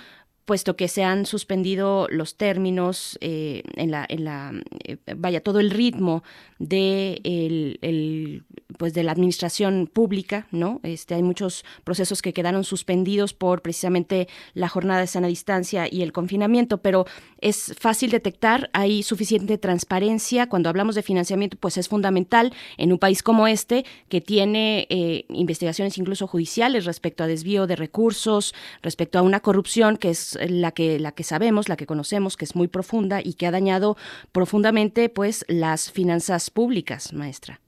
puesto 0.51 0.75
que 0.75 0.89
se 0.89 1.05
han 1.05 1.27
suspendido 1.27 2.09
los 2.11 2.37
términos 2.37 3.17
eh, 3.21 3.63
en 3.77 3.93
la, 3.93 4.05
en 4.09 4.25
la 4.25 4.53
eh, 4.83 4.97
vaya 5.17 5.45
todo 5.45 5.61
el 5.61 5.71
ritmo 5.71 6.25
de 6.59 7.21
el, 7.23 8.43
pues 8.79 8.95
de 8.95 9.03
la 9.03 9.13
administración 9.13 9.89
pública, 9.93 10.47
¿no? 10.51 10.81
Este 10.83 11.15
hay 11.15 11.23
muchos 11.23 11.65
procesos 11.85 12.23
que 12.23 12.33
quedaron 12.33 12.65
suspendidos 12.65 13.35
por 13.35 13.63
precisamente 13.63 14.29
la 14.55 14.69
jornada 14.69 15.01
de 15.01 15.07
sana 15.07 15.27
distancia 15.27 15.87
y 15.91 16.03
el 16.03 16.13
confinamiento, 16.13 16.79
pero 16.79 17.07
es 17.41 17.75
fácil 17.79 18.11
detectar, 18.11 18.71
hay 18.73 19.03
suficiente 19.03 19.59
transparencia 19.59 20.49
cuando 20.49 20.69
hablamos 20.69 20.95
de 20.95 21.03
financiamiento, 21.03 21.57
pues 21.59 21.77
es 21.77 21.89
fundamental 21.89 22.53
en 22.77 22.93
un 22.93 22.99
país 22.99 23.23
como 23.23 23.47
este 23.47 23.85
que 24.09 24.21
tiene 24.21 24.87
eh, 24.91 25.25
investigaciones 25.29 25.99
incluso 25.99 26.27
judiciales 26.27 26.85
respecto 26.85 27.25
a 27.25 27.27
desvío 27.27 27.67
de 27.67 27.77
recursos, 27.77 28.55
respecto 28.83 29.19
a 29.19 29.23
una 29.23 29.41
corrupción 29.41 29.97
que 29.97 30.11
es 30.11 30.39
la 30.49 30.73
que, 30.73 30.99
la 30.99 31.13
que 31.13 31.25
sabemos, 31.25 31.69
la 31.69 31.77
que 31.77 31.87
conocemos, 31.87 32.37
que 32.37 32.45
es 32.45 32.55
muy 32.55 32.69
profunda 32.69 33.21
y 33.23 33.35
que 33.35 33.47
ha 33.47 33.51
dañado 33.51 33.97
profundamente 34.33 35.09
pues 35.09 35.45
las 35.49 35.91
finanzas 35.91 36.51
públicas, 36.51 37.13
maestra. 37.13 37.61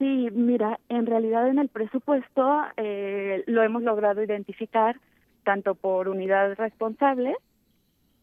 Sí, 0.00 0.30
mira, 0.32 0.80
en 0.88 1.04
realidad 1.04 1.46
en 1.48 1.58
el 1.58 1.68
presupuesto 1.68 2.62
eh, 2.78 3.44
lo 3.46 3.62
hemos 3.62 3.82
logrado 3.82 4.22
identificar 4.22 4.98
tanto 5.44 5.74
por 5.74 6.08
unidad 6.08 6.54
responsable 6.56 7.36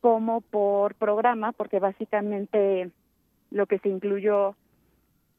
como 0.02 0.42
por 0.42 0.96
programa, 0.96 1.52
porque 1.52 1.78
básicamente 1.78 2.90
lo 3.52 3.68
que 3.68 3.78
se 3.78 3.90
incluyó 3.90 4.56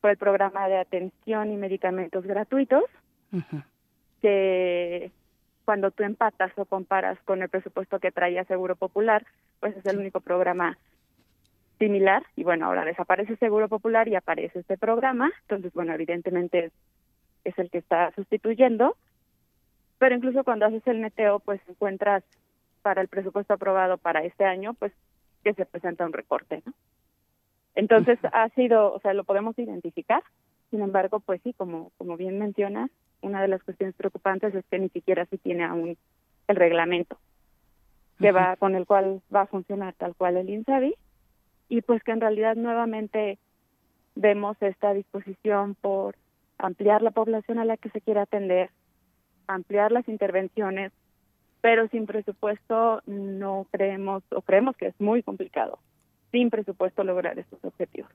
fue 0.00 0.12
el 0.12 0.16
programa 0.16 0.68
de 0.68 0.78
atención 0.78 1.50
y 1.50 1.56
medicamentos 1.56 2.24
gratuitos, 2.24 2.84
que 4.22 5.10
cuando 5.64 5.90
tú 5.90 6.04
empatas 6.04 6.52
o 6.56 6.66
comparas 6.66 7.18
con 7.24 7.42
el 7.42 7.48
presupuesto 7.48 7.98
que 7.98 8.12
traía 8.12 8.44
Seguro 8.44 8.76
Popular, 8.76 9.26
pues 9.58 9.76
es 9.76 9.84
el 9.86 9.98
único 9.98 10.20
programa 10.20 10.78
similar 11.78 12.24
y 12.36 12.44
bueno, 12.44 12.66
ahora 12.66 12.84
desaparece 12.84 13.36
Seguro 13.36 13.68
Popular 13.68 14.08
y 14.08 14.16
aparece 14.16 14.60
este 14.60 14.76
programa, 14.76 15.30
entonces 15.42 15.72
bueno, 15.72 15.92
evidentemente 15.92 16.70
es, 17.44 17.58
el 17.58 17.70
que 17.70 17.78
está 17.78 18.12
sustituyendo, 18.12 18.96
pero 19.98 20.14
incluso 20.14 20.44
cuando 20.44 20.66
haces 20.66 20.86
el 20.86 21.00
neteo, 21.00 21.40
pues 21.40 21.60
encuentras 21.68 22.22
para 22.82 23.00
el 23.00 23.08
presupuesto 23.08 23.54
aprobado 23.54 23.96
para 23.96 24.22
este 24.22 24.44
año, 24.44 24.74
pues 24.74 24.92
que 25.42 25.54
se 25.54 25.64
presenta 25.64 26.04
un 26.04 26.12
recorte, 26.12 26.62
¿no? 26.64 26.72
Entonces 27.74 28.18
ha 28.32 28.48
sido, 28.50 28.92
o 28.92 29.00
sea, 29.00 29.14
lo 29.14 29.24
podemos 29.24 29.58
identificar, 29.58 30.22
sin 30.70 30.82
embargo, 30.82 31.20
pues 31.20 31.40
sí, 31.42 31.52
como, 31.54 31.92
como 31.96 32.16
bien 32.16 32.38
mencionas, 32.38 32.90
una 33.22 33.40
de 33.40 33.48
las 33.48 33.62
cuestiones 33.62 33.94
preocupantes 33.94 34.54
es 34.54 34.64
que 34.66 34.78
ni 34.78 34.88
siquiera 34.88 35.26
se 35.26 35.38
tiene 35.38 35.64
aún 35.64 35.96
el 36.48 36.56
reglamento 36.56 37.18
que 38.18 38.32
va 38.32 38.56
con 38.56 38.74
el 38.74 38.84
cual 38.84 39.22
va 39.34 39.42
a 39.42 39.46
funcionar 39.46 39.94
tal 39.94 40.14
cual 40.16 40.36
el 40.36 40.50
INSABI 40.50 40.94
y 41.68 41.82
pues 41.82 42.02
que 42.02 42.12
en 42.12 42.20
realidad 42.20 42.56
nuevamente 42.56 43.38
vemos 44.14 44.56
esta 44.60 44.92
disposición 44.94 45.74
por 45.74 46.16
ampliar 46.58 47.02
la 47.02 47.10
población 47.10 47.58
a 47.58 47.64
la 47.64 47.76
que 47.76 47.90
se 47.90 48.00
quiere 48.00 48.20
atender, 48.20 48.70
ampliar 49.46 49.92
las 49.92 50.08
intervenciones, 50.08 50.92
pero 51.60 51.88
sin 51.88 52.06
presupuesto 52.06 53.02
no 53.06 53.66
creemos 53.70 54.22
o 54.30 54.42
creemos 54.42 54.76
que 54.76 54.86
es 54.86 55.00
muy 55.00 55.22
complicado 55.22 55.78
sin 56.30 56.50
presupuesto 56.50 57.04
lograr 57.04 57.38
estos 57.38 57.64
objetivos. 57.64 58.10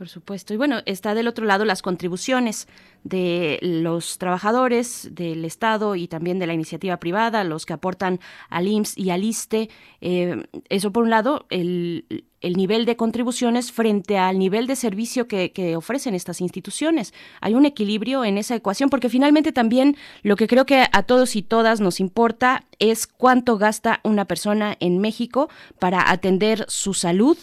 Por 0.00 0.08
supuesto. 0.08 0.54
Y 0.54 0.56
bueno, 0.56 0.78
está 0.86 1.12
del 1.12 1.28
otro 1.28 1.44
lado 1.44 1.66
las 1.66 1.82
contribuciones 1.82 2.68
de 3.04 3.58
los 3.60 4.16
trabajadores 4.16 5.10
del 5.12 5.44
Estado 5.44 5.94
y 5.94 6.08
también 6.08 6.38
de 6.38 6.46
la 6.46 6.54
iniciativa 6.54 6.96
privada, 6.96 7.44
los 7.44 7.66
que 7.66 7.74
aportan 7.74 8.18
al 8.48 8.66
IMSS 8.66 8.96
y 8.96 9.10
al 9.10 9.24
ISTE. 9.24 9.68
Eh, 10.00 10.42
eso 10.70 10.90
por 10.90 11.02
un 11.02 11.10
lado, 11.10 11.44
el, 11.50 12.06
nivel 12.40 12.86
de 12.86 12.96
contribuciones 12.96 13.72
frente 13.72 14.16
al 14.16 14.38
nivel 14.38 14.66
de 14.66 14.76
servicio 14.76 15.28
que, 15.28 15.52
que, 15.52 15.76
ofrecen 15.76 16.14
estas 16.14 16.40
instituciones. 16.40 17.12
Hay 17.42 17.52
un 17.52 17.66
equilibrio 17.66 18.24
en 18.24 18.38
esa 18.38 18.54
ecuación 18.54 18.88
porque 18.88 19.10
finalmente 19.10 19.52
también 19.52 19.98
lo 20.22 20.36
que 20.36 20.46
creo 20.46 20.64
que 20.64 20.86
a 20.90 21.02
todos 21.02 21.36
y 21.36 21.42
todas 21.42 21.82
nos 21.82 22.00
importa 22.00 22.64
es 22.78 23.06
cuánto 23.06 23.58
gasta 23.58 24.00
una 24.02 24.24
persona 24.24 24.78
en 24.80 24.96
México 24.96 25.50
para 25.78 26.10
atender 26.10 26.64
su 26.68 26.94
salud 26.94 27.36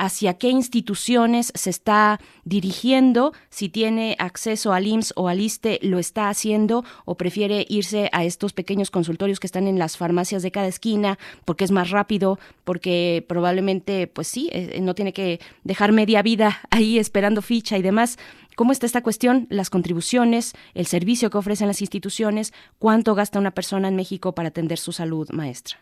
hacia 0.00 0.38
qué 0.38 0.48
instituciones 0.48 1.52
se 1.54 1.68
está 1.68 2.20
dirigiendo, 2.44 3.34
si 3.50 3.68
tiene 3.68 4.16
acceso 4.18 4.72
al 4.72 4.86
IMSS 4.86 5.12
o 5.14 5.28
al 5.28 5.40
ISTE, 5.40 5.78
lo 5.82 5.98
está 5.98 6.30
haciendo 6.30 6.84
o 7.04 7.16
prefiere 7.16 7.66
irse 7.68 8.08
a 8.12 8.24
estos 8.24 8.54
pequeños 8.54 8.90
consultorios 8.90 9.40
que 9.40 9.46
están 9.46 9.66
en 9.66 9.78
las 9.78 9.98
farmacias 9.98 10.42
de 10.42 10.50
cada 10.50 10.68
esquina 10.68 11.18
porque 11.44 11.64
es 11.64 11.70
más 11.70 11.90
rápido, 11.90 12.38
porque 12.64 13.24
probablemente, 13.28 14.06
pues 14.06 14.26
sí, 14.26 14.48
eh, 14.52 14.80
no 14.80 14.94
tiene 14.94 15.12
que 15.12 15.38
dejar 15.64 15.92
media 15.92 16.22
vida 16.22 16.60
ahí 16.70 16.98
esperando 16.98 17.42
ficha 17.42 17.76
y 17.76 17.82
demás. 17.82 18.18
¿Cómo 18.56 18.72
está 18.72 18.86
esta 18.86 19.02
cuestión? 19.02 19.46
Las 19.50 19.68
contribuciones, 19.68 20.54
el 20.72 20.86
servicio 20.86 21.28
que 21.28 21.36
ofrecen 21.36 21.68
las 21.68 21.82
instituciones, 21.82 22.54
cuánto 22.78 23.14
gasta 23.14 23.38
una 23.38 23.50
persona 23.50 23.88
en 23.88 23.96
México 23.96 24.34
para 24.34 24.48
atender 24.48 24.78
su 24.78 24.92
salud, 24.92 25.28
maestra. 25.30 25.78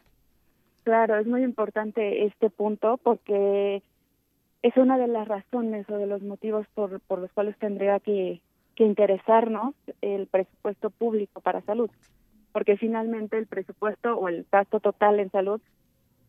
Claro, 0.89 1.19
es 1.19 1.27
muy 1.27 1.43
importante 1.43 2.25
este 2.25 2.49
punto 2.49 2.99
porque 3.03 3.83
es 4.63 4.77
una 4.77 4.99
de 4.99 5.07
las 5.07 5.29
razones 5.29 5.89
o 5.89 5.97
de 5.97 6.07
los 6.07 6.23
motivos 6.23 6.67
por, 6.75 7.01
por 7.01 7.21
los 7.21 7.33
cuales 7.33 7.57
tendría 7.59 8.01
que, 8.01 8.41
que 8.75 8.85
interesarnos 8.85 9.75
el 10.03 10.27
presupuesto 10.27 10.91
público 10.91 11.41
para 11.41 11.63
salud, 11.63 11.91
porque 12.53 12.77
finalmente 12.77 13.39
el 13.39 13.47
presupuesto 13.47 14.17
o 14.17 14.29
el 14.29 14.47
gasto 14.51 14.81
total 14.81 15.21
en 15.21 15.31
salud 15.31 15.61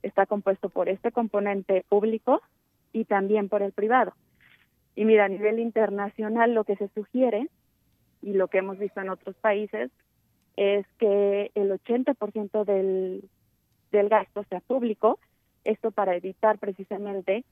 está 0.03 0.25
compuesto 0.25 0.69
por 0.69 0.89
este 0.89 1.11
componente 1.11 1.85
público 1.89 2.41
y 2.93 3.05
también 3.05 3.49
por 3.49 3.61
el 3.61 3.71
privado. 3.71 4.13
Y 4.95 5.05
mira, 5.05 5.25
a 5.25 5.29
nivel 5.29 5.59
internacional 5.59 6.53
lo 6.53 6.63
que 6.63 6.75
se 6.75 6.89
sugiere 6.89 7.49
y 8.21 8.33
lo 8.33 8.47
que 8.47 8.59
hemos 8.59 8.77
visto 8.77 8.99
en 9.01 9.09
otros 9.09 9.35
países 9.37 9.91
es 10.55 10.85
que 10.97 11.51
el 11.55 11.71
80% 11.71 12.65
del, 12.65 13.29
del 13.91 14.09
gasto 14.09 14.43
sea 14.49 14.59
público, 14.59 15.19
esto 15.63 15.91
para 15.91 16.15
evitar 16.15 16.57
precisamente 16.57 17.45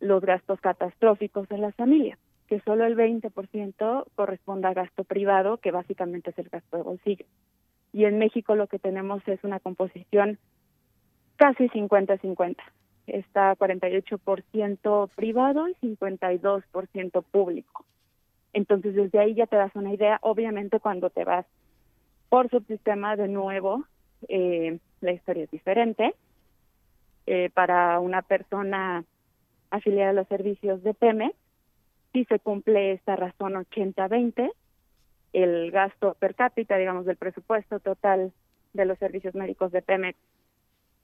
los 0.00 0.22
gastos 0.22 0.60
catastróficos 0.60 1.50
en 1.50 1.60
las 1.60 1.74
familias, 1.74 2.18
que 2.46 2.60
solo 2.60 2.84
el 2.84 2.96
20% 2.96 4.04
corresponde 4.14 4.68
a 4.68 4.74
gasto 4.74 5.04
privado, 5.04 5.58
que 5.58 5.70
básicamente 5.70 6.30
es 6.30 6.38
el 6.38 6.48
gasto 6.48 6.76
de 6.76 6.82
bolsillo. 6.82 7.26
Y 7.92 8.04
en 8.04 8.18
México 8.18 8.54
lo 8.54 8.66
que 8.66 8.78
tenemos 8.78 9.26
es 9.28 9.42
una 9.44 9.60
composición 9.60 10.38
casi 11.36 11.68
50-50. 11.68 12.56
Está 13.06 13.54
48% 13.54 15.10
privado 15.14 15.68
y 15.68 15.74
52% 15.74 17.22
público. 17.22 17.84
Entonces, 18.52 18.94
desde 18.94 19.18
ahí 19.18 19.34
ya 19.34 19.46
te 19.46 19.56
das 19.56 19.74
una 19.74 19.92
idea. 19.92 20.18
Obviamente, 20.22 20.80
cuando 20.80 21.10
te 21.10 21.24
vas 21.24 21.44
por 22.28 22.48
subsistema 22.50 23.16
de 23.16 23.28
nuevo, 23.28 23.84
eh, 24.28 24.78
la 25.00 25.12
historia 25.12 25.44
es 25.44 25.50
diferente. 25.50 26.14
Eh, 27.26 27.50
para 27.54 28.00
una 28.00 28.22
persona 28.22 29.04
afiliada 29.74 30.10
a 30.10 30.14
los 30.14 30.28
servicios 30.28 30.82
de 30.82 30.94
PEME, 30.94 31.34
si 32.12 32.24
se 32.26 32.38
cumple 32.38 32.92
esta 32.92 33.16
razón 33.16 33.54
80-20, 33.54 34.52
el 35.32 35.70
gasto 35.72 36.14
per 36.14 36.36
cápita, 36.36 36.76
digamos, 36.76 37.06
del 37.06 37.16
presupuesto 37.16 37.80
total 37.80 38.32
de 38.72 38.84
los 38.84 38.98
servicios 38.98 39.34
médicos 39.34 39.72
de 39.72 39.82
PEMEX 39.82 40.16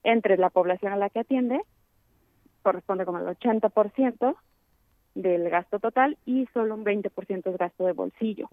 entre 0.05 0.37
la 0.37 0.51
población 0.51 0.93
a 0.93 0.97
la 0.97 1.11
que 1.11 1.21
atiende 1.21 1.61
corresponde 2.63 3.05
como 3.05 3.19
el 3.19 3.27
80% 3.27 4.37
del 5.15 5.51
gasto 5.51 5.79
total 5.79 6.17
y 6.25 6.47
solo 6.53 6.75
un 6.75 6.85
20% 6.85 7.47
es 7.47 7.59
gasto 7.59 7.87
de 7.87 7.93
bolsillo. 7.93 8.51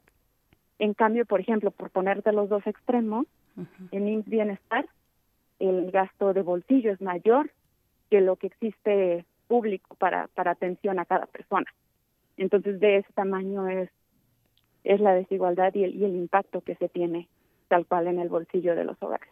En 0.79 0.93
cambio, 0.93 1.25
por 1.25 1.41
ejemplo, 1.41 1.71
por 1.71 1.89
ponerte 1.89 2.31
los 2.31 2.49
dos 2.49 2.65
extremos, 2.65 3.27
En 3.91 4.07
IMSS 4.07 4.29
Bienestar, 4.29 4.85
el 5.59 5.89
gasto 5.91 6.33
de 6.33 6.43
bolsillo 6.43 6.91
es 6.91 7.01
mayor 7.01 7.49
que 8.09 8.21
lo 8.21 8.35
que 8.35 8.47
existe 8.47 9.25
público 9.47 9.95
para, 9.95 10.27
para 10.27 10.51
atención 10.51 10.99
a 10.99 11.05
cada 11.05 11.25
persona. 11.25 11.71
Entonces, 12.37 12.79
de 12.79 12.97
ese 12.97 13.13
tamaño 13.13 13.67
es, 13.67 13.89
es 14.83 14.99
la 14.99 15.13
desigualdad 15.13 15.73
y 15.73 15.83
el, 15.83 15.95
y 15.95 16.05
el 16.05 16.15
impacto 16.15 16.61
que 16.61 16.75
se 16.75 16.89
tiene 16.89 17.27
tal 17.67 17.85
cual 17.85 18.07
en 18.07 18.19
el 18.19 18.29
bolsillo 18.29 18.75
de 18.75 18.85
los 18.85 19.01
hogares. 19.01 19.29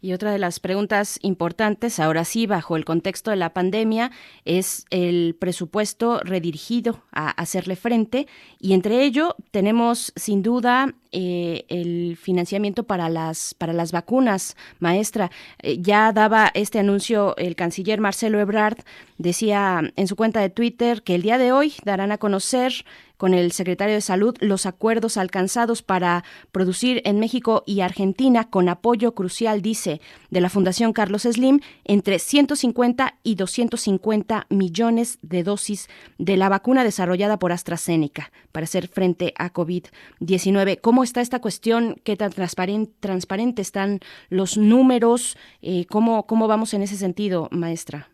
Y 0.00 0.14
otra 0.14 0.32
de 0.32 0.38
las 0.38 0.60
preguntas 0.60 1.18
importantes, 1.20 2.00
ahora 2.00 2.24
sí, 2.24 2.46
bajo 2.46 2.76
el 2.76 2.86
contexto 2.86 3.30
de 3.30 3.36
la 3.36 3.52
pandemia, 3.52 4.10
es 4.46 4.86
el 4.88 5.36
presupuesto 5.38 6.20
redirigido 6.20 7.02
a 7.12 7.30
hacerle 7.30 7.76
frente. 7.76 8.26
Y 8.58 8.72
entre 8.72 9.02
ello 9.04 9.36
tenemos 9.50 10.12
sin 10.16 10.42
duda 10.42 10.94
eh, 11.12 11.66
el 11.68 12.16
financiamiento 12.16 12.84
para 12.84 13.10
las, 13.10 13.52
para 13.54 13.74
las 13.74 13.92
vacunas. 13.92 14.56
Maestra, 14.78 15.30
eh, 15.58 15.76
ya 15.80 16.12
daba 16.12 16.50
este 16.54 16.78
anuncio 16.78 17.36
el 17.36 17.56
canciller 17.56 18.00
Marcelo 18.00 18.40
Ebrard, 18.40 18.78
decía 19.18 19.82
en 19.96 20.08
su 20.08 20.16
cuenta 20.16 20.40
de 20.40 20.48
Twitter 20.48 21.02
que 21.02 21.14
el 21.14 21.22
día 21.22 21.36
de 21.36 21.52
hoy 21.52 21.74
darán 21.84 22.10
a 22.10 22.18
conocer 22.18 22.72
con 23.20 23.34
el 23.34 23.52
secretario 23.52 23.96
de 23.96 24.00
Salud 24.00 24.34
los 24.40 24.64
acuerdos 24.64 25.18
alcanzados 25.18 25.82
para 25.82 26.24
producir 26.52 27.02
en 27.04 27.20
México 27.20 27.62
y 27.66 27.82
Argentina 27.82 28.48
con 28.48 28.70
apoyo 28.70 29.14
crucial, 29.14 29.60
dice, 29.60 30.00
de 30.30 30.40
la 30.40 30.48
Fundación 30.48 30.94
Carlos 30.94 31.24
Slim, 31.24 31.60
entre 31.84 32.18
150 32.18 33.18
y 33.22 33.34
250 33.34 34.46
millones 34.48 35.18
de 35.20 35.42
dosis 35.42 35.90
de 36.16 36.38
la 36.38 36.48
vacuna 36.48 36.82
desarrollada 36.82 37.38
por 37.38 37.52
AstraZeneca 37.52 38.32
para 38.52 38.64
hacer 38.64 38.88
frente 38.88 39.34
a 39.36 39.52
COVID-19. 39.52 40.80
¿Cómo 40.80 41.04
está 41.04 41.20
esta 41.20 41.42
cuestión? 41.42 42.00
¿Qué 42.02 42.16
tan 42.16 42.32
transparente, 42.32 43.60
están 43.60 44.00
los 44.30 44.56
números? 44.56 45.36
Eh, 45.60 45.84
¿cómo, 45.90 46.26
¿Cómo 46.26 46.48
vamos 46.48 46.72
en 46.72 46.80
ese 46.80 46.96
sentido, 46.96 47.48
maestra? 47.50 48.09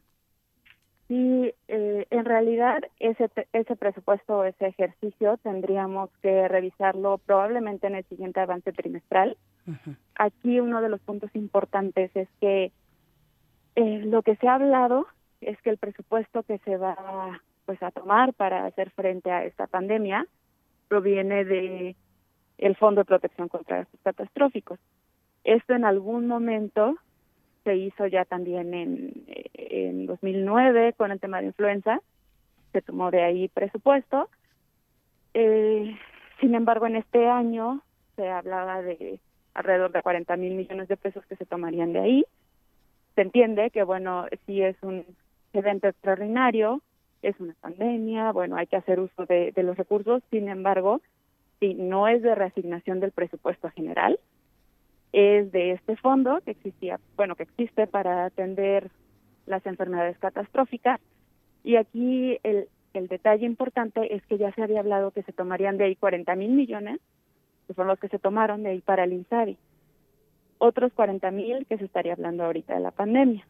Sí, 1.08 1.52
eh, 1.68 2.06
en 2.10 2.24
realidad 2.24 2.82
ese, 2.98 3.30
ese 3.52 3.76
presupuesto, 3.76 4.44
ese 4.44 4.66
ejercicio, 4.66 5.36
tendríamos 5.38 6.10
que 6.20 6.48
revisarlo 6.48 7.18
probablemente 7.18 7.86
en 7.86 7.94
el 7.94 8.04
siguiente 8.06 8.40
avance 8.40 8.72
trimestral. 8.72 9.36
Aquí 10.16 10.60
uno 10.60 10.80
de 10.80 10.88
los 10.88 11.00
puntos 11.00 11.30
importantes 11.34 12.10
es 12.14 12.28
que 12.40 12.72
eh, 13.76 14.02
lo 14.04 14.22
que 14.22 14.36
se 14.36 14.48
ha 14.48 14.54
hablado 14.54 15.06
es 15.40 15.60
que 15.62 15.70
el 15.70 15.78
presupuesto 15.78 16.42
que 16.42 16.58
se 16.58 16.76
va 16.76 17.40
pues 17.66 17.82
a 17.82 17.90
tomar 17.90 18.32
para 18.32 18.64
hacer 18.64 18.90
frente 18.90 19.30
a 19.30 19.44
esta 19.44 19.66
pandemia 19.66 20.26
proviene 20.88 21.44
de 21.44 21.96
el 22.58 22.76
Fondo 22.76 23.02
de 23.02 23.04
Protección 23.04 23.48
contra 23.48 23.78
Gastos 23.78 24.00
Catastróficos. 24.02 24.78
Esto 25.44 25.74
en 25.74 25.84
algún 25.84 26.26
momento 26.26 26.96
se 27.66 27.74
hizo 27.74 28.06
ya 28.06 28.24
también 28.24 28.72
en, 28.72 29.24
en 29.54 30.06
2009 30.06 30.92
con 30.92 31.10
el 31.10 31.18
tema 31.18 31.40
de 31.40 31.48
influenza, 31.48 32.00
se 32.72 32.80
tomó 32.80 33.10
de 33.10 33.24
ahí 33.24 33.48
presupuesto. 33.48 34.30
Eh, 35.34 35.96
sin 36.40 36.54
embargo, 36.54 36.86
en 36.86 36.94
este 36.94 37.28
año 37.28 37.82
se 38.14 38.28
hablaba 38.28 38.82
de 38.82 39.18
alrededor 39.54 39.90
de 39.90 40.00
40 40.00 40.36
mil 40.36 40.54
millones 40.54 40.86
de 40.86 40.96
pesos 40.96 41.26
que 41.26 41.34
se 41.34 41.44
tomarían 41.44 41.92
de 41.92 41.98
ahí. 41.98 42.24
Se 43.16 43.22
entiende 43.22 43.70
que, 43.70 43.82
bueno, 43.82 44.26
si 44.46 44.62
es 44.62 44.76
un 44.82 45.04
evento 45.52 45.88
extraordinario, 45.88 46.82
es 47.22 47.34
una 47.40 47.54
pandemia, 47.60 48.30
bueno, 48.30 48.54
hay 48.56 48.68
que 48.68 48.76
hacer 48.76 49.00
uso 49.00 49.26
de, 49.26 49.50
de 49.50 49.62
los 49.64 49.76
recursos, 49.76 50.22
sin 50.30 50.48
embargo, 50.48 51.00
si 51.58 51.74
no 51.74 52.06
es 52.06 52.22
de 52.22 52.36
reasignación 52.36 53.00
del 53.00 53.10
presupuesto 53.10 53.70
general, 53.70 54.20
es 55.16 55.50
de 55.50 55.72
este 55.72 55.96
fondo 55.96 56.42
que 56.44 56.50
existía, 56.50 57.00
bueno, 57.16 57.36
que 57.36 57.44
existe 57.44 57.86
para 57.86 58.26
atender 58.26 58.90
las 59.46 59.64
enfermedades 59.64 60.18
catastróficas. 60.18 61.00
Y 61.64 61.76
aquí 61.76 62.38
el, 62.42 62.68
el 62.92 63.08
detalle 63.08 63.46
importante 63.46 64.14
es 64.14 64.22
que 64.26 64.36
ya 64.36 64.52
se 64.52 64.62
había 64.62 64.80
hablado 64.80 65.12
que 65.12 65.22
se 65.22 65.32
tomarían 65.32 65.78
de 65.78 65.84
ahí 65.84 65.96
40 65.96 66.34
mil 66.34 66.50
millones, 66.50 67.00
que 67.66 67.72
son 67.72 67.86
los 67.86 67.98
que 67.98 68.08
se 68.08 68.18
tomaron 68.18 68.62
de 68.62 68.68
ahí 68.68 68.82
para 68.82 69.04
el 69.04 69.14
INSABI. 69.14 69.56
Otros 70.58 70.92
40 70.92 71.30
mil 71.30 71.64
que 71.64 71.78
se 71.78 71.86
estaría 71.86 72.12
hablando 72.12 72.44
ahorita 72.44 72.74
de 72.74 72.80
la 72.80 72.90
pandemia. 72.90 73.46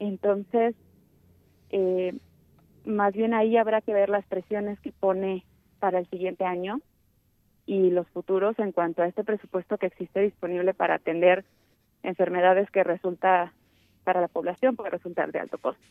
Entonces, 0.00 0.74
eh, 1.70 2.18
más 2.84 3.14
bien 3.14 3.32
ahí 3.32 3.56
habrá 3.56 3.80
que 3.80 3.94
ver 3.94 4.10
las 4.10 4.26
presiones 4.26 4.78
que 4.80 4.92
pone 4.92 5.46
para 5.80 6.00
el 6.00 6.06
siguiente 6.10 6.44
año 6.44 6.82
y 7.68 7.90
los 7.90 8.08
futuros 8.08 8.58
en 8.58 8.72
cuanto 8.72 9.02
a 9.02 9.06
este 9.06 9.24
presupuesto 9.24 9.76
que 9.76 9.86
existe 9.86 10.20
disponible 10.20 10.72
para 10.72 10.94
atender 10.94 11.44
enfermedades 12.02 12.70
que 12.70 12.82
resulta 12.82 13.52
para 14.04 14.22
la 14.22 14.28
población 14.28 14.74
puede 14.74 14.88
resultar 14.88 15.30
de 15.32 15.40
alto 15.40 15.58
costo. 15.58 15.84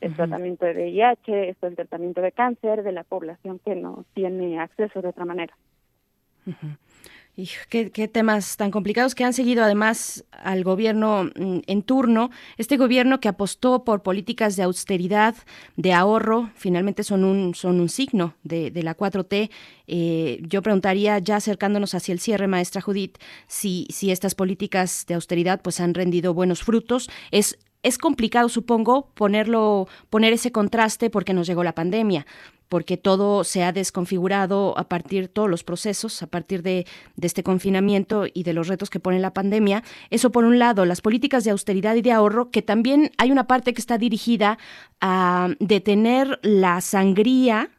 El 0.00 0.16
tratamiento 0.16 0.64
de 0.64 0.72
VIH, 0.72 1.50
esto 1.50 1.68
el 1.68 1.76
tratamiento 1.76 2.20
de 2.20 2.32
cáncer 2.32 2.82
de 2.82 2.90
la 2.90 3.04
población 3.04 3.60
que 3.60 3.76
no 3.76 4.04
tiene 4.12 4.58
acceso 4.58 5.02
de 5.02 5.08
otra 5.08 5.24
manera. 5.24 5.54
Qué, 7.68 8.08
temas 8.08 8.56
tan 8.56 8.70
complicados 8.70 9.14
que 9.14 9.24
han 9.24 9.32
seguido 9.32 9.64
además 9.64 10.24
al 10.30 10.62
gobierno 10.64 11.24
mm, 11.24 11.60
en 11.66 11.82
turno. 11.82 12.30
Este 12.58 12.76
gobierno 12.76 13.20
que 13.20 13.28
apostó 13.28 13.84
por 13.84 14.02
políticas 14.02 14.56
de 14.56 14.64
austeridad, 14.64 15.34
de 15.76 15.92
ahorro, 15.92 16.50
finalmente 16.54 17.02
son 17.02 17.24
un, 17.24 17.54
son 17.54 17.80
un 17.80 17.88
signo 17.88 18.34
de, 18.42 18.70
de 18.70 18.82
la 18.82 18.96
4T. 18.96 19.50
Eh, 19.86 20.42
yo 20.42 20.60
preguntaría, 20.60 21.18
ya 21.18 21.36
acercándonos 21.36 21.94
hacia 21.94 22.12
el 22.12 22.20
cierre, 22.20 22.46
maestra 22.46 22.82
Judith, 22.82 23.16
si, 23.46 23.86
si 23.90 24.10
estas 24.10 24.34
políticas 24.34 25.06
de 25.06 25.14
austeridad 25.14 25.62
pues 25.62 25.80
han 25.80 25.94
rendido 25.94 26.34
buenos 26.34 26.62
frutos. 26.62 27.08
Es 27.30 27.58
es 27.82 27.96
complicado, 27.96 28.50
supongo, 28.50 29.08
ponerlo, 29.14 29.88
poner 30.10 30.34
ese 30.34 30.52
contraste 30.52 31.08
porque 31.08 31.32
nos 31.32 31.46
llegó 31.46 31.64
la 31.64 31.74
pandemia 31.74 32.26
porque 32.70 32.96
todo 32.96 33.44
se 33.44 33.64
ha 33.64 33.72
desconfigurado 33.72 34.78
a 34.78 34.88
partir 34.88 35.28
todos 35.28 35.50
los 35.50 35.64
procesos, 35.64 36.22
a 36.22 36.28
partir 36.28 36.62
de, 36.62 36.86
de, 37.16 37.26
este 37.26 37.42
confinamiento 37.42 38.24
y 38.32 38.44
de 38.44 38.54
los 38.54 38.68
retos 38.68 38.88
que 38.88 39.00
pone 39.00 39.18
la 39.18 39.34
pandemia. 39.34 39.82
Eso 40.08 40.30
por 40.30 40.44
un 40.44 40.58
lado, 40.58 40.86
las 40.86 41.02
políticas 41.02 41.44
de 41.44 41.50
austeridad 41.50 41.96
y 41.96 42.02
de 42.02 42.12
ahorro, 42.12 42.50
que 42.50 42.62
también 42.62 43.10
hay 43.18 43.32
una 43.32 43.48
parte 43.48 43.74
que 43.74 43.80
está 43.80 43.98
dirigida 43.98 44.56
a 45.00 45.48
detener 45.58 46.38
la 46.42 46.80
sangría 46.80 47.70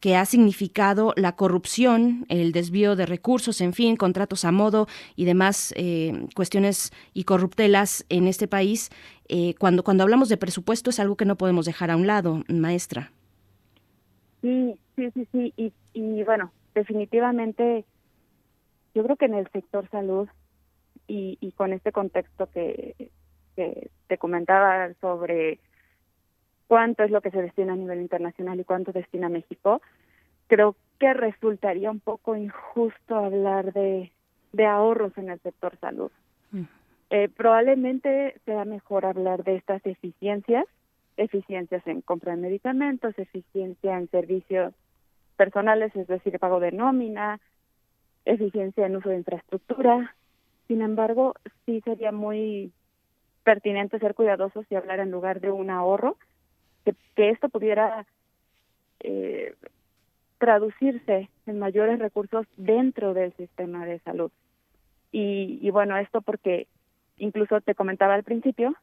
que 0.00 0.16
ha 0.16 0.24
significado 0.24 1.12
la 1.16 1.36
corrupción, 1.36 2.24
el 2.28 2.52
desvío 2.52 2.96
de 2.96 3.06
recursos, 3.06 3.60
en 3.60 3.74
fin, 3.74 3.96
contratos 3.96 4.44
a 4.44 4.50
modo 4.50 4.88
y 5.14 5.26
demás 5.26 5.72
eh, 5.76 6.26
cuestiones 6.34 6.90
y 7.12 7.24
corruptelas 7.24 8.04
en 8.08 8.26
este 8.26 8.48
país. 8.48 8.88
Eh, 9.28 9.54
cuando, 9.58 9.84
cuando 9.84 10.02
hablamos 10.02 10.28
de 10.28 10.38
presupuesto 10.38 10.90
es 10.90 10.98
algo 10.98 11.16
que 11.16 11.26
no 11.26 11.36
podemos 11.36 11.66
dejar 11.66 11.90
a 11.90 11.96
un 11.96 12.06
lado, 12.06 12.42
maestra. 12.48 13.12
Sí, 14.40 14.78
sí, 14.96 15.10
sí, 15.12 15.28
sí. 15.32 15.52
Y, 15.56 15.72
y 15.92 16.24
bueno, 16.24 16.52
definitivamente 16.74 17.84
yo 18.94 19.04
creo 19.04 19.16
que 19.16 19.26
en 19.26 19.34
el 19.34 19.48
sector 19.50 19.88
salud 19.90 20.28
y, 21.06 21.38
y 21.40 21.52
con 21.52 21.72
este 21.72 21.92
contexto 21.92 22.48
que, 22.50 23.10
que 23.56 23.90
te 24.06 24.18
comentaba 24.18 24.92
sobre 25.00 25.58
cuánto 26.66 27.02
es 27.02 27.10
lo 27.10 27.20
que 27.20 27.30
se 27.30 27.42
destina 27.42 27.72
a 27.72 27.76
nivel 27.76 28.00
internacional 28.00 28.60
y 28.60 28.64
cuánto 28.64 28.92
destina 28.92 29.28
México, 29.28 29.82
creo 30.46 30.76
que 30.98 31.12
resultaría 31.14 31.90
un 31.90 32.00
poco 32.00 32.36
injusto 32.36 33.16
hablar 33.16 33.72
de, 33.72 34.12
de 34.52 34.66
ahorros 34.66 35.16
en 35.18 35.30
el 35.30 35.40
sector 35.40 35.76
salud. 35.80 36.10
Mm. 36.52 36.62
Eh, 37.10 37.28
probablemente 37.28 38.40
sea 38.44 38.64
mejor 38.64 39.04
hablar 39.04 39.42
de 39.42 39.56
estas 39.56 39.84
eficiencias 39.84 40.64
eficiencias 41.20 41.86
en 41.86 42.00
compra 42.00 42.34
de 42.34 42.40
medicamentos, 42.40 43.18
eficiencia 43.18 43.98
en 43.98 44.08
servicios 44.08 44.74
personales, 45.36 45.94
es 45.94 46.06
decir, 46.06 46.38
pago 46.38 46.60
de 46.60 46.72
nómina, 46.72 47.40
eficiencia 48.24 48.86
en 48.86 48.96
uso 48.96 49.10
de 49.10 49.16
infraestructura. 49.16 50.14
Sin 50.66 50.80
embargo, 50.80 51.34
sí 51.66 51.82
sería 51.82 52.10
muy 52.10 52.72
pertinente 53.44 53.98
ser 53.98 54.14
cuidadosos 54.14 54.64
y 54.70 54.76
hablar 54.76 55.00
en 55.00 55.10
lugar 55.10 55.40
de 55.40 55.50
un 55.50 55.70
ahorro, 55.70 56.16
que, 56.84 56.94
que 57.14 57.30
esto 57.30 57.50
pudiera 57.50 58.06
eh, 59.00 59.54
traducirse 60.38 61.28
en 61.46 61.58
mayores 61.58 61.98
recursos 61.98 62.46
dentro 62.56 63.12
del 63.12 63.34
sistema 63.34 63.84
de 63.84 63.98
salud. 64.00 64.30
Y, 65.12 65.58
y 65.60 65.70
bueno, 65.70 65.98
esto 65.98 66.22
porque 66.22 66.66
incluso 67.18 67.60
te 67.60 67.74
comentaba 67.74 68.14
al 68.14 68.24
principio, 68.24 68.74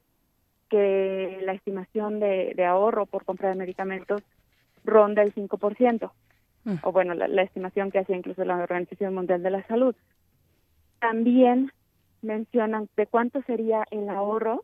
que 0.69 1.39
la 1.43 1.53
estimación 1.53 2.19
de, 2.19 2.53
de 2.55 2.65
ahorro 2.65 3.05
por 3.05 3.25
compra 3.25 3.49
de 3.49 3.55
medicamentos 3.55 4.21
ronda 4.83 5.21
el 5.21 5.33
5%, 5.33 6.11
mm. 6.63 6.73
o 6.83 6.91
bueno, 6.91 7.13
la, 7.13 7.27
la 7.27 7.43
estimación 7.43 7.91
que 7.91 7.99
hacía 7.99 8.15
incluso 8.15 8.43
la 8.45 8.57
Organización 8.57 9.13
Mundial 9.13 9.43
de 9.43 9.51
la 9.51 9.67
Salud. 9.67 9.95
También 10.99 11.71
mencionan 12.21 12.89
de 12.95 13.07
cuánto 13.07 13.41
sería 13.43 13.83
el 13.91 14.09
ahorro 14.09 14.63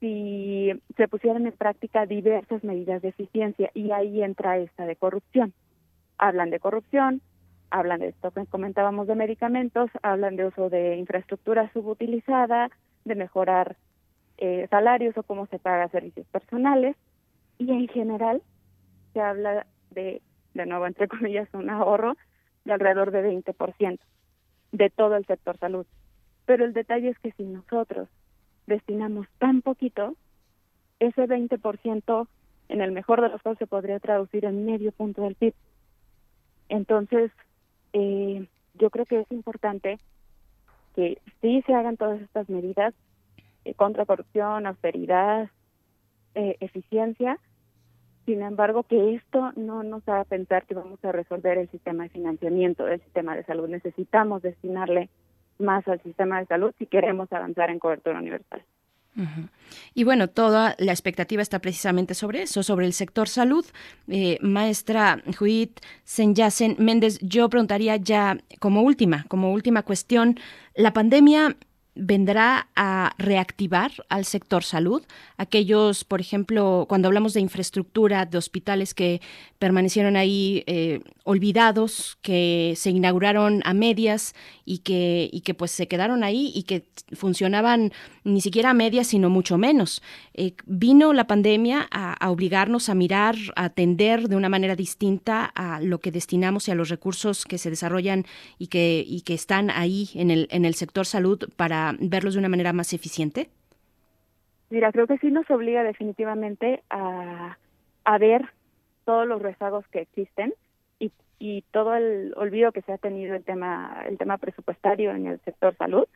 si 0.00 0.70
se 0.96 1.08
pusieran 1.08 1.46
en 1.46 1.52
práctica 1.52 2.04
diversas 2.04 2.62
medidas 2.64 3.00
de 3.02 3.08
eficiencia 3.08 3.70
y 3.74 3.90
ahí 3.90 4.22
entra 4.22 4.58
esta 4.58 4.84
de 4.84 4.96
corrupción. 4.96 5.54
Hablan 6.18 6.50
de 6.50 6.60
corrupción, 6.60 7.22
hablan 7.70 8.00
de 8.00 8.08
esto 8.08 8.30
que 8.30 8.44
comentábamos 8.46 9.06
de 9.06 9.14
medicamentos, 9.14 9.90
hablan 10.02 10.36
de 10.36 10.46
uso 10.46 10.68
de 10.68 10.96
infraestructura 10.96 11.72
subutilizada, 11.72 12.70
de 13.04 13.14
mejorar 13.14 13.76
eh, 14.38 14.66
salarios 14.70 15.16
o 15.16 15.22
cómo 15.22 15.46
se 15.46 15.58
paga 15.58 15.88
servicios 15.88 16.26
personales 16.28 16.96
y 17.58 17.70
en 17.70 17.88
general 17.88 18.42
se 19.12 19.20
habla 19.20 19.66
de, 19.90 20.22
de 20.54 20.66
nuevo, 20.66 20.86
entre 20.86 21.08
comillas, 21.08 21.48
un 21.52 21.70
ahorro 21.70 22.16
de 22.64 22.72
alrededor 22.72 23.10
de 23.10 23.22
20% 23.22 23.98
de 24.72 24.90
todo 24.90 25.16
el 25.16 25.26
sector 25.26 25.56
salud. 25.58 25.86
Pero 26.46 26.64
el 26.64 26.72
detalle 26.72 27.10
es 27.10 27.18
que 27.20 27.32
si 27.32 27.44
nosotros 27.44 28.08
destinamos 28.66 29.26
tan 29.38 29.62
poquito, 29.62 30.16
ese 30.98 31.26
20% 31.26 32.28
en 32.68 32.80
el 32.80 32.92
mejor 32.92 33.20
de 33.20 33.28
los 33.28 33.42
casos 33.42 33.58
se 33.58 33.66
podría 33.66 34.00
traducir 34.00 34.44
en 34.44 34.64
medio 34.64 34.92
punto 34.92 35.22
del 35.22 35.34
PIB. 35.34 35.54
Entonces, 36.68 37.30
eh, 37.92 38.46
yo 38.74 38.90
creo 38.90 39.06
que 39.06 39.20
es 39.20 39.30
importante 39.30 39.98
que 40.94 41.18
sí 41.40 41.62
se 41.66 41.74
hagan 41.74 41.96
todas 41.96 42.20
estas 42.20 42.48
medidas 42.48 42.94
contra 43.76 44.04
corrupción, 44.04 44.66
austeridad, 44.66 45.50
eh, 46.34 46.56
eficiencia, 46.60 47.38
sin 48.26 48.42
embargo, 48.42 48.84
que 48.84 49.14
esto 49.14 49.52
no 49.56 49.82
nos 49.82 50.06
haga 50.08 50.24
pensar 50.24 50.64
que 50.64 50.74
vamos 50.74 51.02
a 51.04 51.12
resolver 51.12 51.58
el 51.58 51.70
sistema 51.70 52.04
de 52.04 52.08
financiamiento 52.08 52.84
del 52.86 53.00
sistema 53.02 53.36
de 53.36 53.44
salud. 53.44 53.68
Necesitamos 53.68 54.42
destinarle 54.42 55.10
más 55.58 55.86
al 55.88 56.02
sistema 56.02 56.40
de 56.40 56.46
salud 56.46 56.72
si 56.78 56.86
queremos 56.86 57.30
avanzar 57.32 57.70
en 57.70 57.78
cobertura 57.78 58.18
universal. 58.18 58.62
Y 59.94 60.02
bueno, 60.02 60.26
toda 60.28 60.74
la 60.78 60.90
expectativa 60.90 61.40
está 61.40 61.60
precisamente 61.60 62.14
sobre 62.14 62.42
eso, 62.42 62.64
sobre 62.64 62.86
el 62.86 62.92
sector 62.92 63.28
salud. 63.28 63.64
Eh, 64.08 64.38
maestra 64.40 65.22
Judith 65.38 65.78
Senyasen 66.02 66.74
Méndez, 66.80 67.20
yo 67.20 67.48
preguntaría 67.48 67.94
ya 67.96 68.38
como 68.58 68.82
última, 68.82 69.24
como 69.28 69.52
última 69.52 69.84
cuestión, 69.84 70.36
la 70.74 70.92
pandemia 70.92 71.56
vendrá 71.94 72.68
a 72.74 73.14
reactivar 73.18 73.92
al 74.08 74.24
sector 74.24 74.64
salud. 74.64 75.02
Aquellos, 75.36 76.04
por 76.04 76.20
ejemplo, 76.20 76.86
cuando 76.88 77.08
hablamos 77.08 77.34
de 77.34 77.40
infraestructura 77.40 78.26
de 78.26 78.38
hospitales 78.38 78.94
que 78.94 79.20
permanecieron 79.58 80.16
ahí 80.16 80.64
eh, 80.66 81.00
olvidados, 81.22 82.18
que 82.20 82.74
se 82.76 82.90
inauguraron 82.90 83.62
a 83.64 83.74
medias 83.74 84.34
y 84.64 84.78
que, 84.78 85.30
y 85.32 85.40
que 85.42 85.54
pues 85.54 85.70
se 85.70 85.88
quedaron 85.88 86.24
ahí 86.24 86.52
y 86.54 86.64
que 86.64 86.84
funcionaban 87.12 87.92
ni 88.24 88.40
siquiera 88.40 88.70
a 88.70 88.74
medias, 88.74 89.06
sino 89.08 89.30
mucho 89.30 89.56
menos. 89.56 90.02
Eh, 90.34 90.54
vino 90.66 91.12
la 91.12 91.26
pandemia 91.26 91.86
a, 91.90 92.30
obligarnos 92.30 92.88
a 92.88 92.94
mirar, 92.94 93.36
a 93.56 93.64
atender 93.64 94.28
de 94.28 94.36
una 94.36 94.48
manera 94.48 94.76
distinta 94.76 95.44
a 95.54 95.80
lo 95.80 96.00
que 96.00 96.10
destinamos 96.10 96.68
y 96.68 96.72
a 96.72 96.74
los 96.74 96.88
recursos 96.88 97.44
que 97.44 97.58
se 97.58 97.70
desarrollan 97.70 98.26
y 98.58 98.66
que, 98.66 99.04
y 99.06 99.20
que 99.22 99.34
están 99.34 99.70
ahí 99.70 100.10
en 100.14 100.30
el, 100.30 100.48
en 100.50 100.64
el 100.64 100.74
sector 100.74 101.06
salud 101.06 101.38
para 101.56 101.83
verlos 101.98 102.34
de 102.34 102.40
una 102.40 102.48
manera 102.48 102.72
más 102.72 102.92
eficiente. 102.92 103.48
Mira, 104.70 104.90
creo 104.92 105.06
que 105.06 105.18
sí 105.18 105.30
nos 105.30 105.48
obliga 105.50 105.82
definitivamente 105.82 106.82
a, 106.90 107.58
a 108.04 108.18
ver 108.18 108.48
todos 109.04 109.26
los 109.26 109.42
rezagos 109.42 109.86
que 109.88 110.00
existen 110.00 110.54
y, 110.98 111.12
y 111.38 111.62
todo 111.70 111.94
el 111.94 112.32
olvido 112.36 112.72
que 112.72 112.82
se 112.82 112.92
ha 112.92 112.98
tenido 112.98 113.34
el 113.34 113.44
tema 113.44 114.02
el 114.08 114.16
tema 114.16 114.38
presupuestario 114.38 115.10
en 115.10 115.26
el 115.26 115.40
sector 115.40 115.76
salud 115.76 116.06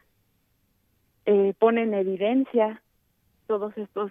eh, 1.30 1.52
pone 1.58 1.82
en 1.82 1.92
evidencia 1.92 2.80
todos 3.46 3.76
estos 3.76 4.10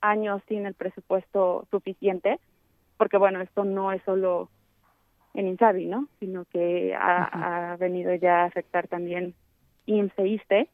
años 0.00 0.42
sin 0.48 0.66
el 0.66 0.74
presupuesto 0.74 1.68
suficiente, 1.70 2.40
porque 2.96 3.16
bueno, 3.16 3.40
esto 3.40 3.62
no 3.62 3.92
es 3.92 4.02
solo 4.02 4.48
en 5.34 5.46
Insabi, 5.46 5.86
¿no? 5.86 6.08
Sino 6.18 6.46
que 6.46 6.96
ha, 6.98 7.76
venido 7.78 8.12
ya 8.16 8.42
a 8.42 8.46
afectar 8.46 8.88
también 8.88 9.34
IMSS 9.86 10.18
e 10.18 10.26
ISTE, 10.26 10.68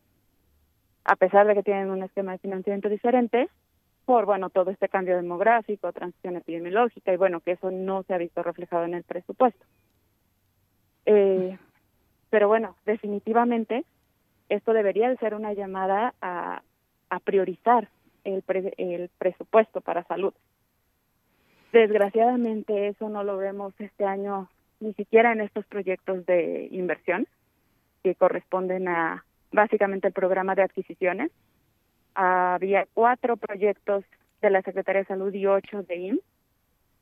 a 1.05 1.16
pesar 1.16 1.47
de 1.47 1.55
que 1.55 1.62
tienen 1.62 1.90
un 1.90 2.02
esquema 2.02 2.32
de 2.32 2.39
financiamiento 2.39 2.89
diferente, 2.89 3.48
por 4.05 4.26
bueno 4.26 4.51
todo 4.51 4.70
este 4.70 4.89
cambio 4.89 5.16
demográfico, 5.16 5.93
transición 5.93 6.36
epidemiológica 6.36 7.12
y 7.12 7.16
bueno 7.16 7.40
que 7.40 7.52
eso 7.52 7.70
no 7.70 8.02
se 8.02 8.14
ha 8.14 8.18
visto 8.18 8.43
reflejado 8.43 8.85
en 8.85 8.94
el 8.94 9.02
presupuesto. 9.02 9.64
Eh, 11.06 11.59
pero 12.31 12.48
bueno, 12.48 12.76
definitivamente 12.85 13.85
esto 14.48 14.72
debería 14.72 15.09
de 15.09 15.16
ser 15.16 15.35
una 15.35 15.52
llamada 15.52 16.14
a, 16.20 16.62
a 17.09 17.20
priorizar 17.20 17.89
el, 18.24 18.43
el 18.76 19.10
presupuesto 19.18 19.81
para 19.81 20.05
salud. 20.05 20.35
Desgraciadamente 21.72 22.89
eso 22.89 23.09
no 23.09 23.24
lo 23.24 23.36
vemos 23.36 23.74
este 23.78 24.05
año 24.05 24.48
ni 24.81 24.93
siquiera 24.94 25.32
en 25.32 25.40
estos 25.40 25.64
proyectos 25.66 26.26
de 26.26 26.68
inversión 26.70 27.26
que 28.02 28.14
corresponden 28.14 28.89
a 28.89 29.24
básicamente 29.55 30.09
el 30.09 30.12
programa 30.12 30.55
de 30.55 30.62
adquisiciones. 30.62 31.31
Había 32.14 32.86
cuatro 32.93 33.36
proyectos 33.36 34.05
de 34.43 34.51
la 34.51 34.62
Secretaría 34.62 35.02
de 35.02 35.09
Salud 35.09 35.32
y 35.32 35.47
ocho 35.47 35.82
de 35.82 35.97
IMSS 35.97 36.24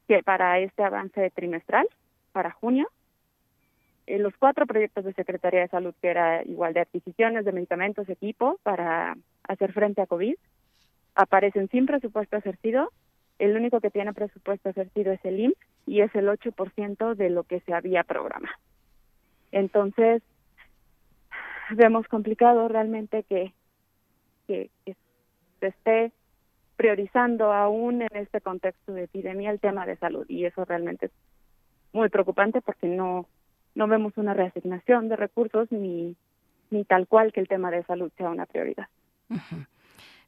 que 0.08 0.22
para 0.22 0.58
este 0.58 0.82
avance 0.82 1.30
trimestral, 1.30 1.88
para 2.32 2.50
junio, 2.50 2.88
eh, 4.06 4.18
los 4.18 4.34
cuatro 4.36 4.66
proyectos 4.66 5.04
de 5.04 5.12
Secretaría 5.14 5.60
de 5.60 5.68
Salud, 5.68 5.94
que 6.00 6.08
era 6.08 6.42
igual 6.44 6.74
de 6.74 6.80
adquisiciones 6.80 7.44
de 7.44 7.52
medicamentos, 7.52 8.08
equipo 8.08 8.58
para 8.62 9.16
hacer 9.44 9.72
frente 9.72 10.02
a 10.02 10.06
COVID, 10.06 10.34
aparecen 11.14 11.68
sin 11.68 11.86
presupuesto 11.86 12.36
ejercido. 12.36 12.90
El 13.38 13.56
único 13.56 13.80
que 13.80 13.90
tiene 13.90 14.12
presupuesto 14.12 14.68
ejercido 14.68 15.12
es 15.12 15.24
el 15.24 15.40
IMSS 15.40 15.58
y 15.86 16.00
es 16.00 16.14
el 16.14 16.28
8% 16.28 17.14
de 17.14 17.30
lo 17.30 17.44
que 17.44 17.60
se 17.60 17.72
había 17.72 18.02
programado. 18.02 18.54
Entonces, 19.52 20.22
vemos 21.76 22.06
complicado 22.08 22.68
realmente 22.68 23.24
que, 23.24 23.52
que, 24.46 24.70
se 25.60 25.66
esté 25.68 26.12
priorizando 26.76 27.52
aún 27.52 28.02
en 28.02 28.16
este 28.16 28.40
contexto 28.40 28.92
de 28.92 29.04
epidemia 29.04 29.50
el 29.50 29.60
tema 29.60 29.86
de 29.86 29.96
salud 29.96 30.26
y 30.28 30.44
eso 30.44 30.64
realmente 30.64 31.06
es 31.06 31.12
muy 31.92 32.08
preocupante 32.08 32.60
porque 32.60 32.88
no 32.88 33.28
no 33.74 33.86
vemos 33.86 34.12
una 34.16 34.34
reasignación 34.34 35.08
de 35.08 35.16
recursos 35.16 35.70
ni, 35.70 36.16
ni 36.70 36.84
tal 36.84 37.06
cual 37.06 37.32
que 37.32 37.40
el 37.40 37.48
tema 37.48 37.70
de 37.70 37.84
salud 37.84 38.10
sea 38.16 38.28
una 38.28 38.46
prioridad. 38.46 38.88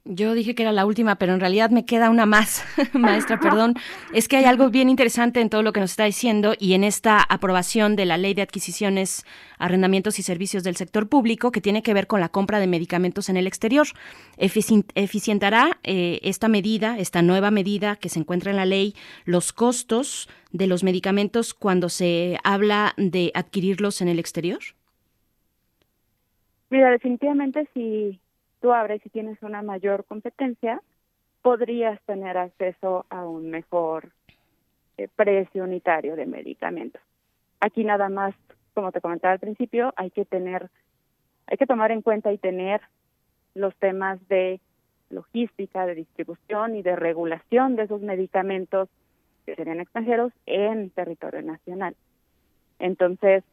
Yo 0.07 0.35
dije 0.35 0.55
que 0.55 0.65
era 0.65 0.73
la 0.73 0.85
última, 0.85 1.17
pero 1.17 1.33
en 1.33 1.41
realidad 1.41 1.71
me 1.71 1.87
queda 1.87 2.11
una 2.11 2.27
más, 2.27 2.63
maestra, 2.93 3.41
perdón. 3.41 3.73
Es 4.13 4.29
que 4.29 4.37
hay 4.37 4.45
algo 4.45 4.69
bien 4.69 4.91
interesante 4.91 5.41
en 5.41 5.49
todo 5.49 5.63
lo 5.63 5.73
que 5.73 5.81
nos 5.81 5.93
está 5.93 6.05
diciendo 6.05 6.53
y 6.59 6.75
en 6.75 6.85
esta 6.85 7.23
aprobación 7.23 7.97
de 7.97 8.05
la 8.05 8.19
Ley 8.19 8.35
de 8.35 8.43
Adquisiciones, 8.43 9.25
Arrendamientos 9.57 10.19
y 10.19 10.23
Servicios 10.23 10.63
del 10.63 10.77
Sector 10.77 11.09
Público 11.09 11.51
que 11.53 11.63
tiene 11.63 11.83
que 11.83 11.95
ver 11.95 12.07
con 12.07 12.21
la 12.21 12.29
compra 12.29 12.61
de 12.61 12.67
medicamentos 12.67 13.31
en 13.31 13.39
el 13.39 13.47
exterior. 13.47 13.87
eficientará 14.37 15.79
eh, 15.83 16.21
esta 16.23 16.49
medida, 16.49 16.99
esta 16.99 17.23
nueva 17.23 17.51
medida 17.51 17.97
que 17.97 18.11
se 18.11 18.19
encuentra 18.21 18.51
en 18.51 18.59
la 18.59 18.67
ley, 18.67 18.95
los 19.25 19.55
costos 19.55 20.29
de 20.53 20.67
los 20.67 20.85
medicamentos 20.85 21.55
cuando 21.55 21.89
se 21.89 22.39
habla 22.45 22.93
de 22.99 23.31
adquirirlos 23.33 24.03
en 24.03 24.09
el 24.09 24.19
exterior? 24.19 24.61
Mira, 26.69 26.91
definitivamente 26.91 27.67
sí 27.73 28.21
tú 28.65 28.73
abres 28.73 29.05
y 29.05 29.11
tienes 29.11 29.43
una 29.43 29.61
mayor 29.61 30.07
competencia, 30.07 30.81
podrías 31.43 32.01
tener 32.07 32.39
acceso 32.39 33.05
a 33.11 33.27
un 33.27 33.51
mejor 33.51 34.09
eh, 34.97 35.07
precio 35.15 35.65
unitario 35.65 36.17
de 36.17 36.25
medicamentos. 36.25 37.03
Aquí 37.61 37.85
nada 37.85 38.09
más, 38.09 38.35
como 38.73 38.91
te 38.91 39.03
comentaba 39.03 39.35
al 39.35 39.39
principio, 39.39 39.93
hay 39.97 40.11
que 40.11 40.25
tener, 40.25 40.71
hay 41.47 41.59
que 41.59 41.67
tomar 41.67 41.93
en 41.93 42.01
cuenta 42.01 42.33
y 42.33 42.39
tener 42.39 42.81
los 43.55 43.77
temas 43.77 44.19
de 44.29 44.63
logística, 45.11 45.85
de 45.85 45.97
distribución 45.97 46.75
y 46.75 46.81
de 46.81 46.97
regulación 46.97 47.77
de 47.77 47.83
esos 47.83 48.01
medicamentos 48.01 48.89
que 49.45 49.57
serían 49.57 49.81
extranjeros 49.81 50.33
en 50.47 50.89
territorio 50.89 51.43
nacional. 51.43 51.97
Entonces, 52.79 53.45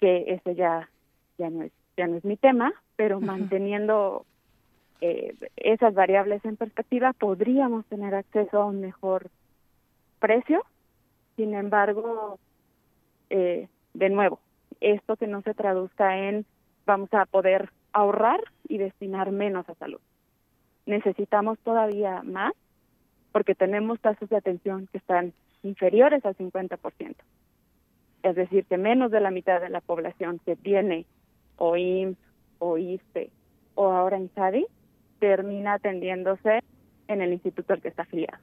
que 0.00 0.34
ese 0.34 0.54
ya 0.54 0.90
ya 1.38 1.48
no 1.48 1.62
es 1.62 1.72
ya 1.96 2.06
no 2.06 2.16
es 2.16 2.24
mi 2.24 2.36
tema, 2.36 2.74
pero 2.96 3.20
manteniendo 3.20 4.26
eh, 5.06 5.34
esas 5.56 5.92
variables 5.92 6.42
en 6.46 6.56
perspectiva, 6.56 7.12
podríamos 7.12 7.84
tener 7.86 8.14
acceso 8.14 8.62
a 8.62 8.64
un 8.64 8.80
mejor 8.80 9.28
precio. 10.18 10.64
Sin 11.36 11.52
embargo, 11.52 12.38
eh, 13.28 13.68
de 13.92 14.08
nuevo, 14.08 14.40
esto 14.80 15.16
que 15.16 15.26
no 15.26 15.42
se 15.42 15.52
traduzca 15.52 16.16
en 16.16 16.46
vamos 16.86 17.12
a 17.12 17.26
poder 17.26 17.68
ahorrar 17.92 18.40
y 18.66 18.78
destinar 18.78 19.30
menos 19.30 19.68
a 19.68 19.74
salud. 19.74 20.00
Necesitamos 20.86 21.58
todavía 21.58 22.22
más 22.22 22.54
porque 23.30 23.54
tenemos 23.54 24.00
tasas 24.00 24.30
de 24.30 24.38
atención 24.38 24.88
que 24.90 24.96
están 24.96 25.34
inferiores 25.62 26.24
al 26.24 26.34
50%. 26.34 27.14
Es 28.22 28.36
decir, 28.36 28.64
que 28.64 28.78
menos 28.78 29.10
de 29.10 29.20
la 29.20 29.30
mitad 29.30 29.60
de 29.60 29.68
la 29.68 29.82
población 29.82 30.40
que 30.46 30.56
tiene 30.56 31.04
o 31.58 31.76
IMSS 31.76 32.16
o 32.58 32.78
ISPE 32.78 33.30
o 33.74 33.90
ahora 33.90 34.18
INSADI 34.18 34.66
termina 35.24 35.72
atendiéndose 35.74 36.62
en 37.08 37.22
el 37.22 37.32
instituto 37.32 37.72
al 37.72 37.80
que 37.80 37.88
está 37.88 38.02
afiliado. 38.02 38.42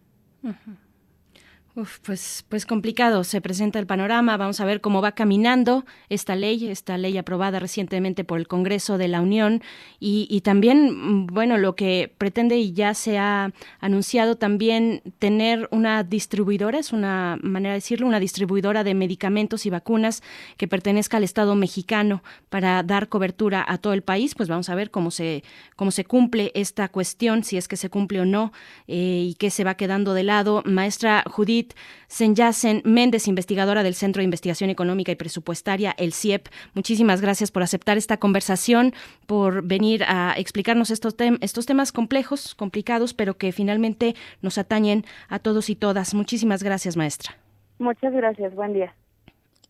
Pues, 1.74 2.44
pues 2.50 2.66
complicado 2.66 3.24
se 3.24 3.40
presenta 3.40 3.80
el 3.80 3.88
panorama. 3.88 4.36
Vamos 4.36 4.60
a 4.60 4.66
ver 4.66 4.82
cómo 4.82 5.02
va 5.02 5.14
caminando 5.14 5.86
esta 6.10 6.36
ley, 6.36 6.68
esta 6.68 6.98
ley 6.98 7.18
aprobada 7.18 7.60
recientemente 7.60 8.26
por 8.26 8.40
el 8.40 8.48
Congreso 8.48 8.98
de 8.98 9.08
la 9.08 9.22
Unión 9.22 9.62
y, 10.00 10.42
también, 10.42 10.92
mm, 10.92 11.28
bueno, 11.28 11.58
lo 11.58 11.76
que 11.76 12.14
pretende 12.18 12.58
y 12.58 12.74
ya 12.74 12.94
se 12.94 13.18
ha 13.18 13.54
anunciado 13.80 14.36
también 14.36 15.02
tener 15.20 15.70
una 15.72 16.04
distribuidora, 16.04 16.80
es 16.80 16.92
una 16.92 17.38
manera 17.42 17.74
de 17.74 17.78
decirlo, 17.78 18.08
una 18.08 18.20
distribuidora 18.20 18.84
de 18.84 18.94
medicamentos 18.94 19.66
y 19.66 19.70
vacunas 19.70 20.24
que 20.58 20.68
pertenezca 20.68 21.18
al 21.18 21.24
Estado 21.24 21.56
mexicano 21.56 22.22
para 22.50 22.84
dar 22.84 23.08
cobertura 23.08 23.64
a 23.66 23.78
todo 23.78 23.94
el 23.94 24.02
país. 24.02 24.36
Pues 24.36 24.50
vamos 24.50 24.70
a 24.70 24.76
ver 24.76 24.92
cómo 24.92 25.10
se, 25.10 25.44
cómo 25.78 25.92
se 25.92 26.04
cumple 26.04 26.52
esta 26.54 26.90
cuestión, 26.90 27.44
si 27.44 27.56
es 27.56 27.68
que 27.68 27.78
se 27.78 27.90
cumple 27.90 28.20
o 28.20 28.26
no 28.26 28.52
eh, 28.88 29.28
y 29.30 29.36
qué 29.36 29.50
se 29.50 29.64
va 29.64 29.76
quedando 29.76 30.14
de 30.14 30.24
lado. 30.24 30.64
Maestra 30.66 31.24
Judith 31.28 31.61
Judith 32.10 32.84
Méndez, 32.84 33.28
investigadora 33.28 33.84
del 33.84 33.96
Centro 33.96 34.20
de 34.20 34.26
Investigación 34.26 34.70
Económica 34.70 35.12
y 35.12 35.16
Presupuestaria, 35.16 35.94
el 35.98 36.14
CIEP. 36.14 36.48
Muchísimas 36.74 37.22
gracias 37.22 37.52
por 37.52 37.64
aceptar 37.64 37.98
esta 37.98 38.18
conversación, 38.18 38.94
por 39.28 39.64
venir 39.64 40.04
a 40.08 40.34
explicarnos 40.38 40.92
estos, 40.92 41.16
estos 41.42 41.66
temas 41.66 41.92
complejos, 41.92 42.56
complicados, 42.56 43.14
pero 43.14 43.38
que 43.38 43.52
finalmente 43.52 44.16
nos 44.42 44.58
atañen 44.58 45.06
a 45.30 45.40
todos 45.40 45.70
y 45.70 45.76
todas. 45.76 46.14
Muchísimas 46.14 46.64
gracias, 46.64 46.98
maestra. 46.98 47.38
Muchas 47.80 48.14
gracias. 48.14 48.54
Buen 48.56 48.74
día. 48.74 48.96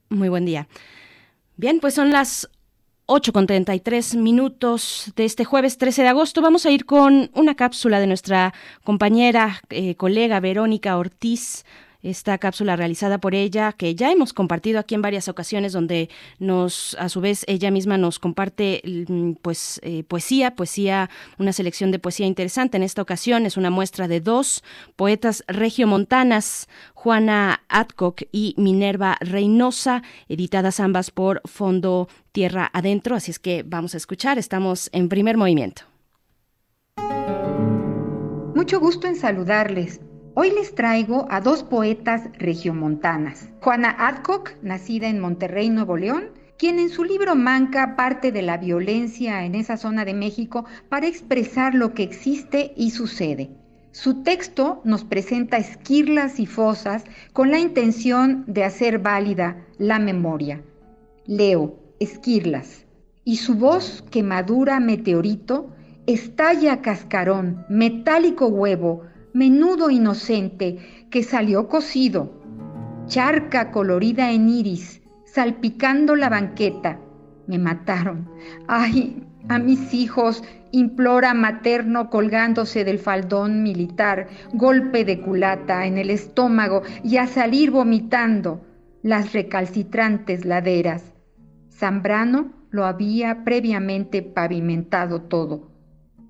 Muy 0.09 0.29
buen 0.29 0.45
día. 0.45 0.67
Bien, 1.57 1.79
pues 1.79 1.93
son 1.93 2.11
las 2.11 2.49
8 3.13 3.33
con 3.33 3.45
33 3.45 4.15
minutos 4.15 5.11
de 5.17 5.25
este 5.25 5.43
jueves 5.43 5.77
13 5.77 6.03
de 6.03 6.07
agosto. 6.07 6.41
Vamos 6.41 6.65
a 6.65 6.71
ir 6.71 6.85
con 6.85 7.29
una 7.33 7.55
cápsula 7.55 7.99
de 7.99 8.07
nuestra 8.07 8.53
compañera, 8.85 9.59
eh, 9.69 9.95
colega 9.95 10.39
Verónica 10.39 10.97
Ortiz 10.97 11.65
esta 12.03 12.37
cápsula 12.37 12.75
realizada 12.75 13.19
por 13.19 13.35
ella, 13.35 13.73
que 13.73 13.95
ya 13.95 14.11
hemos 14.11 14.33
compartido 14.33 14.79
aquí 14.79 14.95
en 14.95 15.01
varias 15.01 15.27
ocasiones, 15.27 15.73
donde 15.73 16.09
nos, 16.39 16.95
a 16.99 17.09
su 17.09 17.21
vez, 17.21 17.43
ella 17.47 17.71
misma 17.71 17.97
nos 17.97 18.19
comparte 18.19 18.81
mm, 18.83 19.33
pues 19.41 19.79
eh, 19.83 20.03
poesía, 20.03 20.55
poesía, 20.55 21.09
una 21.37 21.53
selección 21.53 21.91
de 21.91 21.99
poesía 21.99 22.25
interesante. 22.25 22.77
En 22.77 22.83
esta 22.83 23.01
ocasión 23.01 23.45
es 23.45 23.57
una 23.57 23.69
muestra 23.69 24.07
de 24.07 24.19
dos 24.19 24.63
poetas 24.95 25.43
regiomontanas, 25.47 26.67
Juana 26.93 27.63
Adcock 27.69 28.23
y 28.31 28.55
Minerva 28.57 29.17
Reynosa, 29.21 30.03
editadas 30.27 30.79
ambas 30.79 31.11
por 31.11 31.41
Fondo 31.45 32.07
Tierra 32.31 32.69
Adentro. 32.73 33.15
Así 33.15 33.31
es 33.31 33.39
que 33.39 33.63
vamos 33.63 33.93
a 33.93 33.97
escuchar, 33.97 34.37
estamos 34.37 34.89
en 34.93 35.09
primer 35.09 35.37
movimiento. 35.37 35.83
Mucho 38.55 38.79
gusto 38.79 39.07
en 39.07 39.15
saludarles. 39.15 40.01
Hoy 40.33 40.49
les 40.51 40.73
traigo 40.75 41.27
a 41.29 41.41
dos 41.41 41.61
poetas 41.61 42.29
regiomontanas. 42.37 43.49
Juana 43.59 43.93
Adcock, 43.99 44.51
nacida 44.61 45.09
en 45.09 45.19
Monterrey, 45.19 45.69
Nuevo 45.69 45.97
León, 45.97 46.29
quien 46.57 46.79
en 46.79 46.87
su 46.87 47.03
libro 47.03 47.35
Manca 47.35 47.97
parte 47.97 48.31
de 48.31 48.41
la 48.41 48.55
violencia 48.55 49.43
en 49.43 49.55
esa 49.55 49.75
zona 49.75 50.05
de 50.05 50.13
México 50.13 50.63
para 50.87 51.07
expresar 51.07 51.75
lo 51.75 51.93
que 51.93 52.03
existe 52.03 52.71
y 52.77 52.91
sucede. 52.91 53.49
Su 53.91 54.23
texto 54.23 54.79
nos 54.85 55.03
presenta 55.03 55.57
esquirlas 55.57 56.39
y 56.39 56.45
fosas 56.45 57.03
con 57.33 57.51
la 57.51 57.59
intención 57.59 58.45
de 58.47 58.63
hacer 58.63 58.99
válida 58.99 59.65
la 59.77 59.99
memoria. 59.99 60.61
Leo, 61.25 61.75
esquirlas. 61.99 62.85
Y 63.25 63.35
su 63.35 63.55
voz, 63.55 64.01
que 64.09 64.23
madura 64.23 64.79
meteorito, 64.79 65.75
estalla 66.07 66.81
cascarón, 66.81 67.65
metálico 67.67 68.47
huevo, 68.47 69.10
menudo 69.33 69.89
inocente 69.89 70.77
que 71.09 71.23
salió 71.23 71.67
cocido, 71.67 72.31
charca 73.07 73.71
colorida 73.71 74.31
en 74.31 74.49
iris, 74.49 75.01
salpicando 75.25 76.15
la 76.15 76.29
banqueta. 76.29 76.99
Me 77.47 77.57
mataron. 77.57 78.29
Ay, 78.67 79.23
a 79.49 79.59
mis 79.59 79.93
hijos, 79.93 80.43
implora 80.71 81.33
materno 81.33 82.09
colgándose 82.09 82.83
del 82.83 82.99
faldón 82.99 83.63
militar, 83.63 84.27
golpe 84.53 85.03
de 85.03 85.21
culata 85.21 85.85
en 85.85 85.97
el 85.97 86.09
estómago 86.09 86.83
y 87.03 87.17
a 87.17 87.27
salir 87.27 87.71
vomitando 87.71 88.61
las 89.01 89.33
recalcitrantes 89.33 90.45
laderas. 90.45 91.13
Zambrano 91.69 92.53
lo 92.69 92.85
había 92.85 93.43
previamente 93.43 94.21
pavimentado 94.21 95.23
todo. 95.23 95.71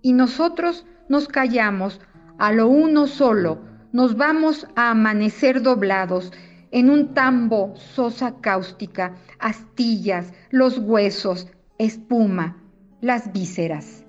Y 0.01 0.13
nosotros 0.13 0.87
nos 1.09 1.27
callamos 1.27 1.99
a 2.41 2.51
lo 2.51 2.67
uno 2.67 3.05
solo, 3.05 3.59
nos 3.91 4.17
vamos 4.17 4.67
a 4.75 4.89
amanecer 4.89 5.61
doblados 5.61 6.33
en 6.71 6.89
un 6.89 7.13
tambo, 7.13 7.75
sosa 7.75 8.33
cáustica, 8.41 9.13
astillas, 9.37 10.33
los 10.49 10.79
huesos, 10.79 11.51
espuma, 11.77 12.57
las 12.99 13.31
vísceras. 13.31 14.03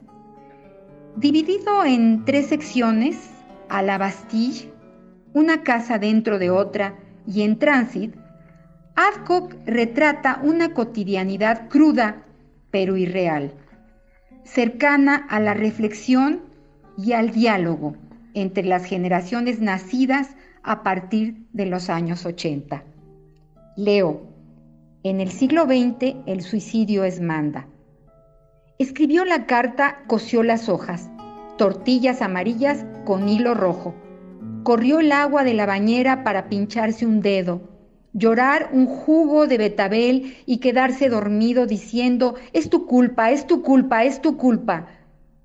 Dividido 1.17 1.85
en 1.85 2.25
tres 2.25 2.47
secciones, 2.47 3.29
a 3.69 3.83
la 3.83 3.99
Bastille, 3.99 4.73
una 5.35 5.63
casa 5.63 5.99
dentro 5.99 6.39
de 6.39 6.49
otra 6.49 6.95
y 7.27 7.43
en 7.43 7.59
tránsito, 7.59 8.19
Adcock 8.97 9.57
retrata 9.67 10.41
una 10.43 10.73
cotidianidad 10.73 11.69
cruda 11.69 12.25
pero 12.71 12.97
irreal, 12.97 13.53
cercana 14.43 15.17
a 15.29 15.39
la 15.39 15.53
reflexión 15.53 16.41
y 16.97 17.13
al 17.13 17.31
diálogo 17.31 17.95
entre 18.35 18.65
las 18.65 18.85
generaciones 18.85 19.61
nacidas 19.61 20.37
a 20.63 20.83
partir 20.83 21.47
de 21.53 21.67
los 21.67 21.91
años 21.91 22.25
80. 22.25 22.85
Leo, 23.77 24.23
en 25.03 25.21
el 25.21 25.31
siglo 25.31 25.65
XX 25.65 26.17
el 26.27 26.43
suicidio 26.43 27.05
es 27.05 27.21
manda. 27.21 27.67
Escribió 28.79 29.25
la 29.25 29.47
carta, 29.47 30.03
cosió 30.07 30.43
las 30.43 30.69
hojas, 30.69 31.11
tortillas 31.57 32.23
amarillas 32.23 32.85
con 33.05 33.29
hilo 33.29 33.55
rojo. 33.55 33.95
Corrió 34.63 35.01
el 35.01 35.13
agua 35.13 35.45
de 35.45 35.55
la 35.55 35.67
bañera 35.67 36.23
para 36.25 36.49
pincharse 36.49 37.07
un 37.07 37.21
dedo, 37.21 37.63
llorar 38.13 38.71
un 38.73 38.87
jugo 38.87 39.47
de 39.47 39.59
betabel 39.59 40.37
y 40.47 40.59
quedarse 40.59 41.09
dormido 41.09 41.67
diciendo, 41.67 42.35
es 42.53 42.71
tu 42.71 42.87
culpa, 42.87 43.31
es 43.31 43.47
tu 43.47 43.63
culpa, 43.63 44.05
es 44.05 44.21
tu 44.21 44.37
culpa. 44.37 44.87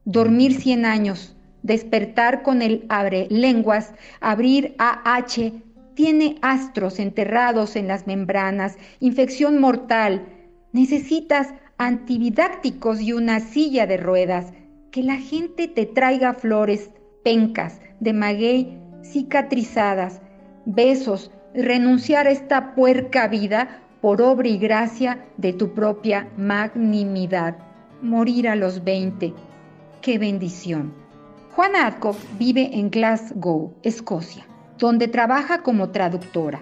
Dormir 0.06 0.54
cien 0.54 0.86
años, 0.86 1.37
despertar 1.68 2.42
con 2.42 2.62
el 2.62 2.86
abre 2.90 3.28
lenguas, 3.30 3.94
abrir 4.22 4.74
AH, 4.80 5.52
tiene 5.94 6.38
astros 6.42 7.00
enterrados 7.00 7.76
en 7.76 7.88
las 7.88 8.08
membranas, 8.08 8.78
infección 9.00 9.60
mortal. 9.60 10.26
Necesitas 10.72 11.54
antividácticos 11.78 13.02
y 13.02 13.14
una 13.14 13.40
silla 13.40 13.86
de 13.86 13.98
ruedas. 13.98 14.54
Que 14.92 15.04
la 15.04 15.18
gente 15.18 15.68
te 15.68 15.86
traiga 15.86 16.34
flores, 16.34 16.90
pencas 17.24 17.82
de 18.00 18.14
maguey 18.14 18.80
cicatrizadas, 19.04 20.22
besos, 20.66 21.32
renunciar 21.54 22.28
a 22.28 22.32
esta 22.32 22.76
puerca 22.76 23.28
vida 23.28 23.82
por 24.02 24.22
obra 24.22 24.48
y 24.48 24.58
gracia 24.58 25.26
de 25.38 25.54
tu 25.54 25.74
propia 25.74 26.30
magnimidad. 26.38 27.58
Morir 28.02 28.48
a 28.48 28.56
los 28.56 28.84
20. 28.84 29.34
¡Qué 30.02 30.18
bendición! 30.20 31.07
Juana 31.58 31.88
Adcock 31.88 32.18
vive 32.38 32.70
en 32.74 32.92
Glasgow, 32.92 33.74
Escocia, 33.82 34.46
donde 34.78 35.08
trabaja 35.08 35.64
como 35.64 35.90
traductora. 35.90 36.60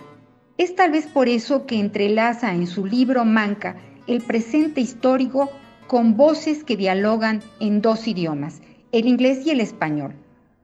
Es 0.58 0.74
tal 0.74 0.92
vez 0.92 1.06
por 1.06 1.28
eso 1.28 1.66
que 1.66 1.78
entrelaza 1.82 2.54
en 2.54 2.66
su 2.66 2.86
libro 2.86 3.26
Manca 3.26 3.76
el 4.08 4.22
presente 4.22 4.80
histórico 4.80 5.52
con 5.88 6.16
voces 6.16 6.64
que 6.64 6.78
dialogan 6.78 7.42
en 7.60 7.82
dos 7.82 8.08
idiomas, 8.08 8.62
el 8.94 9.06
inglés 9.06 9.46
y 9.46 9.50
el 9.50 9.60
español. 9.60 10.14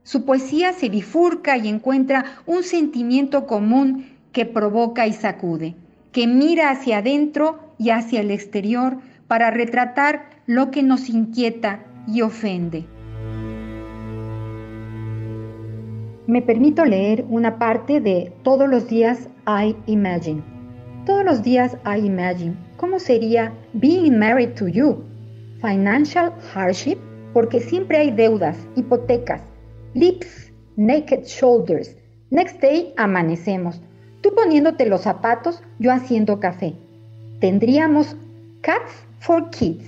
Su 0.02 0.24
poesía 0.24 0.72
se 0.72 0.88
bifurca 0.88 1.58
y 1.58 1.68
encuentra 1.68 2.24
un 2.46 2.62
sentimiento 2.62 3.46
común 3.46 4.16
que 4.32 4.46
provoca 4.46 5.06
y 5.06 5.12
sacude, 5.12 5.74
que 6.10 6.26
mira 6.26 6.70
hacia 6.70 7.00
adentro 7.00 7.74
y 7.76 7.90
hacia 7.90 8.22
el 8.22 8.30
exterior 8.30 8.96
para 9.28 9.50
retratar 9.50 10.30
lo 10.46 10.70
que 10.70 10.82
nos 10.82 11.10
inquieta 11.10 11.84
y 12.08 12.22
ofende. 12.22 12.86
Me 16.32 16.40
permito 16.40 16.86
leer 16.86 17.26
una 17.28 17.58
parte 17.58 18.00
de 18.00 18.32
Todos 18.42 18.66
los 18.66 18.88
días 18.88 19.28
I 19.46 19.76
Imagine. 19.84 20.42
Todos 21.04 21.26
los 21.26 21.42
días 21.42 21.76
I 21.84 22.06
Imagine. 22.06 22.54
¿Cómo 22.78 22.98
sería 23.00 23.52
Being 23.74 24.18
Married 24.18 24.54
to 24.54 24.66
You? 24.66 25.04
Financial 25.60 26.32
Hardship, 26.54 26.96
porque 27.34 27.60
siempre 27.60 27.98
hay 27.98 28.12
deudas, 28.12 28.56
hipotecas, 28.76 29.42
lips, 29.92 30.50
naked 30.76 31.24
shoulders. 31.26 31.94
Next 32.30 32.62
day 32.62 32.94
amanecemos. 32.96 33.82
Tú 34.22 34.34
poniéndote 34.34 34.86
los 34.86 35.02
zapatos, 35.02 35.62
yo 35.80 35.92
haciendo 35.92 36.40
café. 36.40 36.72
Tendríamos 37.40 38.16
cats 38.62 39.04
for 39.18 39.50
kids, 39.50 39.84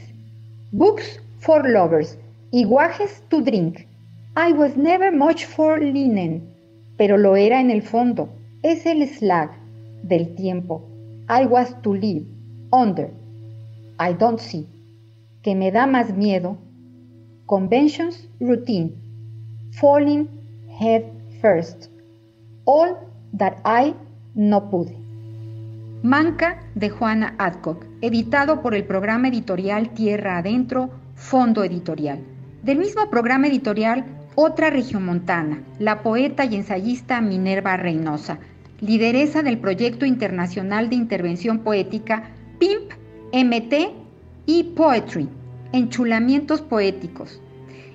books 0.72 1.22
for 1.38 1.66
lovers 1.66 2.18
y 2.50 2.64
guajes 2.64 3.22
to 3.30 3.40
drink. 3.40 3.86
I 4.36 4.52
was 4.52 4.76
never 4.76 5.12
much 5.12 5.46
for 5.46 5.78
linen, 5.78 6.42
pero 6.96 7.16
lo 7.16 7.36
era 7.36 7.60
en 7.60 7.70
el 7.70 7.82
fondo. 7.82 8.28
es 8.64 8.86
el 8.86 9.06
slag 9.06 9.50
del 10.02 10.34
tiempo. 10.34 10.82
I 11.28 11.44
was 11.44 11.74
to 11.82 11.92
live 11.92 12.24
under. 12.72 13.10
I 14.00 14.14
don't 14.14 14.40
see. 14.40 14.66
Que 15.42 15.54
me 15.54 15.70
da 15.70 15.86
más 15.86 16.16
miedo. 16.16 16.56
Conventions, 17.44 18.26
routine. 18.40 18.94
Falling 19.72 20.26
head 20.80 21.04
first. 21.42 21.90
All 22.64 22.96
that 23.36 23.58
I 23.66 23.94
no 24.34 24.70
pude. 24.70 24.96
Manca 26.02 26.62
de 26.74 26.88
Juana 26.88 27.34
Adcock, 27.36 27.84
editado 28.00 28.62
por 28.62 28.74
el 28.74 28.84
programa 28.84 29.28
editorial 29.28 29.90
Tierra 29.90 30.38
Adentro, 30.38 30.88
Fondo 31.14 31.62
Editorial. 31.64 32.18
Del 32.62 32.78
mismo 32.78 33.10
programa 33.10 33.46
editorial, 33.48 34.06
otra 34.36 34.70
regiomontana, 34.70 35.62
la 35.78 36.02
poeta 36.02 36.44
y 36.44 36.56
ensayista 36.56 37.20
Minerva 37.20 37.76
Reynosa, 37.76 38.38
lideresa 38.80 39.42
del 39.42 39.58
proyecto 39.58 40.06
internacional 40.06 40.90
de 40.90 40.96
intervención 40.96 41.60
poética 41.60 42.30
PIMP, 42.58 42.92
MT 43.32 43.92
y 44.46 44.64
Poetry, 44.74 45.28
Enchulamientos 45.72 46.62
Poéticos. 46.62 47.40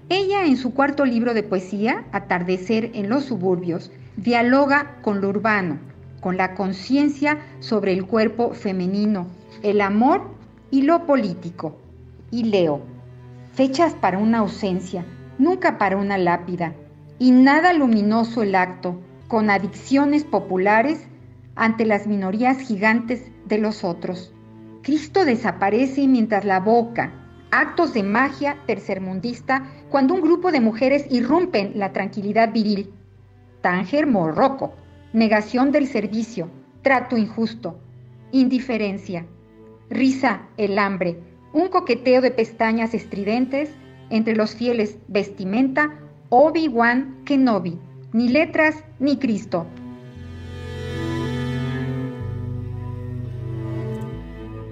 Ella 0.09 0.45
en 0.45 0.57
su 0.57 0.73
cuarto 0.73 1.05
libro 1.05 1.33
de 1.33 1.43
poesía, 1.43 2.05
Atardecer 2.11 2.91
en 2.93 3.09
los 3.09 3.25
suburbios, 3.25 3.91
dialoga 4.17 4.97
con 5.01 5.21
lo 5.21 5.29
urbano, 5.29 5.77
con 6.19 6.37
la 6.37 6.55
conciencia 6.55 7.39
sobre 7.59 7.93
el 7.93 8.05
cuerpo 8.05 8.53
femenino, 8.53 9.27
el 9.61 9.81
amor 9.81 10.31
y 10.71 10.81
lo 10.83 11.05
político. 11.05 11.77
Y 12.31 12.45
leo, 12.45 12.81
fechas 13.53 13.93
para 13.93 14.17
una 14.17 14.39
ausencia, 14.39 15.05
nunca 15.39 15.79
para 15.79 15.97
una 15.97 16.19
lápida, 16.19 16.75
y 17.17 17.31
nada 17.31 17.73
luminoso 17.73 18.43
el 18.43 18.53
acto, 18.53 19.01
con 19.27 19.49
adicciones 19.49 20.23
populares 20.23 21.07
ante 21.55 21.85
las 21.85 22.05
minorías 22.05 22.59
gigantes 22.59 23.31
de 23.45 23.57
los 23.57 23.83
otros. 23.83 24.33
Cristo 24.83 25.25
desaparece 25.25 26.07
mientras 26.07 26.45
la 26.45 26.59
boca, 26.59 27.11
actos 27.51 27.93
de 27.93 28.03
magia 28.03 28.57
tercermundista, 28.67 29.65
cuando 29.89 30.13
un 30.13 30.21
grupo 30.21 30.51
de 30.51 30.61
mujeres 30.61 31.05
irrumpen 31.09 31.73
la 31.75 31.91
tranquilidad 31.91 32.53
viril. 32.53 32.93
Tánger 33.61 34.07
Morroco, 34.07 34.73
negación 35.13 35.71
del 35.71 35.87
servicio, 35.87 36.49
trato 36.81 37.17
injusto, 37.17 37.79
indiferencia, 38.31 39.25
risa, 39.89 40.47
el 40.57 40.79
hambre, 40.79 41.19
un 41.51 41.67
coqueteo 41.67 42.21
de 42.21 42.31
pestañas 42.31 42.93
estridentes 42.93 43.71
entre 44.09 44.35
los 44.35 44.55
fieles 44.55 44.97
vestimenta, 45.07 45.93
Obi-Wan 46.29 47.23
Kenobi, 47.25 47.77
ni 48.13 48.29
letras 48.29 48.83
ni 48.99 49.17
Cristo. 49.17 49.65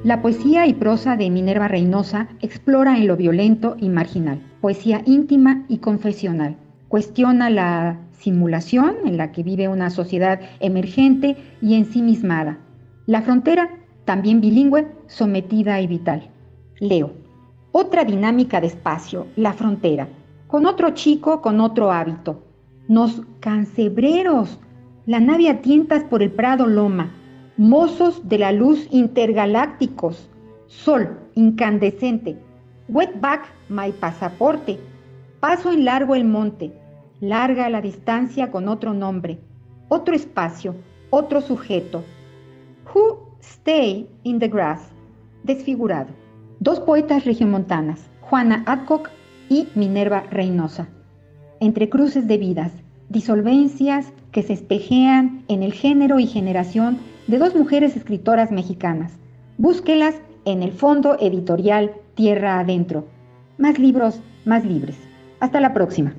La 0.03 0.21
poesía 0.21 0.65
y 0.67 0.73
prosa 0.73 1.17
de 1.17 1.29
Minerva 1.29 1.67
Reynosa 1.67 2.29
explora 2.41 2.95
en 2.97 3.07
lo 3.07 3.17
violento 3.17 3.75
y 3.77 3.89
marginal, 3.89 4.39
poesía 4.61 5.01
íntima 5.05 5.65
y 5.67 5.79
confesional. 5.79 6.55
Cuestiona 6.87 7.49
la 7.49 7.99
simulación 8.13 8.95
en 9.05 9.17
la 9.17 9.33
que 9.33 9.43
vive 9.43 9.67
una 9.67 9.89
sociedad 9.89 10.39
emergente 10.61 11.35
y 11.61 11.75
ensimismada. 11.75 12.57
La 13.05 13.21
frontera, 13.21 13.69
también 14.05 14.39
bilingüe, 14.39 14.87
sometida 15.07 15.81
y 15.81 15.87
vital. 15.87 16.29
Leo. 16.79 17.26
Otra 17.79 18.03
dinámica 18.03 18.59
de 18.59 18.65
espacio, 18.65 19.27
la 19.35 19.53
frontera, 19.53 20.09
con 20.47 20.65
otro 20.65 20.95
chico, 20.95 21.41
con 21.43 21.61
otro 21.61 21.91
hábito. 21.91 22.41
Nos 22.87 23.21
cancebreros, 23.39 24.59
la 25.05 25.19
nave 25.19 25.47
a 25.47 25.61
tientas 25.61 26.03
por 26.03 26.23
el 26.23 26.31
prado 26.31 26.65
loma, 26.65 27.11
mozos 27.55 28.27
de 28.27 28.39
la 28.39 28.51
luz 28.51 28.87
intergalácticos, 28.89 30.27
sol 30.65 31.19
incandescente, 31.35 32.39
wetback 32.89 33.45
my 33.69 33.91
pasaporte, 33.91 34.79
paso 35.39 35.71
en 35.71 35.85
largo 35.85 36.15
el 36.15 36.25
monte, 36.25 36.73
larga 37.19 37.69
la 37.69 37.81
distancia 37.81 38.49
con 38.49 38.69
otro 38.69 38.95
nombre, 38.95 39.39
otro 39.87 40.15
espacio, 40.15 40.73
otro 41.11 41.41
sujeto. 41.41 42.03
Who 42.91 43.37
stay 43.39 44.09
in 44.23 44.39
the 44.39 44.47
grass, 44.47 44.81
desfigurado. 45.43 46.26
Dos 46.59 46.79
poetas 46.79 47.23
regiomontanas, 47.23 48.09
Juana 48.21 48.63
Adcock 48.65 49.09
y 49.47 49.67
Minerva 49.75 50.23
Reynosa. 50.31 50.87
Entre 51.59 51.87
cruces 51.87 52.27
de 52.27 52.37
vidas, 52.37 52.71
disolvencias 53.09 54.11
que 54.31 54.41
se 54.41 54.53
espejean 54.53 55.43
en 55.47 55.61
el 55.61 55.73
género 55.73 56.19
y 56.19 56.25
generación 56.25 56.97
de 57.27 57.37
dos 57.37 57.55
mujeres 57.55 57.95
escritoras 57.95 58.51
mexicanas. 58.51 59.13
Búsquelas 59.57 60.15
en 60.45 60.63
el 60.63 60.71
fondo 60.71 61.17
editorial 61.19 61.91
Tierra 62.15 62.59
Adentro. 62.59 63.05
Más 63.57 63.77
libros, 63.77 64.19
más 64.45 64.65
libres. 64.65 64.97
Hasta 65.39 65.59
la 65.59 65.73
próxima. 65.73 66.15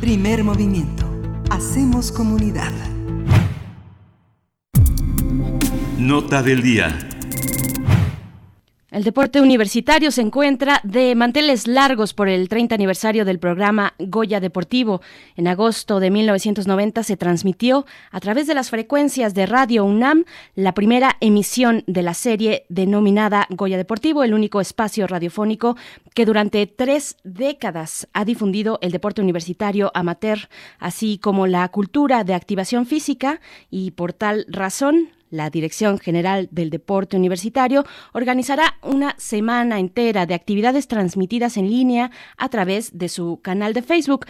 Primer 0.00 0.42
movimiento. 0.42 1.04
Hacemos 1.50 2.10
comunidad. 2.10 2.72
Nota 6.00 6.42
del 6.42 6.62
día. 6.62 6.98
El 8.90 9.04
deporte 9.04 9.42
universitario 9.42 10.10
se 10.10 10.22
encuentra 10.22 10.80
de 10.82 11.14
manteles 11.14 11.66
largos 11.66 12.14
por 12.14 12.30
el 12.30 12.48
30 12.48 12.74
aniversario 12.74 13.26
del 13.26 13.38
programa 13.38 13.92
Goya 13.98 14.40
Deportivo. 14.40 15.02
En 15.36 15.46
agosto 15.46 16.00
de 16.00 16.10
1990 16.10 17.02
se 17.02 17.18
transmitió 17.18 17.84
a 18.10 18.18
través 18.18 18.46
de 18.46 18.54
las 18.54 18.70
frecuencias 18.70 19.34
de 19.34 19.44
Radio 19.44 19.84
UNAM 19.84 20.24
la 20.54 20.72
primera 20.72 21.18
emisión 21.20 21.84
de 21.86 22.00
la 22.00 22.14
serie 22.14 22.64
denominada 22.70 23.46
Goya 23.50 23.76
Deportivo, 23.76 24.24
el 24.24 24.32
único 24.32 24.62
espacio 24.62 25.06
radiofónico 25.06 25.76
que 26.14 26.24
durante 26.24 26.66
tres 26.66 27.18
décadas 27.24 28.08
ha 28.14 28.24
difundido 28.24 28.78
el 28.80 28.90
deporte 28.90 29.20
universitario 29.20 29.90
amateur, 29.92 30.48
así 30.78 31.18
como 31.18 31.46
la 31.46 31.68
cultura 31.68 32.24
de 32.24 32.32
activación 32.32 32.86
física 32.86 33.42
y 33.70 33.90
por 33.90 34.14
tal 34.14 34.46
razón 34.48 35.10
la 35.30 35.48
Dirección 35.50 35.98
General 35.98 36.48
del 36.50 36.70
Deporte 36.70 37.16
Universitario 37.16 37.84
organizará 38.12 38.76
una 38.82 39.14
semana 39.18 39.78
entera 39.78 40.26
de 40.26 40.34
actividades 40.34 40.88
transmitidas 40.88 41.56
en 41.56 41.70
línea 41.70 42.10
a 42.36 42.48
través 42.48 42.98
de 42.98 43.08
su 43.08 43.40
canal 43.40 43.72
de 43.72 43.82
Facebook. 43.82 44.26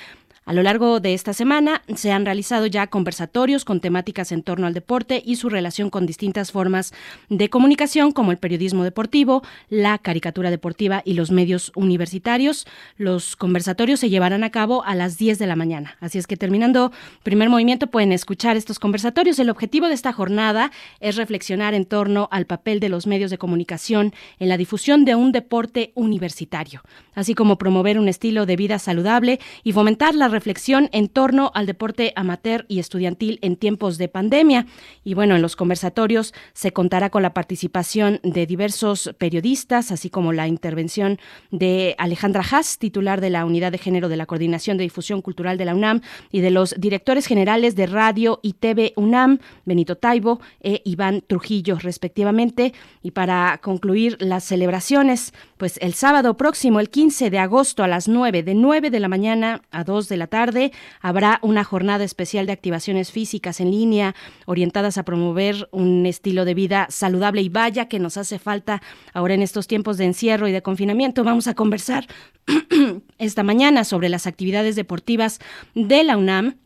A 0.51 0.53
lo 0.53 0.65
largo 0.65 0.99
de 0.99 1.15
esta 1.15 1.33
semana 1.33 1.83
se 1.95 2.11
han 2.11 2.25
realizado 2.25 2.67
ya 2.67 2.89
conversatorios 2.89 3.65
con 3.65 3.79
temáticas 3.79 4.33
en 4.33 4.43
torno 4.43 4.67
al 4.67 4.75
deporte 4.75 5.23
y 5.25 5.37
su 5.37 5.49
relación 5.49 5.91
con 5.91 6.07
distintas 6.07 6.51
formas 6.51 6.93
de 7.29 7.49
comunicación 7.49 8.11
como 8.11 8.33
el 8.33 8.39
periodismo 8.39 8.83
deportivo, 8.83 9.45
la 9.69 9.97
caricatura 9.99 10.51
deportiva 10.51 11.03
y 11.05 11.15
los 11.15 11.31
medios 11.31 11.71
universitarios. 11.77 12.67
Los 12.97 13.37
conversatorios 13.37 14.01
se 14.01 14.11
llevarán 14.11 14.43
a 14.43 14.51
cabo 14.51 14.83
a 14.83 14.97
las 14.97 15.19
10 15.19 15.39
de 15.39 15.47
la 15.47 15.55
mañana. 15.55 15.97
Así 16.01 16.19
es 16.19 16.27
que 16.27 16.37
terminando 16.37 16.91
primer 17.23 17.49
movimiento 17.49 17.87
pueden 17.87 18.11
escuchar 18.11 18.57
estos 18.57 18.81
conversatorios. 18.81 19.39
El 19.39 19.51
objetivo 19.51 19.87
de 19.87 19.95
esta 19.95 20.13
jornada 20.13 20.73
es 20.99 21.15
reflexionar 21.15 21.75
en 21.75 21.85
torno 21.85 22.29
al 22.33 22.47
papel 22.47 22.81
de 22.81 22.89
los 22.89 23.07
medios 23.07 23.31
de 23.31 23.39
comunicación 23.39 24.13
en 24.41 24.49
la 24.49 24.57
difusión 24.57 25.05
de 25.05 25.15
un 25.15 25.31
deporte 25.31 25.93
universitario, 25.95 26.83
así 27.15 27.37
como 27.37 27.57
promover 27.57 28.01
un 28.01 28.09
estilo 28.09 28.47
de 28.47 28.57
vida 28.57 28.81
saludable 28.81 29.39
y 29.63 29.71
fomentar 29.71 30.17
la 30.17 30.40
reflexión 30.41 30.89
en 30.93 31.09
torno 31.09 31.53
al 31.55 31.67
deporte 31.67 32.15
amateur 32.17 32.65
y 32.67 32.79
estudiantil 32.79 33.39
en 33.43 33.57
tiempos 33.57 33.99
de 33.99 34.09
pandemia. 34.09 34.65
Y 35.05 35.13
bueno, 35.13 35.37
en 35.37 35.43
los 35.43 35.55
conversatorios 35.55 36.33
se 36.55 36.73
contará 36.73 37.11
con 37.11 37.23
la 37.23 37.35
participación 37.35 38.21
de 38.23 38.47
diversos 38.47 39.15
periodistas, 39.19 39.93
así 39.93 40.09
como 40.09 40.33
la 40.33 40.49
intervención 40.49 41.19
de 41.51 41.95
Alejandra 41.99 42.43
Haas, 42.51 42.79
titular 42.79 43.21
de 43.21 43.29
la 43.29 43.45
Unidad 43.45 43.71
de 43.71 43.77
Género 43.77 44.09
de 44.09 44.17
la 44.17 44.25
Coordinación 44.25 44.79
de 44.79 44.85
Difusión 44.85 45.21
Cultural 45.21 45.59
de 45.59 45.67
la 45.67 45.75
UNAM, 45.75 46.01
y 46.33 46.41
de 46.41 46.51
los 46.51 46.75
directores 46.79 47.27
generales 47.27 47.77
de 47.77 47.85
Radio 47.87 48.41
y 48.43 48.55
TV 48.55 48.95
UNAM, 48.97 49.41
Benito 49.67 49.97
Taibo 49.99 50.41
e 50.63 50.81
Iván 50.87 51.23
Trujillo, 51.27 51.77
respectivamente. 51.79 52.73
Y 53.03 53.11
para 53.11 53.61
concluir 53.63 54.17
las 54.21 54.45
celebraciones, 54.45 55.35
pues 55.61 55.77
el 55.83 55.93
sábado 55.93 56.39
próximo, 56.39 56.81
el 56.81 56.89
15 56.89 57.29
de 57.29 57.39
agosto 57.39 57.85
a 57.85 57.87
las 57.87 58.09
9, 58.09 58.43
de 58.43 58.55
9 58.55 58.89
de 58.89 58.99
la 58.99 59.09
mañana 59.09 59.61
a 59.71 59.85
2 59.85 60.09
de 60.09 60.17
la 60.17 60.27
tarde. 60.27 60.73
Habrá 61.03 61.39
una 61.43 61.65
jornada 61.65 62.03
especial 62.03 62.47
de 62.47 62.53
activaciones 62.53 63.13
físicas 63.13 63.61
en 63.61 63.71
línea 63.71 64.15
orientadas 64.47 64.97
a 64.97 65.03
promover 65.03 65.69
un 65.71 66.07
estilo 66.07 66.47
de 66.47 66.55
vida 66.55 66.87
saludable 66.89 67.43
y 67.43 67.51
vaya 67.51 67.89
que 67.89 67.99
nos 67.99 68.17
hace 68.17 68.39
falta 68.39 68.81
ahora 69.13 69.35
en 69.35 69.43
estos 69.43 69.67
tiempos 69.67 69.99
de 69.99 70.07
encierro 70.07 70.49
y 70.49 70.53
de 70.53 70.63
confinamiento. 70.63 71.25
Vamos 71.25 71.47
a 71.47 71.53
conversar 71.53 72.07
esta 73.19 73.43
mañana 73.43 73.85
sobre 73.85 74.09
las 74.09 74.27
actividades 74.27 74.77
deportivas 74.77 75.41
de 75.75 76.05
la 76.05 76.17
UNAM. 76.17 76.57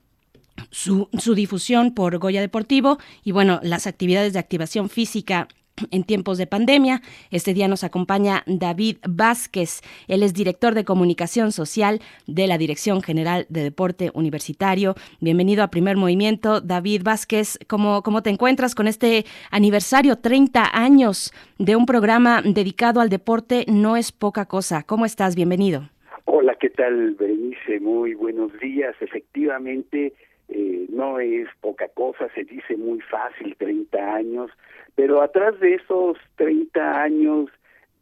Su, 0.70 1.08
su 1.18 1.34
difusión 1.34 1.94
por 1.94 2.16
Goya 2.18 2.40
Deportivo 2.40 2.98
y 3.24 3.32
bueno, 3.32 3.58
las 3.64 3.88
actividades 3.88 4.34
de 4.34 4.38
activación 4.38 4.88
física 4.88 5.48
en 5.90 6.05
tiempos 6.05 6.38
de 6.38 6.46
pandemia. 6.46 7.01
Este 7.30 7.55
día 7.55 7.68
nos 7.68 7.84
acompaña 7.84 8.42
David 8.46 8.98
Vázquez. 9.09 9.80
Él 10.09 10.22
es 10.22 10.34
director 10.34 10.74
de 10.74 10.84
comunicación 10.84 11.52
social 11.52 12.01
de 12.26 12.46
la 12.46 12.59
Dirección 12.59 13.02
General 13.02 13.46
de 13.48 13.62
Deporte 13.62 14.10
Universitario. 14.14 14.94
Bienvenido 15.20 15.62
a 15.62 15.68
Primer 15.68 15.96
Movimiento. 15.96 16.60
David 16.60 17.02
Vázquez, 17.05 17.59
¿cómo, 17.66 18.02
cómo 18.02 18.22
te 18.22 18.30
encuentras 18.30 18.74
con 18.74 18.86
este 18.86 19.24
aniversario 19.51 20.16
30 20.16 20.70
años 20.72 21.32
de 21.59 21.76
un 21.76 21.86
programa 21.86 22.42
dedicado 22.42 23.01
al 23.01 23.09
deporte? 23.09 23.64
No 23.68 23.96
es 23.96 24.12
poca 24.12 24.46
cosa. 24.46 24.82
¿Cómo 24.82 25.05
estás? 25.05 25.34
Bienvenido. 25.36 25.88
Hola, 26.26 26.56
¿qué 26.59 26.70
tal, 26.70 27.14
Berenice? 27.14 27.80
Muy 27.80 28.14
buenos 28.14 28.52
días. 28.60 28.94
Efectivamente, 29.01 30.14
eh, 30.48 30.86
no 30.90 31.20
es 31.20 31.48
poca 31.60 31.88
cosa, 31.88 32.28
se 32.34 32.44
dice 32.44 32.76
muy 32.76 33.01
fácil, 33.01 33.56
30 33.56 34.14
años, 34.14 34.51
pero 34.94 35.22
atrás 35.22 35.58
de 35.60 35.74
esos 35.74 36.16
30 36.36 37.02
años 37.02 37.50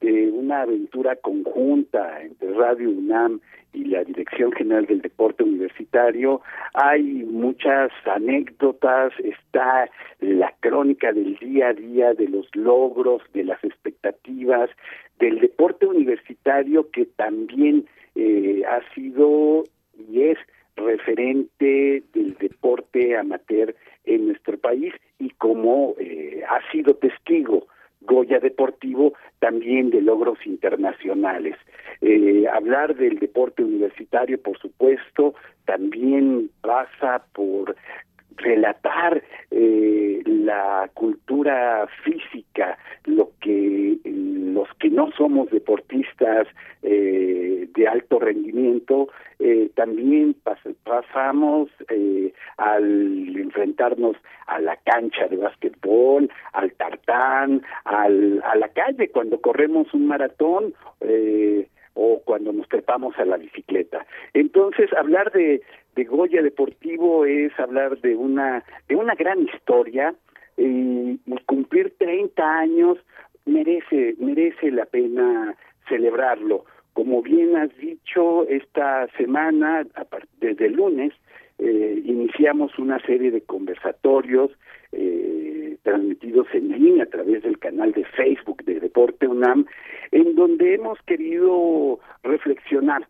de 0.00 0.30
una 0.30 0.62
aventura 0.62 1.16
conjunta 1.16 2.22
entre 2.22 2.52
Radio 2.52 2.90
UNAM 2.90 3.40
y 3.72 3.84
la 3.84 4.04
Dirección 4.04 4.52
General 4.52 4.84
del 4.86 5.00
Deporte 5.00 5.44
Universitario, 5.44 6.42
hay 6.74 7.02
muchas 7.02 7.90
anécdotas, 8.04 9.12
está 9.20 9.88
la 10.20 10.52
crónica 10.60 11.12
del 11.12 11.36
día 11.36 11.68
a 11.68 11.72
día, 11.72 12.12
de 12.12 12.28
los 12.28 12.46
logros, 12.54 13.22
de 13.32 13.44
las 13.44 13.62
expectativas, 13.64 14.68
del 15.18 15.40
deporte 15.40 15.86
universitario 15.86 16.90
que 16.90 17.06
también 17.06 17.86
eh, 18.14 18.62
ha 18.68 18.80
sido 18.94 19.64
y 20.10 20.22
es 20.22 20.38
referente 20.76 22.02
del 22.12 22.36
deporte 22.38 23.16
amateur 23.16 23.74
en 24.04 24.28
nuestro 24.28 24.58
país 24.58 24.94
y 25.18 25.30
como 25.30 25.94
eh, 25.98 26.42
ha 26.48 26.60
sido 26.72 26.94
testigo 26.94 27.66
Goya 28.02 28.40
Deportivo 28.40 29.14
también 29.38 29.90
de 29.90 30.00
logros 30.00 30.38
internacionales. 30.44 31.56
Eh, 32.00 32.46
hablar 32.52 32.96
del 32.96 33.18
deporte 33.18 33.62
universitario, 33.62 34.40
por 34.40 34.58
supuesto, 34.58 35.34
también 35.66 36.50
pasa 36.60 37.24
por 37.32 37.76
relatar 38.36 39.22
eh, 39.50 40.22
la 40.24 40.90
cultura 40.94 41.86
física, 42.04 42.78
lo 43.04 43.30
que 43.40 43.98
los 44.04 44.68
que 44.78 44.90
no 44.90 45.10
somos 45.12 45.50
deportistas 45.50 46.46
eh, 46.82 47.68
de 47.74 47.88
alto 47.88 48.18
rendimiento, 48.18 49.08
eh, 49.38 49.70
también 49.74 50.36
pasamos 50.84 51.68
eh, 51.88 52.32
al 52.58 53.36
enfrentarnos 53.36 54.16
a 54.46 54.60
la 54.60 54.76
cancha 54.76 55.26
de 55.28 55.36
básquetbol, 55.36 56.30
al 56.52 56.72
tartán, 56.74 57.62
al, 57.84 58.42
a 58.44 58.56
la 58.56 58.68
calle 58.68 59.08
cuando 59.08 59.40
corremos 59.40 59.92
un 59.94 60.06
maratón. 60.06 60.74
Eh, 61.00 61.68
o 61.94 62.22
cuando 62.24 62.54
nos 62.54 62.66
trepamos 62.68 63.18
a 63.18 63.24
la 63.26 63.36
bicicleta. 63.36 64.06
Entonces, 64.32 64.90
hablar 64.94 65.30
de, 65.32 65.60
de 65.94 66.04
Goya 66.04 66.42
Deportivo 66.42 67.24
es 67.24 67.58
hablar 67.58 68.00
de 68.00 68.16
una, 68.16 68.64
de 68.88 68.96
una 68.96 69.14
gran 69.14 69.42
historia 69.42 70.14
y, 70.56 71.18
cumplir 71.46 71.94
30 71.98 72.58
años 72.58 72.98
merece, 73.44 74.14
merece 74.18 74.70
la 74.70 74.86
pena 74.86 75.54
celebrarlo. 75.88 76.64
Como 76.92 77.22
bien 77.22 77.56
has 77.56 77.76
dicho, 77.78 78.46
esta 78.48 79.08
semana, 79.16 79.86
desde 80.40 80.66
el 80.66 80.74
lunes, 80.74 81.12
eh, 81.58 82.02
iniciamos 82.04 82.78
una 82.78 82.98
serie 83.00 83.30
de 83.30 83.42
conversatorios 83.42 84.50
eh, 84.92 85.76
transmitidos 85.82 86.46
en 86.52 86.68
línea 86.68 87.04
a 87.04 87.10
través 87.10 87.42
del 87.42 87.58
canal 87.58 87.92
de 87.92 88.04
Facebook 88.04 88.64
de 88.64 88.80
Deporte 88.80 89.26
UNAM, 89.26 89.66
en 90.10 90.34
donde 90.34 90.74
hemos 90.74 91.00
querido 91.02 91.98
reflexionar 92.22 93.06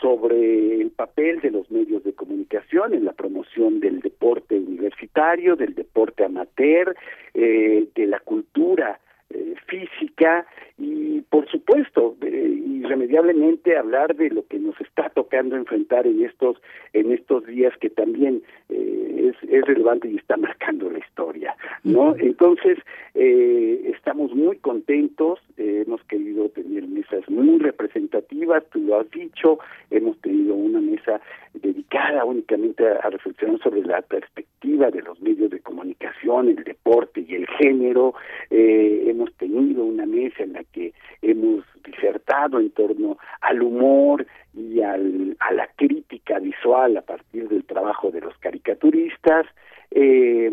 sobre 0.00 0.80
el 0.80 0.90
papel 0.90 1.40
de 1.40 1.50
los 1.50 1.70
medios 1.70 2.04
de 2.04 2.12
comunicación 2.12 2.94
en 2.94 3.04
la 3.04 3.12
promoción 3.12 3.80
del 3.80 4.00
deporte 4.00 4.56
universitario, 4.56 5.56
del 5.56 5.74
deporte 5.74 6.24
amateur, 6.24 6.96
eh, 7.34 7.88
de 7.94 8.06
la 8.06 8.20
cultura 8.20 9.00
eh, 9.30 9.54
física 9.66 10.46
y 10.76 11.22
por 11.22 11.48
supuesto 11.48 12.14
eh, 12.20 12.60
irremediablemente 12.66 13.76
hablar 13.76 14.14
de 14.14 14.28
lo 14.28 14.46
que 14.46 14.58
nos 14.58 14.78
está 14.80 15.08
tocando 15.08 15.56
enfrentar 15.56 16.06
en 16.06 16.22
estos 16.22 16.58
en 16.92 17.10
estos 17.10 17.46
días 17.46 17.72
que 17.80 17.88
también 17.88 18.42
eh, 18.68 19.32
es, 19.32 19.48
es 19.50 19.64
relevante 19.64 20.08
y 20.08 20.16
está 20.16 20.36
marcando 20.36 20.90
la 20.90 20.98
historia 20.98 21.56
no 21.84 22.14
entonces 22.16 22.78
estamos 23.14 24.34
muy 24.34 24.58
contentos 24.58 25.40
hemos 25.56 26.02
querido 26.04 26.48
tener 26.50 26.86
mesas 26.86 27.28
muy 27.28 27.58
representativas 27.58 28.62
tú 28.70 28.80
lo 28.80 29.00
has 29.00 29.10
dicho 29.10 29.58
hemos 29.90 30.20
tenido 30.20 30.54
una 30.54 30.80
mesa 30.80 31.20
dedicada 31.54 32.24
únicamente 32.24 32.86
a, 32.86 32.96
a 32.96 33.10
reflexionar 33.10 33.58
sobre 33.60 33.82
la 33.82 34.02
perspectiva 34.02 34.90
de 34.90 35.02
los 35.02 35.20
medios 35.22 35.50
de 35.50 35.60
comunicación 35.60 36.48
el 36.48 36.64
deporte 36.64 37.24
y 37.26 37.34
el 37.36 37.46
género 37.46 38.14
hemos 38.50 39.23
tenido 39.32 39.84
una 39.84 40.06
mesa 40.06 40.42
en 40.42 40.54
la 40.54 40.64
que 40.64 40.92
hemos 41.22 41.64
disertado 41.84 42.60
en 42.60 42.70
torno 42.70 43.18
al 43.40 43.62
humor 43.62 44.26
y 44.54 44.80
al, 44.80 45.36
a 45.40 45.52
la 45.52 45.68
crítica 45.76 46.38
visual 46.38 46.96
a 46.96 47.02
partir 47.02 47.48
del 47.48 47.64
trabajo 47.64 48.10
de 48.10 48.20
los 48.20 48.36
caricaturistas, 48.38 49.46
eh, 49.90 50.50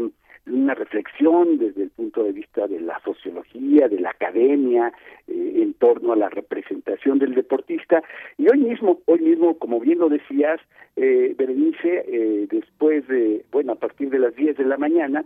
una 0.48 0.74
reflexión 0.74 1.58
desde 1.60 1.84
el 1.84 1.90
punto 1.92 2.24
de 2.24 2.32
vista 2.32 2.68
de 2.68 2.80
la 2.80 3.00
sociología, 3.02 3.88
de 3.88 4.00
la 4.00 4.10
academia, 4.10 4.92
eh, 5.28 5.54
en 5.58 5.74
torno 5.76 6.14
a 6.14 6.16
la 6.16 6.30
representación 6.30 7.20
del 7.20 7.36
deportista. 7.36 8.02
Y 8.38 8.50
hoy 8.52 8.60
mismo, 8.60 9.00
hoy 9.06 9.20
mismo, 9.20 9.58
como 9.58 9.80
bien 9.80 10.00
lo 10.00 10.10
decías, 10.10 10.60
eh, 10.96 11.36
Berenice, 11.38 12.06
eh, 12.08 12.48
después 12.50 13.08
de, 13.08 13.46
bueno, 13.52 13.74
a 13.74 13.76
partir 13.76 14.10
de 14.10 14.20
las 14.20 14.36
10 14.36 14.58
de 14.58 14.66
la 14.66 14.78
mañana, 14.78 15.26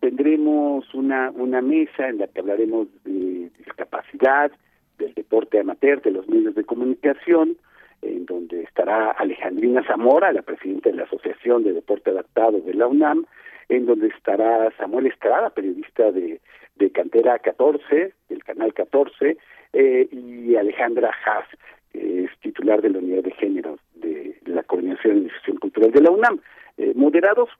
tendremos 0.00 0.92
una, 0.94 1.30
una 1.30 1.60
mesa 1.60 2.08
en 2.08 2.18
la 2.18 2.26
que 2.28 2.40
hablaremos 2.40 2.88
de 3.04 3.50
discapacidad, 3.58 4.50
del 4.98 5.14
deporte 5.14 5.60
amateur, 5.60 6.02
de 6.02 6.10
los 6.10 6.28
medios 6.28 6.54
de 6.54 6.64
comunicación, 6.64 7.56
en 8.02 8.26
donde 8.26 8.62
estará 8.62 9.10
Alejandrina 9.12 9.84
Zamora, 9.84 10.32
la 10.32 10.42
presidenta 10.42 10.90
de 10.90 10.96
la 10.96 11.04
Asociación 11.04 11.64
de 11.64 11.72
Deporte 11.72 12.10
Adaptado 12.10 12.60
de 12.60 12.74
la 12.74 12.86
UNAM, 12.86 13.26
en 13.68 13.86
donde 13.86 14.08
estará 14.08 14.70
Samuel 14.78 15.06
Estrada, 15.06 15.50
periodista 15.50 16.10
de, 16.10 16.40
de 16.76 16.90
Cantera 16.90 17.38
14, 17.38 18.12
del 18.28 18.44
Canal 18.44 18.72
14, 18.72 19.36
eh, 19.72 20.08
y 20.10 20.56
Alejandra 20.56 21.10
Haas, 21.24 21.46
que 21.92 22.24
es 22.24 22.30
titular 22.40 22.80
de 22.82 22.90
la 22.90 22.98
Unidad 22.98 23.24
de 23.24 23.32
Género 23.32 23.78
de 23.94 24.36
la 24.46 24.62
Coordinación 24.62 25.16
de 25.16 25.20
Difusión 25.24 25.56
Cultural 25.58 25.92
de 25.92 26.00
la 26.00 26.10
UNAM, 26.10 26.40
eh, 26.78 26.92
moderados 26.94 27.50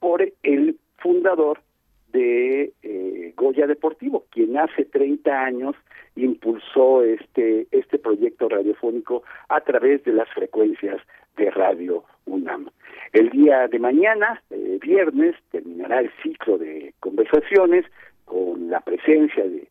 por 0.00 0.22
el 0.42 0.76
fundador 0.98 1.60
de 2.18 2.72
eh, 2.82 3.32
Goya 3.36 3.66
Deportivo, 3.66 4.24
quien 4.30 4.56
hace 4.56 4.84
30 4.84 5.30
años 5.30 5.76
impulsó 6.16 7.04
este 7.04 7.68
este 7.70 7.98
proyecto 7.98 8.48
radiofónico 8.48 9.22
a 9.48 9.60
través 9.60 10.02
de 10.04 10.12
las 10.12 10.28
frecuencias 10.30 11.00
de 11.36 11.50
Radio 11.50 12.04
UNAM. 12.26 12.70
El 13.12 13.30
día 13.30 13.68
de 13.68 13.78
mañana, 13.78 14.42
eh, 14.50 14.78
viernes, 14.82 15.36
terminará 15.52 16.00
el 16.00 16.10
ciclo 16.22 16.58
de 16.58 16.92
conversaciones 16.98 17.84
con 18.24 18.68
la 18.68 18.80
presencia 18.80 19.44
de, 19.44 19.68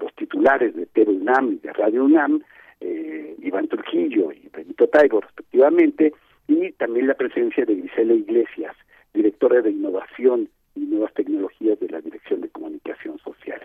los 0.00 0.14
titulares 0.14 0.74
de 0.74 0.86
TV 0.86 1.12
UNAM 1.12 1.54
y 1.54 1.56
de 1.58 1.72
Radio 1.72 2.04
UNAM, 2.04 2.40
eh, 2.80 3.34
Iván 3.42 3.66
Trujillo 3.66 4.30
y 4.32 4.48
Benito 4.52 4.86
Taibo, 4.86 5.20
respectivamente, 5.20 6.12
y 6.46 6.72
también 6.72 7.08
la 7.08 7.14
presencia 7.14 7.64
de 7.64 7.74
Gisela 7.74 8.14
Iglesias, 8.14 8.74
directora 9.12 9.60
de 9.60 9.70
Innovación 9.70 10.48
y 10.82 10.86
Nuevas 10.86 11.12
Tecnologías 11.14 11.78
de 11.80 11.88
la 11.88 12.00
Dirección 12.00 12.40
de 12.40 12.48
Comunicación 12.48 13.18
Social, 13.18 13.60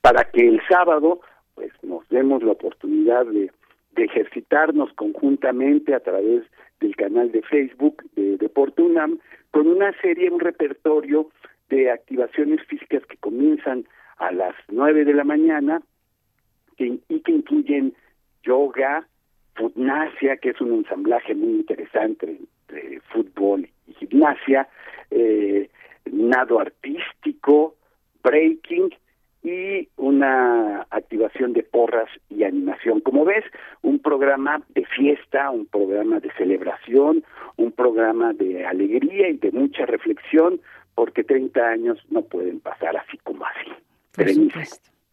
para 0.00 0.24
que 0.30 0.46
el 0.46 0.60
sábado 0.68 1.20
pues 1.54 1.72
nos 1.82 2.08
demos 2.08 2.42
la 2.42 2.52
oportunidad 2.52 3.26
de, 3.26 3.50
ejercitarnos 3.96 4.92
conjuntamente 4.92 5.94
a 5.94 6.00
través 6.00 6.44
del 6.80 6.94
canal 6.96 7.32
de 7.32 7.40
Facebook 7.40 8.04
de 8.14 8.36
Deporte 8.36 8.82
UNAM 8.82 9.18
con 9.50 9.66
una 9.66 9.90
serie, 10.02 10.30
un 10.30 10.38
repertorio 10.38 11.30
de 11.70 11.90
activaciones 11.90 12.60
físicas 12.66 13.06
que 13.06 13.16
comienzan 13.16 13.86
a 14.18 14.32
las 14.32 14.54
nueve 14.68 15.06
de 15.06 15.14
la 15.14 15.24
mañana 15.24 15.80
y 16.76 16.98
que 17.20 17.32
incluyen 17.32 17.94
yoga, 18.42 19.08
gimnasia, 19.56 20.36
que 20.36 20.50
es 20.50 20.60
un 20.60 20.74
ensamblaje 20.74 21.34
muy 21.34 21.54
interesante 21.60 22.38
entre 22.68 23.00
fútbol 23.12 23.68
y 23.86 23.94
gimnasia, 23.94 24.68
eh, 25.10 25.68
nado 26.12 26.60
artístico, 26.60 27.74
breaking 28.22 28.90
y 29.42 29.88
una 29.96 30.86
activación 30.90 31.52
de 31.52 31.62
porras 31.62 32.08
y 32.28 32.42
animación. 32.42 33.00
Como 33.00 33.24
ves, 33.24 33.44
un 33.82 34.00
programa 34.00 34.60
de 34.74 34.84
fiesta, 34.86 35.50
un 35.50 35.66
programa 35.66 36.18
de 36.18 36.32
celebración, 36.32 37.24
un 37.56 37.70
programa 37.70 38.32
de 38.32 38.66
alegría 38.66 39.28
y 39.28 39.36
de 39.36 39.52
mucha 39.52 39.86
reflexión, 39.86 40.60
porque 40.96 41.22
30 41.22 41.60
años 41.60 41.98
no 42.10 42.22
pueden 42.22 42.58
pasar 42.58 42.96
así 42.96 43.18
como 43.18 43.44
así. 43.44 43.70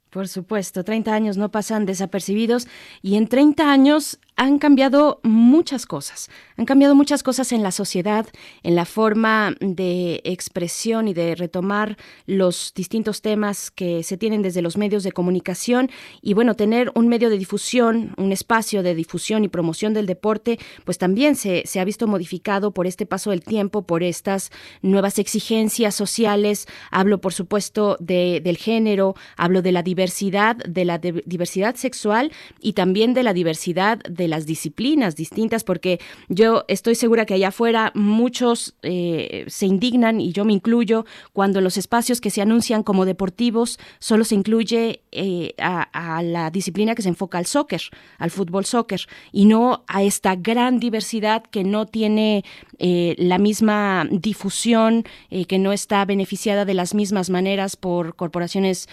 Por 0.09 0.27
supuesto, 0.27 0.83
30 0.83 1.11
años 1.13 1.37
no 1.37 1.49
pasan 1.49 1.85
desapercibidos 1.85 2.67
y 3.01 3.17
en 3.17 3.27
30 3.27 3.71
años 3.71 4.19
han 4.35 4.59
cambiado 4.59 5.19
muchas 5.23 5.85
cosas. 5.85 6.29
Han 6.57 6.65
cambiado 6.65 6.95
muchas 6.95 7.23
cosas 7.23 7.51
en 7.51 7.63
la 7.63 7.71
sociedad, 7.71 8.27
en 8.63 8.75
la 8.75 8.85
forma 8.85 9.55
de 9.59 10.21
expresión 10.23 11.07
y 11.07 11.13
de 11.13 11.35
retomar 11.35 11.97
los 12.25 12.73
distintos 12.75 13.21
temas 13.21 13.71
que 13.71 14.03
se 14.03 14.17
tienen 14.17 14.41
desde 14.41 14.61
los 14.61 14.77
medios 14.77 15.03
de 15.03 15.11
comunicación. 15.11 15.89
Y 16.21 16.33
bueno, 16.33 16.55
tener 16.55 16.91
un 16.95 17.07
medio 17.07 17.29
de 17.29 17.37
difusión, 17.37 18.13
un 18.17 18.31
espacio 18.31 18.83
de 18.83 18.95
difusión 18.95 19.43
y 19.43 19.49
promoción 19.49 19.93
del 19.93 20.05
deporte, 20.05 20.59
pues 20.83 20.97
también 20.97 21.35
se, 21.35 21.63
se 21.65 21.79
ha 21.79 21.85
visto 21.85 22.07
modificado 22.07 22.71
por 22.71 22.87
este 22.87 23.05
paso 23.05 23.29
del 23.29 23.43
tiempo, 23.43 23.83
por 23.83 24.03
estas 24.03 24.51
nuevas 24.81 25.19
exigencias 25.19 25.95
sociales. 25.95 26.67
Hablo, 26.91 27.19
por 27.21 27.33
supuesto, 27.33 27.97
de, 27.99 28.41
del 28.43 28.57
género, 28.57 29.15
hablo 29.37 29.61
de 29.61 29.71
la 29.71 29.83
diversidad, 29.83 30.55
de 30.57 30.85
la 30.85 30.97
diversidad 30.97 31.75
sexual 31.75 32.31
y 32.59 32.73
también 32.73 33.13
de 33.13 33.23
la 33.23 33.33
diversidad 33.33 33.99
de 33.99 34.22
las 34.27 34.45
disciplinas 34.45 35.15
distintas, 35.15 35.63
porque 35.63 35.99
yo 36.29 36.65
estoy 36.67 36.95
segura 36.95 37.25
que 37.25 37.33
allá 37.33 37.49
afuera 37.49 37.91
muchos 37.95 38.75
eh, 38.81 39.45
se 39.47 39.65
indignan, 39.65 40.21
y 40.21 40.31
yo 40.31 40.45
me 40.45 40.53
incluyo, 40.53 41.05
cuando 41.33 41.61
los 41.61 41.77
espacios 41.77 42.21
que 42.21 42.29
se 42.29 42.41
anuncian 42.41 42.83
como 42.83 43.05
deportivos 43.05 43.79
solo 43.99 44.23
se 44.23 44.35
incluye 44.35 45.01
eh, 45.11 45.53
a, 45.57 46.21
la 46.23 46.49
disciplina 46.51 46.95
que 46.95 47.01
se 47.01 47.09
enfoca 47.09 47.37
al 47.37 47.45
soccer, 47.45 47.81
al 48.17 48.31
fútbol 48.31 48.65
soccer, 48.65 49.01
y 49.31 49.45
no 49.45 49.83
a 49.87 50.03
esta 50.03 50.35
gran 50.35 50.79
diversidad 50.79 51.43
que 51.43 51.63
no 51.63 51.85
tiene 51.85 52.43
eh, 52.79 53.15
la 53.17 53.37
misma 53.37 54.07
difusión, 54.09 55.05
que 55.47 55.59
no 55.59 55.71
está 55.71 56.05
beneficiada 56.05 56.65
de 56.65 56.73
las 56.73 56.93
mismas 56.93 57.29
maneras 57.29 57.75
por 57.75 58.15
corporaciones 58.15 58.87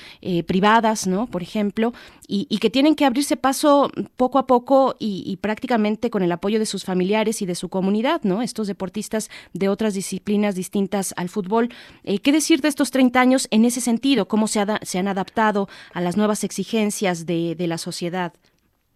privadas, 0.47 1.07
¿no? 1.07 1.27
Por 1.27 1.43
ejemplo, 1.43 1.93
y, 2.27 2.47
y, 2.49 2.59
que 2.59 2.71
tienen 2.71 2.95
que 2.95 3.05
abrirse 3.05 3.37
paso 3.37 3.91
poco 4.17 4.39
a 4.39 4.47
poco 4.47 4.97
y, 4.99 5.20
prácticamente 5.41 6.11
con 6.11 6.23
el 6.23 6.33
apoyo 6.33 6.59
de 6.59 6.67
sus 6.67 6.85
familiares 6.85 7.43
y 7.43 7.47
de 7.47 7.55
su 7.55 7.69
comunidad, 7.69 8.23
¿no? 8.23 8.43
Estos 8.43 8.67
deportistas 8.67 9.31
de 9.53 9.69
otras 9.69 9.95
disciplinas 9.95 10.55
distintas 10.55 11.15
al 11.17 11.29
fútbol. 11.29 11.71
Eh, 12.05 12.19
¿Qué 12.19 12.33
decir 12.33 12.61
de 12.61 12.69
estos 12.69 12.91
30 12.91 13.21
años 13.21 13.49
en 13.51 13.65
ese 13.65 13.81
sentido? 13.81 14.29
¿Cómo 14.29 14.49
se, 14.49 14.61
han 14.61 15.09
adaptado 15.09 15.69
a 15.93 16.01
las 16.01 16.17
nuevas 16.17 16.45
exigencias 16.45 17.27
de 17.27 17.67
la 17.67 17.79
sociedad? 17.79 18.33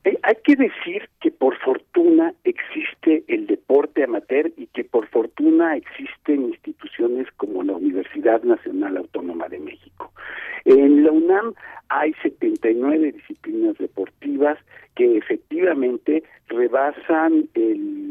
Eh, 0.05 0.19
hay 0.23 0.37
que 0.45 0.55
decir 0.55 1.09
que 1.21 1.31
por 1.31 1.57
fortuna 1.61 2.35
existe 2.45 3.25
el 3.27 3.47
deporte 3.47 4.05
amateur 4.05 4.53
y 4.57 4.67
que 4.67 4.85
por 4.85 5.07
fortuna 5.09 5.77
existen 5.77 6.45
instituciones 6.45 7.27
como 7.39 7.63
la 7.63 7.73
Universidad 7.73 8.43
Nacional 8.43 8.99
Autónoma 8.99 9.49
de 9.49 9.61
México. 9.61 10.13
En 10.67 11.05
la 11.05 11.11
UNAM 11.11 11.55
hay 11.89 12.13
79 12.23 13.13
disciplinas 13.13 13.79
deportivas 13.79 14.59
que 14.95 15.17
efectivamente 15.17 16.23
rebasan 16.49 17.49
el, 17.55 18.05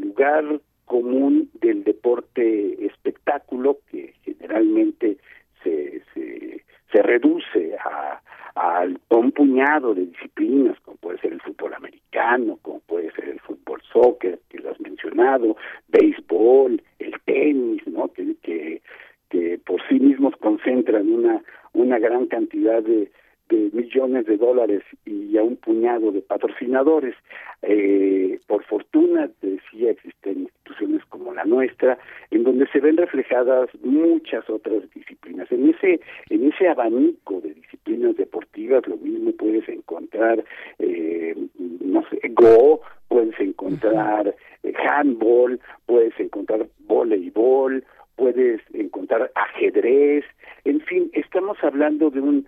lugar 0.00 0.60
común 0.84 1.48
del 1.60 1.84
deporte 1.84 2.84
espectáculo 2.84 3.78
que 3.90 4.12
generalmente 4.24 5.18
se, 5.62 6.02
se 6.14 7.02
reduce 7.02 7.76
a, 7.78 8.20
a, 8.54 8.86
un 9.10 9.32
puñado 9.32 9.94
de 9.94 10.06
disciplinas 10.06 10.78
como 10.80 10.96
puede 10.98 11.18
ser 11.18 11.32
el 11.32 11.40
fútbol 11.40 11.74
americano, 11.74 12.58
como 12.62 12.80
puede 12.80 13.10
ser 13.12 13.28
el 13.28 13.40
fútbol 13.40 13.80
soccer 13.92 14.38
que 14.48 14.58
lo 14.58 14.70
has 14.70 14.80
mencionado, 14.80 15.56
béisbol, 15.88 16.82
el 16.98 17.14
tenis, 17.24 17.86
¿no? 17.86 18.08
que, 18.08 18.34
que, 18.42 18.82
que 19.28 19.58
por 19.64 19.80
sí 19.88 20.00
mismos 20.00 20.34
concentran 20.36 21.10
una 21.10 21.42
una 21.72 21.98
gran 21.98 22.26
cantidad 22.26 22.82
de, 22.82 23.10
de 23.50 23.70
millones 23.72 24.26
de 24.26 24.36
dólares 24.36 24.82
y 25.04 25.36
a 25.36 25.42
un 25.42 25.56
puñado 25.56 26.12
de 26.12 26.22
patrocinadores. 26.22 27.14
Eh, 27.62 28.38
por 28.46 28.64
fortuna, 28.64 29.28
decía, 29.42 29.90
existen 29.90 30.42
instituciones 30.42 31.04
como 31.06 31.34
la 31.34 31.44
nuestra, 31.44 31.98
en 32.30 32.44
donde 32.44 32.66
se 32.68 32.80
ven 32.80 32.96
reflejadas 32.96 33.68
muchas 33.82 34.48
otras 34.48 34.82
disciplinas. 34.94 35.50
En 35.52 35.68
ese, 35.68 36.00
en 36.30 36.52
ese 36.52 36.68
abanico 36.68 37.40
de 37.40 37.54
disciplinas 37.54 38.16
deportivas, 38.16 38.86
lo 38.86 38.96
mismo 38.96 39.32
puedes 39.32 39.68
encontrar, 39.68 40.42
eh, 40.78 41.34
no 41.58 42.02
sé, 42.08 42.20
Go, 42.30 42.80
puedes 43.08 43.38
encontrar 43.40 44.34
eh, 44.62 44.72
handball, 44.88 45.60
puedes 45.86 46.18
encontrar 46.18 46.66
voleibol, 46.86 47.84
puedes 48.20 48.60
encontrar 48.74 49.32
ajedrez, 49.34 50.26
en 50.66 50.80
fin, 50.82 51.10
estamos 51.14 51.56
hablando 51.62 52.10
de 52.10 52.20
un 52.20 52.46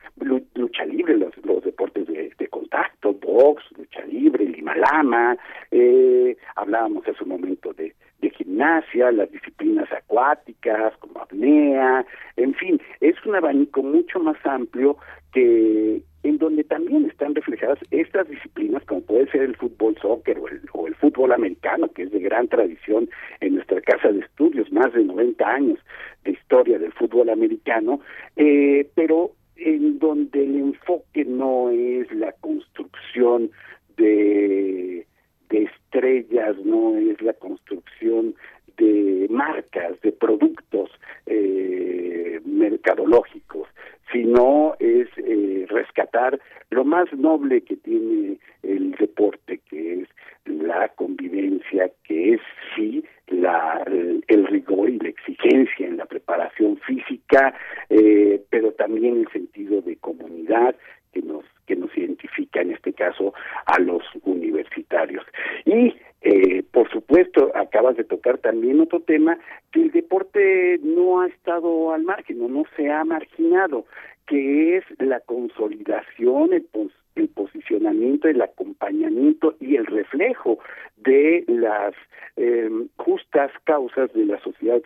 lucha 0.52 0.84
libre, 0.84 1.16
los, 1.16 1.32
deportes 1.64 2.06
de, 2.08 2.48
contacto, 2.48 3.14
box, 3.14 3.64
lucha 3.78 4.04
libre, 4.04 4.44
limalama, 4.44 5.34
eh, 5.70 6.36
hablábamos 6.56 7.08
hace 7.08 7.24
un 7.24 7.30
momento 7.30 7.72
de, 7.72 7.94
de 8.20 8.30
gimnasia, 8.30 9.10
las 9.12 9.32
disciplinas 9.32 9.90
acuáticas 9.90 10.92
como 10.98 11.20
apnea, 11.20 12.04
en 12.36 12.52
fin, 12.52 12.78
es 13.00 13.14
un 13.24 13.34
abanico 13.36 13.82
mucho 13.82 14.20
más 14.20 14.36
amplio 14.44 14.98
que 15.32 16.02
en 16.22 16.38
donde 16.38 16.64
también 16.64 17.06
están 17.06 17.34
reflejadas 17.34 17.78
estas 17.90 18.28
disciplinas 18.28 18.84
como 18.84 19.00
puede 19.02 19.30
ser 19.30 19.42
el 19.42 19.56
fútbol 19.56 19.96
soccer 20.00 20.38
o 20.38 20.48
el, 20.48 20.60
o 20.72 20.86
el 20.86 20.94
fútbol 20.94 21.32
americano 21.32 21.88
que 21.88 22.04
es 22.04 22.10
de 22.10 22.20
gran 22.20 22.48
tradición 22.48 23.08
en 23.40 23.54
nuestra 23.56 23.80
casa 23.80 24.10
de 24.12 24.20
estudios 24.20 24.70
más 24.72 24.92
de 24.92 25.04
90 25.04 25.46
años 25.46 25.78
de 26.24 26.32
historia 26.32 26.78
del 26.78 26.92
fútbol 26.92 27.30
americano 27.30 28.00
eh, 28.36 28.88
pero 28.94 29.32
en 29.56 29.98
donde 29.98 30.42
el 30.42 30.56
enfoque 30.56 31.24
no 31.24 31.70
es 31.70 32.10
la 32.12 32.32
construcción 32.32 33.50
de 33.96 35.06
de 35.52 35.64
estrellas, 35.64 36.56
no 36.64 36.96
es 36.96 37.20
la 37.20 37.34
construcción 37.34 38.34
de 38.76 39.26
marcas, 39.30 40.00
de 40.02 40.12
productos 40.12 40.90
eh, 41.26 42.40
mercadológicos, 42.44 43.68
sino 44.12 44.74
es 44.78 45.08
eh, 45.16 45.66
rescatar 45.68 46.38
lo 46.70 46.84
más 46.84 47.12
noble 47.12 47.62
que 47.62 47.76
tiene 47.76 48.38
el 48.62 48.92
deporte, 48.92 49.60
que 49.68 50.02
es 50.02 50.08
la 50.44 50.88
convivencia, 50.88 51.90
que 52.04 52.34
es 52.34 52.40
sí 52.74 53.04
la, 53.28 53.82
el, 53.86 54.46
rigor 54.46 54.90
y 54.90 54.98
la 54.98 55.08
exigencia 55.08 55.86
en 55.86 55.96
la 55.96 56.06
preparación 56.06 56.76
física, 56.78 57.54
eh, 57.88 58.42
pero 58.50 58.72
también 58.72 59.18
el 59.18 59.28
sentido 59.32 59.80
de 59.80 59.96
comunidad 59.96 60.74
que 61.12 61.22
nos 61.22 61.44
que 61.66 61.76
nos 61.76 61.96
identifica 61.96 62.60
en 62.60 62.72
este 62.72 62.92
caso 62.92 63.32
a 63.66 63.78
los 63.78 64.02
universitarios. 64.24 65.24
Y 65.64 65.94
eh, 66.22 66.62
por 66.70 66.88
supuesto, 66.90 67.50
acabas 67.54 67.96
de 67.96 68.04
tocar 68.04 68.38
también 68.38 68.80
otro 68.80 69.00
tema, 69.00 69.38
que 69.72 69.82
el 69.82 69.90
deporte 69.90 70.78
no 70.82 71.20
ha 71.20 71.26
estado 71.26 71.92
al 71.92 72.02
margen, 72.04 72.40
o 72.42 72.48
no 72.48 72.64
se 72.76 72.90
ha 72.90 73.04
marginado, 73.04 73.86
que 74.26 74.76
es 74.76 74.84
la 74.98 75.18
consolidación, 75.20 76.52
el, 76.52 76.66
el 77.16 77.28
posicionamiento, 77.28 78.28
el 78.28 78.40
acompañamiento 78.40 79.56
y 79.58 79.74
el 79.74 79.86
reflejo 79.86 80.58
de 80.96 81.44
las 81.48 81.94
eh, 82.36 82.70
justas 82.96 83.50
causas 83.64 84.12
de 84.12 84.24
la 84.24 84.40
sociedad 84.40 84.80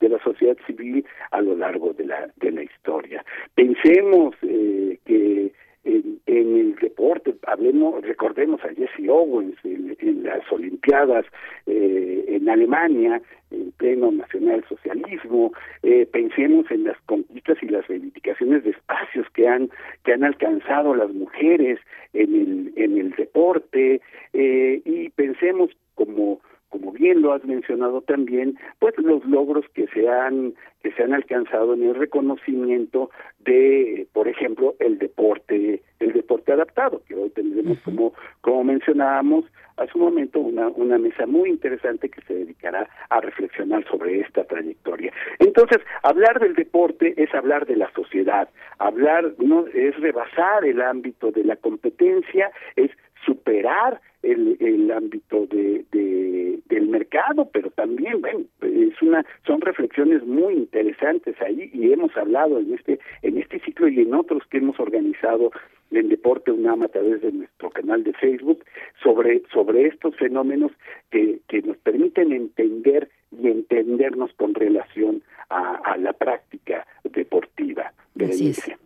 de 0.00 0.08
la 0.08 0.22
sociedad 0.22 0.56
civil 0.66 1.04
a 1.30 1.40
lo 1.40 1.56
largo 1.56 1.94
de 1.94 2.04
la 2.04 2.30
de 2.36 2.52
la 2.52 2.62
historia. 2.62 3.24
Pensemos 3.54 4.36
eh, 4.42 4.98
que 5.06 5.52
en, 5.84 6.20
el 6.26 6.74
deporte, 6.76 7.34
hablemos, 7.46 8.02
recordemos 8.02 8.60
a 8.64 8.68
Jesse 8.74 9.08
Owens 9.08 9.56
en, 9.64 10.22
las 10.24 10.50
Olimpiadas 10.50 11.26
eh, 11.66 12.24
en 12.28 12.48
Alemania, 12.48 13.20
en 13.50 13.72
pleno 13.72 14.10
nacionalsocialismo, 14.10 15.52
eh, 15.82 16.06
pensemos 16.10 16.70
en 16.70 16.84
las 16.84 16.98
conquistas 17.02 17.58
y 17.62 17.68
las 17.68 17.86
reivindicaciones 17.86 18.64
de 18.64 18.70
espacios 18.70 19.26
que 19.34 19.46
han 19.46 19.70
que 20.04 20.14
han 20.14 20.24
alcanzado 20.24 20.94
las 20.94 21.12
mujeres 21.12 21.78
en 22.14 22.34
el 22.34 22.72
en 22.76 22.98
el 22.98 23.10
deporte 23.10 24.00
eh, 24.32 24.82
y 24.84 25.10
pensemos 25.10 25.70
como 25.94 26.40
como 26.74 26.90
bien 26.90 27.22
lo 27.22 27.32
has 27.32 27.44
mencionado 27.44 28.00
también, 28.00 28.58
pues 28.80 28.98
los 28.98 29.24
logros 29.26 29.64
que 29.74 29.86
se 29.94 30.08
han 30.08 30.54
que 30.82 30.90
se 30.90 31.04
han 31.04 31.14
alcanzado 31.14 31.74
en 31.74 31.84
el 31.84 31.94
reconocimiento 31.94 33.10
de, 33.38 34.08
por 34.12 34.26
ejemplo, 34.26 34.74
el 34.80 34.98
deporte, 34.98 35.82
el 36.00 36.12
deporte 36.12 36.52
adaptado, 36.52 37.00
que 37.06 37.14
hoy 37.14 37.30
tendremos 37.30 37.78
como 37.84 38.12
como 38.40 38.64
mencionábamos 38.64 39.44
hace 39.76 39.92
un 39.94 40.02
momento 40.02 40.40
una 40.40 40.66
una 40.66 40.98
mesa 40.98 41.26
muy 41.26 41.48
interesante 41.48 42.08
que 42.08 42.20
se 42.22 42.34
dedicará 42.34 42.88
a 43.08 43.20
reflexionar 43.20 43.84
sobre 43.88 44.18
esta 44.18 44.42
trayectoria. 44.42 45.12
Entonces, 45.38 45.78
hablar 46.02 46.40
del 46.40 46.56
deporte 46.56 47.14
es 47.16 47.32
hablar 47.36 47.66
de 47.66 47.76
la 47.76 47.88
sociedad, 47.92 48.48
hablar 48.78 49.32
no 49.38 49.68
es 49.68 49.96
rebasar 50.00 50.64
el 50.64 50.82
ámbito 50.82 51.30
de 51.30 51.44
la 51.44 51.54
competencia, 51.54 52.50
es 52.74 52.90
superar 53.24 54.00
el, 54.24 54.56
el 54.60 54.90
ámbito 54.90 55.46
de, 55.46 55.84
de, 55.92 56.58
del 56.66 56.88
mercado, 56.88 57.48
pero 57.52 57.70
también, 57.70 58.20
bueno, 58.20 58.44
es 58.62 59.00
una, 59.02 59.24
son 59.46 59.60
reflexiones 59.60 60.24
muy 60.24 60.54
interesantes 60.54 61.40
ahí 61.40 61.70
y 61.72 61.92
hemos 61.92 62.16
hablado 62.16 62.58
en 62.58 62.74
este, 62.74 62.98
en 63.22 63.38
este 63.38 63.60
ciclo 63.60 63.88
y 63.88 64.00
en 64.00 64.14
otros 64.14 64.42
que 64.50 64.58
hemos 64.58 64.78
organizado 64.80 65.50
en 65.90 66.08
Deporte 66.08 66.50
UNAM 66.50 66.82
a 66.82 66.88
través 66.88 67.20
de 67.22 67.32
nuestro 67.32 67.70
canal 67.70 68.02
de 68.02 68.12
Facebook 68.14 68.64
sobre, 69.02 69.42
sobre 69.52 69.86
estos 69.86 70.16
fenómenos 70.16 70.72
que, 71.10 71.40
que 71.48 71.62
nos 71.62 71.76
permiten 71.78 72.32
entender 72.32 73.10
y 73.30 73.48
entendernos 73.48 74.32
con 74.34 74.54
relación 74.54 75.22
a, 75.50 75.76
a 75.76 75.96
la 75.96 76.12
práctica 76.12 76.86
deportiva. 77.04 77.92
Berenice. 78.14 78.76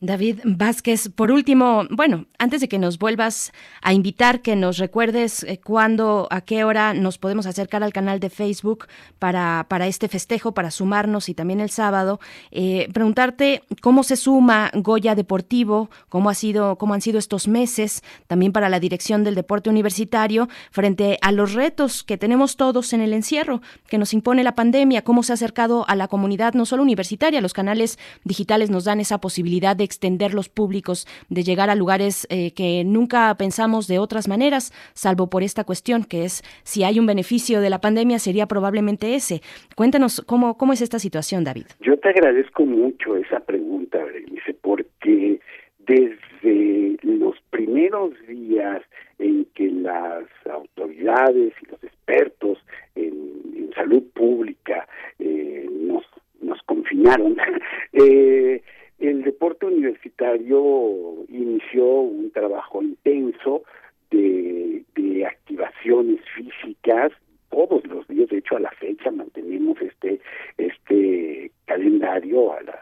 David 0.00 0.40
Vázquez, 0.44 1.08
por 1.08 1.32
último, 1.32 1.82
bueno, 1.90 2.26
antes 2.38 2.60
de 2.60 2.68
que 2.68 2.78
nos 2.78 2.98
vuelvas 2.98 3.52
a 3.82 3.92
invitar, 3.92 4.42
que 4.42 4.54
nos 4.54 4.78
recuerdes 4.78 5.42
eh, 5.42 5.58
cuándo, 5.58 6.28
a 6.30 6.40
qué 6.40 6.62
hora 6.62 6.94
nos 6.94 7.18
podemos 7.18 7.46
acercar 7.46 7.82
al 7.82 7.92
canal 7.92 8.20
de 8.20 8.30
Facebook 8.30 8.86
para, 9.18 9.66
para 9.68 9.88
este 9.88 10.06
festejo, 10.06 10.52
para 10.52 10.70
sumarnos 10.70 11.28
y 11.28 11.34
también 11.34 11.60
el 11.60 11.70
sábado, 11.70 12.20
eh, 12.52 12.88
preguntarte 12.92 13.64
cómo 13.82 14.04
se 14.04 14.14
suma 14.14 14.70
Goya 14.72 15.16
Deportivo, 15.16 15.90
cómo, 16.08 16.30
ha 16.30 16.34
sido, 16.34 16.76
cómo 16.76 16.94
han 16.94 17.00
sido 17.00 17.18
estos 17.18 17.48
meses 17.48 18.04
también 18.28 18.52
para 18.52 18.68
la 18.68 18.78
dirección 18.78 19.24
del 19.24 19.34
deporte 19.34 19.68
universitario 19.68 20.48
frente 20.70 21.18
a 21.22 21.32
los 21.32 21.54
retos 21.54 22.04
que 22.04 22.16
tenemos 22.16 22.56
todos 22.56 22.92
en 22.92 23.00
el 23.00 23.12
encierro 23.12 23.62
que 23.88 23.98
nos 23.98 24.14
impone 24.14 24.44
la 24.44 24.54
pandemia, 24.54 25.02
cómo 25.02 25.24
se 25.24 25.32
ha 25.32 25.34
acercado 25.34 25.84
a 25.88 25.96
la 25.96 26.06
comunidad 26.06 26.54
no 26.54 26.66
solo 26.66 26.84
universitaria, 26.84 27.40
los 27.40 27.52
canales 27.52 27.98
digitales 28.22 28.70
nos 28.70 28.84
dan 28.84 29.00
esa 29.00 29.18
posibilidad 29.18 29.74
de 29.74 29.87
extender 29.88 30.34
los 30.34 30.48
públicos, 30.48 31.06
de 31.28 31.42
llegar 31.42 31.70
a 31.70 31.74
lugares 31.74 32.26
eh, 32.30 32.52
que 32.52 32.84
nunca 32.84 33.34
pensamos 33.36 33.88
de 33.88 33.98
otras 33.98 34.28
maneras, 34.28 34.72
salvo 34.92 35.28
por 35.30 35.42
esta 35.42 35.64
cuestión, 35.64 36.04
que 36.04 36.24
es 36.24 36.42
si 36.62 36.84
hay 36.84 36.98
un 37.00 37.06
beneficio 37.06 37.60
de 37.60 37.70
la 37.70 37.80
pandemia, 37.80 38.18
sería 38.18 38.46
probablemente 38.46 39.14
ese. 39.14 39.40
Cuéntanos 39.74 40.22
cómo, 40.26 40.56
cómo 40.58 40.72
es 40.72 40.82
esta 40.82 40.98
situación, 40.98 41.44
David. 41.44 41.66
Yo 41.80 41.96
te 41.98 42.10
agradezco 42.10 42.64
mucho 42.66 43.16
esa 43.16 43.40
pregunta, 43.40 43.98
Berenice, 44.04 44.54
porque 44.60 45.40
desde 45.78 46.96
los 47.02 47.34
primeros 47.50 48.12
días 48.26 48.82
en 49.18 49.46
que 49.54 49.70
las 49.70 50.24
autoridades 50.50 51.52
y 51.62 51.70
los 51.70 51.82
expertos 51.82 52.58
en, 52.94 53.70
salud 53.74 54.02
pública 54.12 54.88
eh, 55.20 55.68
nos, 55.70 56.04
nos 56.40 56.60
confinaron, 56.62 57.36
eh, 57.92 58.60
el 58.98 59.22
deporte 59.22 59.66
universitario 59.66 61.24
inició 61.28 61.84
un 61.84 62.30
trabajo 62.32 62.82
intenso 62.82 63.62
de, 64.10 64.84
de 64.94 65.26
activaciones 65.26 66.20
físicas 66.34 67.12
todos 67.50 67.84
los 67.86 68.06
días, 68.08 68.28
de 68.28 68.38
hecho 68.38 68.56
a 68.56 68.60
la 68.60 68.70
fecha 68.72 69.10
mantenemos 69.10 69.80
este 69.80 70.20
este 70.58 71.50
calendario. 71.66 72.52
A 72.52 72.62
las 72.62 72.80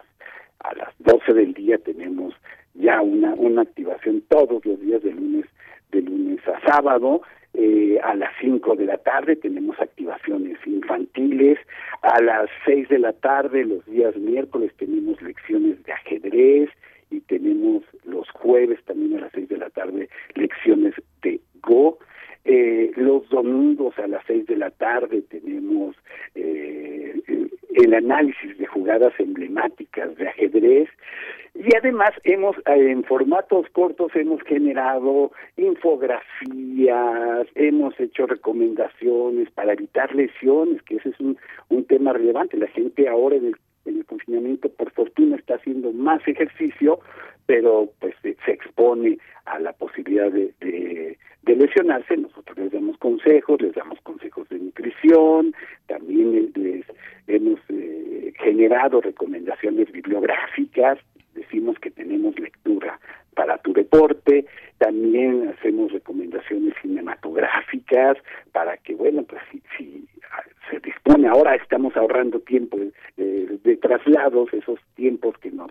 a 0.61 0.75
las 0.75 0.89
12 0.99 1.35
del 1.35 1.55
día 1.55 1.79
tenemos 1.79 2.35
ya 2.75 3.01
una 3.01 3.35
una 3.35 3.63
activación 3.63 4.23
todos 4.29 4.65
los 4.65 4.81
días 4.81 5.03
de 5.03 5.13
lunes 5.13 5.47
de 5.93 6.03
lunes 6.03 6.41
a 6.49 6.61
sábado 6.69 7.23
eh, 7.59 7.99
a 8.03 8.15
las 8.15 8.31
5 8.41 8.77
de 8.77 8.85
la 8.85 8.99
tarde 8.99 9.35
tenemos 9.35 9.81
activaciones 9.81 10.59
infantiles, 10.67 11.59
a 12.03 12.21
las 12.21 12.51
6 12.67 12.89
de 12.89 12.99
la 12.99 13.15
tarde 13.15 13.65
los 13.65 13.85
días 13.87 14.15
miércoles 14.17 14.73
tenemos 14.77 15.21
lecciones 15.23 15.83
de 15.85 15.93
ajedrez 15.93 16.69
y 17.11 17.21
tenemos 17.21 17.83
los 18.05 18.29
jueves 18.31 18.79
también 18.85 19.17
a 19.17 19.21
las 19.23 19.33
6 19.33 19.49
de 19.49 19.57
la 19.57 19.71
tarde 19.71 20.09
lecciones 20.35 20.95
de 21.23 21.41
Go. 21.63 21.99
Eh, 22.49 22.93
los 22.95 23.29
domingos 23.29 23.99
a 23.99 24.07
las 24.07 24.25
6 24.29 24.47
de 24.47 24.57
la 24.57 24.71
tarde 24.71 25.21
tenemos 25.23 25.97
eh, 26.37 27.13
el 27.75 27.93
análisis 27.93 28.57
de 28.57 28.67
jugadas 28.67 29.13
emblemáticas 29.19 30.15
de 30.17 30.29
ajedrez 30.29 30.89
y 31.57 31.75
además 31.75 32.11
hemos, 32.23 32.57
eh, 32.59 32.91
en 32.93 33.03
formatos 33.03 33.67
cortos, 33.73 34.15
hemos 34.15 34.41
generado 34.43 35.33
infografías, 35.57 37.49
hemos 37.57 37.99
hecho 37.99 38.27
recomendaciones 38.27 39.51
para 39.51 39.73
evitar 39.73 40.15
lesiones, 40.15 40.83
que 40.83 40.97
ese 40.97 41.09
es 41.09 41.19
un, 41.19 41.37
un 41.69 41.85
tema 41.85 42.13
relevante. 42.13 42.59
La 42.59 42.69
gente 42.69 43.09
ahora 43.09 43.37
en 43.37 43.47
el, 43.47 43.57
en 43.87 43.97
el 43.99 44.05
confinamiento, 44.05 44.69
por 44.69 44.93
fortuna, 44.93 45.35
está 45.35 45.57
haciendo 45.57 45.93
más 45.93 46.21
ejercicio, 46.29 47.01
pero 47.47 47.89
pues 48.01 48.15
se, 48.23 48.37
expone 48.53 49.19
a 49.47 49.59
la 49.59 49.73
posibilidad 49.73 50.31
de, 50.31 50.53
de, 50.61 51.19
de, 51.47 51.57
lesionarse. 51.57 52.17
Nosotros 52.17 52.59
les 52.59 52.73
damos 52.73 52.99
consejos, 52.99 53.61
les 53.63 53.75
damos 53.75 54.01
consejos 54.03 54.49
de 54.49 54.59
nutrición, 54.59 55.55
también 55.87 56.53
les 56.55 56.85
hemos 57.27 57.61
eh, 57.69 58.33
generado 58.39 59.01
recomendaciones 59.01 59.91
bibliográficas 59.93 60.99
decimos 61.37 61.79
que 61.79 61.91
tenemos 61.91 62.39
lectura 62.39 62.99
para 63.35 63.59
tu 63.59 63.73
deporte, 63.73 64.47
también 64.79 65.49
hacemos 65.49 65.93
recomendaciones 65.93 66.75
cinematográficas 66.83 68.17
para 68.53 68.77
que, 68.79 68.95
bueno, 68.95 69.23
pues 69.25 69.43
si, 69.53 69.63
si 69.77 70.09
se 70.71 70.81
dispone, 70.81 71.29
ahora 71.29 71.55
estamos 71.55 71.97
ahorrando 71.97 72.41
tiempo 72.41 72.79
de, 73.17 73.59
de 73.63 73.77
traslados, 73.77 74.53
esos 74.53 74.81
tiempos 74.95 75.37
que 75.39 75.51
nos 75.51 75.71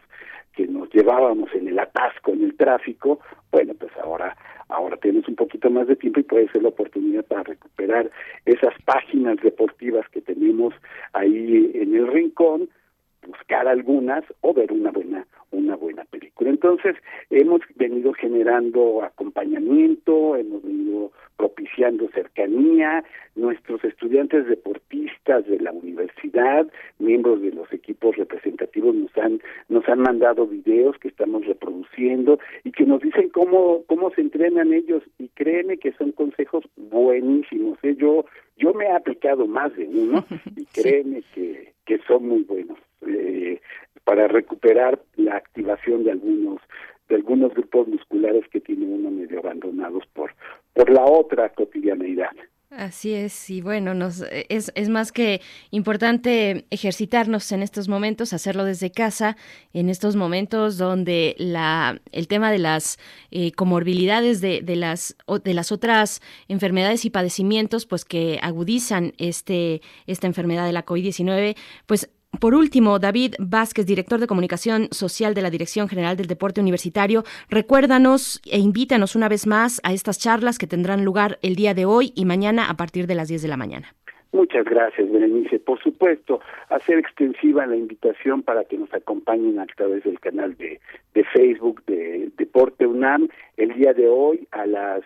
que 0.56 0.68
nos 0.68 0.90
llevábamos 0.94 1.54
en 1.54 1.68
el 1.68 1.78
atasco, 1.78 2.32
en 2.32 2.46
el 2.46 2.56
tráfico, 2.56 3.20
bueno, 3.52 3.74
pues 3.78 3.92
ahora 4.02 4.38
ahora 4.70 4.98
tienes 4.98 5.28
un 5.28 5.36
poquito 5.36 5.70
más 5.70 5.88
de 5.88 5.96
tiempo 5.96 6.20
y 6.20 6.24
puede 6.24 6.50
ser 6.50 6.64
la 6.64 6.70
oportunidad 6.70 7.26
para 7.26 7.44
recuperar 7.44 8.10
esas 8.46 8.74
páginas 8.86 9.38
deportivas 9.42 10.08
que 10.10 10.22
tenemos 10.22 10.74
ahí 11.14 11.72
en 11.76 11.96
el 11.96 12.08
rincón, 12.08 12.70
buscar 13.26 13.68
algunas 13.68 14.24
o 14.42 14.54
ver 14.54 14.72
una 14.72 14.92
buena 14.92 15.26
una 15.52 15.76
buena 15.76 16.04
película. 16.06 16.50
Entonces, 16.50 16.96
hemos 17.30 17.62
venido 17.76 18.14
generando 18.14 19.04
acompañamiento, 19.04 20.36
hemos 20.36 20.64
venido 20.64 21.12
propiciando 21.38 22.10
cercanía, 22.10 23.04
nuestros 23.36 23.84
estudiantes 23.84 24.48
deportistas 24.48 25.46
de 25.48 25.60
la 25.60 25.72
universidad, 25.72 26.68
miembros 27.00 27.42
de 27.42 27.52
los 27.52 27.72
equipos 27.74 28.16
representativos 28.16 28.96
nos 28.96 29.18
han 29.18 29.42
nos 29.68 29.88
han 29.90 30.00
mandado 30.00 30.48
videos 30.48 30.98
que 30.98 31.10
estamos 31.10 31.46
reproduciendo 31.46 32.40
y 32.64 32.72
que 32.72 32.86
nos 32.86 33.02
dicen 33.02 33.30
cómo 33.30 33.84
cómo 33.88 34.12
se 34.12 34.22
entrenan 34.22 34.74
ellos 34.74 35.04
y 35.20 35.28
créeme 35.30 35.78
que 35.78 35.92
son 35.94 36.14
consejos 36.14 36.64
buenísimos. 36.78 37.78
¿eh? 37.84 37.96
Yo 37.98 38.26
yo 38.58 38.74
me 38.74 38.86
he 38.86 38.92
aplicado 38.92 39.46
más 39.46 39.76
de 39.76 39.86
uno 39.86 40.26
y 40.56 40.66
créeme 40.66 41.22
que 41.34 41.74
que 41.86 42.00
son 42.08 42.28
muy 42.28 42.44
buenos. 42.44 42.78
Eh, 43.08 43.62
para 44.04 44.28
recuperar 44.28 45.02
la 45.16 45.36
activación 45.36 46.04
de 46.04 46.12
algunos 46.12 46.62
de 47.10 47.16
algunos 47.16 47.54
grupos 47.54 47.88
musculares 47.88 48.48
que 48.50 48.62
tiene 48.62 48.86
uno 48.86 49.12
medio 49.12 49.40
abandonados 49.40 50.04
por 50.14 50.32
por 50.74 50.90
la 50.90 51.06
otra 51.06 51.50
cotidianeidad. 51.50 52.32
Así 52.72 53.14
es, 53.14 53.50
y 53.50 53.62
bueno, 53.62 53.94
nos, 53.94 54.22
es, 54.50 54.72
es, 54.76 54.90
más 54.90 55.14
que 55.14 55.40
importante 55.72 56.66
ejercitarnos 56.72 57.52
en 57.54 57.62
estos 57.64 57.88
momentos, 57.88 58.34
hacerlo 58.34 58.66
desde 58.66 58.92
casa, 58.92 59.38
en 59.72 59.88
estos 59.88 60.18
momentos 60.18 60.78
donde 60.78 61.36
la, 61.38 62.02
el 62.12 62.28
tema 62.28 62.52
de 62.52 62.58
las 62.58 63.00
eh, 63.32 63.54
comorbilidades 63.54 64.42
de, 64.42 64.62
de, 64.62 64.76
las, 64.76 65.16
de 65.44 65.54
las 65.54 65.72
otras 65.72 66.22
enfermedades 66.50 67.06
y 67.06 67.12
padecimientos, 67.12 67.86
pues 67.86 68.04
que 68.04 68.40
agudizan 68.42 69.14
este, 69.20 69.82
esta 70.06 70.28
enfermedad 70.28 70.66
de 70.66 70.74
la 70.74 70.86
COVID-19, 70.86 71.56
pues 71.86 72.10
por 72.38 72.56
último, 72.56 73.00
David 73.00 73.36
Vázquez, 73.40 73.86
director 73.86 74.20
de 74.20 74.28
comunicación 74.28 74.88
social 74.92 75.34
de 75.34 75.42
la 75.42 75.50
Dirección 75.50 75.88
General 75.88 76.18
del 76.18 76.28
Deporte 76.28 76.62
Universitario, 76.62 77.24
recuérdanos 77.50 78.42
e 78.50 78.60
invítanos 78.60 79.16
una 79.16 79.30
vez 79.30 79.48
más 79.48 79.82
a 79.84 79.94
estas 79.94 80.20
charlas 80.20 80.58
que 80.58 80.68
tendrán 80.68 81.06
lugar 81.06 81.38
el 81.42 81.56
día 81.56 81.74
de 81.74 81.86
hoy 81.86 82.12
y 82.16 82.26
mañana 82.26 82.70
a 82.70 82.76
partir 82.76 83.08
de 83.08 83.16
las 83.16 83.28
10 83.28 83.42
de 83.42 83.48
la 83.48 83.58
mañana. 83.58 83.94
Muchas 84.32 84.66
gracias, 84.66 85.10
Berenice. 85.10 85.60
Por 85.60 85.82
supuesto, 85.82 86.42
hacer 86.70 86.98
extensiva 86.98 87.66
la 87.66 87.78
invitación 87.78 88.44
para 88.44 88.66
que 88.66 88.78
nos 88.78 88.94
acompañen 88.94 89.60
a 89.60 89.66
través 89.66 90.04
del 90.04 90.20
canal 90.20 90.58
de, 90.58 90.82
de 91.14 91.24
Facebook 91.24 91.84
de 91.86 92.32
Deporte 92.38 92.86
UNAM 92.86 93.30
el 93.56 93.74
día 93.76 93.94
de 93.94 94.10
hoy 94.10 94.46
a 94.52 94.66
las 94.66 95.04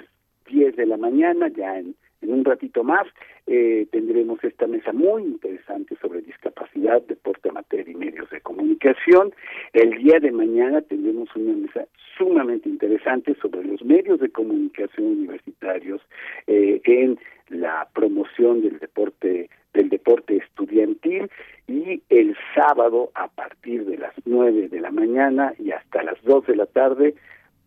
10 0.49 0.75
de 0.75 0.85
la 0.87 0.97
mañana, 0.97 1.47
ya 1.49 1.77
en 1.77 1.95
en 2.21 2.33
un 2.33 2.45
ratito 2.45 2.83
más 2.83 3.07
eh, 3.47 3.87
tendremos 3.91 4.43
esta 4.43 4.67
mesa 4.67 4.93
muy 4.93 5.23
interesante 5.23 5.95
sobre 6.01 6.21
discapacidad, 6.21 7.01
deporte 7.03 7.49
amateur 7.49 7.87
y 7.87 7.95
medios 7.95 8.29
de 8.29 8.41
comunicación. 8.41 9.33
El 9.73 9.97
día 9.97 10.19
de 10.19 10.31
mañana 10.31 10.81
tendremos 10.81 11.29
una 11.35 11.53
mesa 11.53 11.87
sumamente 12.17 12.69
interesante 12.69 13.35
sobre 13.41 13.63
los 13.63 13.83
medios 13.83 14.19
de 14.19 14.29
comunicación 14.29 15.07
universitarios 15.07 16.01
eh, 16.47 16.81
en 16.83 17.17
la 17.49 17.87
promoción 17.93 18.61
del 18.61 18.79
deporte 18.79 19.49
del 19.73 19.89
deporte 19.89 20.37
estudiantil 20.37 21.29
y 21.67 22.01
el 22.09 22.35
sábado 22.55 23.11
a 23.13 23.27
partir 23.27 23.85
de 23.85 23.97
las 23.97 24.13
nueve 24.25 24.67
de 24.67 24.79
la 24.79 24.91
mañana 24.91 25.53
y 25.59 25.71
hasta 25.71 26.01
las 26.01 26.21
dos 26.23 26.45
de 26.47 26.55
la 26.55 26.65
tarde 26.65 27.13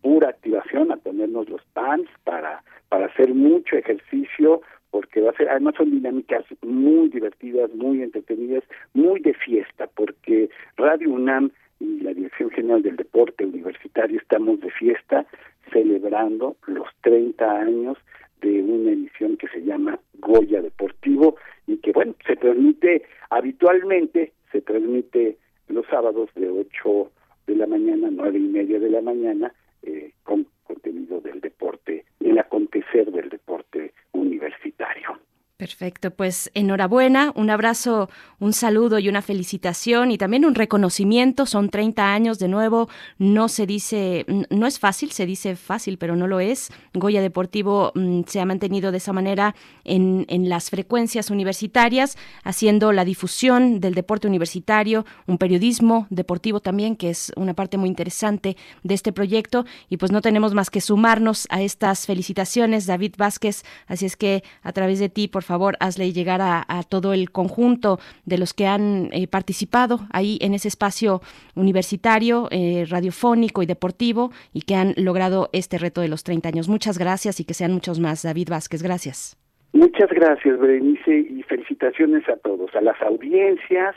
pura 0.03 0.29
activación 0.29 0.91
a 0.91 0.97
ponernos 0.97 1.49
los 1.49 1.63
pants 1.73 2.11
para 2.23 2.61
para 2.93 3.07
hacer 3.07 3.33
mucho 3.33 3.75
ejercicio, 3.75 4.61
porque 4.91 5.19
va 5.19 5.31
a 5.31 5.33
ser, 5.33 5.49
además 5.49 5.73
son 5.75 5.89
dinámicas 5.89 6.45
muy 6.61 7.09
divertidas, 7.09 7.73
muy 7.73 8.03
entretenidas, 8.03 8.63
muy 8.93 9.19
de 9.19 9.33
fiesta, 9.33 9.87
porque 9.95 10.51
Radio 10.77 11.09
UNAM 11.09 11.49
y 11.79 12.01
la 12.01 12.13
Dirección 12.13 12.51
General 12.51 12.83
del 12.83 12.97
Deporte 12.97 13.47
Universitario 13.47 14.19
estamos 14.19 14.59
de 14.59 14.69
fiesta 14.69 15.25
celebrando 15.71 16.55
los 16.67 16.87
30 17.01 17.61
años 17.61 17.97
de 18.41 18.61
una 18.61 18.91
emisión 18.91 19.37
que 19.37 19.47
se 19.47 19.63
llama 19.63 19.97
Goya 20.19 20.61
Deportivo 20.61 21.37
y 21.65 21.77
que, 21.77 21.93
bueno, 21.93 22.13
se 22.27 22.35
transmite 22.35 23.05
habitualmente, 23.31 24.33
se 24.51 24.61
transmite 24.61 25.35
los 25.67 25.87
sábados 25.87 26.29
de 26.35 26.47
8 26.47 27.11
de 27.47 27.55
la 27.55 27.65
mañana, 27.65 28.09
nueve 28.11 28.37
y 28.37 28.47
media 28.47 28.79
de 28.79 28.91
la 28.91 29.01
mañana, 29.01 29.51
eh, 29.83 30.13
con 30.23 30.47
contenido 30.63 31.19
del 31.19 31.41
deporte, 31.41 32.05
el 32.19 32.39
acontecer 32.39 33.11
del 33.11 33.29
deporte 33.29 33.93
universitario. 34.11 35.19
Perfecto, 35.63 36.11
pues 36.11 36.51
enhorabuena, 36.55 37.31
un 37.35 37.49
abrazo, 37.49 38.09
un 38.41 38.51
saludo 38.51 38.99
y 38.99 39.07
una 39.07 39.21
felicitación 39.21 40.11
y 40.11 40.17
también 40.17 40.43
un 40.43 40.55
reconocimiento. 40.55 41.45
Son 41.45 41.69
30 41.69 42.13
años 42.13 42.37
de 42.37 42.49
nuevo, 42.49 42.89
no 43.17 43.47
se 43.47 43.65
dice, 43.65 44.25
no 44.49 44.67
es 44.67 44.77
fácil, 44.77 45.13
se 45.13 45.25
dice 45.25 45.55
fácil, 45.55 45.97
pero 45.97 46.17
no 46.17 46.27
lo 46.27 46.41
es. 46.41 46.69
Goya 46.93 47.21
Deportivo 47.21 47.93
mm, 47.95 48.23
se 48.27 48.41
ha 48.41 48.45
mantenido 48.45 48.91
de 48.91 48.97
esa 48.97 49.13
manera 49.13 49.55
en, 49.85 50.25
en 50.27 50.49
las 50.49 50.69
frecuencias 50.69 51.29
universitarias, 51.29 52.17
haciendo 52.43 52.91
la 52.91 53.05
difusión 53.05 53.79
del 53.79 53.93
deporte 53.93 54.27
universitario, 54.27 55.05
un 55.27 55.37
periodismo 55.37 56.07
deportivo 56.09 56.59
también, 56.59 56.97
que 56.97 57.09
es 57.09 57.31
una 57.37 57.53
parte 57.53 57.77
muy 57.77 57.87
interesante 57.87 58.57
de 58.83 58.95
este 58.95 59.13
proyecto. 59.13 59.65
Y 59.87 59.95
pues 59.95 60.11
no 60.11 60.21
tenemos 60.21 60.53
más 60.53 60.69
que 60.69 60.81
sumarnos 60.81 61.47
a 61.49 61.61
estas 61.61 62.05
felicitaciones, 62.05 62.85
David 62.85 63.15
Vázquez. 63.17 63.63
Así 63.87 64.05
es 64.05 64.17
que 64.17 64.43
a 64.61 64.73
través 64.73 64.99
de 64.99 65.07
ti, 65.07 65.29
por 65.29 65.43
favor, 65.43 65.52
favor, 65.53 65.75
hazle 65.79 66.11
llegar 66.11 66.41
a, 66.41 66.63
todo 66.89 67.13
el 67.13 67.31
conjunto 67.31 67.99
de 68.25 68.37
los 68.37 68.53
que 68.53 68.65
han 68.65 69.09
eh, 69.11 69.27
participado 69.27 69.99
ahí 70.11 70.37
en 70.41 70.53
ese 70.53 70.67
espacio 70.67 71.21
universitario, 71.55 72.47
eh, 72.51 72.85
radiofónico 72.89 73.61
y 73.61 73.65
deportivo 73.65 74.31
y 74.51 74.61
que 74.61 74.75
han 74.75 74.93
logrado 74.97 75.49
este 75.53 75.77
reto 75.77 76.01
de 76.01 76.07
los 76.07 76.23
30 76.23 76.49
años. 76.49 76.69
Muchas 76.69 76.97
gracias 76.97 77.39
y 77.39 77.45
que 77.45 77.53
sean 77.53 77.71
muchos 77.71 77.99
más. 77.99 78.23
David 78.23 78.49
Vázquez, 78.49 78.81
gracias. 78.81 79.37
Muchas 79.73 80.09
gracias, 80.09 80.59
Berenice, 80.59 81.15
y 81.17 81.43
felicitaciones 81.43 82.27
a 82.29 82.37
todos, 82.37 82.73
a 82.75 82.81
las 82.81 82.99
audiencias, 83.01 83.95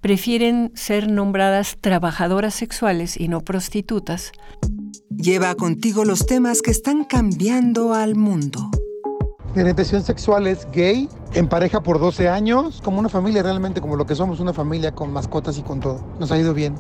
prefieren 0.00 0.70
ser 0.74 1.10
nombradas 1.10 1.78
trabajadoras 1.80 2.54
sexuales 2.54 3.18
y 3.18 3.28
no 3.28 3.40
prostitutas. 3.40 4.32
Lleva 5.10 5.54
contigo 5.54 6.04
los 6.04 6.26
temas 6.26 6.60
que 6.60 6.70
están 6.70 7.04
cambiando 7.04 7.94
al 7.94 8.14
mundo. 8.14 8.70
Mi 9.54 9.62
orientación 9.62 10.02
sexual 10.02 10.46
es 10.46 10.68
gay, 10.72 11.08
en 11.32 11.48
pareja 11.48 11.82
por 11.82 11.98
12 12.00 12.28
años, 12.28 12.82
como 12.82 12.98
una 12.98 13.08
familia 13.08 13.42
realmente, 13.42 13.80
como 13.80 13.96
lo 13.96 14.04
que 14.04 14.14
somos, 14.14 14.40
una 14.40 14.52
familia 14.52 14.92
con 14.92 15.12
mascotas 15.12 15.56
y 15.58 15.62
con 15.62 15.80
todo. 15.80 16.04
Nos 16.18 16.30
ha 16.32 16.38
ido 16.38 16.52
bien. 16.52 16.74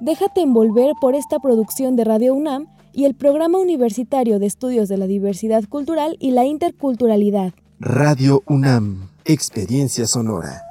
Déjate 0.00 0.42
envolver 0.42 0.92
por 1.00 1.16
esta 1.16 1.40
producción 1.40 1.96
de 1.96 2.04
Radio 2.04 2.32
UNAM 2.32 2.68
y 2.92 3.04
el 3.04 3.14
Programa 3.14 3.58
Universitario 3.58 4.38
de 4.38 4.46
Estudios 4.46 4.88
de 4.88 4.96
la 4.96 5.08
Diversidad 5.08 5.64
Cultural 5.68 6.16
y 6.20 6.30
la 6.30 6.44
Interculturalidad. 6.44 7.52
Radio 7.80 8.42
UNAM, 8.46 9.08
Experiencia 9.24 10.06
Sonora. 10.06 10.62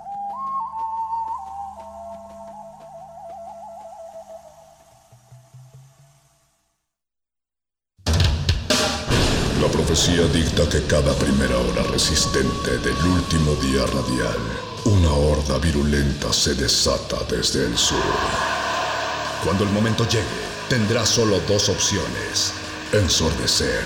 La 9.62 9.68
profecía 9.70 10.26
dicta 10.34 10.70
que 10.70 10.88
cada 10.88 11.14
primera 11.16 11.58
hora 11.58 11.84
resistente 11.92 12.78
del 12.80 13.12
último 13.12 13.56
día 13.62 13.86
radial, 13.88 14.40
una 14.86 15.12
horda 15.12 15.58
virulenta 15.60 16.32
se 16.32 16.56
desata 16.56 17.18
desde 17.30 17.66
el 17.66 17.78
sur. 17.78 17.98
Cuando 19.48 19.64
el 19.64 19.70
momento 19.70 20.06
llegue, 20.10 20.26
tendrá 20.68 21.06
solo 21.06 21.40
dos 21.48 21.70
opciones, 21.70 22.52
ensordecer 22.92 23.82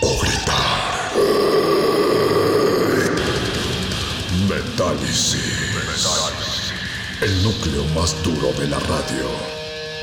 o 0.00 0.20
gritar. 0.20 1.12
Metálisis. 4.48 5.62
El 7.20 7.40
núcleo 7.44 7.84
más 7.94 8.20
duro 8.24 8.52
de 8.58 8.66
la 8.66 8.80
radio. 8.80 9.28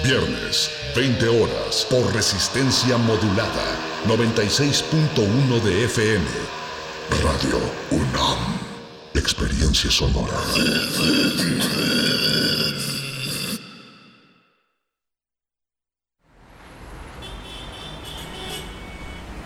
Viernes, 0.06 0.72
20 0.96 1.28
horas, 1.28 1.86
por 1.90 2.14
resistencia 2.14 2.96
modulada, 2.96 3.76
96.1 4.08 5.62
de 5.64 5.84
FM. 5.84 6.26
Radio 7.22 7.60
UNAM. 7.92 8.58
Experiencia 9.14 9.92
sonora. 9.92 10.40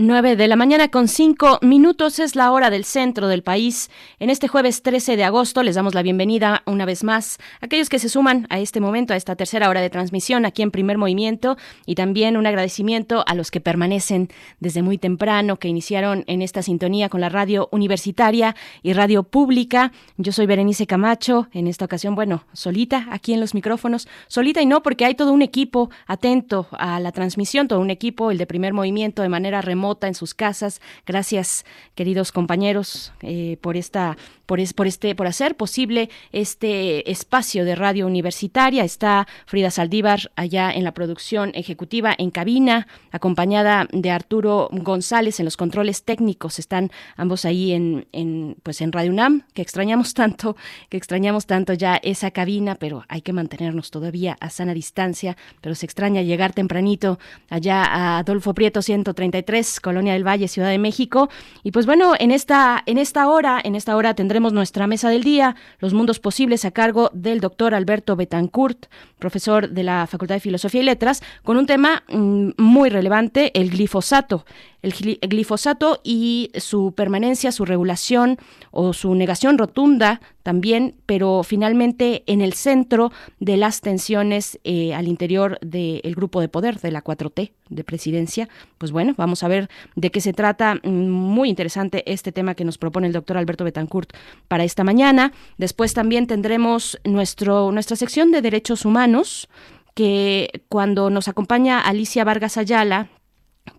9 0.00 0.36
de 0.36 0.46
la 0.46 0.54
mañana 0.54 0.92
con 0.92 1.08
5 1.08 1.58
minutos 1.62 2.20
es 2.20 2.36
la 2.36 2.52
hora 2.52 2.70
del 2.70 2.84
centro 2.84 3.26
del 3.26 3.42
país. 3.42 3.90
En 4.20 4.30
este 4.30 4.46
jueves 4.46 4.82
13 4.84 5.16
de 5.16 5.24
agosto 5.24 5.64
les 5.64 5.74
damos 5.74 5.92
la 5.92 6.02
bienvenida 6.02 6.62
una 6.66 6.84
vez 6.84 7.02
más 7.02 7.38
a 7.60 7.66
aquellos 7.66 7.88
que 7.88 7.98
se 7.98 8.08
suman 8.08 8.46
a 8.48 8.60
este 8.60 8.78
momento, 8.78 9.12
a 9.12 9.16
esta 9.16 9.34
tercera 9.34 9.68
hora 9.68 9.80
de 9.80 9.90
transmisión 9.90 10.46
aquí 10.46 10.62
en 10.62 10.70
primer 10.70 10.98
movimiento 10.98 11.56
y 11.84 11.96
también 11.96 12.36
un 12.36 12.46
agradecimiento 12.46 13.24
a 13.26 13.34
los 13.34 13.50
que 13.50 13.60
permanecen 13.60 14.28
desde 14.60 14.82
muy 14.82 14.98
temprano, 14.98 15.56
que 15.56 15.66
iniciaron 15.66 16.22
en 16.28 16.42
esta 16.42 16.62
sintonía 16.62 17.08
con 17.08 17.20
la 17.20 17.28
radio 17.28 17.68
universitaria 17.72 18.54
y 18.84 18.92
radio 18.92 19.24
pública. 19.24 19.90
Yo 20.16 20.30
soy 20.30 20.46
Berenice 20.46 20.86
Camacho, 20.86 21.48
en 21.52 21.66
esta 21.66 21.86
ocasión, 21.86 22.14
bueno, 22.14 22.44
solita 22.52 23.08
aquí 23.10 23.32
en 23.32 23.40
los 23.40 23.52
micrófonos, 23.52 24.06
solita 24.28 24.62
y 24.62 24.66
no 24.66 24.80
porque 24.80 25.06
hay 25.06 25.16
todo 25.16 25.32
un 25.32 25.42
equipo 25.42 25.90
atento 26.06 26.68
a 26.70 27.00
la 27.00 27.10
transmisión, 27.10 27.66
todo 27.66 27.80
un 27.80 27.90
equipo, 27.90 28.30
el 28.30 28.38
de 28.38 28.46
primer 28.46 28.72
movimiento 28.72 29.22
de 29.22 29.28
manera 29.28 29.60
remota 29.60 29.87
en 30.02 30.14
sus 30.14 30.34
casas. 30.34 30.80
Gracias, 31.06 31.64
queridos 31.94 32.32
compañeros, 32.32 33.12
eh, 33.22 33.56
por 33.60 33.76
esta 33.76 34.16
por, 34.48 34.60
es, 34.60 34.72
por, 34.72 34.86
este, 34.86 35.14
por 35.14 35.26
hacer 35.26 35.56
posible 35.56 36.08
este 36.32 37.10
espacio 37.10 37.66
de 37.66 37.74
radio 37.74 38.06
universitaria. 38.06 38.82
Está 38.82 39.28
Frida 39.44 39.70
Saldívar 39.70 40.32
allá 40.36 40.70
en 40.70 40.84
la 40.84 40.92
producción 40.92 41.52
ejecutiva 41.54 42.14
en 42.16 42.30
cabina, 42.30 42.88
acompañada 43.12 43.86
de 43.92 44.10
Arturo 44.10 44.70
González 44.72 45.38
en 45.38 45.44
los 45.44 45.58
controles 45.58 46.02
técnicos. 46.02 46.58
Están 46.58 46.90
ambos 47.16 47.44
ahí 47.44 47.72
en, 47.72 48.06
en, 48.12 48.56
pues 48.62 48.80
en 48.80 48.90
Radio 48.90 49.10
UNAM, 49.10 49.42
que 49.52 49.60
extrañamos 49.60 50.14
tanto, 50.14 50.56
que 50.88 50.96
extrañamos 50.96 51.44
tanto 51.44 51.74
ya 51.74 51.96
esa 51.96 52.30
cabina, 52.30 52.74
pero 52.74 53.04
hay 53.08 53.20
que 53.20 53.34
mantenernos 53.34 53.90
todavía 53.90 54.38
a 54.40 54.48
sana 54.48 54.72
distancia, 54.72 55.36
pero 55.60 55.74
se 55.74 55.84
extraña 55.84 56.22
llegar 56.22 56.54
tempranito 56.54 57.18
allá 57.50 57.84
a 57.84 58.18
Adolfo 58.20 58.54
Prieto 58.54 58.80
133, 58.80 59.77
Colonia 59.80 60.12
del 60.12 60.26
Valle, 60.26 60.48
Ciudad 60.48 60.68
de 60.68 60.78
México. 60.78 61.28
Y 61.62 61.72
pues 61.72 61.86
bueno, 61.86 62.14
en 62.18 62.30
esta, 62.30 62.82
en 62.86 62.98
esta 62.98 63.28
hora, 63.28 63.60
en 63.62 63.74
esta 63.74 63.96
hora 63.96 64.14
tendremos 64.14 64.52
nuestra 64.52 64.86
mesa 64.86 65.10
del 65.10 65.22
día, 65.22 65.56
los 65.78 65.94
mundos 65.94 66.20
posibles 66.20 66.64
a 66.64 66.70
cargo 66.70 67.10
del 67.12 67.40
doctor 67.40 67.74
Alberto 67.74 68.16
Betancourt, 68.16 68.86
profesor 69.18 69.70
de 69.70 69.82
la 69.82 70.06
Facultad 70.06 70.36
de 70.36 70.40
Filosofía 70.40 70.82
y 70.82 70.84
Letras, 70.84 71.22
con 71.42 71.56
un 71.56 71.66
tema 71.66 72.02
mm, 72.08 72.50
muy 72.56 72.90
relevante, 72.90 73.58
el 73.58 73.70
glifosato 73.70 74.44
el 74.82 74.92
glifosato 74.92 76.00
y 76.04 76.50
su 76.54 76.92
permanencia, 76.92 77.50
su 77.50 77.64
regulación 77.64 78.38
o 78.70 78.92
su 78.92 79.14
negación 79.14 79.58
rotunda 79.58 80.20
también, 80.42 80.94
pero 81.04 81.42
finalmente 81.42 82.22
en 82.26 82.40
el 82.40 82.52
centro 82.52 83.12
de 83.40 83.56
las 83.56 83.80
tensiones 83.80 84.58
eh, 84.64 84.94
al 84.94 85.08
interior 85.08 85.58
del 85.60 86.14
grupo 86.14 86.40
de 86.40 86.48
poder 86.48 86.80
de 86.80 86.92
la 86.92 87.02
4T 87.02 87.50
de 87.68 87.84
presidencia. 87.84 88.48
Pues 88.78 88.92
bueno, 88.92 89.14
vamos 89.16 89.42
a 89.42 89.48
ver 89.48 89.67
de 89.96 90.10
qué 90.10 90.20
se 90.20 90.32
trata. 90.32 90.76
Mm, 90.82 91.08
muy 91.08 91.48
interesante 91.48 92.02
este 92.10 92.32
tema 92.32 92.54
que 92.54 92.64
nos 92.64 92.78
propone 92.78 93.06
el 93.06 93.12
doctor 93.12 93.36
Alberto 93.36 93.64
Betancourt 93.64 94.12
para 94.48 94.64
esta 94.64 94.84
mañana. 94.84 95.32
Después 95.56 95.94
también 95.94 96.26
tendremos 96.26 96.98
nuestro, 97.04 97.72
nuestra 97.72 97.96
sección 97.96 98.30
de 98.32 98.42
derechos 98.42 98.84
humanos 98.84 99.48
que 99.94 100.62
cuando 100.68 101.10
nos 101.10 101.26
acompaña 101.26 101.80
Alicia 101.80 102.22
Vargas 102.22 102.56
Ayala, 102.56 103.08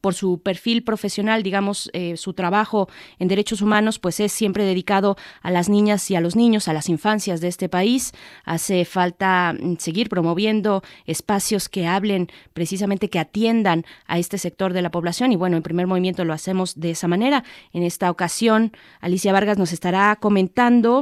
por 0.01 0.13
su 0.13 0.41
perfil 0.41 0.83
profesional, 0.83 1.43
digamos, 1.43 1.89
eh, 1.93 2.17
su 2.17 2.33
trabajo 2.33 2.89
en 3.19 3.27
derechos 3.27 3.61
humanos, 3.61 3.99
pues 3.99 4.19
es 4.19 4.31
siempre 4.31 4.63
dedicado 4.63 5.17
a 5.41 5.51
las 5.51 5.69
niñas 5.69 6.09
y 6.11 6.15
a 6.15 6.21
los 6.21 6.35
niños, 6.35 6.67
a 6.67 6.73
las 6.73 6.89
infancias 6.89 7.41
de 7.41 7.47
este 7.47 7.69
país. 7.69 8.13
Hace 8.45 8.85
falta 8.85 9.53
mm, 9.53 9.77
seguir 9.77 10.09
promoviendo 10.09 10.83
espacios 11.05 11.69
que 11.69 11.87
hablen 11.87 12.27
precisamente, 12.53 13.09
que 13.09 13.19
atiendan 13.19 13.85
a 14.07 14.19
este 14.19 14.37
sector 14.37 14.73
de 14.73 14.81
la 14.81 14.91
población. 14.91 15.31
Y 15.31 15.35
bueno, 15.35 15.57
en 15.57 15.63
primer 15.63 15.87
movimiento 15.87 16.25
lo 16.25 16.33
hacemos 16.33 16.79
de 16.79 16.91
esa 16.91 17.07
manera. 17.07 17.43
En 17.73 17.83
esta 17.83 18.11
ocasión, 18.11 18.71
Alicia 18.99 19.33
Vargas 19.33 19.57
nos 19.57 19.73
estará 19.73 20.15
comentando 20.17 21.01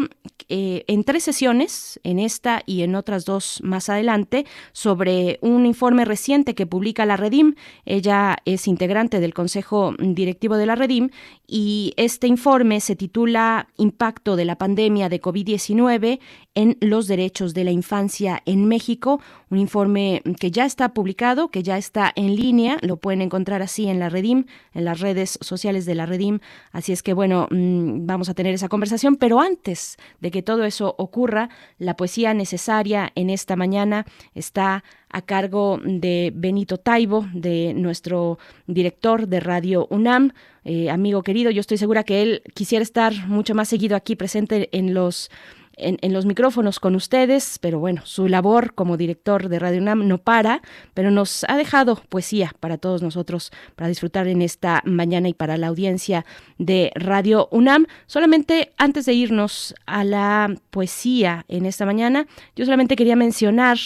eh, 0.49 0.85
en 0.87 1.03
tres 1.03 1.23
sesiones, 1.23 1.99
en 2.03 2.19
esta 2.19 2.61
y 2.65 2.83
en 2.83 2.95
otras 2.95 3.25
dos 3.25 3.59
más 3.63 3.89
adelante, 3.89 4.45
sobre 4.71 5.39
un 5.41 5.65
informe 5.65 6.05
reciente 6.05 6.55
que 6.55 6.65
publica 6.65 7.05
la 7.05 7.17
Redim. 7.17 7.55
Ella 7.85 8.37
es 8.45 8.67
integrante 8.77 9.19
del 9.19 9.33
Consejo 9.33 9.95
Directivo 9.97 10.55
de 10.55 10.67
la 10.67 10.75
Redim 10.75 11.09
y 11.47 11.95
este 11.97 12.27
informe 12.27 12.79
se 12.79 12.95
titula 12.95 13.69
Impacto 13.77 14.35
de 14.35 14.45
la 14.45 14.55
pandemia 14.55 15.09
de 15.09 15.19
COVID-19 15.19 16.19
en 16.57 16.75
los 16.81 17.05
derechos 17.05 17.53
de 17.53 17.63
la 17.63 17.69
infancia 17.69 18.41
en 18.47 18.67
México, 18.67 19.21
un 19.51 19.59
informe 19.59 20.23
que 20.39 20.49
ya 20.49 20.65
está 20.65 20.89
publicado, 20.89 21.49
que 21.49 21.61
ya 21.61 21.77
está 21.77 22.11
en 22.15 22.35
línea, 22.35 22.79
lo 22.81 22.97
pueden 22.97 23.21
encontrar 23.21 23.61
así 23.61 23.87
en 23.87 23.99
la 23.99 24.09
Redim, 24.09 24.45
en 24.73 24.83
las 24.83 24.99
redes 24.99 25.37
sociales 25.39 25.85
de 25.85 25.93
la 25.93 26.07
Redim, 26.07 26.39
así 26.71 26.93
es 26.93 27.03
que 27.03 27.13
bueno, 27.13 27.47
mm, 27.51 28.07
vamos 28.07 28.27
a 28.27 28.33
tener 28.33 28.55
esa 28.55 28.69
conversación, 28.69 29.17
pero 29.17 29.39
antes 29.39 29.97
de 30.19 30.31
que 30.31 30.41
todo 30.41 30.63
eso 30.63 30.95
ocurra, 30.97 31.49
la 31.77 31.95
poesía 31.95 32.33
necesaria 32.33 33.11
en 33.13 33.29
esta 33.29 33.55
mañana 33.55 34.07
está 34.33 34.83
a 35.09 35.21
cargo 35.21 35.79
de 35.83 36.31
Benito 36.33 36.77
Taibo, 36.77 37.27
de 37.33 37.75
nuestro 37.75 38.39
director 38.65 39.27
de 39.27 39.41
Radio 39.41 39.87
UNAM, 39.91 40.33
eh, 40.65 40.89
amigo 40.89 41.23
querido. 41.23 41.51
Yo 41.51 41.61
estoy 41.61 41.77
segura 41.77 42.03
que 42.03 42.21
él 42.21 42.41
quisiera 42.53 42.83
estar 42.83 43.13
mucho 43.27 43.55
más 43.55 43.69
seguido 43.69 43.95
aquí 43.95 44.15
presente 44.15 44.69
en 44.77 44.93
los 44.93 45.29
en, 45.77 46.13
los 46.13 46.25
micrófonos 46.25 46.79
con 46.79 46.95
ustedes, 46.95 47.59
pero 47.59 47.79
bueno, 47.79 48.01
su 48.03 48.27
labor 48.27 48.73
como 48.73 48.97
director 48.97 49.47
de 49.47 49.59
Radio 49.59 49.81
UNAM 49.81 50.07
no 50.07 50.17
para, 50.17 50.61
pero 50.93 51.11
nos 51.11 51.43
ha 51.47 51.55
dejado 51.55 52.01
poesía 52.09 52.53
para 52.59 52.77
todos 52.77 53.01
nosotros, 53.03 53.51
para 53.75 53.87
disfrutar 53.87 54.27
en 54.27 54.41
esta 54.41 54.81
mañana 54.85 55.29
y 55.29 55.33
para 55.33 55.57
la 55.57 55.67
audiencia 55.67 56.25
de 56.57 56.91
Radio 56.95 57.47
UNAM. 57.51 57.85
Solamente 58.07 58.71
antes 58.77 59.05
de 59.05 59.13
irnos 59.13 59.75
a 59.85 60.03
la 60.03 60.53
poesía 60.71 61.45
en 61.47 61.65
esta 61.65 61.85
mañana, 61.85 62.27
yo 62.55 62.65
solamente 62.65 62.95
quería 62.95 63.15
mencionar 63.15 63.77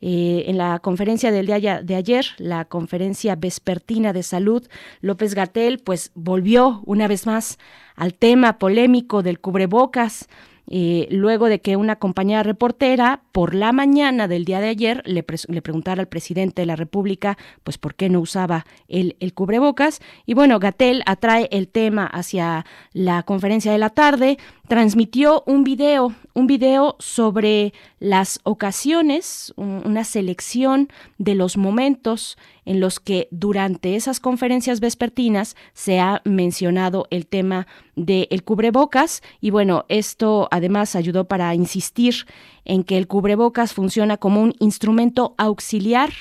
eh, 0.00 0.44
en 0.46 0.58
la 0.58 0.78
conferencia 0.78 1.32
del 1.32 1.46
día 1.46 1.82
de 1.82 1.94
ayer, 1.94 2.26
la 2.38 2.66
conferencia 2.66 3.34
vespertina 3.34 4.12
de 4.12 4.22
salud, 4.22 4.68
López 5.00 5.34
Gatel, 5.34 5.80
pues 5.80 6.12
volvió 6.14 6.82
una 6.84 7.08
vez 7.08 7.26
más 7.26 7.58
al 7.96 8.14
tema 8.14 8.58
polémico 8.58 9.22
del 9.22 9.40
cubrebocas. 9.40 10.28
Eh, 10.70 11.08
luego 11.10 11.48
de 11.48 11.60
que 11.60 11.76
una 11.76 11.96
compañera 11.96 12.42
reportera 12.42 13.22
por 13.32 13.54
la 13.54 13.72
mañana 13.72 14.28
del 14.28 14.44
día 14.44 14.60
de 14.60 14.68
ayer 14.68 15.02
le, 15.06 15.24
le, 15.48 15.62
preguntara 15.62 16.02
al 16.02 16.08
presidente 16.08 16.62
de 16.62 16.66
la 16.66 16.76
República 16.76 17.38
pues 17.64 17.78
por 17.78 17.94
qué 17.94 18.10
no 18.10 18.20
usaba 18.20 18.66
el, 18.86 19.16
el 19.20 19.32
cubrebocas. 19.32 20.00
Y 20.26 20.34
bueno, 20.34 20.58
Gatel 20.58 21.02
atrae 21.06 21.48
el 21.52 21.68
tema 21.68 22.06
hacia 22.06 22.66
la 22.92 23.22
conferencia 23.22 23.72
de 23.72 23.78
la 23.78 23.90
tarde, 23.90 24.38
transmitió 24.68 25.42
un 25.46 25.64
video, 25.64 26.14
un 26.38 26.46
video 26.46 26.94
sobre 27.00 27.72
las 27.98 28.38
ocasiones, 28.44 29.52
una 29.56 30.04
selección 30.04 30.88
de 31.18 31.34
los 31.34 31.56
momentos 31.56 32.38
en 32.64 32.78
los 32.78 33.00
que 33.00 33.26
durante 33.32 33.96
esas 33.96 34.20
conferencias 34.20 34.78
vespertinas 34.78 35.56
se 35.72 35.98
ha 35.98 36.22
mencionado 36.24 37.08
el 37.10 37.26
tema 37.26 37.66
del 37.96 38.44
cubrebocas. 38.44 39.20
Y 39.40 39.50
bueno, 39.50 39.84
esto 39.88 40.46
además 40.52 40.94
ayudó 40.94 41.26
para 41.26 41.52
insistir 41.56 42.26
en 42.64 42.84
que 42.84 42.98
el 42.98 43.08
cubrebocas 43.08 43.72
funciona 43.74 44.16
como 44.16 44.40
un 44.40 44.54
instrumento 44.60 45.34
auxiliar 45.38 46.12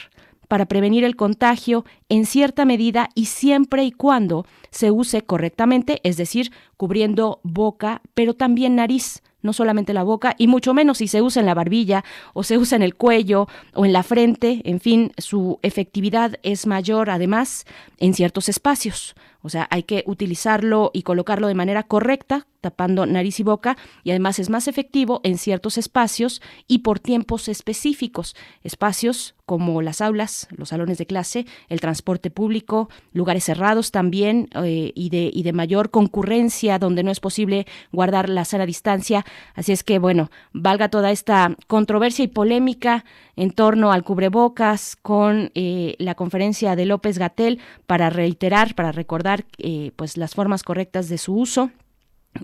para 0.48 0.66
prevenir 0.66 1.04
el 1.04 1.16
contagio 1.16 1.86
en 2.10 2.26
cierta 2.26 2.66
medida 2.66 3.10
y 3.14 3.26
siempre 3.26 3.84
y 3.84 3.92
cuando 3.92 4.48
se 4.72 4.90
use 4.90 5.22
correctamente, 5.22 6.00
es 6.04 6.18
decir, 6.18 6.52
cubriendo 6.76 7.40
boca, 7.44 8.02
pero 8.16 8.34
también 8.34 8.76
nariz, 8.76 9.22
no 9.42 9.54
solamente 9.54 9.94
la 9.94 10.04
boca, 10.04 10.36
y 10.38 10.48
mucho 10.48 10.74
menos 10.74 11.00
si 11.00 11.08
se 11.08 11.22
usa 11.22 11.40
en 11.40 11.46
la 11.46 11.54
barbilla 11.54 12.04
o 12.34 12.44
se 12.44 12.58
usa 12.58 12.76
en 12.76 12.84
el 12.84 12.96
cuello 12.96 13.48
o 13.74 13.86
en 13.86 13.94
la 13.94 14.04
frente, 14.04 14.62
en 14.66 14.80
fin, 14.80 15.12
su 15.18 15.60
efectividad 15.62 16.40
es 16.44 16.68
mayor 16.68 17.10
además 17.10 17.66
en 17.98 18.14
ciertos 18.14 18.50
espacios. 18.50 19.16
O 19.48 19.50
sea, 19.50 19.66
hay 19.72 19.84
que 19.84 20.04
utilizarlo 20.08 20.92
y 20.94 21.04
colocarlo 21.04 21.48
de 21.48 21.54
manera 21.54 21.84
correcta, 21.84 22.48
tapando 22.60 23.06
nariz 23.06 23.40
y 23.40 23.44
boca, 23.44 23.78
y 24.04 24.10
además 24.10 24.40
es 24.40 24.50
más 24.50 24.68
efectivo 24.68 25.22
en 25.24 25.38
ciertos 25.38 25.78
espacios 25.78 26.42
y 26.68 26.80
por 26.80 27.00
tiempos 27.00 27.48
específicos. 27.48 28.36
Espacios 28.66 29.36
como 29.46 29.82
las 29.82 30.02
aulas, 30.02 30.50
los 30.52 30.68
salones 30.68 30.98
de 30.98 31.06
clase, 31.06 31.46
el 31.70 31.80
transporte 31.80 32.30
público, 32.30 32.90
lugares 33.14 33.46
cerrados 33.46 33.92
también 33.92 34.50
eh, 34.62 34.92
y, 34.94 35.10
de, 35.10 35.32
y 35.34 35.44
de 35.44 35.54
mayor 35.54 35.92
concurrencia 35.92 36.78
donde 36.78 37.04
no 37.04 37.12
es 37.12 37.22
posible 37.22 37.66
guardar 37.94 38.28
la 38.28 38.44
sana 38.44 38.66
distancia. 38.66 39.26
Así 39.56 39.72
es 39.72 39.86
que, 39.86 40.00
bueno, 40.00 40.30
valga 40.52 40.90
toda 40.90 41.12
esta 41.12 41.56
controversia 41.68 42.26
y 42.26 42.28
polémica 42.28 43.06
en 43.38 43.52
torno 43.52 43.94
al 43.94 44.04
cubrebocas 44.04 44.98
con 44.98 45.52
eh, 45.56 45.96
la 46.00 46.16
conferencia 46.16 46.76
de 46.76 46.86
López 46.86 47.18
Gatel 47.18 47.60
para 47.86 48.10
reiterar, 48.10 48.76
para 48.76 48.92
recordar 48.92 49.37
eh, 49.58 49.92
pues 49.96 50.18
las 50.18 50.36
formas 50.36 50.64
correctas 50.64 51.10
de 51.10 51.18
su 51.18 51.36
uso. 51.36 51.72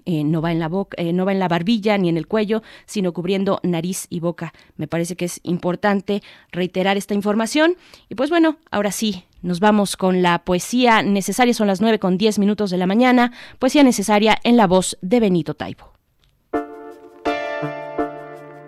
Eh, 0.05 0.23
no 0.23 0.41
va 0.41 0.51
en 0.51 0.59
la 0.59 0.69
boca, 0.69 0.97
no 1.13 1.23
va 1.23 1.33
en 1.33 1.39
la 1.39 1.47
barbilla 1.47 1.97
ni 1.99 2.09
en 2.09 2.17
el 2.17 2.25
cuello, 2.25 2.63
sino 2.87 3.13
cubriendo 3.13 3.59
nariz 3.61 4.07
y 4.09 4.21
boca. 4.21 4.51
Me 4.75 4.87
parece 4.87 5.15
que 5.15 5.25
es 5.25 5.39
importante 5.43 6.23
reiterar 6.51 6.97
esta 6.97 7.13
información. 7.13 7.75
Y 8.09 8.15
pues 8.15 8.31
bueno, 8.31 8.57
ahora 8.71 8.91
sí, 8.91 9.25
nos 9.43 9.59
vamos 9.59 9.95
con 9.95 10.23
la 10.23 10.43
poesía 10.45 11.03
necesaria. 11.03 11.53
Son 11.53 11.67
las 11.67 11.79
nueve 11.79 11.99
con 11.99 12.17
diez 12.17 12.39
minutos 12.39 12.71
de 12.71 12.77
la 12.77 12.87
mañana. 12.87 13.33
Poesía 13.59 13.83
necesaria 13.83 14.39
en 14.43 14.57
la 14.57 14.65
voz 14.65 14.97
de 15.01 15.19
Benito 15.19 15.53
Taibo. 15.53 15.93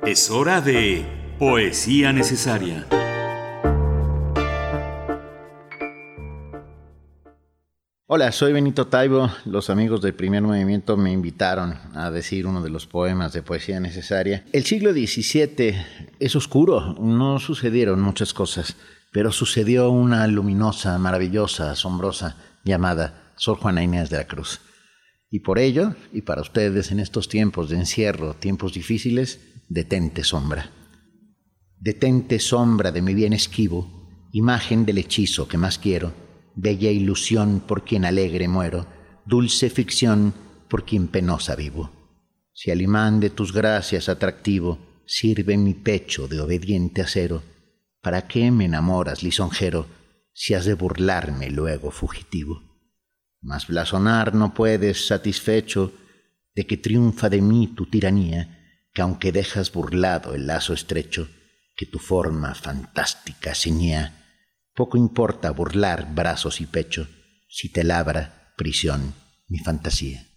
Es 0.06 0.30
hora 0.30 0.61
de 0.61 1.03
Poesía 1.39 2.14
necesaria. 2.14 2.85
Hola, 8.07 8.32
soy 8.32 8.53
Benito 8.53 8.86
Taibo. 8.86 9.32
Los 9.45 9.72
amigos 9.72 9.99
del 10.03 10.14
primer 10.14 10.44
movimiento 10.44 10.95
me 10.95 11.11
invitaron 11.11 11.73
a 11.95 12.11
decir 12.11 12.45
uno 12.45 12.61
de 12.61 12.69
los 12.69 12.86
poemas 12.86 13.34
de 13.34 13.41
poesía 13.41 13.80
necesaria. 13.80 14.45
El 14.53 14.64
siglo 14.64 14.94
XVII 14.94 15.76
es 16.19 16.36
oscuro, 16.36 16.94
no 16.99 17.40
sucedieron 17.40 17.99
muchas 18.02 18.32
cosas, 18.32 18.76
pero 19.11 19.32
sucedió 19.32 19.90
una 19.90 20.27
luminosa, 20.27 20.99
maravillosa, 20.99 21.72
asombrosa 21.72 22.38
llamada 22.64 23.34
Sor 23.38 23.57
Juana 23.57 23.82
Inés 23.82 24.11
de 24.11 24.18
la 24.18 24.27
Cruz. 24.27 24.61
Y 25.32 25.40
por 25.40 25.57
ello, 25.57 25.95
y 26.14 26.22
para 26.22 26.44
ustedes 26.44 26.91
en 26.91 26.99
estos 26.99 27.27
tiempos 27.27 27.72
de 27.72 27.77
encierro, 27.77 28.36
tiempos 28.36 28.73
difíciles, 28.73 29.40
detente 29.68 30.23
sombra. 30.23 30.69
Detente 31.80 32.38
sombra 32.38 32.91
de 32.91 33.02
mi 33.02 33.15
bien 33.15 33.34
esquivo, 33.34 34.30
imagen 34.32 34.86
del 34.86 34.99
hechizo 34.99 35.48
que 35.48 35.57
más 35.57 35.80
quiero, 35.80 36.24
bella 36.56 36.90
ilusión 36.90 37.60
por 37.60 37.84
quien 37.84 38.06
alegre 38.06 38.48
muero, 38.48 38.88
dulce 39.26 39.69
ficción 39.69 40.34
por 40.69 40.86
quien 40.86 41.07
penosa 41.07 41.56
vivo. 41.56 41.91
Si 42.53 42.72
al 42.72 42.82
imán 42.82 43.19
de 43.19 43.30
tus 43.30 43.53
gracias 43.53 44.10
atractivo 44.10 44.80
sirve 45.06 45.57
mi 45.57 45.73
pecho 45.73 46.27
de 46.27 46.40
obediente 46.40 47.02
acero, 47.02 47.44
¿para 48.02 48.27
qué 48.27 48.49
me 48.52 48.65
enamoras, 48.65 49.23
lisonjero, 49.23 49.88
si 50.34 50.53
has 50.53 50.65
de 50.65 50.73
burlarme 50.73 51.49
luego 51.49 51.91
fugitivo? 51.91 52.61
Mas 53.41 53.68
blasonar 53.68 54.34
no 54.34 54.53
puedes 54.53 55.07
satisfecho 55.07 55.94
de 56.56 56.65
que 56.65 56.77
triunfa 56.77 57.30
de 57.30 57.41
mí 57.41 57.68
tu 57.68 57.86
tiranía, 57.86 58.88
que 58.94 59.02
aunque 59.02 59.32
dejas 59.32 59.72
burlado 59.72 60.34
el 60.34 60.48
lazo 60.48 60.73
estrecho, 60.73 61.27
que 61.76 61.86
tu 61.86 61.99
forma 61.99 62.56
fantástica 62.56 63.53
ceñía, 63.53 64.24
poco 64.76 64.97
importa 64.97 65.49
burlar 65.52 66.14
brazos 66.14 66.60
y 66.61 66.65
pecho, 66.65 67.07
si 67.47 67.72
te 67.72 67.84
labra 67.84 68.53
prisión 68.57 69.15
mi 69.47 69.60
fantasía. 69.60 70.34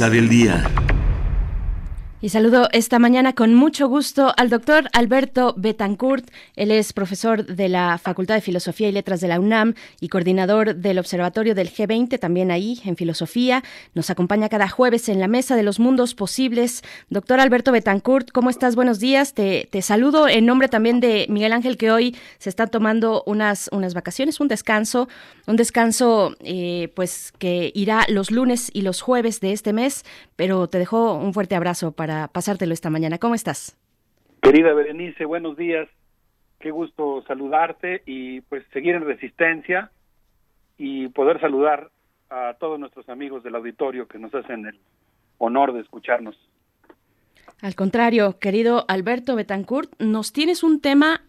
Del 0.00 0.28
día. 0.28 0.64
Y 2.20 2.30
saludo 2.30 2.68
esta 2.72 2.98
mañana 2.98 3.32
con 3.32 3.54
mucho 3.54 3.86
gusto 3.86 4.34
al 4.36 4.50
doctor 4.50 4.88
Alberto 4.92 5.54
Betancourt. 5.56 6.28
Él 6.56 6.70
es 6.70 6.92
profesor 6.92 7.46
de 7.46 7.68
la 7.68 7.98
Facultad 7.98 8.34
de 8.34 8.40
Filosofía 8.40 8.88
y 8.88 8.92
Letras 8.92 9.20
de 9.20 9.28
la 9.28 9.40
UNAM 9.40 9.74
y 10.00 10.08
coordinador 10.08 10.76
del 10.76 10.98
Observatorio 10.98 11.54
del 11.54 11.70
G20, 11.70 12.18
también 12.18 12.50
ahí 12.50 12.80
en 12.84 12.96
Filosofía. 12.96 13.62
Nos 13.94 14.10
acompaña 14.10 14.48
cada 14.48 14.68
jueves 14.68 15.08
en 15.08 15.20
la 15.20 15.28
Mesa 15.28 15.56
de 15.56 15.62
los 15.62 15.80
Mundos 15.80 16.14
Posibles. 16.14 16.82
Doctor 17.10 17.40
Alberto 17.40 17.72
Betancourt, 17.72 18.30
¿cómo 18.30 18.50
estás? 18.50 18.76
Buenos 18.76 19.00
días. 19.00 19.34
Te, 19.34 19.68
te 19.70 19.82
saludo 19.82 20.28
en 20.28 20.46
nombre 20.46 20.68
también 20.68 21.00
de 21.00 21.26
Miguel 21.28 21.52
Ángel, 21.52 21.76
que 21.76 21.90
hoy 21.90 22.16
se 22.38 22.50
está 22.50 22.66
tomando 22.66 23.22
unas, 23.26 23.68
unas 23.72 23.94
vacaciones, 23.94 24.40
un 24.40 24.48
descanso, 24.48 25.08
un 25.46 25.56
descanso 25.56 26.36
eh, 26.40 26.92
pues 26.94 27.32
que 27.38 27.72
irá 27.74 28.04
los 28.08 28.30
lunes 28.30 28.70
y 28.72 28.82
los 28.82 29.00
jueves 29.00 29.40
de 29.40 29.52
este 29.52 29.72
mes, 29.72 30.04
pero 30.36 30.68
te 30.68 30.78
dejo 30.78 31.14
un 31.14 31.34
fuerte 31.34 31.54
abrazo 31.54 31.92
para 31.92 32.28
pasártelo 32.28 32.74
esta 32.74 32.90
mañana. 32.90 33.18
¿Cómo 33.18 33.34
estás? 33.34 33.76
Querida 34.42 34.74
Berenice, 34.74 35.24
buenos 35.24 35.56
días. 35.56 35.88
Qué 36.64 36.70
gusto 36.70 37.22
saludarte 37.26 38.02
y 38.06 38.40
pues 38.40 38.64
seguir 38.72 38.94
en 38.94 39.04
resistencia 39.04 39.90
y 40.78 41.08
poder 41.08 41.38
saludar 41.38 41.90
a 42.30 42.54
todos 42.58 42.80
nuestros 42.80 43.06
amigos 43.10 43.42
del 43.42 43.56
auditorio 43.56 44.08
que 44.08 44.18
nos 44.18 44.34
hacen 44.34 44.64
el 44.64 44.80
honor 45.36 45.74
de 45.74 45.80
escucharnos. 45.80 46.34
Al 47.60 47.74
contrario, 47.74 48.38
querido 48.38 48.86
Alberto 48.88 49.36
Betancourt, 49.36 49.92
nos 49.98 50.32
tienes 50.32 50.62
un 50.62 50.80
tema 50.80 51.20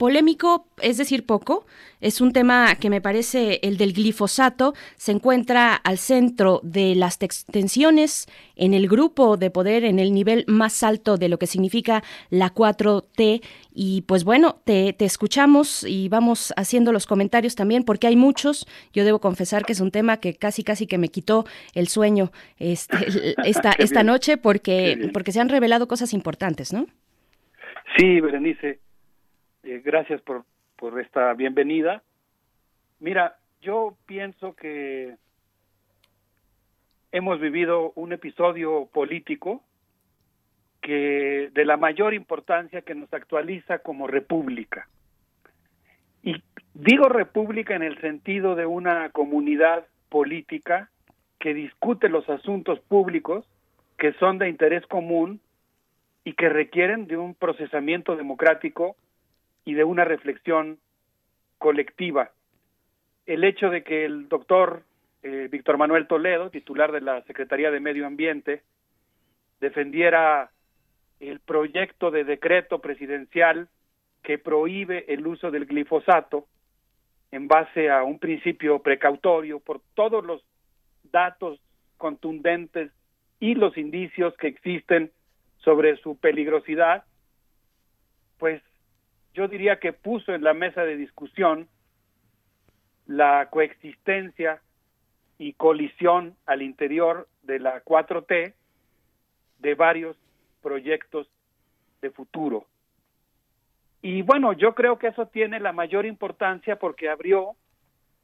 Polémico, 0.00 0.64
es 0.80 0.96
decir, 0.96 1.26
poco. 1.26 1.66
Es 2.00 2.22
un 2.22 2.32
tema 2.32 2.74
que 2.76 2.88
me 2.88 3.02
parece 3.02 3.60
el 3.62 3.76
del 3.76 3.92
glifosato. 3.92 4.72
Se 4.96 5.12
encuentra 5.12 5.74
al 5.74 5.98
centro 5.98 6.60
de 6.62 6.94
las 6.94 7.18
tensiones 7.18 8.26
en 8.56 8.72
el 8.72 8.88
grupo 8.88 9.36
de 9.36 9.50
poder, 9.50 9.84
en 9.84 9.98
el 9.98 10.14
nivel 10.14 10.46
más 10.48 10.82
alto 10.84 11.18
de 11.18 11.28
lo 11.28 11.38
que 11.38 11.46
significa 11.46 12.02
la 12.30 12.54
4T. 12.54 13.42
Y 13.74 14.00
pues 14.08 14.24
bueno, 14.24 14.56
te, 14.64 14.96
escuchamos 15.00 15.84
y 15.86 16.08
vamos 16.08 16.54
haciendo 16.56 16.92
los 16.92 17.06
comentarios 17.06 17.54
también, 17.54 17.84
porque 17.84 18.06
hay 18.06 18.16
muchos. 18.16 18.66
Yo 18.94 19.04
debo 19.04 19.20
confesar 19.20 19.66
que 19.66 19.74
es 19.74 19.80
un 19.80 19.90
tema 19.90 20.16
que 20.16 20.32
casi, 20.32 20.64
casi 20.64 20.86
que 20.86 20.96
me 20.96 21.10
quitó 21.10 21.44
el 21.74 21.88
sueño 21.88 22.32
este, 22.56 22.96
esta, 23.44 23.72
esta 23.72 24.02
noche, 24.02 24.38
porque, 24.38 25.10
porque 25.12 25.30
se 25.30 25.40
han 25.40 25.50
revelado 25.50 25.86
cosas 25.88 26.14
importantes, 26.14 26.72
¿no? 26.72 26.86
Sí, 27.98 28.18
Berenice 28.22 28.78
eh, 29.62 29.82
gracias 29.84 30.20
por, 30.22 30.44
por 30.76 31.00
esta 31.00 31.32
bienvenida. 31.34 32.02
Mira, 32.98 33.38
yo 33.60 33.96
pienso 34.06 34.54
que 34.54 35.16
hemos 37.12 37.40
vivido 37.40 37.92
un 37.94 38.12
episodio 38.12 38.86
político 38.92 39.62
que 40.80 41.50
de 41.52 41.64
la 41.64 41.76
mayor 41.76 42.14
importancia 42.14 42.82
que 42.82 42.94
nos 42.94 43.12
actualiza 43.12 43.80
como 43.80 44.06
república. 44.06 44.88
Y 46.22 46.42
digo 46.74 47.08
república 47.08 47.74
en 47.74 47.82
el 47.82 48.00
sentido 48.00 48.54
de 48.54 48.66
una 48.66 49.10
comunidad 49.10 49.86
política 50.08 50.90
que 51.38 51.54
discute 51.54 52.08
los 52.08 52.28
asuntos 52.28 52.80
públicos 52.80 53.46
que 53.98 54.12
son 54.14 54.38
de 54.38 54.48
interés 54.48 54.86
común 54.86 55.40
y 56.24 56.34
que 56.34 56.48
requieren 56.48 57.06
de 57.06 57.16
un 57.16 57.34
procesamiento 57.34 58.16
democrático 58.16 58.96
y 59.64 59.74
de 59.74 59.84
una 59.84 60.04
reflexión 60.04 60.78
colectiva. 61.58 62.30
El 63.26 63.44
hecho 63.44 63.70
de 63.70 63.82
que 63.82 64.04
el 64.04 64.28
doctor 64.28 64.84
eh, 65.22 65.48
Víctor 65.50 65.76
Manuel 65.76 66.06
Toledo, 66.06 66.50
titular 66.50 66.92
de 66.92 67.02
la 67.02 67.22
Secretaría 67.22 67.70
de 67.70 67.80
Medio 67.80 68.06
Ambiente, 68.06 68.62
defendiera 69.60 70.50
el 71.20 71.40
proyecto 71.40 72.10
de 72.10 72.24
decreto 72.24 72.80
presidencial 72.80 73.68
que 74.22 74.38
prohíbe 74.38 75.04
el 75.12 75.26
uso 75.26 75.50
del 75.50 75.66
glifosato 75.66 76.46
en 77.30 77.46
base 77.46 77.90
a 77.90 78.02
un 78.02 78.18
principio 78.18 78.80
precautorio 78.80 79.60
por 79.60 79.80
todos 79.94 80.24
los 80.24 80.42
datos 81.12 81.60
contundentes 81.98 82.90
y 83.38 83.54
los 83.54 83.76
indicios 83.76 84.34
que 84.36 84.48
existen 84.48 85.10
sobre 85.58 85.96
su 85.98 86.16
peligrosidad, 86.16 87.04
pues 88.38 88.62
yo 89.34 89.48
diría 89.48 89.78
que 89.78 89.92
puso 89.92 90.34
en 90.34 90.42
la 90.42 90.54
mesa 90.54 90.84
de 90.84 90.96
discusión 90.96 91.68
la 93.06 93.48
coexistencia 93.50 94.60
y 95.38 95.54
colisión 95.54 96.36
al 96.46 96.62
interior 96.62 97.28
de 97.42 97.58
la 97.58 97.82
4T 97.82 98.54
de 99.58 99.74
varios 99.74 100.16
proyectos 100.62 101.28
de 102.02 102.10
futuro. 102.10 102.66
Y 104.02 104.22
bueno, 104.22 104.52
yo 104.52 104.74
creo 104.74 104.98
que 104.98 105.08
eso 105.08 105.26
tiene 105.26 105.60
la 105.60 105.72
mayor 105.72 106.06
importancia 106.06 106.76
porque 106.76 107.08
abrió 107.08 107.56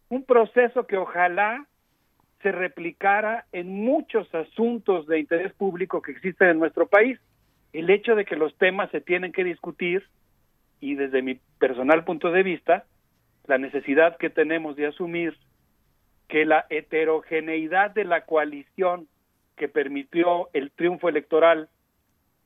un 0.08 0.24
proceso 0.24 0.86
que 0.86 0.96
ojalá 0.96 1.66
se 2.42 2.52
replicara 2.52 3.46
en 3.52 3.84
muchos 3.84 4.32
asuntos 4.34 5.06
de 5.06 5.18
interés 5.18 5.52
público 5.54 6.00
que 6.00 6.12
existen 6.12 6.48
en 6.48 6.58
nuestro 6.58 6.86
país. 6.86 7.18
El 7.72 7.90
hecho 7.90 8.14
de 8.14 8.24
que 8.24 8.36
los 8.36 8.56
temas 8.56 8.90
se 8.90 9.00
tienen 9.00 9.32
que 9.32 9.44
discutir 9.44 10.06
y 10.80 10.94
desde 10.94 11.22
mi 11.22 11.38
personal 11.58 12.04
punto 12.04 12.30
de 12.30 12.42
vista, 12.42 12.84
la 13.46 13.58
necesidad 13.58 14.16
que 14.16 14.30
tenemos 14.30 14.76
de 14.76 14.86
asumir 14.86 15.36
que 16.28 16.44
la 16.44 16.66
heterogeneidad 16.70 17.92
de 17.92 18.04
la 18.04 18.22
coalición 18.22 19.08
que 19.56 19.68
permitió 19.68 20.48
el 20.52 20.70
triunfo 20.70 21.08
electoral 21.08 21.68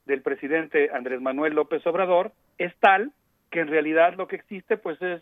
del 0.05 0.21
presidente 0.21 0.89
Andrés 0.93 1.21
Manuel 1.21 1.53
López 1.53 1.85
Obrador 1.85 2.31
es 2.57 2.73
tal 2.79 3.11
que 3.49 3.59
en 3.59 3.67
realidad 3.67 4.15
lo 4.15 4.27
que 4.27 4.37
existe 4.37 4.77
pues 4.77 5.01
es 5.01 5.21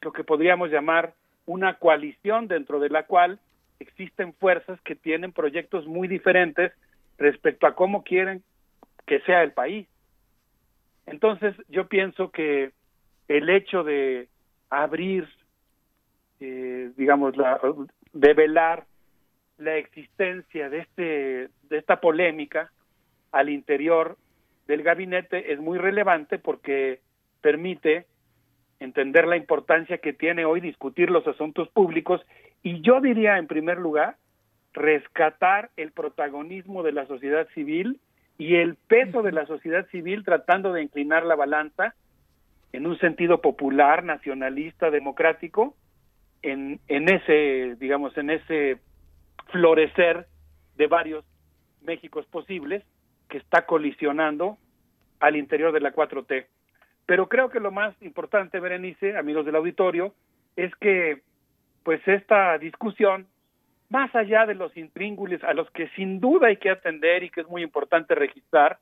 lo 0.00 0.12
que 0.12 0.24
podríamos 0.24 0.70
llamar 0.70 1.14
una 1.46 1.74
coalición 1.78 2.46
dentro 2.46 2.78
de 2.78 2.90
la 2.90 3.04
cual 3.04 3.38
existen 3.80 4.32
fuerzas 4.34 4.80
que 4.82 4.94
tienen 4.94 5.32
proyectos 5.32 5.86
muy 5.86 6.08
diferentes 6.08 6.72
respecto 7.18 7.66
a 7.66 7.74
cómo 7.74 8.02
quieren 8.02 8.42
que 9.06 9.20
sea 9.20 9.42
el 9.42 9.52
país. 9.52 9.86
Entonces, 11.06 11.54
yo 11.68 11.86
pienso 11.88 12.30
que 12.30 12.72
el 13.28 13.48
hecho 13.50 13.84
de 13.84 14.28
abrir, 14.70 15.28
eh, 16.40 16.90
digamos, 16.96 17.36
la, 17.36 17.60
develar 18.12 18.86
la 19.58 19.76
existencia 19.76 20.68
de, 20.68 20.78
este, 20.78 21.48
de 21.68 21.78
esta 21.78 22.00
polémica 22.00 22.72
al 23.32 23.48
interior 23.48 24.16
del 24.66 24.82
gabinete 24.82 25.52
es 25.52 25.60
muy 25.60 25.78
relevante 25.78 26.38
porque 26.38 27.00
permite 27.40 28.06
entender 28.80 29.26
la 29.26 29.36
importancia 29.36 29.98
que 29.98 30.12
tiene 30.12 30.44
hoy 30.44 30.60
discutir 30.60 31.10
los 31.10 31.26
asuntos 31.26 31.68
públicos 31.68 32.20
y 32.62 32.80
yo 32.80 33.00
diría 33.00 33.38
en 33.38 33.46
primer 33.46 33.78
lugar 33.78 34.16
rescatar 34.72 35.70
el 35.76 35.92
protagonismo 35.92 36.82
de 36.82 36.92
la 36.92 37.06
sociedad 37.06 37.46
civil 37.54 38.00
y 38.38 38.56
el 38.56 38.76
peso 38.76 39.22
de 39.22 39.32
la 39.32 39.46
sociedad 39.46 39.86
civil 39.88 40.24
tratando 40.24 40.72
de 40.72 40.82
inclinar 40.82 41.24
la 41.24 41.36
balanza 41.36 41.94
en 42.72 42.86
un 42.86 42.98
sentido 42.98 43.40
popular, 43.40 44.02
nacionalista, 44.02 44.90
democrático, 44.90 45.76
en, 46.42 46.80
en 46.88 47.08
ese, 47.08 47.76
digamos, 47.78 48.16
en 48.18 48.30
ese 48.30 48.78
florecer 49.52 50.26
de 50.76 50.86
varios 50.86 51.24
Méxicos 51.82 52.24
posibles 52.26 52.82
que 53.28 53.36
está 53.36 53.66
colisionando 53.66 54.56
al 55.20 55.36
interior 55.36 55.72
de 55.72 55.80
la 55.80 55.94
4T. 55.94 56.46
Pero 57.06 57.28
creo 57.28 57.50
que 57.50 57.60
lo 57.60 57.70
más 57.70 57.94
importante, 58.00 58.58
Berenice, 58.58 59.16
amigos 59.18 59.44
del 59.44 59.56
auditorio, 59.56 60.14
es 60.56 60.74
que 60.76 61.20
pues 61.82 62.00
esta 62.08 62.56
discusión 62.56 63.26
más 63.88 64.14
allá 64.14 64.46
de 64.46 64.54
los 64.54 64.76
intríngulis 64.76 65.42
a 65.44 65.54
los 65.54 65.70
que 65.70 65.88
sin 65.90 66.20
duda 66.20 66.48
hay 66.48 66.56
que 66.56 66.70
atender 66.70 67.22
y 67.22 67.30
que 67.30 67.42
es 67.42 67.48
muy 67.48 67.62
importante 67.62 68.14
registrar, 68.14 68.78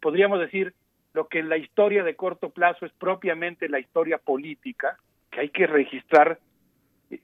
podríamos 0.00 0.40
decir 0.40 0.74
lo 1.14 1.28
que 1.28 1.38
en 1.38 1.48
la 1.48 1.56
historia 1.56 2.02
de 2.02 2.16
corto 2.16 2.50
plazo 2.50 2.84
es 2.84 2.92
propiamente 2.92 3.68
la 3.68 3.78
historia 3.78 4.18
política, 4.18 4.98
que 5.30 5.40
hay 5.40 5.48
que 5.50 5.66
registrar 5.66 6.38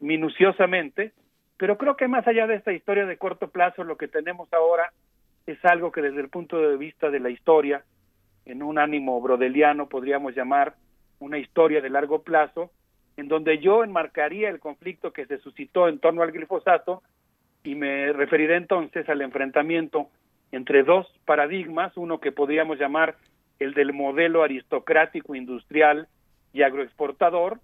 minuciosamente, 0.00 1.12
pero 1.56 1.76
creo 1.76 1.96
que 1.96 2.09
más 2.09 2.26
allá 2.26 2.46
de 2.46 2.54
esta 2.54 2.72
historia 2.72 3.06
de 3.06 3.18
corto 3.18 3.48
plazo, 3.48 3.84
lo 3.84 3.96
que 3.96 4.09
tenemos 4.09 4.52
ahora 4.52 4.92
es 5.46 5.62
algo 5.64 5.92
que 5.92 6.02
desde 6.02 6.20
el 6.20 6.28
punto 6.28 6.59
de 6.59 6.76
vista 6.76 7.10
de 7.10 7.20
la 7.20 7.30
historia, 7.30 7.84
en 8.44 8.62
un 8.62 8.78
ánimo 8.78 9.20
brodeliano 9.20 9.88
podríamos 9.88 10.34
llamar 10.34 10.74
una 11.18 11.38
historia 11.38 11.80
de 11.80 11.90
largo 11.90 12.22
plazo, 12.22 12.70
en 13.16 13.28
donde 13.28 13.59
yo 13.59 13.84
enmarcaría 13.84 14.48
el 14.48 14.59
conflicto 14.59 15.12
que 15.12 15.26
se 15.26 15.38
suscitó 15.38 15.88
en 15.88 15.98
torno 15.98 16.22
al 16.22 16.32
glifosato 16.32 17.02
y 17.64 17.74
me 17.74 18.12
referiré 18.12 18.56
entonces 18.56 19.09
al 19.09 19.22
enfrentamiento 19.22 20.09
entre 20.51 20.82
dos 20.82 21.06
paradigmas, 21.24 21.97
uno 21.97 22.20
que 22.20 22.32
podríamos 22.32 22.78
llamar 22.78 23.16
el 23.59 23.74
del 23.74 23.93
modelo 23.93 24.43
aristocrático 24.43 25.34
industrial 25.34 26.09
y 26.52 26.62
agroexportador, 26.62 27.60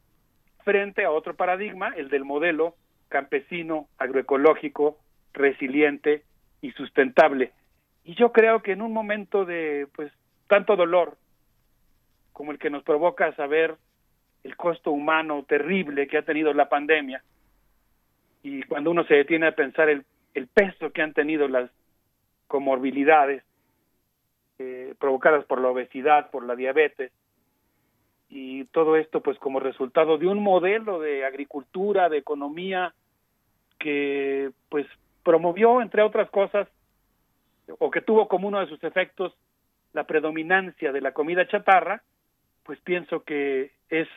frente 0.65 1.05
a 1.05 1.11
otro 1.11 1.35
paradigma, 1.35 1.93
el 1.97 2.09
del 2.09 2.25
modelo 2.25 2.75
campesino, 3.09 3.89
agroecológico, 3.99 4.99
resiliente 5.33 6.23
y 6.61 6.73
sustentable. 6.73 7.53
Y 8.05 8.15
yo 8.15 8.33
creo 8.33 8.63
que 8.63 8.73
en 8.73 8.83
un 8.83 8.93
momento 8.93 9.45
de 9.45 9.87
pues 9.95 10.13
tanto 10.47 10.77
dolor 10.77 11.17
como 12.33 12.53
el 12.53 12.59
que 12.59 12.71
nos 12.71 12.83
provoca 12.83 13.35
saber 13.35 13.77
el 14.45 14.57
costo 14.57 14.93
humano 14.93 15.45
terrible 15.47 16.07
que 16.07 16.19
ha 16.19 16.23
tenido 16.23 16.55
la 16.55 16.69
pandemia, 16.69 17.23
y 18.43 18.63
cuando 18.65 18.91
uno 18.91 19.05
se 19.05 19.15
detiene 19.15 19.47
a 19.49 19.55
pensar 19.55 19.89
el, 19.89 20.05
el 20.35 20.47
peso 20.47 20.91
que 20.91 21.03
han 21.03 21.13
tenido 21.13 21.49
las 21.49 21.71
comorbilidades 22.47 23.43
eh, 24.59 24.95
provocadas 24.99 25.45
por 25.45 25.61
la 25.61 25.69
obesidad, 25.69 26.31
por 26.31 26.45
la 26.45 26.57
diabetes, 26.57 27.13
y 28.29 28.65
todo 28.67 28.97
esto 28.97 29.23
pues 29.23 29.39
como 29.39 29.61
resultado 29.61 30.19
de 30.19 30.27
un 30.27 30.43
modelo 30.43 31.01
de 31.01 31.25
agricultura, 31.25 32.09
de 32.09 32.19
economía 32.19 32.95
que 33.79 34.51
pues 34.69 34.87
promovió 35.23 35.81
entre 35.81 36.03
otras 36.03 36.29
cosas 36.31 36.69
o 37.79 37.91
que 37.91 38.01
tuvo 38.01 38.29
como 38.29 38.49
uno 38.49 38.61
de 38.61 38.67
sus 38.67 38.83
efectos 38.85 39.35
la 39.93 40.05
predominancia 40.05 40.93
de 40.93 41.01
la 41.01 41.13
comida 41.13 41.49
chatarra, 41.49 42.03
pues 42.65 42.79
pienso 42.81 43.23
que 43.25 43.73
es 43.89 44.09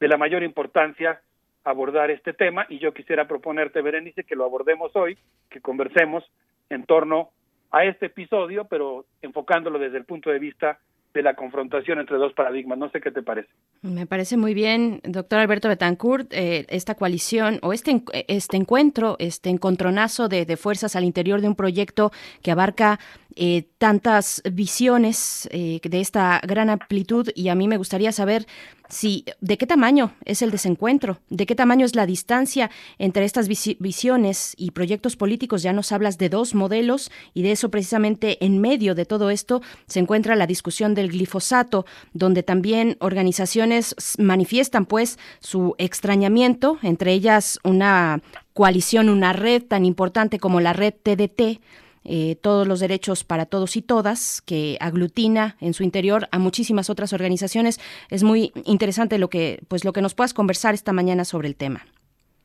de 0.00 0.08
la 0.08 0.16
mayor 0.16 0.42
importancia 0.42 1.20
abordar 1.64 2.10
este 2.10 2.32
tema 2.32 2.66
y 2.68 2.78
yo 2.78 2.92
quisiera 2.92 3.26
proponerte, 3.28 3.82
Berenice, 3.82 4.24
que 4.24 4.36
lo 4.36 4.44
abordemos 4.44 4.94
hoy, 4.94 5.18
que 5.50 5.60
conversemos 5.60 6.24
en 6.70 6.84
torno 6.84 7.30
a 7.70 7.84
este 7.84 8.06
episodio, 8.06 8.66
pero 8.66 9.06
enfocándolo 9.22 9.78
desde 9.78 9.98
el 9.98 10.04
punto 10.04 10.30
de 10.30 10.38
vista 10.38 10.78
de 11.14 11.22
la 11.22 11.34
confrontación 11.34 11.98
entre 11.98 12.16
dos 12.16 12.32
paradigmas. 12.32 12.78
No 12.78 12.90
sé 12.90 13.00
qué 13.00 13.10
te 13.10 13.22
parece. 13.22 13.48
Me 13.82 14.06
parece 14.06 14.36
muy 14.36 14.54
bien, 14.54 15.00
doctor 15.04 15.40
Alberto 15.40 15.68
Betancourt, 15.68 16.32
eh, 16.32 16.66
esta 16.68 16.94
coalición 16.94 17.58
o 17.62 17.72
este, 17.72 18.02
este 18.28 18.56
encuentro, 18.56 19.16
este 19.18 19.50
encontronazo 19.50 20.28
de, 20.28 20.46
de, 20.46 20.56
fuerzas 20.56 20.96
al 20.96 21.04
interior 21.04 21.40
de 21.40 21.48
un 21.48 21.54
proyecto 21.54 22.12
que 22.42 22.50
abarca 22.50 22.98
eh, 23.34 23.64
tantas 23.78 24.42
visiones 24.52 25.48
eh, 25.52 25.80
de 25.82 26.00
esta 26.00 26.40
gran 26.46 26.68
amplitud 26.68 27.28
y 27.34 27.48
a 27.48 27.54
mí 27.54 27.66
me 27.66 27.78
gustaría 27.78 28.12
saber 28.12 28.46
si 28.92 29.24
de 29.40 29.56
qué 29.56 29.66
tamaño 29.66 30.12
es 30.26 30.42
el 30.42 30.50
desencuentro, 30.50 31.18
de 31.30 31.46
qué 31.46 31.54
tamaño 31.54 31.86
es 31.86 31.96
la 31.96 32.04
distancia 32.04 32.70
entre 32.98 33.24
estas 33.24 33.48
visiones 33.48 34.52
y 34.58 34.72
proyectos 34.72 35.16
políticos. 35.16 35.62
Ya 35.62 35.72
nos 35.72 35.92
hablas 35.92 36.18
de 36.18 36.28
dos 36.28 36.54
modelos 36.54 37.10
y 37.32 37.42
de 37.42 37.52
eso 37.52 37.70
precisamente 37.70 38.44
en 38.44 38.60
medio 38.60 38.94
de 38.94 39.06
todo 39.06 39.30
esto 39.30 39.62
se 39.86 39.98
encuentra 39.98 40.36
la 40.36 40.46
discusión 40.46 40.94
del 40.94 41.10
glifosato, 41.10 41.86
donde 42.12 42.42
también 42.42 42.98
organizaciones 43.00 43.94
manifiestan 44.18 44.84
pues 44.84 45.18
su 45.40 45.74
extrañamiento, 45.78 46.78
entre 46.82 47.14
ellas 47.14 47.60
una 47.64 48.20
coalición, 48.52 49.08
una 49.08 49.32
red 49.32 49.62
tan 49.62 49.86
importante 49.86 50.38
como 50.38 50.60
la 50.60 50.74
red 50.74 50.92
TDT, 51.02 51.62
eh, 52.04 52.36
todos 52.36 52.66
los 52.66 52.80
derechos 52.80 53.24
para 53.24 53.46
todos 53.46 53.76
y 53.76 53.82
todas, 53.82 54.42
que 54.42 54.76
aglutina 54.80 55.56
en 55.60 55.74
su 55.74 55.82
interior 55.82 56.28
a 56.30 56.38
muchísimas 56.38 56.90
otras 56.90 57.12
organizaciones. 57.12 57.80
Es 58.10 58.22
muy 58.22 58.52
interesante 58.64 59.18
lo 59.18 59.28
que, 59.28 59.60
pues, 59.68 59.84
lo 59.84 59.92
que 59.92 60.02
nos 60.02 60.14
puedas 60.14 60.34
conversar 60.34 60.74
esta 60.74 60.92
mañana 60.92 61.24
sobre 61.24 61.48
el 61.48 61.56
tema. 61.56 61.86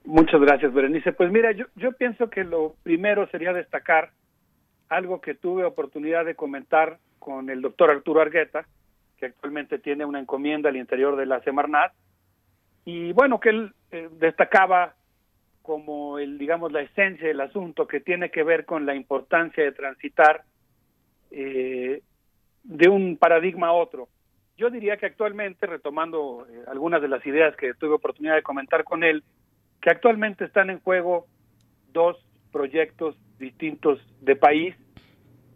Muchas 0.06 0.40
gracias, 0.40 0.74
Berenice. 0.74 1.12
Pues 1.12 1.32
mira, 1.32 1.52
yo, 1.52 1.66
yo 1.76 1.92
pienso 1.92 2.30
que 2.30 2.44
lo 2.44 2.76
primero 2.84 3.28
sería 3.30 3.52
destacar 3.52 4.12
algo 4.90 5.20
que 5.20 5.34
tuve 5.34 5.66
oportunidad 5.66 6.24
de 6.26 6.36
comentar 6.36 6.98
con 7.20 7.50
el 7.50 7.62
doctor 7.62 7.90
Arturo 7.90 8.22
Argueta, 8.22 8.66
que 9.18 9.26
actualmente 9.26 9.80
tiene 9.80 10.06
una 10.06 10.20
encomienda 10.20 10.70
al 10.70 10.78
interior 10.78 11.18
de 11.18 11.26
la 11.26 11.42
Semarnat, 11.42 11.92
y 12.86 13.12
bueno, 13.12 13.40
que 13.40 13.50
él 13.50 13.74
eh, 13.92 14.08
destacaba 14.14 14.94
como 15.68 16.18
el 16.18 16.38
digamos 16.38 16.72
la 16.72 16.82
esencia 16.82 17.28
del 17.28 17.42
asunto 17.42 17.88
que 17.88 18.00
tiene 18.00 18.32
que 18.32 18.42
ver 18.42 18.64
con 18.64 18.86
la 18.86 18.96
importancia 18.96 19.62
de 19.62 19.74
transitar 19.74 20.46
eh, 21.30 22.02
de 22.64 22.88
un 22.88 23.18
paradigma 23.18 23.68
a 23.68 23.74
otro. 23.74 24.08
Yo 24.56 24.70
diría 24.70 24.96
que 24.96 25.08
actualmente, 25.08 25.68
retomando 25.68 26.48
eh, 26.50 26.64
algunas 26.68 27.02
de 27.02 27.10
las 27.10 27.24
ideas 27.26 27.54
que 27.58 27.74
tuve 27.74 27.96
oportunidad 27.96 28.36
de 28.36 28.44
comentar 28.44 28.86
con 28.86 29.04
él, 29.04 29.26
que 29.82 29.90
actualmente 29.90 30.46
están 30.46 30.70
en 30.70 30.80
juego 30.80 31.28
dos 31.92 32.16
proyectos 32.54 33.18
distintos 33.38 34.00
de 34.22 34.38
país 34.38 34.74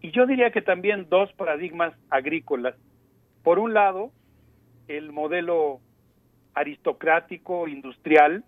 y 0.01 0.11
yo 0.11 0.25
diría 0.25 0.51
que 0.51 0.61
también 0.61 1.07
dos 1.09 1.31
paradigmas 1.33 1.93
agrícolas. 2.09 2.75
Por 3.43 3.59
un 3.59 3.73
lado, 3.73 4.11
el 4.89 5.13
modelo 5.13 5.79
aristocrático 6.53 7.69
industrial 7.69 8.43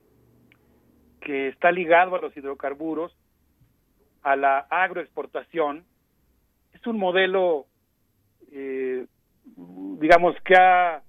que 1.24 1.48
está 1.48 1.72
ligado 1.72 2.16
a 2.16 2.22
los 2.22 2.35
hidrocarburos, 2.35 3.16
a 4.22 4.35
la 4.35 4.60
agroexportación, 4.69 5.84
es 6.74 6.85
un 6.88 6.98
modelo, 6.98 7.66
eh, 8.52 9.06
digamos, 9.45 10.35
que 10.43 10.56
ha 10.56 11.02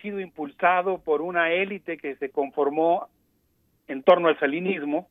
sido 0.00 0.20
impulsado 0.20 0.98
por 0.98 1.22
una 1.22 1.52
élite 1.52 1.96
que 1.96 2.16
se 2.16 2.30
conformó 2.30 3.08
en 3.88 4.02
torno 4.02 4.28
al 4.28 4.38
salinismo, 4.38 5.08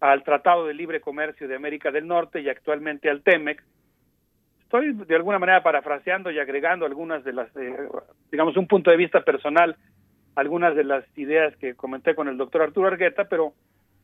al 0.00 0.22
Tratado 0.22 0.66
de 0.66 0.74
Libre 0.74 1.00
Comercio 1.00 1.48
de 1.48 1.56
América 1.56 1.90
del 1.90 2.06
Norte 2.06 2.40
y 2.40 2.48
actualmente 2.48 3.10
al 3.10 3.22
TEMEC. 3.22 3.62
Estoy 4.62 4.92
de 4.92 5.16
alguna 5.16 5.38
manera 5.38 5.62
parafraseando 5.62 6.30
y 6.30 6.38
agregando 6.38 6.86
algunas 6.86 7.24
de 7.24 7.32
las, 7.32 7.48
eh, 7.56 7.88
digamos, 8.30 8.56
un 8.56 8.68
punto 8.68 8.90
de 8.90 8.98
vista 8.98 9.22
personal 9.22 9.76
algunas 10.38 10.76
de 10.76 10.84
las 10.84 11.04
ideas 11.18 11.56
que 11.56 11.74
comenté 11.74 12.14
con 12.14 12.28
el 12.28 12.36
doctor 12.36 12.62
Arturo 12.62 12.86
Argueta, 12.86 13.24
pero 13.24 13.54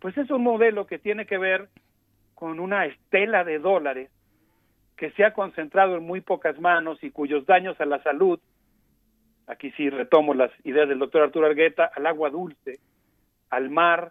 pues 0.01 0.19
es 0.19 0.29
un 0.33 0.43
modelo 0.43 0.85
que 0.85 0.99
tiene 0.99 1.27
que 1.27 1.39
ver 1.39 1.69
con 2.35 2.59
una 2.59 2.87
estela 2.87 3.45
de 3.45 3.61
dólares 3.61 4.11
que 4.97 5.13
se 5.13 5.25
ha 5.25 5.33
concentrado 5.33 5.95
en 5.97 6.03
muy 6.03 6.23
pocas 6.23 6.59
manos 6.59 6.99
y 7.05 7.13
cuyos 7.13 7.47
daños 7.47 7.81
a 7.81 7.85
la 7.85 8.03
salud, 8.03 8.41
aquí 9.47 9.71
sí 9.77 9.89
retomo 9.91 10.35
las 10.35 10.51
ideas 10.65 10.89
del 10.89 10.99
doctor 10.99 11.23
Arturo 11.23 11.47
Argueta, 11.47 11.89
al 11.95 12.05
agua 12.05 12.31
dulce, 12.31 12.81
al 13.51 13.71
mar 13.71 14.11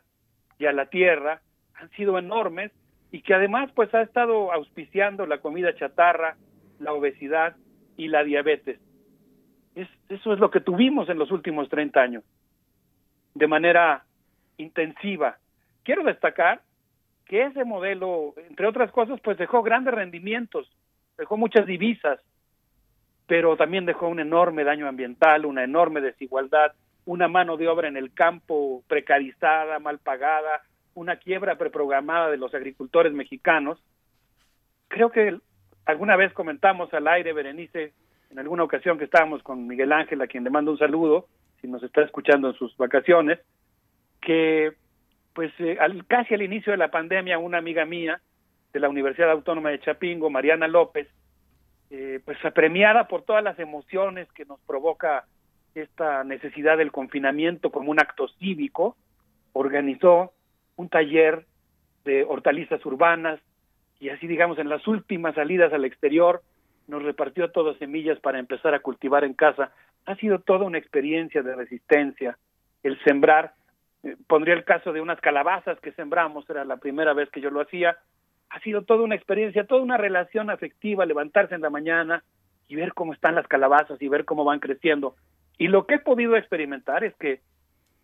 y 0.57 0.65
a 0.65 0.71
la 0.71 0.85
tierra, 0.85 1.41
han 1.73 1.89
sido 1.89 2.17
enormes 2.17 2.71
y 3.11 3.21
que 3.21 3.33
además 3.33 3.69
pues 3.75 3.93
ha 3.93 4.01
estado 4.01 4.53
auspiciando 4.53 5.25
la 5.25 5.39
comida 5.39 5.75
chatarra, 5.75 6.37
la 6.79 6.93
obesidad 6.93 7.57
y 7.97 8.07
la 8.07 8.23
diabetes 8.23 8.79
eso 9.75 10.33
es 10.33 10.39
lo 10.39 10.51
que 10.51 10.59
tuvimos 10.59 11.09
en 11.09 11.17
los 11.17 11.31
últimos 11.31 11.69
30 11.69 11.99
años, 11.99 12.23
de 13.33 13.47
manera 13.47 14.05
intensiva. 14.57 15.37
Quiero 15.83 16.03
destacar 16.03 16.61
que 17.25 17.43
ese 17.43 17.63
modelo, 17.63 18.33
entre 18.49 18.67
otras 18.67 18.91
cosas, 18.91 19.19
pues 19.21 19.37
dejó 19.37 19.63
grandes 19.63 19.93
rendimientos, 19.93 20.69
dejó 21.17 21.37
muchas 21.37 21.65
divisas, 21.65 22.19
pero 23.27 23.55
también 23.55 23.85
dejó 23.85 24.07
un 24.07 24.19
enorme 24.19 24.63
daño 24.63 24.87
ambiental, 24.87 25.45
una 25.45 25.63
enorme 25.63 26.01
desigualdad, 26.01 26.73
una 27.05 27.27
mano 27.27 27.57
de 27.57 27.67
obra 27.67 27.87
en 27.87 27.97
el 27.97 28.13
campo 28.13 28.83
precarizada, 28.87 29.79
mal 29.79 29.99
pagada, 29.99 30.61
una 30.93 31.15
quiebra 31.15 31.57
preprogramada 31.57 32.29
de 32.29 32.37
los 32.37 32.53
agricultores 32.53 33.13
mexicanos. 33.13 33.79
Creo 34.87 35.09
que 35.09 35.37
alguna 35.85 36.15
vez 36.15 36.33
comentamos 36.33 36.93
al 36.93 37.07
aire, 37.07 37.33
Berenice, 37.33 37.93
en 38.33 38.39
alguna 38.39 38.63
ocasión 38.63 38.97
que 38.97 39.03
estábamos 39.03 39.43
con 39.43 39.67
Miguel 39.67 39.91
Ángel, 39.91 40.19
a 40.21 40.27
quien 40.27 40.43
le 40.43 40.49
mando 40.49 40.71
un 40.71 40.79
saludo, 40.79 41.27
si 41.61 41.67
nos 41.67 41.83
está 41.83 42.01
escuchando 42.01 42.49
en 42.49 42.55
sus 42.55 42.75
vacaciones, 42.77 43.39
que 44.21 44.73
pues 45.33 45.51
eh, 45.59 45.77
al, 45.79 46.03
casi 46.07 46.33
al 46.33 46.41
inicio 46.41 46.71
de 46.71 46.77
la 46.77 46.89
pandemia 46.89 47.37
una 47.37 47.59
amiga 47.59 47.85
mía 47.85 48.21
de 48.73 48.79
la 48.79 48.89
Universidad 48.89 49.29
Autónoma 49.29 49.69
de 49.69 49.79
Chapingo, 49.81 50.31
Mariana 50.31 50.67
López, 50.67 51.07
eh, 51.91 52.21
pues 52.25 52.43
apremiada 52.43 53.07
por 53.07 53.21
todas 53.21 53.43
las 53.43 53.59
emociones 53.59 54.27
que 54.31 54.45
nos 54.45 54.59
provoca 54.61 55.25
esta 55.75 56.23
necesidad 56.23 56.79
del 56.79 56.91
confinamiento 56.91 57.71
como 57.71 57.91
un 57.91 57.99
acto 57.99 58.27
cívico, 58.39 58.97
organizó 59.53 60.33
un 60.75 60.89
taller 60.89 61.45
de 62.03 62.23
hortalizas 62.23 62.83
urbanas 62.83 63.39
y 63.99 64.09
así 64.09 64.25
digamos 64.25 64.57
en 64.57 64.69
las 64.69 64.87
últimas 64.87 65.35
salidas 65.35 65.71
al 65.71 65.85
exterior 65.85 66.41
nos 66.87 67.03
repartió 67.03 67.51
todas 67.51 67.77
semillas 67.77 68.19
para 68.19 68.39
empezar 68.39 68.73
a 68.73 68.79
cultivar 68.79 69.23
en 69.23 69.33
casa. 69.33 69.71
Ha 70.05 70.15
sido 70.15 70.39
toda 70.39 70.65
una 70.65 70.77
experiencia 70.77 71.41
de 71.41 71.55
resistencia, 71.55 72.37
el 72.83 73.01
sembrar. 73.03 73.53
Eh, 74.03 74.17
pondría 74.27 74.53
el 74.53 74.65
caso 74.65 74.91
de 74.91 75.01
unas 75.01 75.21
calabazas 75.21 75.79
que 75.79 75.93
sembramos, 75.93 76.49
era 76.49 76.65
la 76.65 76.77
primera 76.77 77.13
vez 77.13 77.29
que 77.29 77.41
yo 77.41 77.49
lo 77.49 77.61
hacía. 77.61 77.97
Ha 78.49 78.59
sido 78.59 78.83
toda 78.83 79.03
una 79.03 79.15
experiencia, 79.15 79.65
toda 79.65 79.81
una 79.81 79.97
relación 79.97 80.49
afectiva, 80.49 81.05
levantarse 81.05 81.55
en 81.55 81.61
la 81.61 81.69
mañana 81.69 82.23
y 82.67 82.75
ver 82.75 82.93
cómo 82.93 83.13
están 83.13 83.35
las 83.35 83.47
calabazas 83.47 84.01
y 84.01 84.07
ver 84.07 84.25
cómo 84.25 84.43
van 84.43 84.59
creciendo. 84.59 85.15
Y 85.57 85.67
lo 85.67 85.85
que 85.85 85.95
he 85.95 85.99
podido 85.99 86.35
experimentar 86.35 87.03
es 87.03 87.15
que 87.15 87.41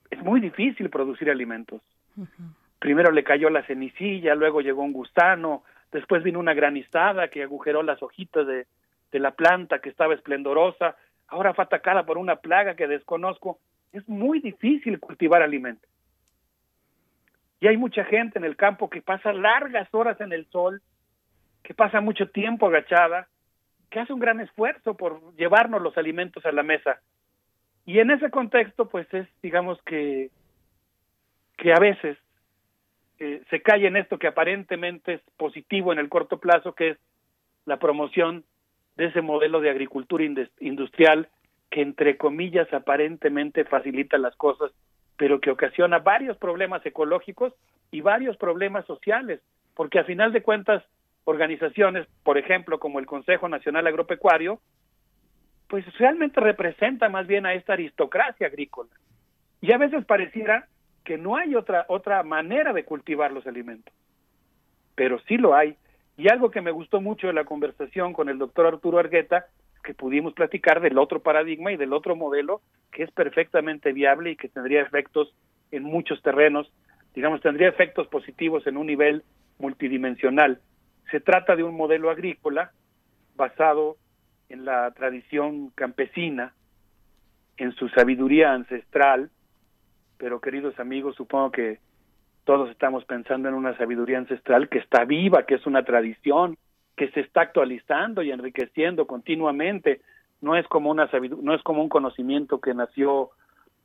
es 0.10 0.24
muy 0.24 0.40
difícil 0.40 0.90
producir 0.90 1.30
alimentos. 1.30 1.82
Primero 2.80 3.12
le 3.12 3.24
cayó 3.24 3.50
la 3.50 3.64
cenicilla, 3.64 4.36
luego 4.36 4.62
llegó 4.62 4.84
un 4.84 4.94
gusano, 4.94 5.64
después 5.92 6.24
vino 6.24 6.40
una 6.40 6.54
granizada 6.54 7.30
que 7.30 7.44
agujeró 7.44 7.84
las 7.84 8.02
hojitas 8.02 8.46
de, 8.46 8.68
de 9.12 9.20
la 9.20 9.32
planta 9.32 9.80
que 9.80 9.90
estaba 9.90 10.14
esplendorosa, 10.14 10.96
ahora 11.28 11.54
fue 11.54 11.64
atacada 11.64 12.06
por 12.06 12.18
una 12.18 12.38
plaga 12.38 12.76
que 12.76 12.88
desconozco, 12.88 13.60
es 13.92 14.08
muy 14.08 14.40
difícil 14.40 15.00
cultivar 15.00 15.42
alimentos. 15.42 15.90
Y 17.60 17.68
hay 17.68 17.78
mucha 17.78 18.06
gente 18.06 18.40
en 18.40 18.46
el 18.46 18.56
campo 18.56 18.90
que 18.90 19.02
pasa 19.02 19.34
largas 19.34 19.88
horas 19.94 20.20
en 20.22 20.32
el 20.32 20.46
sol, 20.48 20.82
que 21.64 21.74
pasa 21.74 22.00
mucho 22.00 22.30
tiempo 22.30 22.68
agachada, 22.68 23.28
que 23.90 24.00
hace 24.00 24.14
un 24.14 24.20
gran 24.20 24.40
esfuerzo 24.40 24.96
por 24.96 25.36
llevarnos 25.36 25.82
los 25.82 25.98
alimentos 25.98 26.46
a 26.46 26.52
la 26.52 26.64
mesa. 26.64 27.02
Y 27.86 28.00
en 28.00 28.12
ese 28.12 28.30
contexto, 28.30 28.88
pues 28.88 29.12
es, 29.14 29.28
digamos 29.42 29.82
que, 29.84 30.30
que 31.58 31.74
a 31.74 31.80
veces 31.80 32.18
eh, 33.20 33.44
se 33.50 33.62
cae 33.62 33.86
en 33.86 33.98
esto 33.98 34.18
que 34.18 34.28
aparentemente 34.28 35.16
es 35.16 35.22
positivo 35.38 35.92
en 35.92 36.00
el 36.00 36.10
corto 36.10 36.40
plazo, 36.40 36.74
que 36.74 36.92
es 36.92 36.98
la 37.66 37.78
promoción 37.78 38.46
de 38.96 39.06
ese 39.06 39.22
modelo 39.22 39.62
de 39.62 39.70
agricultura 39.70 40.24
industrial 40.60 41.30
que 41.70 41.82
entre 41.82 42.18
comillas 42.18 42.72
aparentemente 42.74 43.64
facilita 43.66 44.18
las 44.18 44.36
cosas, 44.36 44.72
pero 45.18 45.40
que 45.40 45.52
ocasiona 45.52 46.00
varios 46.00 46.38
problemas 46.38 46.84
ecológicos 46.86 47.54
y 47.92 48.02
varios 48.02 48.38
problemas 48.38 48.86
sociales, 48.86 49.42
porque 49.76 50.00
a 50.00 50.04
final 50.04 50.32
de 50.32 50.42
cuentas 50.42 50.84
organizaciones, 51.26 52.08
por 52.24 52.38
ejemplo, 52.38 52.80
como 52.80 53.00
el 53.00 53.06
Consejo 53.06 53.48
Nacional 53.50 53.86
Agropecuario, 53.86 54.60
pues 55.68 55.86
realmente 55.98 56.40
representa 56.42 57.10
más 57.10 57.28
bien 57.28 57.46
a 57.46 57.54
esta 57.54 57.74
aristocracia 57.74 58.48
agrícola. 58.48 58.90
Y 59.62 59.72
a 59.72 59.78
veces 59.78 60.06
pareciera 60.06 60.68
que 61.04 61.18
no 61.18 61.36
hay 61.36 61.56
otra 61.56 61.86
otra 61.88 62.24
manera 62.24 62.74
de 62.74 62.86
cultivar 62.86 63.32
los 63.32 63.48
alimentos. 63.48 63.94
Pero 64.96 65.20
sí 65.28 65.38
lo 65.38 65.56
hay. 65.56 65.76
Y 66.18 66.30
algo 66.30 66.52
que 66.52 66.62
me 66.62 66.72
gustó 66.72 67.00
mucho 67.00 67.28
de 67.28 67.34
la 67.34 67.46
conversación 67.46 68.14
con 68.14 68.30
el 68.30 68.38
doctor 68.38 68.66
Arturo 68.66 69.00
Argueta 69.00 69.46
que 69.84 69.94
pudimos 69.94 70.34
platicar 70.34 70.82
del 70.82 70.98
otro 70.98 71.22
paradigma 71.22 71.72
y 71.72 71.78
del 71.78 71.94
otro 71.94 72.16
modelo 72.16 72.62
que 72.92 73.04
es 73.04 73.12
perfectamente 73.12 73.94
viable 73.94 74.32
y 74.32 74.36
que 74.36 74.50
tendría 74.50 74.82
efectos 74.82 75.34
en 75.72 75.84
muchos 75.84 76.22
terrenos, 76.22 76.72
digamos, 77.14 77.42
tendría 77.42 77.70
efectos 77.70 78.08
positivos 78.08 78.66
en 78.68 78.78
un 78.78 78.88
nivel 78.88 79.24
multidimensional. 79.58 80.60
Se 81.12 81.20
trata 81.20 81.56
de 81.56 81.64
un 81.64 81.76
modelo 81.76 82.10
agrícola 82.10 82.72
basado 83.36 83.98
en 84.50 84.66
la 84.66 84.92
tradición 84.92 85.70
campesina, 85.70 86.54
en 87.58 87.74
su 87.74 87.90
sabiduría 87.90 88.54
ancestral, 88.54 89.30
pero 90.20 90.42
queridos 90.42 90.78
amigos, 90.80 91.16
supongo 91.16 91.52
que 91.52 91.80
todos 92.44 92.70
estamos 92.70 93.06
pensando 93.06 93.48
en 93.48 93.56
una 93.56 93.76
sabiduría 93.78 94.18
ancestral 94.18 94.70
que 94.70 94.80
está 94.80 95.06
viva, 95.06 95.46
que 95.46 95.56
es 95.56 95.66
una 95.66 95.84
tradición, 95.84 96.58
que 96.98 97.10
se 97.12 97.22
está 97.22 97.42
actualizando 97.42 98.22
y 98.22 98.32
enriqueciendo 98.32 99.08
continuamente. 99.08 100.02
No 100.42 100.58
es 100.58 100.68
como 100.68 100.92
una 100.92 101.10
no 101.42 101.54
es 101.56 101.64
como 101.64 101.82
un 101.82 101.90
conocimiento 101.90 102.60
que 102.60 102.74
nació 102.74 103.32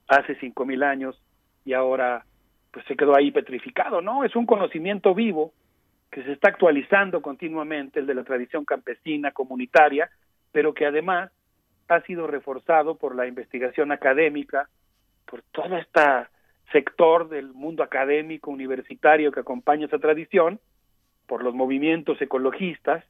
hace 0.08 0.34
cinco 0.40 0.66
mil 0.66 0.82
años 0.82 1.16
y 1.64 1.72
ahora 1.72 2.24
pues 2.72 2.84
se 2.86 2.96
quedó 2.96 3.16
ahí 3.16 3.30
petrificado, 3.30 4.02
no, 4.02 4.24
es 4.24 4.34
un 4.34 4.46
conocimiento 4.46 5.14
vivo 5.14 5.52
que 6.10 6.24
se 6.24 6.32
está 6.32 6.48
actualizando 6.48 7.22
continuamente, 7.22 8.00
el 8.00 8.06
de 8.06 8.14
la 8.14 8.24
tradición 8.24 8.64
campesina, 8.64 9.30
comunitaria, 9.30 10.10
pero 10.50 10.74
que 10.74 10.84
además 10.84 11.30
ha 11.86 12.00
sido 12.00 12.26
reforzado 12.26 12.96
por 12.96 13.14
la 13.14 13.28
investigación 13.28 13.92
académica, 13.92 14.68
por 15.26 15.42
todo 15.52 15.76
este 15.76 16.00
sector 16.72 17.28
del 17.28 17.52
mundo 17.52 17.82
académico, 17.82 18.50
universitario 18.50 19.32
que 19.32 19.40
acompaña 19.40 19.86
esa 19.86 19.98
tradición, 19.98 20.60
por 21.26 21.42
los 21.42 21.54
movimientos 21.54 22.20
ecologistas, 22.20 23.04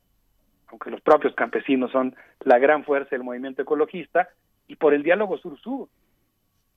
aunque 0.68 0.90
los 0.90 1.00
propios 1.00 1.34
campesinos 1.34 1.90
son 1.90 2.14
la 2.40 2.58
gran 2.58 2.84
fuerza 2.84 3.10
del 3.10 3.24
movimiento 3.24 3.62
ecologista, 3.62 4.28
y 4.66 4.76
por 4.76 4.94
el 4.94 5.02
diálogo 5.02 5.36
sur-sur, 5.38 5.88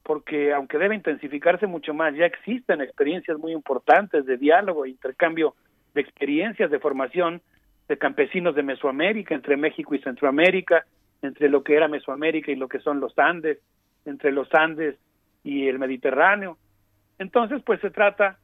porque 0.04 0.54
aunque 0.54 0.78
debe 0.78 0.96
intensificarse 0.96 1.68
mucho 1.68 1.94
más, 1.94 2.16
ya 2.16 2.26
existen 2.26 2.82
experiencias 2.82 3.38
muy 3.38 3.52
importantes 3.52 4.26
de 4.26 4.38
diálogo 4.38 4.86
e 4.86 4.90
intercambio 4.90 5.56
de 5.94 6.02
experiencias 6.02 6.72
de 6.72 6.80
formación 6.80 7.42
de 7.88 7.98
campesinos 7.98 8.56
de 8.56 8.64
Mesoamérica, 8.64 9.36
entre 9.36 9.58
México 9.58 9.96
y 9.96 10.00
Centroamérica, 10.00 10.86
entre 11.22 11.50
lo 11.50 11.64
que 11.64 11.76
era 11.76 11.88
Mesoamérica 11.88 12.52
y 12.52 12.56
lo 12.56 12.68
que 12.68 12.80
son 12.80 13.00
los 13.00 13.18
Andes, 13.18 13.60
entre 14.06 14.32
los 14.32 14.54
Andes 14.54 14.98
y 15.48 15.70
el 15.70 15.80
Mediterráneo. 15.80 16.58
Entonces, 17.20 17.62
pues 17.66 17.80
se 17.80 17.90
trata 17.90 18.38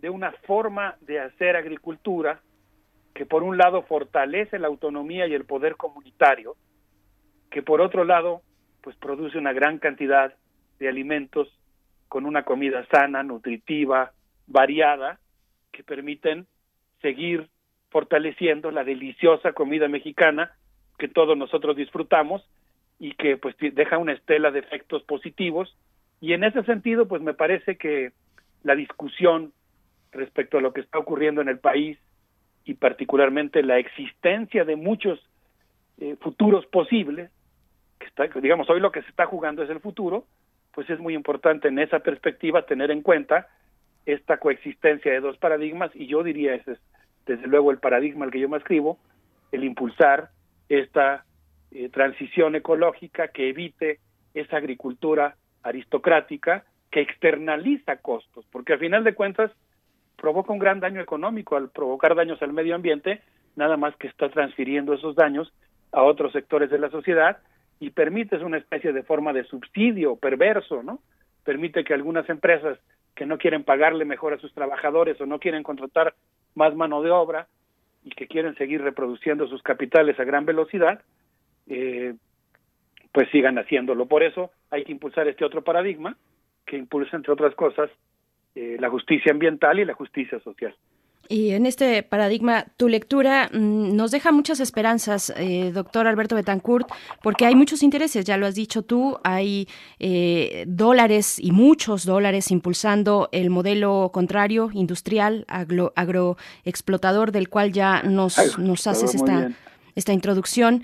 de 0.00 0.10
una 0.10 0.32
forma 0.46 0.96
de 1.00 1.18
hacer 1.18 1.56
agricultura 1.56 2.42
que 3.14 3.24
por 3.24 3.42
un 3.42 3.56
lado 3.56 3.82
fortalece 3.82 4.58
la 4.58 4.68
autonomía 4.68 5.26
y 5.26 5.32
el 5.32 5.46
poder 5.46 5.76
comunitario, 5.76 6.56
que 7.50 7.62
por 7.62 7.80
otro 7.80 8.04
lado 8.04 8.42
pues 8.82 8.96
produce 8.96 9.38
una 9.38 9.54
gran 9.54 9.78
cantidad 9.78 10.34
de 10.78 10.88
alimentos 10.88 11.48
con 12.08 12.26
una 12.26 12.42
comida 12.42 12.86
sana, 12.90 13.22
nutritiva, 13.22 14.12
variada, 14.46 15.20
que 15.70 15.82
permiten 15.82 16.46
seguir 17.00 17.48
fortaleciendo 17.88 18.70
la 18.70 18.84
deliciosa 18.84 19.52
comida 19.52 19.88
mexicana 19.88 20.52
que 20.98 21.08
todos 21.08 21.36
nosotros 21.36 21.76
disfrutamos 21.76 22.46
y 22.98 23.14
que 23.14 23.38
pues 23.38 23.56
deja 23.58 23.96
una 23.96 24.12
estela 24.12 24.50
de 24.50 24.58
efectos 24.58 25.02
positivos 25.04 25.74
y 26.22 26.34
en 26.34 26.44
ese 26.44 26.62
sentido 26.62 27.08
pues 27.08 27.20
me 27.20 27.34
parece 27.34 27.76
que 27.76 28.12
la 28.62 28.76
discusión 28.76 29.52
respecto 30.12 30.56
a 30.56 30.60
lo 30.60 30.72
que 30.72 30.80
está 30.80 30.98
ocurriendo 30.98 31.42
en 31.42 31.48
el 31.48 31.58
país 31.58 31.98
y 32.64 32.74
particularmente 32.74 33.60
la 33.64 33.78
existencia 33.78 34.64
de 34.64 34.76
muchos 34.76 35.18
eh, 35.98 36.16
futuros 36.20 36.64
posibles, 36.66 37.32
que 37.98 38.06
está, 38.06 38.28
digamos, 38.40 38.70
hoy 38.70 38.78
lo 38.78 38.92
que 38.92 39.02
se 39.02 39.08
está 39.08 39.26
jugando 39.26 39.64
es 39.64 39.70
el 39.70 39.80
futuro, 39.80 40.24
pues 40.72 40.88
es 40.90 41.00
muy 41.00 41.14
importante 41.14 41.66
en 41.66 41.80
esa 41.80 41.98
perspectiva 41.98 42.66
tener 42.66 42.92
en 42.92 43.02
cuenta 43.02 43.48
esta 44.06 44.36
coexistencia 44.36 45.10
de 45.10 45.20
dos 45.20 45.36
paradigmas 45.38 45.90
y 45.92 46.06
yo 46.06 46.22
diría 46.22 46.54
ese 46.54 46.72
es 46.72 46.78
desde 47.26 47.48
luego 47.48 47.72
el 47.72 47.78
paradigma 47.78 48.26
al 48.26 48.30
que 48.30 48.40
yo 48.40 48.48
me 48.48 48.58
escribo, 48.58 48.98
el 49.50 49.64
impulsar 49.64 50.30
esta 50.68 51.24
eh, 51.72 51.88
transición 51.88 52.54
ecológica 52.54 53.28
que 53.28 53.48
evite 53.48 53.98
esa 54.34 54.58
agricultura 54.58 55.36
aristocrática 55.62 56.64
que 56.90 57.00
externaliza 57.00 57.96
costos, 57.96 58.44
porque 58.50 58.74
al 58.74 58.78
final 58.78 59.04
de 59.04 59.14
cuentas 59.14 59.50
provoca 60.16 60.52
un 60.52 60.58
gran 60.58 60.80
daño 60.80 61.00
económico 61.00 61.56
al 61.56 61.70
provocar 61.70 62.14
daños 62.14 62.40
al 62.42 62.52
medio 62.52 62.74
ambiente, 62.74 63.22
nada 63.56 63.76
más 63.76 63.96
que 63.96 64.06
está 64.06 64.28
transfiriendo 64.28 64.94
esos 64.94 65.16
daños 65.16 65.52
a 65.90 66.02
otros 66.02 66.32
sectores 66.32 66.70
de 66.70 66.78
la 66.78 66.90
sociedad 66.90 67.38
y 67.80 67.90
permite 67.90 68.36
una 68.36 68.58
especie 68.58 68.92
de 68.92 69.02
forma 69.02 69.32
de 69.32 69.44
subsidio 69.44 70.16
perverso, 70.16 70.82
¿no? 70.82 71.00
Permite 71.44 71.82
que 71.82 71.94
algunas 71.94 72.28
empresas 72.28 72.78
que 73.14 73.26
no 73.26 73.38
quieren 73.38 73.64
pagarle 73.64 74.04
mejor 74.04 74.32
a 74.32 74.38
sus 74.38 74.54
trabajadores 74.54 75.20
o 75.20 75.26
no 75.26 75.38
quieren 75.38 75.62
contratar 75.62 76.14
más 76.54 76.74
mano 76.74 77.02
de 77.02 77.10
obra 77.10 77.48
y 78.04 78.10
que 78.10 78.26
quieren 78.26 78.54
seguir 78.56 78.82
reproduciendo 78.82 79.48
sus 79.48 79.62
capitales 79.62 80.18
a 80.18 80.24
gran 80.24 80.46
velocidad, 80.46 81.02
eh, 81.66 82.14
pues 83.12 83.28
sigan 83.30 83.58
haciéndolo. 83.58 84.06
Por 84.06 84.22
eso 84.22 84.50
hay 84.70 84.84
que 84.84 84.92
impulsar 84.92 85.28
este 85.28 85.44
otro 85.44 85.62
paradigma 85.62 86.16
que 86.66 86.76
impulsa, 86.76 87.16
entre 87.16 87.32
otras 87.32 87.54
cosas, 87.54 87.90
eh, 88.54 88.76
la 88.80 88.90
justicia 88.90 89.32
ambiental 89.32 89.78
y 89.78 89.84
la 89.84 89.94
justicia 89.94 90.40
social. 90.40 90.74
Y 91.28 91.52
en 91.52 91.66
este 91.66 92.02
paradigma, 92.02 92.66
tu 92.76 92.88
lectura 92.88 93.48
mm, 93.52 93.94
nos 93.94 94.10
deja 94.10 94.32
muchas 94.32 94.60
esperanzas, 94.60 95.32
eh, 95.36 95.70
doctor 95.72 96.06
Alberto 96.06 96.34
Betancourt, 96.34 96.88
porque 97.22 97.46
hay 97.46 97.54
muchos 97.54 97.82
intereses, 97.82 98.24
ya 98.24 98.36
lo 98.36 98.46
has 98.46 98.54
dicho 98.54 98.82
tú, 98.82 99.18
hay 99.22 99.68
eh, 99.98 100.64
dólares 100.66 101.38
y 101.38 101.52
muchos 101.52 102.04
dólares 102.04 102.50
impulsando 102.50 103.28
el 103.32 103.50
modelo 103.50 104.10
contrario, 104.12 104.70
industrial, 104.74 105.46
agroexplotador, 105.48 107.32
del 107.32 107.48
cual 107.48 107.72
ya 107.72 108.02
nos, 108.02 108.58
nos 108.58 108.86
haces 108.86 109.14
esta, 109.14 109.52
esta 109.94 110.12
introducción. 110.12 110.82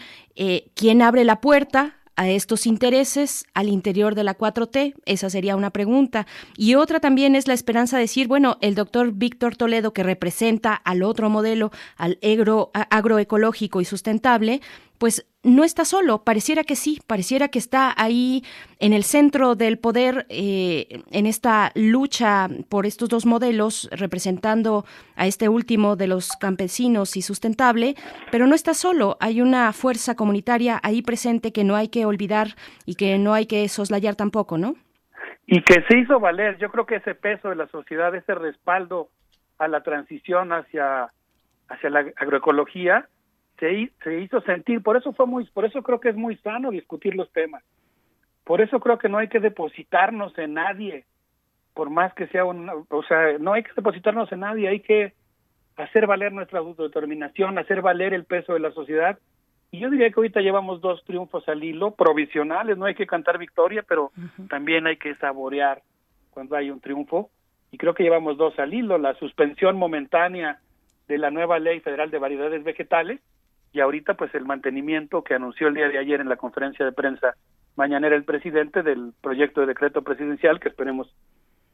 ¿Quién 0.75 1.03
abre 1.03 1.25
la 1.25 1.41
puerta? 1.41 1.99
A 2.19 2.29
estos 2.29 2.67
intereses 2.67 3.47
al 3.55 3.69
interior 3.69 4.15
de 4.15 4.25
la 4.25 4.37
4T? 4.37 4.95
Esa 5.07 5.31
sería 5.31 5.57
una 5.57 5.71
pregunta. 5.71 6.27
Y 6.57 6.75
otra 6.75 6.99
también 7.01 7.37
es 7.37 7.47
la 7.47 7.55
esperanza 7.55 7.97
de 7.97 8.03
decir, 8.03 8.27
bueno, 8.27 8.59
el 8.61 8.75
doctor 8.75 9.13
Víctor 9.13 9.57
Toledo, 9.57 9.93
que 9.93 10.03
representa 10.03 10.75
al 10.75 11.05
otro 11.05 11.31
modelo, 11.31 11.71
al 11.97 12.19
agro, 12.23 12.71
agroecológico 12.75 13.81
y 13.81 13.85
sustentable, 13.85 14.61
pues 14.99 15.27
no 15.45 15.65
está 15.65 15.85
solo, 15.85 16.25
pareciera 16.25 16.65
que 16.65 16.75
sí, 16.75 17.01
pareciera 17.07 17.49
que 17.49 17.59
está 17.59 17.95
ahí 17.97 18.43
en 18.81 18.93
el 18.93 19.05
centro 19.05 19.55
del 19.55 19.79
poder, 19.79 20.27
eh, 20.29 21.03
en 21.11 21.27
esta 21.27 21.71
lucha 21.75 22.49
por 22.69 22.85
estos 22.85 23.09
dos 23.09 23.25
modelos, 23.25 23.89
representando 23.93 24.85
a 25.17 25.27
este 25.27 25.49
último 25.49 25.97
de 25.97 26.09
los 26.09 26.33
campesinos 26.33 27.17
y 27.17 27.23
sustentable, 27.23 27.95
pero 28.33 28.47
no 28.47 28.55
está 28.55 28.75
solo, 28.75 29.17
hay 29.21 29.41
una 29.41 29.73
fuerza 29.73 30.17
comunitaria 30.17 30.81
ahí 30.83 31.03
presente 31.03 31.53
que 31.53 31.65
no 31.65 31.77
hay 31.77 31.89
que 31.89 32.05
olvidar 32.05 32.49
y 32.85 32.97
que 32.97 33.17
no 33.19 33.33
hay 33.33 33.47
que 33.47 33.69
soslayar 33.69 34.17
tampoco, 34.17 34.59
¿no? 34.59 34.75
Y 35.47 35.63
que 35.63 35.83
se 35.89 35.99
hizo 35.99 36.21
valer, 36.21 36.59
yo 36.59 36.71
creo 36.71 36.85
que 36.85 36.97
ese 36.97 37.15
peso 37.15 37.49
de 37.49 37.57
la 37.57 37.69
sociedad, 37.69 38.15
ese 38.15 38.35
respaldo 38.35 39.09
a 39.59 39.69
la 39.69 39.83
transición 39.83 40.53
hacia, 40.53 41.09
hacia 41.69 41.91
la 41.91 42.01
agroecología, 42.17 43.09
se, 43.59 44.21
hizo 44.21 44.41
sentir, 44.43 44.83
por 44.83 44.97
eso 44.97 45.13
fue 45.13 45.27
muy, 45.27 45.45
por 45.47 45.65
eso 45.65 45.83
creo 45.83 46.01
que 46.01 46.11
es 46.11 46.17
muy 46.17 46.37
sano 46.37 46.71
discutir 46.71 47.15
los 47.15 47.31
temas, 47.33 47.63
Por 48.45 48.61
eso 48.61 48.81
creo 48.81 48.99
que 48.99 49.09
no 49.09 49.19
hay 49.19 49.29
que 49.29 49.41
depositarnos 49.41 50.37
en 50.39 50.55
nadie, 50.55 51.05
por 51.75 51.91
más 51.91 52.15
que 52.15 52.27
sea 52.29 52.45
un, 52.45 52.69
o 52.69 53.03
sea, 53.05 53.39
no 53.39 53.53
hay 53.53 53.63
que 53.63 53.73
depositarnos 53.75 54.31
en 54.33 54.41
nadie, 54.41 54.69
hay 54.69 54.81
que 54.81 55.13
hacer 55.77 56.07
valer 56.07 56.33
nuestra 56.33 56.61
autodeterminación, 56.61 57.59
hacer 57.59 57.83
valer 57.83 58.15
el 58.15 58.25
peso 58.25 58.55
de 58.55 58.61
la 58.61 58.73
sociedad. 58.73 59.19
Y 59.71 59.81
yo 59.81 59.91
diría 59.91 60.09
que 60.09 60.15
ahorita 60.17 60.41
llevamos 60.41 60.81
dos 60.81 61.05
triunfos 61.05 61.47
al 61.49 61.63
hilo, 61.63 61.93
provisionales, 61.93 62.79
no 62.79 62.87
hay 62.87 62.95
que 62.95 63.07
cantar 63.07 63.39
victoria, 63.39 63.85
pero 63.87 64.11
también 64.49 64.87
hay 64.87 64.97
que 64.97 65.15
saborear 65.17 65.83
cuando 66.31 66.57
hay 66.57 66.71
un 66.71 66.81
triunfo. 66.81 67.31
Y 67.71 67.77
creo 67.77 67.95
que 67.95 68.03
llevamos 68.03 68.39
dos 68.39 68.59
al 68.59 68.73
hilo, 68.73 68.97
la 68.97 69.15
suspensión 69.15 69.77
momentánea 69.77 70.59
de 71.07 71.19
la 71.19 71.31
nueva 71.31 71.59
ley 71.59 71.81
federal 71.81 72.11
de 72.11 72.19
variedades 72.19 72.65
vegetales 72.65 73.21
y 73.73 73.81
ahorita 73.81 74.15
pues 74.15 74.35
el 74.35 74.45
mantenimiento 74.45 75.23
que 75.23 75.35
anunció 75.35 75.69
el 75.69 75.75
día 75.75 75.89
de 75.89 75.99
ayer 75.99 76.21
en 76.21 76.29
la 76.29 76.37
conferencia 76.37 76.85
de 76.85 76.93
prensa 76.93 77.35
mañanera 77.77 78.17
el 78.17 78.25
presidente 78.25 78.83
del 78.83 79.13
proyecto 79.21 79.61
de 79.61 79.69
decreto 79.69 80.03
presidencial 80.03 80.59
que 80.59 80.69
esperemos 80.69 81.15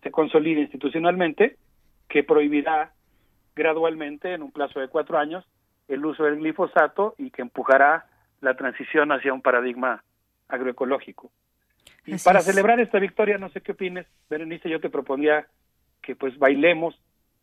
se 0.03 0.11
consolide 0.11 0.61
institucionalmente, 0.61 1.57
que 2.09 2.23
prohibirá 2.23 2.93
gradualmente 3.57 4.35
en 4.35 4.43
un 4.43 4.53
plazo 4.53 4.81
de 4.81 4.89
cuatro 4.89 5.19
años 5.19 5.45
el 5.89 6.05
uso 6.05 6.25
del 6.25 6.37
glifosato 6.37 7.15
y 7.17 7.31
que 7.31 7.43
empujará 7.43 8.07
la 8.41 8.55
transición 8.55 9.13
hacia 9.13 9.33
un 9.33 9.41
paradigma 9.41 10.05
agroecológico. 10.49 11.31
Y 12.07 12.17
para 12.19 12.41
celebrar 12.41 12.81
esta 12.81 12.99
victoria, 12.99 13.39
no 13.39 13.49
sé 13.49 13.63
qué 13.63 13.73
opines, 13.73 14.07
Berenice, 14.29 14.69
yo 14.69 14.81
te 14.81 14.91
propondría 14.91 15.47
que 16.03 16.15
pues 16.15 16.39
bailemos 16.39 16.95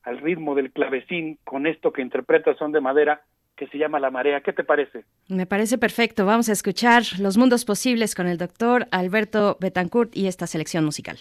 al 0.03 0.19
ritmo 0.19 0.53
del 0.53 0.71
clavecín 0.71 1.39
con 1.43 1.65
esto 1.65 1.91
que 1.91 2.01
interpreta 2.01 2.53
son 2.55 2.71
de 2.71 2.81
madera 2.81 3.23
que 3.61 3.67
se 3.67 3.77
llama 3.77 3.99
La 3.99 4.09
Marea. 4.09 4.41
¿Qué 4.41 4.53
te 4.53 4.63
parece? 4.63 5.05
Me 5.27 5.45
parece 5.45 5.77
perfecto. 5.77 6.25
Vamos 6.25 6.49
a 6.49 6.51
escuchar 6.51 7.03
Los 7.19 7.37
Mundos 7.37 7.63
Posibles 7.63 8.15
con 8.15 8.25
el 8.25 8.39
doctor 8.39 8.87
Alberto 8.89 9.55
Betancourt 9.61 10.17
y 10.17 10.25
esta 10.25 10.47
selección 10.47 10.83
musical. 10.83 11.19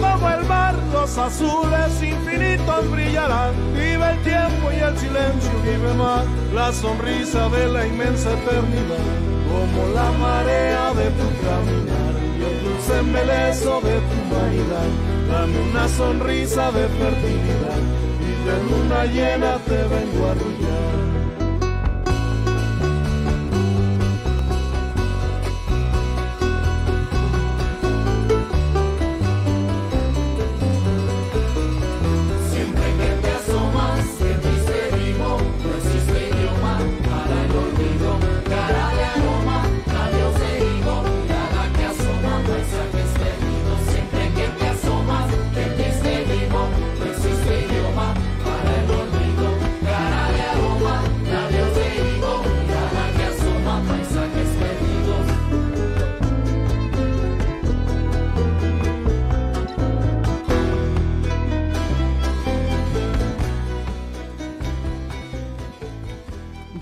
Como 0.00 0.30
el 0.30 0.44
mar, 0.46 0.74
los 0.92 1.16
azules 1.18 2.02
infinitos 2.02 2.90
brillarán. 2.90 3.54
Vive 3.74 4.10
el 4.10 4.18
tiempo 4.22 4.72
y 4.72 4.80
el 4.80 4.96
silencio, 4.98 5.50
vive 5.62 5.94
más 5.94 6.24
la 6.54 6.72
sonrisa 6.72 7.48
de 7.48 7.66
la 7.68 7.86
inmensa 7.86 8.32
eternidad, 8.32 9.06
como 9.48 9.88
la 9.94 10.10
marea 10.12 10.94
de 10.94 11.10
tu 11.18 11.28
caminar 11.44 12.14
y 12.38 12.42
el 12.44 12.64
dulce 12.64 12.98
embelezo 12.98 13.80
de 13.80 13.96
tu 14.08 14.18
vanidad. 14.34 14.90
Dame 15.30 15.58
una 15.70 15.88
sonrisa 15.88 16.70
de 16.72 16.88
fertilidad 16.88 17.82
y 18.20 18.46
de 18.46 18.56
luna 18.70 19.04
llena 19.06 19.58
te 19.66 19.76
vengo 19.76 20.26
a 20.26 20.30
arrullar. 20.32 21.05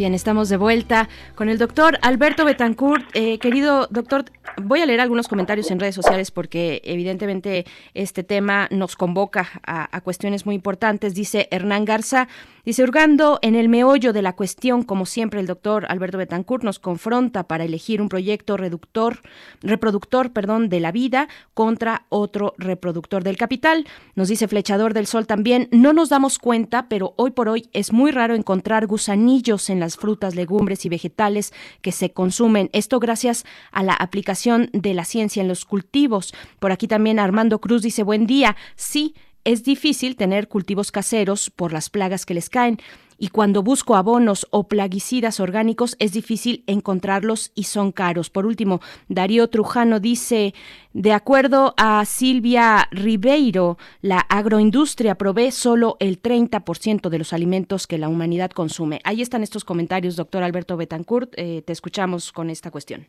Bien, 0.05 0.13
estamos 0.13 0.51
de 0.51 0.59
vuelta 0.59 1.09
con 1.35 1.49
el 1.49 1.57
doctor 1.57 1.99
Alberto 2.03 2.45
Betancourt. 2.45 3.07
Eh, 3.15 3.39
querido 3.39 3.87
doctor, 3.91 4.27
voy 4.63 4.83
a 4.83 4.85
leer 4.85 5.01
algunos 5.01 5.29
comentarios 5.29 5.71
en 5.71 5.81
redes 5.81 5.95
sociales 5.95 6.31
porque 6.31 6.83
evidentemente 6.85 7.65
este 7.95 8.23
tema 8.23 8.69
nos 8.71 8.97
convoca 8.97 9.49
a, 9.67 9.89
a 9.97 10.03
cuestiones 10.03 10.45
muy 10.45 10.57
importantes. 10.57 11.15
Dice 11.15 11.49
Hernán 11.51 11.87
Garza, 11.87 12.29
Dice, 12.65 12.83
hurgando 12.83 13.39
en 13.43 13.57
el 13.57 13.69
meollo 13.69 14.15
de 14.15 14.23
la 14.23 14.35
cuestión, 14.35 14.85
como 14.85 15.05
siempre 15.05 15.39
el 15.39 15.47
doctor 15.47 15.85
Alberto 15.91 16.17
Betancourt 16.17 16.65
nos 16.65 16.79
confronta 16.79 17.47
para 17.47 17.65
elegir 17.65 18.01
un 18.01 18.09
proyecto 18.09 18.57
reductor, 18.57 19.21
reproductor 19.61 20.33
perdón, 20.33 20.71
de 20.71 20.81
la 20.81 20.91
vida 20.91 21.29
contra 21.53 22.07
otro 22.09 22.55
reproductor 22.57 23.23
del 23.23 23.37
capital. 23.37 23.87
Nos 24.15 24.29
dice 24.29 24.49
Flechador 24.49 24.95
del 24.95 25.07
Sol 25.07 25.27
también, 25.27 25.69
no 25.73 25.93
nos 25.93 26.09
damos 26.09 26.39
cuenta, 26.39 26.89
pero 26.89 27.13
hoy 27.17 27.33
por 27.33 27.51
hoy 27.51 27.69
es 27.75 27.93
muy 27.93 28.13
raro 28.13 28.35
encontrar 28.35 28.87
gusanillos 28.87 29.69
en 29.69 29.79
las 29.79 29.94
frutas, 29.97 30.35
legumbres 30.35 30.85
y 30.85 30.89
vegetales 30.89 31.53
que 31.83 31.93
se 31.93 32.13
consumen. 32.13 32.71
Esto 32.73 33.01
gracias 33.01 33.45
a 33.73 33.83
la 33.83 33.95
aplicación 33.95 34.71
de 34.73 34.95
la 34.95 35.05
ciencia 35.05 35.41
en 35.41 35.49
los 35.49 35.65
cultivos. 35.65 36.35
Por 36.59 36.73
aquí 36.73 36.89
también 36.89 37.19
Armando 37.19 37.61
Cruz 37.61 37.83
dice, 37.83 38.03
buen 38.03 38.27
día. 38.27 38.57
Sí, 38.77 39.15
es 39.45 39.65
difícil 39.65 40.17
tener 40.17 40.49
cultivos 40.49 40.93
caseros 40.93 41.51
por 41.51 41.73
las 41.73 41.91
plagas 41.91 42.27
que 42.27 42.35
les 42.35 42.51
caen 42.51 42.79
y 43.19 43.29
cuando 43.29 43.63
busco 43.63 43.97
abonos 43.97 44.47
o 44.51 44.69
plaguicidas 44.69 45.41
orgánicos 45.41 45.97
es 45.99 46.13
difícil 46.13 46.65
encontrarlos 46.67 47.53
y 47.55 47.65
son 47.65 47.93
caros. 47.93 48.31
Por 48.31 48.47
último, 48.47 48.81
Darío 49.09 49.49
Trujano 49.49 50.01
dice, 50.01 50.55
de 50.93 51.13
acuerdo 51.13 51.75
a 51.77 52.05
Silvia 52.05 52.89
Ribeiro, 52.91 53.79
la 54.01 54.19
agroindustria 54.19 55.15
provee 55.15 55.51
solo 55.53 55.97
el 56.01 56.21
30% 56.21 57.09
de 57.09 57.19
los 57.19 57.33
alimentos 57.33 57.87
que 57.87 57.99
la 57.99 58.09
humanidad 58.09 58.51
consume. 58.51 59.01
Ahí 59.05 59.23
están 59.23 59.43
estos 59.43 59.65
comentarios, 59.65 60.17
doctor 60.17 60.43
Alberto 60.43 60.77
Betancourt. 60.77 61.33
Eh, 61.37 61.63
te 61.65 61.73
escuchamos 61.73 62.33
con 62.33 62.51
esta 62.51 62.71
cuestión. 62.71 63.07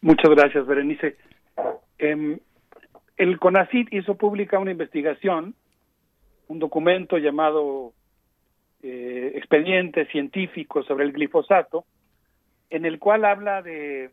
Muchas 0.00 0.30
gracias, 0.30 0.66
Berenice. 0.66 1.16
Em, 1.98 2.38
el 3.16 3.38
CONACID 3.38 3.88
hizo 3.92 4.16
pública 4.16 4.58
una 4.58 4.72
investigación, 4.72 5.54
un 6.48 6.58
documento 6.58 7.18
llamado 7.18 7.92
eh, 8.82 9.32
Expediente 9.36 10.06
Científico 10.06 10.82
sobre 10.82 11.04
el 11.04 11.12
glifosato, 11.12 11.84
en 12.70 12.84
el 12.84 12.98
cual 12.98 13.24
habla 13.24 13.62
de 13.62 14.10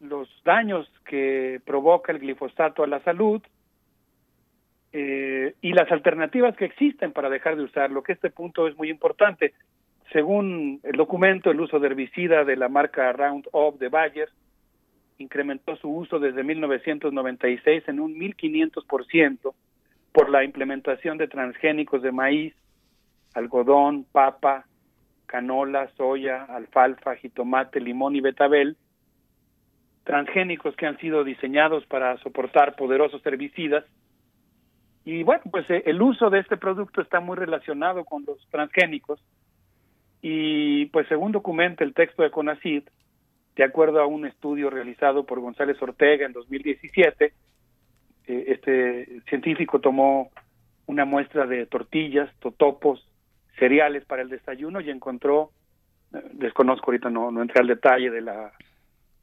los 0.00 0.28
daños 0.44 0.88
que 1.04 1.60
provoca 1.64 2.12
el 2.12 2.20
glifosato 2.20 2.84
a 2.84 2.86
la 2.86 3.00
salud 3.00 3.42
eh, 4.92 5.54
y 5.60 5.72
las 5.72 5.90
alternativas 5.90 6.56
que 6.56 6.66
existen 6.66 7.12
para 7.12 7.28
dejar 7.28 7.56
de 7.56 7.64
usarlo, 7.64 8.02
que 8.02 8.12
este 8.12 8.30
punto 8.30 8.68
es 8.68 8.76
muy 8.76 8.90
importante. 8.90 9.54
Según 10.12 10.80
el 10.84 10.92
documento, 10.92 11.50
el 11.50 11.60
uso 11.60 11.78
de 11.80 11.88
herbicida 11.88 12.44
de 12.44 12.56
la 12.56 12.68
marca 12.68 13.12
Roundup 13.12 13.78
de 13.78 13.88
Bayer 13.88 14.28
incrementó 15.18 15.76
su 15.76 15.88
uso 15.88 16.18
desde 16.18 16.44
1996 16.44 17.84
en 17.88 18.00
un 18.00 18.14
1500% 18.14 19.54
por 20.12 20.30
la 20.30 20.44
implementación 20.44 21.18
de 21.18 21.28
transgénicos 21.28 22.02
de 22.02 22.12
maíz, 22.12 22.54
algodón, 23.34 24.04
papa, 24.10 24.66
canola, 25.26 25.90
soya, 25.96 26.44
alfalfa, 26.44 27.16
jitomate, 27.16 27.80
limón 27.80 28.16
y 28.16 28.20
betabel, 28.20 28.76
transgénicos 30.04 30.74
que 30.76 30.86
han 30.86 30.98
sido 30.98 31.22
diseñados 31.22 31.84
para 31.86 32.16
soportar 32.18 32.76
poderosos 32.76 33.24
herbicidas. 33.26 33.84
Y 35.04 35.22
bueno, 35.22 35.42
pues 35.50 35.68
eh, 35.70 35.82
el 35.86 36.00
uso 36.00 36.30
de 36.30 36.40
este 36.40 36.56
producto 36.56 37.02
está 37.02 37.20
muy 37.20 37.36
relacionado 37.36 38.04
con 38.04 38.24
los 38.24 38.38
transgénicos. 38.50 39.22
Y 40.22 40.86
pues 40.86 41.06
según 41.08 41.32
documenta 41.32 41.84
el 41.84 41.94
texto 41.94 42.22
de 42.22 42.30
CONACID, 42.30 42.84
de 43.58 43.64
acuerdo 43.64 44.00
a 44.00 44.06
un 44.06 44.24
estudio 44.24 44.70
realizado 44.70 45.26
por 45.26 45.40
González 45.40 45.76
Ortega 45.82 46.24
en 46.24 46.32
2017, 46.32 47.24
eh, 48.28 48.44
este 48.46 49.20
científico 49.28 49.80
tomó 49.80 50.30
una 50.86 51.04
muestra 51.04 51.44
de 51.44 51.66
tortillas, 51.66 52.32
totopos, 52.38 53.04
cereales 53.58 54.04
para 54.04 54.22
el 54.22 54.28
desayuno 54.28 54.80
y 54.80 54.90
encontró, 54.90 55.50
eh, 56.14 56.22
desconozco 56.34 56.86
ahorita, 56.92 57.10
no, 57.10 57.42
entré 57.42 57.60
al 57.60 57.66
detalle 57.66 58.12
de, 58.12 58.20
la, 58.20 58.52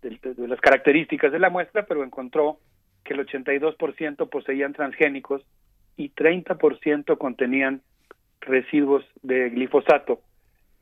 de, 0.01 0.47
las 0.49 0.59
características 0.59 1.31
de 1.31 1.39
la 1.39 1.49
muestra, 1.49 1.85
pero 1.85 2.03
encontró 2.03 2.59
que 3.05 3.13
el 3.13 3.25
82% 3.25 4.29
poseían 4.29 4.73
transgénicos 4.73 5.43
y 5.95 6.09
30% 6.09 7.17
contenían 7.17 7.83
residuos 8.41 9.05
de 9.23 9.49
glifosato. 9.51 10.19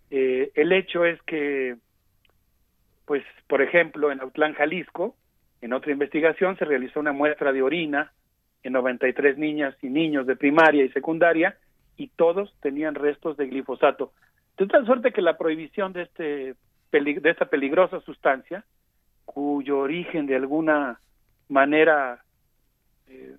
Eh, 0.10 0.52
el 0.56 0.72
hecho 0.72 1.06
es 1.06 1.22
que, 1.22 1.76
pues, 3.06 3.24
por 3.48 3.62
ejemplo, 3.62 4.12
en 4.12 4.22
Autlán, 4.22 4.54
Jalisco, 4.54 5.16
en 5.62 5.74
otra 5.74 5.92
investigación 5.92 6.58
se 6.58 6.66
realizó 6.66 7.00
una 7.00 7.14
muestra 7.14 7.52
de 7.52 7.62
orina 7.62 8.12
en 8.64 8.74
93 8.74 9.38
niñas 9.38 9.76
y 9.82 9.90
niños 9.90 10.26
de 10.26 10.36
primaria 10.36 10.84
y 10.84 10.90
secundaria 10.90 11.58
y 11.98 12.08
todos 12.08 12.54
tenían 12.62 12.96
restos 12.96 13.38
de 13.38 13.48
glifosato. 13.48 14.14
De 14.58 14.68
tal 14.68 14.86
suerte 14.86 15.12
que 15.12 15.22
la 15.22 15.38
prohibición 15.38 15.94
de, 15.94 16.04
este, 16.04 16.56
de 16.92 17.30
esta 17.30 17.46
peligrosa 17.46 18.00
sustancia, 18.02 18.64
cuyo 19.26 19.80
origen 19.80 20.26
de 20.26 20.36
alguna 20.36 21.00
manera 21.50 22.24
eh, 23.08 23.36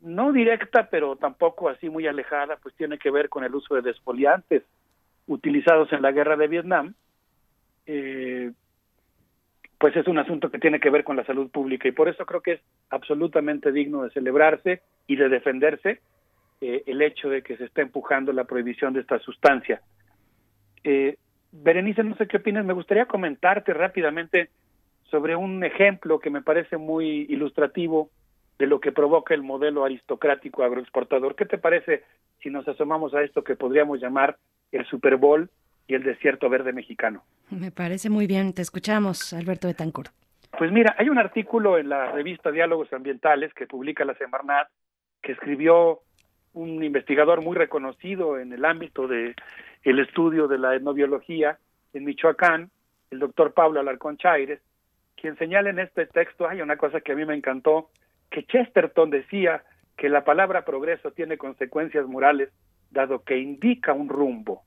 no 0.00 0.32
directa, 0.32 0.88
pero 0.90 1.16
tampoco 1.16 1.68
así 1.68 1.88
muy 1.88 2.06
alejada, 2.06 2.56
pues 2.62 2.74
tiene 2.76 2.98
que 2.98 3.10
ver 3.10 3.28
con 3.28 3.44
el 3.44 3.54
uso 3.54 3.74
de 3.74 3.82
desfoliantes 3.82 4.62
utilizados 5.26 5.92
en 5.92 6.02
la 6.02 6.12
guerra 6.12 6.36
de 6.36 6.48
Vietnam, 6.48 6.94
eh, 7.86 8.52
pues 9.78 9.94
es 9.96 10.08
un 10.08 10.18
asunto 10.18 10.50
que 10.50 10.58
tiene 10.58 10.80
que 10.80 10.90
ver 10.90 11.04
con 11.04 11.16
la 11.16 11.24
salud 11.24 11.50
pública 11.50 11.88
y 11.88 11.92
por 11.92 12.08
eso 12.08 12.26
creo 12.26 12.40
que 12.40 12.52
es 12.54 12.60
absolutamente 12.90 13.70
digno 13.70 14.02
de 14.02 14.10
celebrarse 14.10 14.82
y 15.06 15.16
de 15.16 15.28
defenderse 15.28 16.00
eh, 16.60 16.82
el 16.86 17.00
hecho 17.00 17.28
de 17.28 17.42
que 17.42 17.56
se 17.56 17.64
está 17.64 17.82
empujando 17.82 18.32
la 18.32 18.44
prohibición 18.44 18.92
de 18.92 19.00
esta 19.00 19.18
sustancia. 19.20 19.80
Eh, 20.82 21.16
Berenice, 21.52 22.02
no 22.02 22.16
sé 22.16 22.26
qué 22.26 22.38
opinas, 22.38 22.64
me 22.64 22.72
gustaría 22.72 23.06
comentarte 23.06 23.72
rápidamente 23.72 24.50
sobre 25.10 25.36
un 25.36 25.62
ejemplo 25.64 26.18
que 26.18 26.30
me 26.30 26.42
parece 26.42 26.76
muy 26.76 27.26
ilustrativo 27.28 28.10
de 28.58 28.66
lo 28.66 28.80
que 28.80 28.92
provoca 28.92 29.34
el 29.34 29.42
modelo 29.42 29.84
aristocrático 29.84 30.64
agroexportador. 30.64 31.36
¿Qué 31.36 31.46
te 31.46 31.58
parece 31.58 32.02
si 32.42 32.50
nos 32.50 32.66
asomamos 32.66 33.14
a 33.14 33.22
esto 33.22 33.44
que 33.44 33.54
podríamos 33.54 34.00
llamar 34.00 34.36
el 34.72 34.84
Super 34.86 35.16
Bowl 35.16 35.48
y 35.88 35.94
el 35.94 36.04
desierto 36.04 36.48
verde 36.48 36.72
mexicano? 36.72 37.24
Me 37.50 37.72
parece 37.72 38.10
muy 38.10 38.26
bien. 38.26 38.52
Te 38.52 38.62
escuchamos, 38.62 39.32
Alberto 39.32 39.66
Betancourt. 39.66 40.12
Pues 40.56 40.70
mira, 40.70 40.94
hay 40.98 41.08
un 41.08 41.18
artículo 41.18 41.78
en 41.78 41.88
la 41.88 42.12
revista 42.12 42.52
Diálogos 42.52 42.92
Ambientales 42.92 43.52
que 43.54 43.66
publica 43.66 44.04
la 44.04 44.14
Semarnat 44.14 44.68
que 45.22 45.32
escribió 45.32 46.00
un 46.52 46.82
investigador 46.82 47.42
muy 47.42 47.56
reconocido 47.56 48.38
en 48.38 48.52
el 48.52 48.64
ámbito 48.64 49.08
de 49.08 49.34
el 49.82 49.98
estudio 49.98 50.48
de 50.48 50.58
la 50.58 50.74
etnobiología 50.74 51.58
en 51.92 52.04
Michoacán, 52.04 52.70
el 53.10 53.18
doctor 53.18 53.52
Pablo 53.54 53.80
Alarcón 53.80 54.16
Chaires, 54.16 54.60
quien 55.16 55.36
señala 55.36 55.70
en 55.70 55.78
este 55.78 56.06
texto, 56.06 56.48
hay 56.48 56.60
una 56.60 56.76
cosa 56.76 57.00
que 57.00 57.12
a 57.12 57.14
mí 57.14 57.24
me 57.24 57.34
encantó, 57.34 57.90
que 58.30 58.44
Chesterton 58.44 59.10
decía 59.10 59.64
que 59.96 60.08
la 60.08 60.24
palabra 60.24 60.64
progreso 60.64 61.12
tiene 61.12 61.38
consecuencias 61.38 62.06
morales 62.06 62.50
dado 62.90 63.22
que 63.24 63.38
indica 63.38 63.92
un 63.92 64.08
rumbo. 64.08 64.62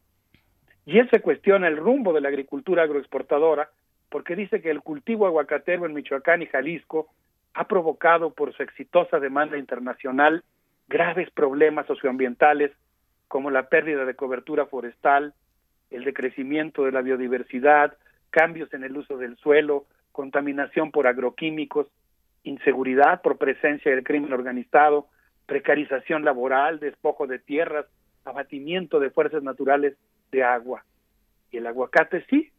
Y 0.86 1.00
él 1.00 1.10
se 1.10 1.22
cuestiona 1.22 1.68
el 1.68 1.78
rumbo 1.78 2.14
de 2.14 2.22
la 2.22 2.30
agricultura 2.30 2.84
agroexportadora 2.84 3.70
porque 4.10 4.36
dice 4.36 4.62
que 4.62 4.72
el 4.72 4.82
cultivo 4.82 5.26
aguacatero 5.26 5.86
en 5.86 5.94
Michoacán 5.94 6.42
y 6.42 6.48
Jalisco 6.48 7.08
ha 7.54 7.68
provocado 7.68 8.34
por 8.34 8.54
su 8.54 8.64
exitosa 8.64 9.20
demanda 9.20 9.58
internacional 9.58 10.44
graves 10.88 11.30
problemas 11.32 11.88
socioambientales 11.88 12.72
como 13.28 13.50
la 13.50 13.70
pérdida 13.70 14.04
de 14.04 14.16
cobertura 14.16 14.66
forestal, 14.66 15.34
el 15.90 16.04
decrecimiento 16.04 16.84
de 16.84 16.92
la 16.92 17.02
biodiversidad, 17.02 17.98
cambios 18.30 18.74
en 18.74 18.84
el 18.84 18.98
uso 18.98 19.18
del 19.18 19.38
suelo, 19.38 19.86
contaminación 20.12 20.92
por 20.92 21.08
agroquímicos, 21.08 21.88
inseguridad 22.44 23.22
por 23.22 23.38
presencia 23.38 23.92
del 23.92 24.04
crimen 24.04 24.34
organizado, 24.34 25.08
precarización 25.46 26.26
laboral, 26.26 26.80
despojo 26.80 27.28
de 27.28 27.40
tierras, 27.40 27.86
abatimiento 28.26 29.00
de 29.00 29.10
fuerzas 29.12 29.44
naturales 29.44 29.96
de 30.32 30.44
agua. 30.44 30.84
Y 31.52 31.58
el 31.58 31.68
aguacate 31.68 32.26
sí, 32.30 32.52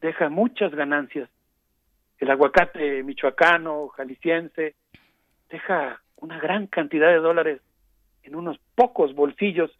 deja 0.00 0.28
muchas 0.28 0.74
ganancias. 0.74 1.28
El 2.18 2.30
aguacate 2.30 3.02
michoacano, 3.02 3.88
jalisciense, 3.88 4.74
deja 5.48 6.00
una 6.16 6.38
gran 6.38 6.66
cantidad 6.66 7.08
de 7.08 7.18
dólares 7.18 7.60
en 8.22 8.34
unos 8.34 8.58
pocos 8.74 9.14
bolsillos, 9.14 9.70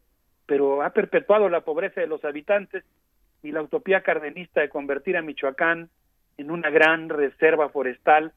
pero 0.46 0.82
ha 0.82 0.90
perpetuado 0.90 1.48
la 1.48 1.60
pobreza 1.60 2.00
de 2.00 2.06
los 2.06 2.24
habitantes 2.24 2.84
y 3.42 3.52
la 3.52 3.62
utopía 3.62 4.02
cardenista 4.02 4.60
de 4.60 4.68
convertir 4.68 5.16
a 5.16 5.22
Michoacán 5.22 5.90
en 6.36 6.50
una 6.50 6.70
gran 6.70 7.08
reserva 7.08 7.68
forestal 7.68 8.32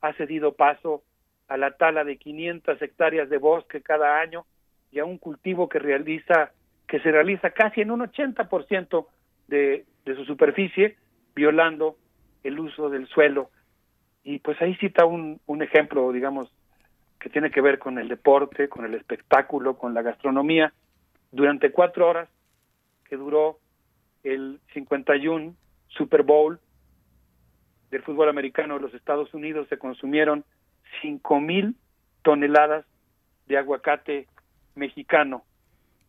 ha 0.00 0.12
cedido 0.14 0.52
paso 0.52 1.02
a 1.48 1.56
la 1.56 1.72
tala 1.72 2.04
de 2.04 2.16
500 2.16 2.80
hectáreas 2.80 3.28
de 3.28 3.38
bosque 3.38 3.82
cada 3.82 4.20
año 4.20 4.44
y 4.90 4.98
a 4.98 5.04
un 5.04 5.18
cultivo 5.18 5.68
que 5.68 5.78
realiza 5.78 6.52
que 6.86 7.00
se 7.00 7.10
realiza 7.10 7.50
casi 7.50 7.80
en 7.80 7.90
un 7.90 8.00
80% 8.00 9.06
de, 9.48 9.84
de 10.04 10.14
su 10.14 10.24
superficie, 10.24 10.96
violando 11.34 11.96
el 12.42 12.58
uso 12.58 12.90
del 12.90 13.06
suelo. 13.08 13.50
Y 14.22 14.38
pues 14.38 14.60
ahí 14.62 14.74
cita 14.76 15.04
un, 15.04 15.40
un 15.46 15.62
ejemplo, 15.62 16.10
digamos, 16.12 16.50
que 17.18 17.30
tiene 17.30 17.50
que 17.50 17.60
ver 17.60 17.78
con 17.78 17.98
el 17.98 18.08
deporte, 18.08 18.68
con 18.68 18.84
el 18.84 18.94
espectáculo, 18.94 19.76
con 19.76 19.94
la 19.94 20.02
gastronomía. 20.02 20.72
Durante 21.32 21.72
cuatro 21.72 22.08
horas 22.08 22.28
que 23.08 23.16
duró 23.16 23.58
el 24.22 24.60
51 24.72 25.54
Super 25.88 26.22
Bowl 26.22 26.58
del 27.90 28.02
fútbol 28.02 28.28
americano 28.28 28.74
de 28.74 28.80
los 28.80 28.94
Estados 28.94 29.32
Unidos 29.32 29.68
se 29.68 29.78
consumieron 29.78 30.44
cinco 31.00 31.40
mil 31.40 31.76
toneladas 32.22 32.84
de 33.46 33.56
aguacate 33.56 34.26
mexicano, 34.74 35.44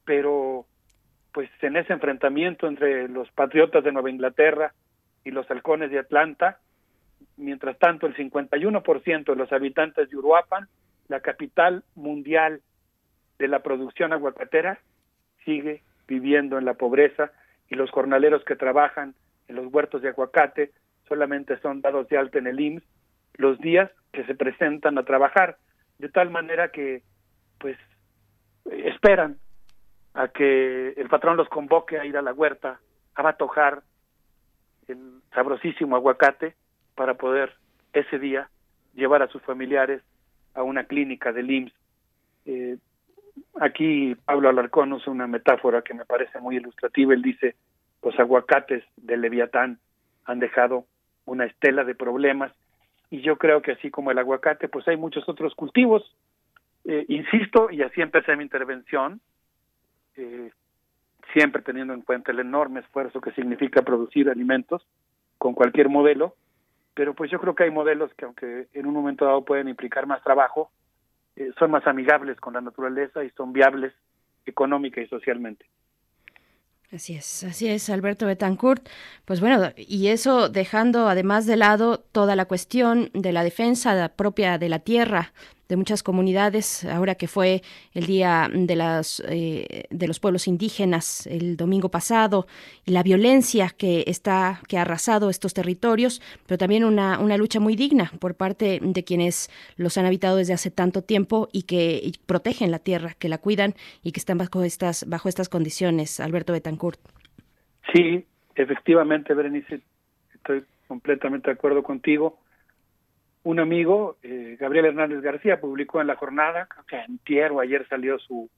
pero 0.08 0.66
pues 1.34 1.50
en 1.62 1.76
ese 1.76 1.92
enfrentamiento 1.92 2.66
entre 2.66 3.10
los 3.10 3.30
patriotas 3.32 3.84
de 3.84 3.92
Nueva 3.92 4.10
Inglaterra 4.10 4.74
y 5.26 5.32
los 5.32 5.52
halcones 5.52 5.92
de 5.92 6.00
Atlanta, 6.00 6.60
mientras 7.36 7.78
tanto 7.78 8.08
el 8.08 8.16
51% 8.16 9.26
de 9.26 9.36
los 9.36 9.52
habitantes 9.52 10.10
de 10.10 10.16
Uruapan, 10.16 10.70
la 11.10 11.20
capital 11.20 11.84
mundial 11.94 12.62
de 13.38 13.50
la 13.50 13.60
producción 13.60 14.14
aguacatera, 14.14 14.80
sigue 15.44 15.84
viviendo 16.08 16.58
en 16.58 16.64
la 16.64 16.76
pobreza 16.76 17.34
y 17.70 17.76
los 17.76 17.92
jornaleros 17.92 18.46
que 18.46 18.56
trabajan 18.56 19.14
en 19.50 19.58
los 19.58 19.68
huertos 19.72 20.02
de 20.02 20.10
aguacate 20.10 20.72
solamente 21.10 21.60
son 21.60 21.82
dados 21.82 22.08
de 22.08 22.18
alta 22.18 22.40
en 22.40 22.48
el 22.48 22.60
IMSS 22.62 22.84
los 23.34 23.60
días 23.60 23.92
que 24.14 24.24
se 24.24 24.36
presentan 24.36 24.98
a 24.98 25.04
trabajar, 25.04 25.58
de 26.00 26.08
tal 26.08 26.30
manera 26.30 26.70
que 26.70 27.04
pues 27.60 27.78
esperan 28.72 29.38
a 30.18 30.30
que 30.30 30.90
el 30.98 31.10
patrón 31.10 31.38
los 31.38 31.48
convoque 31.48 32.00
a 32.00 32.06
ir 32.06 32.18
a 32.18 32.24
la 32.24 32.34
huerta 32.34 32.80
a 33.14 33.22
batojar 33.22 33.84
el 34.88 35.22
sabrosísimo 35.32 35.96
aguacate 35.96 36.56
para 36.96 37.14
poder 37.14 37.54
ese 37.94 38.18
día 38.18 38.50
llevar 38.96 39.22
a 39.22 39.28
sus 39.28 39.44
familiares 39.44 40.02
a 40.56 40.64
una 40.64 40.86
clínica 40.86 41.32
del 41.32 41.52
IMSS. 41.52 41.74
Eh, 42.48 42.78
aquí 43.62 44.16
Pablo 44.26 44.50
Alarcón 44.50 44.92
usa 44.92 45.14
una 45.14 45.28
metáfora 45.28 45.84
que 45.84 45.94
me 45.94 46.04
parece 46.04 46.40
muy 46.40 46.58
ilustrativa. 46.58 47.14
Él 47.14 47.22
dice, 47.22 47.56
los 48.02 48.18
aguacates 48.20 48.84
de 48.96 49.18
Leviatán 49.18 49.78
han 50.26 50.40
dejado 50.40 50.86
una 51.26 51.46
estela 51.46 51.84
de 51.84 51.94
problemas 51.94 52.52
y 53.12 53.22
yo 53.22 53.38
creo 53.38 53.62
que 53.62 53.74
así 53.74 53.92
como 53.92 54.10
el 54.10 54.18
aguacate, 54.18 54.68
pues 54.68 54.88
hay 54.88 54.98
muchos 54.98 55.30
otros 55.30 55.54
cultivos. 55.54 56.12
Eh, 56.86 57.06
insisto, 57.08 57.70
y 57.70 57.84
así 57.84 58.02
empecé 58.02 58.36
mi 58.36 58.44
intervención, 58.44 59.22
eh, 60.18 60.52
siempre 61.34 61.62
teniendo 61.62 61.94
en 61.94 62.02
cuenta 62.02 62.32
el 62.32 62.40
enorme 62.40 62.82
esfuerzo 62.82 63.22
que 63.22 63.32
significa 63.32 63.82
producir 63.82 64.30
alimentos 64.30 64.86
con 65.38 65.54
cualquier 65.54 65.90
modelo, 65.90 66.36
pero 66.94 67.14
pues 67.14 67.30
yo 67.30 67.40
creo 67.40 67.56
que 67.56 67.64
hay 67.64 67.72
modelos 67.72 68.12
que 68.16 68.26
aunque 68.26 68.68
en 68.74 68.86
un 68.88 68.94
momento 68.94 69.26
dado 69.26 69.46
pueden 69.46 69.68
implicar 69.68 70.08
más 70.08 70.24
trabajo, 70.24 70.72
eh, 71.36 71.52
son 71.60 71.72
más 71.72 71.86
amigables 71.86 72.40
con 72.40 72.54
la 72.54 72.62
naturaleza 72.62 73.24
y 73.24 73.30
son 73.32 73.54
viables 73.54 73.94
económica 74.46 75.02
y 75.02 75.08
socialmente. 75.08 75.66
Así 76.92 77.16
es, 77.16 77.44
así 77.44 77.68
es, 77.68 77.90
Alberto 77.90 78.26
Betancourt. 78.26 78.88
Pues 79.26 79.42
bueno, 79.42 79.72
y 79.76 80.08
eso 80.08 80.48
dejando 80.48 81.10
además 81.10 81.46
de 81.46 81.58
lado 81.58 82.00
toda 82.00 82.38
la 82.38 82.46
cuestión 82.46 83.12
de 83.14 83.34
la 83.34 83.44
defensa 83.44 84.10
propia 84.16 84.58
de 84.58 84.70
la 84.70 84.80
tierra, 84.80 85.34
de 85.70 85.76
muchas 85.76 86.04
comunidades, 86.04 86.86
ahora 86.86 87.16
que 87.16 87.28
fue 87.28 87.62
el 87.94 88.06
Día 88.06 88.50
de, 88.54 88.76
las, 88.76 89.22
eh, 89.28 89.86
de 89.90 90.08
los 90.08 90.20
Pueblos 90.20 90.48
Indígenas 90.48 91.28
el 91.28 91.58
domingo 91.58 91.90
pasado, 91.90 92.48
y 92.86 92.92
la 92.92 93.04
violencia 93.04 93.70
que, 93.78 94.04
está, 94.08 94.62
que 94.68 94.78
ha 94.78 94.82
arrasado 94.82 95.30
estos 95.30 95.54
territorios, 95.54 96.22
pero 96.46 96.58
también 96.58 96.84
una, 96.84 97.20
una 97.20 97.38
lucha 97.38 97.60
muy 97.60 97.76
digna 97.76 98.12
por 98.20 98.36
parte 98.36 98.80
de 98.82 99.04
quienes 99.04 99.50
los 99.76 99.98
han 99.98 100.06
habitado 100.06 100.38
desde 100.38 100.54
hace 100.54 100.72
tanto 100.72 101.02
tiempo 101.02 101.50
y 101.52 101.64
que 101.64 102.12
protegen 102.26 102.72
la 102.72 102.80
tierra, 102.80 103.14
que 103.18 103.30
la 103.30 103.38
cuidan 103.38 103.74
y 104.04 104.12
que 104.12 104.20
están 104.20 104.38
bajo 104.38 104.64
estas, 104.64 105.08
bajo 105.08 105.30
estas 105.30 105.50
condiciones. 105.50 106.20
Alberto 106.20 106.54
Betancourt. 106.54 107.00
Sí, 107.94 108.26
efectivamente, 108.56 109.34
Berenice, 109.34 109.82
estoy 110.34 110.64
completamente 110.88 111.50
de 111.50 111.54
acuerdo 111.54 111.84
contigo. 111.84 112.40
Un 113.48 113.62
amigo, 113.62 114.18
eh, 114.24 114.58
Gabriel 114.60 114.88
Hernández 114.88 115.22
García, 115.22 115.62
publicó 115.62 116.02
en 116.02 116.08
La 116.08 116.18
Jornada, 116.18 116.68
que 116.86 116.98
antier 116.98 117.54
o 117.54 117.62
ayer 117.62 117.88
salió 117.88 118.20
su, 118.20 118.50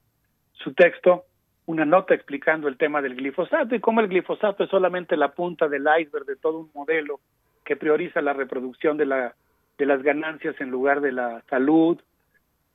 su 0.53 0.73
texto, 0.73 1.25
una 1.67 1.85
nota 1.85 2.15
explicando 2.15 2.67
el 2.67 2.75
tema 2.75 2.99
del 2.99 3.15
glifosato 3.15 3.75
y 3.75 3.81
cómo 3.81 4.01
el 4.01 4.07
glifosato 4.07 4.63
es 4.63 4.69
solamente 4.71 5.15
la 5.15 5.33
punta 5.33 5.67
del 5.67 5.85
iceberg 5.99 6.25
de 6.25 6.37
todo 6.37 6.61
un 6.61 6.71
modelo 6.73 7.19
que 7.63 7.75
prioriza 7.75 8.19
la 8.23 8.33
reproducción 8.33 8.97
de, 8.97 9.05
la, 9.05 9.35
de 9.77 9.85
las 9.85 10.01
ganancias 10.01 10.59
en 10.59 10.71
lugar 10.71 11.01
de 11.01 11.11
la 11.11 11.43
salud, 11.51 12.01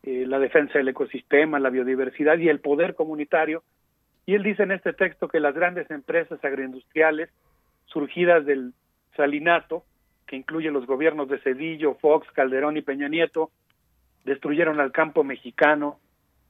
eh, 0.04 0.24
la 0.24 0.38
defensa 0.38 0.78
del 0.78 0.86
ecosistema, 0.86 1.58
la 1.58 1.70
biodiversidad 1.70 2.38
y 2.38 2.48
el 2.48 2.60
poder 2.60 2.94
comunitario. 2.94 3.64
Y 4.24 4.36
él 4.36 4.44
dice 4.44 4.62
en 4.62 4.70
este 4.70 4.92
texto 4.92 5.26
que 5.26 5.40
las 5.40 5.56
grandes 5.56 5.90
empresas 5.90 6.38
agroindustriales 6.44 7.28
surgidas 7.86 8.46
del 8.46 8.72
salinato, 9.16 9.82
que 10.26 10.36
incluye 10.36 10.70
los 10.70 10.86
gobiernos 10.86 11.28
de 11.28 11.38
Cedillo, 11.38 11.94
Fox, 11.94 12.30
Calderón 12.32 12.76
y 12.76 12.82
Peña 12.82 13.08
Nieto, 13.08 13.50
destruyeron 14.24 14.80
al 14.80 14.92
campo 14.92 15.24
mexicano, 15.24 15.98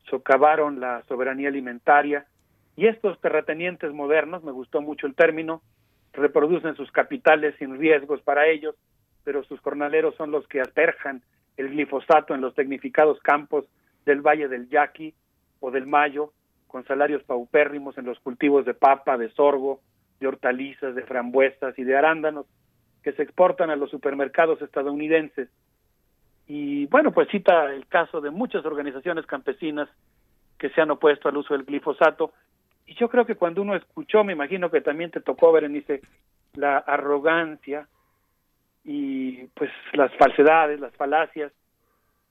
socavaron 0.09 0.81
la 0.81 1.03
soberanía 1.09 1.49
alimentaria 1.49 2.27
y 2.77 2.87
estos 2.87 3.21
terratenientes 3.21 3.93
modernos, 3.93 4.43
me 4.45 4.53
gustó 4.53 4.81
mucho 4.81 5.07
el 5.07 5.15
término, 5.15 5.63
reproducen 6.13 6.77
sus 6.77 6.91
capitales 6.93 7.55
sin 7.59 7.79
riesgos 7.79 8.21
para 8.23 8.47
ellos, 8.47 8.75
pero 9.25 9.45
sus 9.45 9.61
jornaleros 9.61 10.15
son 10.17 10.31
los 10.31 10.47
que 10.49 10.61
asperjan 10.61 11.23
el 11.57 11.71
glifosato 11.71 12.35
en 12.35 12.41
los 12.41 12.55
tecnificados 12.55 13.21
campos 13.21 13.65
del 14.05 14.21
Valle 14.21 14.49
del 14.49 14.69
Yaqui 14.69 15.15
o 15.61 15.71
del 15.71 15.87
Mayo, 15.87 16.33
con 16.67 16.85
salarios 16.85 17.23
paupérrimos 17.23 17.97
en 17.99 18.05
los 18.05 18.19
cultivos 18.21 18.65
de 18.65 18.75
papa, 18.75 19.17
de 19.17 19.31
sorgo, 19.31 19.81
de 20.21 20.27
hortalizas, 20.27 20.95
de 20.95 21.03
frambuesas 21.03 21.79
y 21.79 21.85
de 21.85 21.97
arándanos 21.97 22.47
que 23.05 23.13
se 23.13 23.23
exportan 23.23 23.69
a 23.69 23.77
los 23.77 23.91
supermercados 23.91 24.61
estadounidenses. 24.63 25.51
Y 26.47 26.87
bueno, 26.87 27.13
pues 27.13 27.29
cita 27.29 27.71
el 27.73 27.87
caso 27.87 28.23
de 28.23 28.31
muchas 28.31 28.65
organizaciones 28.65 29.27
campesinas 29.27 29.89
que 30.59 30.71
se 30.71 30.81
han 30.81 30.91
opuesto 30.91 31.29
al 31.29 31.37
uso 31.37 31.53
del 31.53 31.65
glifosato. 31.65 32.33
Y 32.87 32.95
yo 32.95 33.11
creo 33.11 33.27
que 33.27 33.35
cuando 33.35 33.61
uno 33.61 33.77
escuchó, 33.77 34.25
me 34.25 34.33
imagino 34.33 34.71
que 34.71 34.81
también 34.81 35.11
te 35.11 35.21
tocó, 35.21 35.53
Berenice, 35.53 36.01
la 36.55 36.79
arrogancia 36.79 37.89
y 38.85 39.47
pues 39.49 39.71
las 39.93 40.13
falsedades, 40.17 40.81
las 40.81 40.95
falacias 40.97 41.53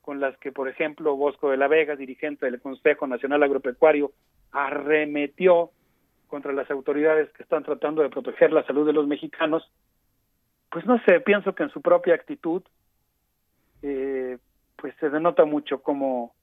con 0.02 0.20
las 0.20 0.36
que, 0.40 0.52
por 0.52 0.68
ejemplo, 0.68 1.16
Bosco 1.16 1.52
de 1.52 1.58
la 1.58 1.68
Vega, 1.68 1.96
dirigente 1.96 2.48
del 2.48 2.60
Consejo 2.60 3.06
Nacional 3.06 3.44
Agropecuario, 3.44 4.12
arremetió 4.52 5.70
contra 6.28 6.52
las 6.52 6.70
autoridades 6.72 7.32
que 7.34 7.44
están 7.44 7.64
tratando 7.64 8.02
de 8.02 8.10
proteger 8.10 8.52
la 8.52 8.66
salud 8.66 8.88
de 8.88 8.94
los 8.94 9.08
mexicanos, 9.08 9.72
pues 10.74 10.88
no 10.88 11.00
sé, 11.06 11.20
pienso 11.20 11.54
que 11.54 11.62
en 11.62 11.70
su 11.70 11.84
propia 11.84 12.16
actitud, 12.16 12.64
eh, 13.84 14.40
pues 14.76 14.96
se 15.00 15.12
denota 15.12 15.46
mucho 15.46 15.84
como 15.84 16.34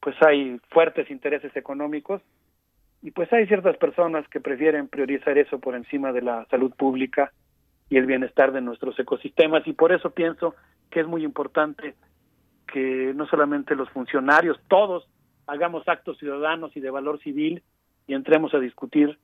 pues 0.00 0.16
hay 0.22 0.58
fuertes 0.70 1.10
intereses 1.10 1.54
económicos 1.54 2.22
y 3.02 3.10
pues 3.10 3.30
hay 3.34 3.46
ciertas 3.46 3.76
personas 3.76 4.26
que 4.28 4.40
prefieren 4.40 4.88
priorizar 4.88 5.36
eso 5.36 5.58
por 5.58 5.74
encima 5.74 6.10
de 6.10 6.22
la 6.22 6.46
salud 6.46 6.72
pública 6.74 7.32
y 7.90 7.98
el 7.98 8.06
bienestar 8.06 8.50
de 8.50 8.62
nuestros 8.62 8.98
ecosistemas 8.98 9.66
y 9.66 9.74
por 9.74 9.92
eso 9.92 10.08
pienso 10.08 10.54
que 10.88 11.00
es 11.00 11.06
muy 11.06 11.22
importante 11.22 11.96
que 12.66 13.12
no 13.14 13.26
solamente 13.26 13.76
los 13.76 13.90
funcionarios, 13.90 14.58
todos 14.68 15.06
hagamos 15.46 15.86
actos 15.86 16.16
ciudadanos 16.16 16.74
y 16.78 16.80
de 16.80 16.88
valor 16.88 17.20
civil 17.20 17.62
y 18.06 18.14
entremos 18.14 18.54
a 18.54 18.58
discutir 18.58 19.18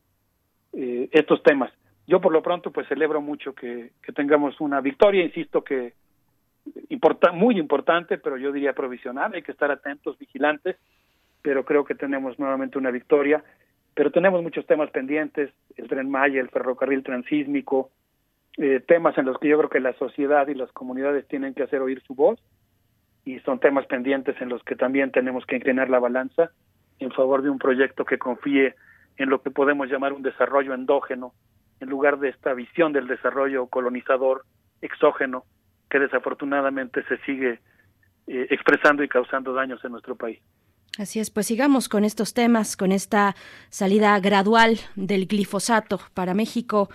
eh, 0.74 1.08
estos 1.12 1.42
temas. 1.42 1.72
Yo 2.06 2.20
por 2.20 2.32
lo 2.32 2.42
pronto 2.42 2.70
pues 2.70 2.86
celebro 2.88 3.20
mucho 3.20 3.54
que, 3.54 3.92
tengamos 4.14 4.60
una 4.60 4.80
victoria, 4.80 5.24
insisto 5.24 5.62
que 5.62 5.94
muy 7.32 7.58
importante, 7.58 8.18
pero 8.18 8.36
yo 8.36 8.52
diría 8.52 8.72
provisional, 8.72 9.32
hay 9.34 9.42
que 9.42 9.52
estar 9.52 9.70
atentos, 9.70 10.18
vigilantes, 10.18 10.76
pero 11.42 11.64
creo 11.64 11.84
que 11.84 11.94
tenemos 11.94 12.38
nuevamente 12.38 12.78
una 12.78 12.90
victoria, 12.90 13.42
pero 13.94 14.10
tenemos 14.10 14.42
muchos 14.42 14.66
temas 14.66 14.90
pendientes, 14.90 15.50
el 15.76 15.88
tren 15.88 16.10
Maya, 16.10 16.40
el 16.40 16.48
ferrocarril 16.48 17.02
transísmico, 17.02 17.90
eh, 18.58 18.80
temas 18.86 19.16
en 19.18 19.26
los 19.26 19.38
que 19.38 19.48
yo 19.48 19.58
creo 19.58 19.70
que 19.70 19.80
la 19.80 19.92
sociedad 19.94 20.48
y 20.48 20.54
las 20.54 20.72
comunidades 20.72 21.26
tienen 21.28 21.54
que 21.54 21.62
hacer 21.62 21.80
oír 21.82 22.02
su 22.02 22.14
voz 22.14 22.40
y 23.24 23.38
son 23.40 23.60
temas 23.60 23.86
pendientes 23.86 24.40
en 24.40 24.48
los 24.48 24.62
que 24.62 24.76
también 24.76 25.10
tenemos 25.10 25.44
que 25.46 25.56
inclinar 25.56 25.90
la 25.90 25.98
balanza 25.98 26.50
en 26.98 27.10
favor 27.10 27.42
de 27.42 27.50
un 27.50 27.58
proyecto 27.58 28.04
que 28.04 28.18
confíe 28.18 28.74
en 29.18 29.28
lo 29.28 29.42
que 29.42 29.50
podemos 29.50 29.88
llamar 29.88 30.12
un 30.12 30.22
desarrollo 30.22 30.74
endógeno, 30.74 31.32
en 31.80 31.88
lugar 31.88 32.18
de 32.18 32.30
esta 32.30 32.54
visión 32.54 32.92
del 32.92 33.06
desarrollo 33.06 33.66
colonizador 33.66 34.44
exógeno 34.80 35.44
que 35.90 35.98
desafortunadamente 35.98 37.02
se 37.04 37.18
sigue 37.18 37.60
eh, 38.26 38.46
expresando 38.50 39.02
y 39.02 39.08
causando 39.08 39.52
daños 39.52 39.84
en 39.84 39.92
nuestro 39.92 40.16
país. 40.16 40.40
Así 40.98 41.20
es, 41.20 41.30
pues 41.30 41.46
sigamos 41.46 41.88
con 41.88 42.04
estos 42.04 42.32
temas, 42.32 42.76
con 42.76 42.90
esta 42.90 43.36
salida 43.68 44.18
gradual 44.18 44.78
del 44.94 45.26
glifosato 45.26 46.00
para 46.14 46.32
México. 46.32 46.88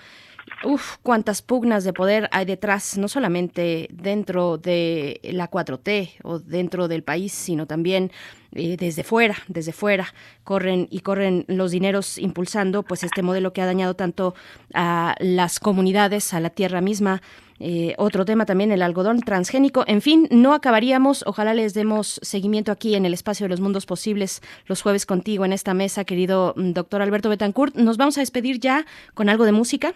Uf, 0.64 0.98
cuántas 1.02 1.42
pugnas 1.42 1.84
de 1.84 1.94
poder 1.94 2.30
hay 2.32 2.46
detrás, 2.46 2.98
no 2.98 3.08
solamente 3.08 3.88
dentro 3.92 4.58
de 4.58 5.20
la 5.24 5.50
4T 5.50 6.18
o 6.24 6.40
dentro 6.40 6.88
del 6.88 7.04
país, 7.04 7.34
sino 7.34 7.66
también 7.66 8.12
eh, 8.54 8.78
desde 8.78 9.04
fuera, 9.04 9.38
desde 9.48 9.72
fuera, 9.72 10.14
corren 10.44 10.88
y 10.92 11.00
corren 11.00 11.46
los 11.48 11.72
dineros 11.72 12.18
impulsando 12.18 12.84
pues 12.84 13.04
este 13.04 13.24
modelo 13.24 13.54
que 13.54 13.62
ha 13.62 13.66
dañado 13.66 13.96
tanto 13.96 14.36
a 14.74 15.16
las 15.20 15.60
comunidades, 15.60 16.34
a 16.34 16.40
la 16.40 16.50
tierra 16.50 16.82
misma. 16.82 17.22
Eh, 17.60 17.94
otro 17.98 18.26
tema 18.26 18.46
también, 18.46 18.72
el 18.72 18.82
algodón 18.82 19.22
transgénico. 19.22 19.84
En 19.88 20.02
fin, 20.02 20.28
no 20.32 20.54
acabaríamos. 20.54 21.24
Ojalá 21.28 21.54
les 21.54 21.74
demos 21.74 22.20
seguimiento 22.24 22.72
aquí 22.72 22.96
en 22.96 23.06
el 23.06 23.14
espacio 23.14 23.46
de 23.46 23.50
los 23.50 23.62
mundos 23.62 23.86
posibles 23.86 24.42
los 24.66 24.82
jueves 24.82 25.06
contigo 25.06 25.46
en 25.46 25.54
esta 25.54 25.74
mesa, 25.74 26.04
querido 26.04 26.54
mm, 26.58 26.74
doctor 26.74 27.02
Alberto 27.02 27.30
Betancourt. 27.30 27.76
Nos 27.76 27.98
vamos 27.98 28.18
a 28.18 28.22
despedir 28.22 28.60
ya 28.60 28.86
con 29.14 29.30
algo 29.30 29.46
de 29.46 29.52
música. 29.52 29.94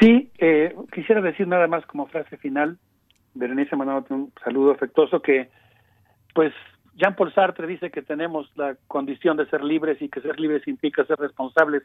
Sí, 0.00 0.32
eh, 0.38 0.74
quisiera 0.92 1.20
decir 1.20 1.46
nada 1.46 1.66
más 1.66 1.84
como 1.84 2.06
frase 2.06 2.38
final, 2.38 2.78
Berenice 3.34 3.76
mandándote 3.76 4.14
un 4.14 4.32
saludo 4.42 4.72
afectuoso, 4.72 5.20
que 5.20 5.50
pues 6.34 6.54
Jean-Paul 6.94 7.34
Sartre 7.34 7.66
dice 7.66 7.90
que 7.90 8.00
tenemos 8.00 8.50
la 8.56 8.76
condición 8.86 9.36
de 9.36 9.46
ser 9.50 9.62
libres 9.62 10.00
y 10.00 10.08
que 10.08 10.22
ser 10.22 10.40
libres 10.40 10.66
implica 10.66 11.04
ser 11.04 11.18
responsables. 11.18 11.82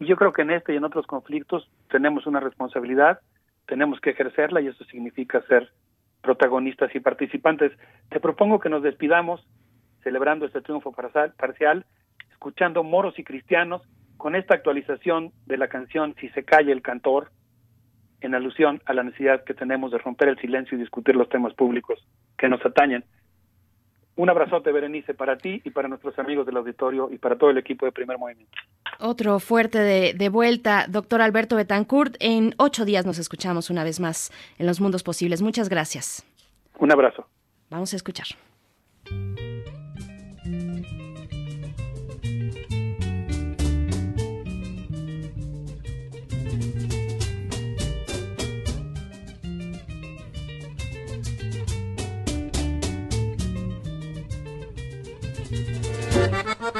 Y 0.00 0.06
yo 0.06 0.16
creo 0.16 0.32
que 0.32 0.42
en 0.42 0.50
este 0.50 0.74
y 0.74 0.76
en 0.76 0.84
otros 0.84 1.06
conflictos 1.06 1.70
tenemos 1.90 2.26
una 2.26 2.40
responsabilidad, 2.40 3.20
tenemos 3.66 4.00
que 4.00 4.10
ejercerla 4.10 4.60
y 4.60 4.66
eso 4.66 4.84
significa 4.86 5.40
ser 5.42 5.70
protagonistas 6.22 6.92
y 6.94 6.98
participantes. 6.98 7.70
Te 8.08 8.18
propongo 8.18 8.58
que 8.58 8.68
nos 8.68 8.82
despidamos 8.82 9.46
celebrando 10.02 10.44
este 10.44 10.60
triunfo 10.60 10.92
parcial, 10.92 11.86
escuchando 12.32 12.82
moros 12.82 13.16
y 13.18 13.22
cristianos 13.22 13.82
con 14.16 14.34
esta 14.34 14.54
actualización 14.54 15.32
de 15.46 15.56
la 15.56 15.68
canción 15.68 16.14
Si 16.20 16.28
se 16.30 16.44
calla 16.44 16.72
el 16.72 16.82
cantor, 16.82 17.30
en 18.26 18.34
alusión 18.34 18.80
a 18.86 18.94
la 18.94 19.02
necesidad 19.02 19.44
que 19.44 19.54
tenemos 19.54 19.92
de 19.92 19.98
romper 19.98 20.28
el 20.28 20.38
silencio 20.38 20.76
y 20.76 20.80
discutir 20.80 21.16
los 21.16 21.28
temas 21.28 21.54
públicos 21.54 21.98
que 22.38 22.48
nos 22.48 22.64
atañen. 22.64 23.04
Un 24.16 24.30
abrazote, 24.30 24.70
Berenice, 24.70 25.12
para 25.14 25.36
ti 25.36 25.60
y 25.64 25.70
para 25.70 25.88
nuestros 25.88 26.16
amigos 26.18 26.46
del 26.46 26.56
auditorio 26.56 27.10
y 27.10 27.18
para 27.18 27.36
todo 27.36 27.50
el 27.50 27.58
equipo 27.58 27.84
de 27.84 27.92
Primer 27.92 28.16
Movimiento. 28.16 28.52
Otro 29.00 29.40
fuerte 29.40 29.78
de, 29.78 30.14
de, 30.14 30.28
vuelta, 30.28 30.86
doctor 30.88 31.20
Alberto 31.20 31.56
Betancourt. 31.56 32.14
En 32.20 32.54
ocho 32.58 32.84
días 32.84 33.04
nos 33.04 33.18
escuchamos 33.18 33.70
una 33.70 33.82
vez 33.82 33.98
más 33.98 34.30
en 34.58 34.66
Los 34.66 34.80
Mundos 34.80 35.02
Posibles. 35.02 35.42
Muchas 35.42 35.68
gracias. 35.68 36.24
Un 36.78 36.92
abrazo. 36.92 37.26
Vamos 37.70 37.92
a 37.92 37.96
escuchar. 37.96 38.26
Si 56.64 56.72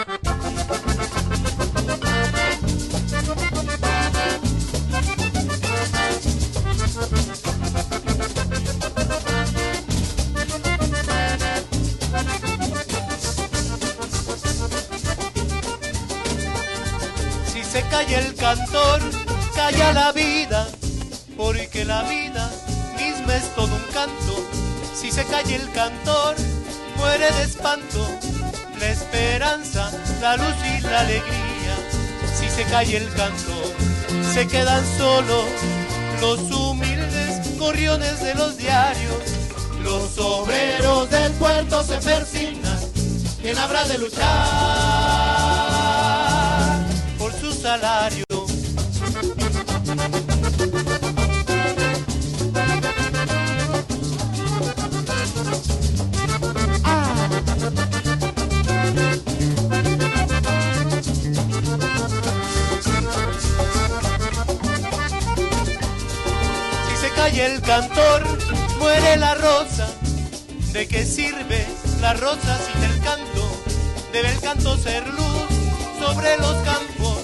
se 17.62 17.82
calla 17.90 18.20
el 18.20 18.34
cantor, 18.36 19.02
calla 19.54 19.92
la 19.92 20.12
vida, 20.12 20.66
porque 21.36 21.84
la 21.84 22.04
vida 22.04 22.50
misma 22.96 23.36
es 23.36 23.54
todo 23.54 23.66
un 23.66 23.82
canto. 23.92 24.48
Si 24.94 25.10
se 25.10 25.24
calla 25.26 25.56
el 25.56 25.70
cantor, 25.72 26.36
muere 26.96 27.30
de 27.32 27.42
espanto 27.42 28.33
la 28.84 28.90
esperanza, 28.90 29.90
la 30.20 30.36
luz 30.36 30.54
y 30.76 30.80
la 30.82 31.00
alegría. 31.00 31.76
Si 32.38 32.48
se 32.50 32.64
calla 32.64 32.98
el 32.98 33.08
cantor, 33.14 33.72
se 34.32 34.46
quedan 34.46 34.84
solos 34.98 35.46
los 36.20 36.38
humildes 36.50 37.48
corriones 37.58 38.22
de 38.22 38.34
los 38.34 38.58
diarios. 38.58 39.22
Los 39.82 40.18
obreros 40.18 41.10
del 41.10 41.32
puerto 41.32 41.82
se 41.82 41.96
persignan, 41.98 42.78
¿quién 43.40 43.56
habrá 43.58 43.84
de 43.84 43.98
luchar 43.98 44.24
por 47.18 47.32
su 47.32 47.52
salario? 47.52 48.23
Cantor, 67.64 68.22
muere 68.78 69.16
la 69.16 69.34
rosa. 69.34 69.88
¿De 70.72 70.86
qué 70.86 71.04
sirve 71.04 71.66
la 72.00 72.14
rosa 72.14 72.58
sin 72.66 72.82
el 72.82 73.00
canto? 73.00 73.62
Debe 74.12 74.30
el 74.30 74.40
canto 74.40 74.76
ser 74.76 75.06
luz 75.08 75.46
sobre 75.98 76.36
los 76.38 76.54
campos, 76.62 77.18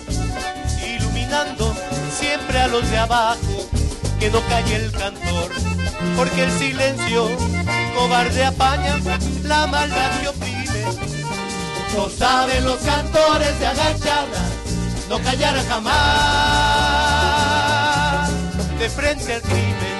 iluminando 0.87 1.75
siempre 2.19 2.59
a 2.61 2.69
los 2.69 2.89
de 2.91 2.99
abajo. 2.99 3.69
Que 4.19 4.31
no 4.31 4.41
calle 4.49 4.77
el 4.77 4.93
cantor, 4.93 5.51
porque 6.17 6.45
el 6.45 6.53
silencio 6.53 7.29
cobarde 7.97 8.45
apaña 8.45 8.99
la 9.45 9.67
maldad 9.67 10.21
que 10.21 10.29
oprime. 10.29 10.85
No 11.97 12.09
saben 12.09 12.65
los 12.65 12.79
cantores 12.81 13.59
de 13.59 13.67
agachada, 13.67 14.49
no 15.09 15.19
callará 15.21 15.63
jamás 15.65 17.11
de 18.79 18.89
frente 18.89 19.35
al 19.35 19.43
crimen. 19.43 20.00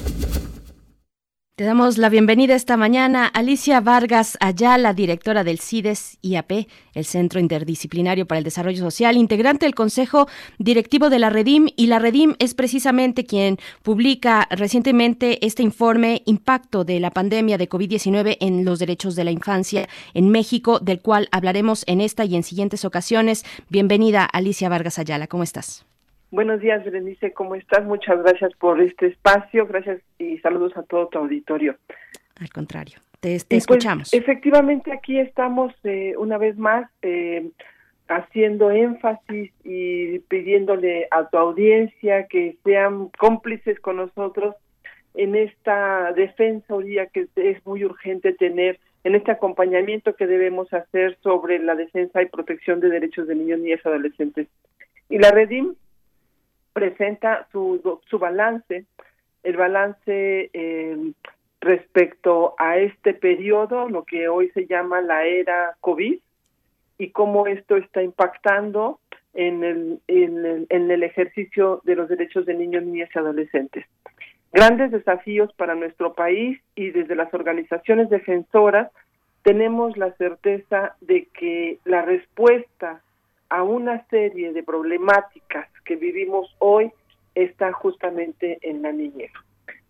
Te 1.61 1.67
damos 1.67 1.99
la 1.99 2.09
bienvenida 2.09 2.55
esta 2.55 2.75
mañana 2.75 3.27
Alicia 3.27 3.81
Vargas 3.81 4.35
Ayala, 4.39 4.95
directora 4.95 5.43
del 5.43 5.59
CIDES 5.59 6.17
IAP, 6.23 6.67
el 6.95 7.05
Centro 7.05 7.39
Interdisciplinario 7.39 8.25
para 8.25 8.39
el 8.39 8.43
Desarrollo 8.43 8.79
Social, 8.79 9.15
integrante 9.15 9.67
del 9.67 9.75
Consejo 9.75 10.27
Directivo 10.57 11.11
de 11.11 11.19
la 11.19 11.29
Redim, 11.29 11.67
y 11.75 11.85
la 11.85 11.99
Redim 11.99 12.33
es 12.39 12.55
precisamente 12.55 13.27
quien 13.27 13.59
publica 13.83 14.47
recientemente 14.49 15.45
este 15.45 15.61
informe 15.61 16.23
Impacto 16.25 16.83
de 16.83 16.99
la 16.99 17.11
pandemia 17.11 17.59
de 17.59 17.69
COVID-19 17.69 18.37
en 18.39 18.65
los 18.65 18.79
derechos 18.79 19.15
de 19.15 19.23
la 19.23 19.29
infancia 19.29 19.87
en 20.15 20.31
México, 20.31 20.79
del 20.79 20.99
cual 20.99 21.29
hablaremos 21.31 21.83
en 21.85 22.01
esta 22.01 22.25
y 22.25 22.35
en 22.35 22.41
siguientes 22.41 22.85
ocasiones. 22.85 23.45
Bienvenida 23.69 24.25
Alicia 24.25 24.67
Vargas 24.67 24.97
Ayala, 24.97 25.27
¿cómo 25.27 25.43
estás? 25.43 25.85
Buenos 26.31 26.61
días, 26.61 26.81
Berenice, 26.85 27.33
¿cómo 27.33 27.55
estás? 27.55 27.83
Muchas 27.83 28.23
gracias 28.23 28.53
por 28.55 28.79
este 28.79 29.07
espacio, 29.07 29.67
gracias 29.67 30.01
y 30.17 30.37
saludos 30.37 30.71
a 30.77 30.83
todo 30.83 31.07
tu 31.07 31.19
auditorio. 31.19 31.75
Al 32.39 32.49
contrario, 32.49 32.99
te, 33.19 33.37
te 33.37 33.45
pues, 33.49 33.57
escuchamos. 33.63 34.13
efectivamente, 34.13 34.93
aquí 34.93 35.19
estamos 35.19 35.73
eh, 35.83 36.13
una 36.17 36.37
vez 36.37 36.57
más 36.57 36.89
eh, 37.01 37.49
haciendo 38.07 38.71
énfasis 38.71 39.51
y 39.65 40.19
pidiéndole 40.19 41.09
a 41.11 41.27
tu 41.27 41.37
audiencia 41.37 42.25
que 42.27 42.55
sean 42.63 43.09
cómplices 43.17 43.81
con 43.81 43.97
nosotros 43.97 44.55
en 45.15 45.35
esta 45.35 46.13
defensa 46.13 46.73
hoy 46.73 46.85
día 46.85 47.07
que 47.07 47.27
es 47.35 47.65
muy 47.65 47.83
urgente 47.83 48.31
tener 48.31 48.79
en 49.03 49.15
este 49.15 49.31
acompañamiento 49.31 50.15
que 50.15 50.27
debemos 50.27 50.71
hacer 50.71 51.17
sobre 51.23 51.59
la 51.59 51.75
defensa 51.75 52.21
y 52.21 52.27
protección 52.27 52.79
de 52.79 52.89
derechos 52.89 53.27
de 53.27 53.35
niños, 53.35 53.59
niñas 53.59 53.81
y 53.83 53.87
adolescentes. 53.89 54.47
Y 55.09 55.17
la 55.17 55.31
Redim 55.31 55.75
presenta 56.73 57.47
su, 57.51 57.99
su 58.09 58.19
balance, 58.19 58.85
el 59.43 59.57
balance 59.57 60.49
eh, 60.53 61.11
respecto 61.59 62.55
a 62.57 62.77
este 62.77 63.13
periodo, 63.13 63.89
lo 63.89 64.03
que 64.03 64.27
hoy 64.27 64.49
se 64.51 64.65
llama 64.65 65.01
la 65.01 65.25
era 65.25 65.75
COVID, 65.79 66.19
y 66.97 67.09
cómo 67.09 67.47
esto 67.47 67.77
está 67.77 68.03
impactando 68.03 68.99
en 69.33 69.63
el, 69.63 69.99
en 70.07 70.45
el, 70.45 70.67
en 70.69 70.91
el 70.91 71.03
ejercicio 71.03 71.81
de 71.83 71.95
los 71.95 72.09
derechos 72.09 72.45
de 72.45 72.53
niños, 72.53 72.83
niñas 72.83 73.09
y 73.13 73.17
adolescentes. 73.17 73.85
Grandes 74.53 74.91
desafíos 74.91 75.51
para 75.53 75.75
nuestro 75.75 76.13
país 76.13 76.59
y 76.75 76.91
desde 76.91 77.15
las 77.15 77.33
organizaciones 77.33 78.09
defensoras 78.09 78.91
tenemos 79.43 79.97
la 79.97 80.11
certeza 80.13 80.95
de 81.01 81.25
que 81.33 81.79
la 81.85 82.01
respuesta 82.01 83.01
a 83.49 83.63
una 83.63 84.05
serie 84.07 84.53
de 84.53 84.61
problemáticas 84.61 85.67
que 85.85 85.95
vivimos 85.95 86.55
hoy 86.59 86.91
está 87.35 87.71
justamente 87.73 88.59
en 88.61 88.81
la 88.81 88.91
niñez. 88.91 89.31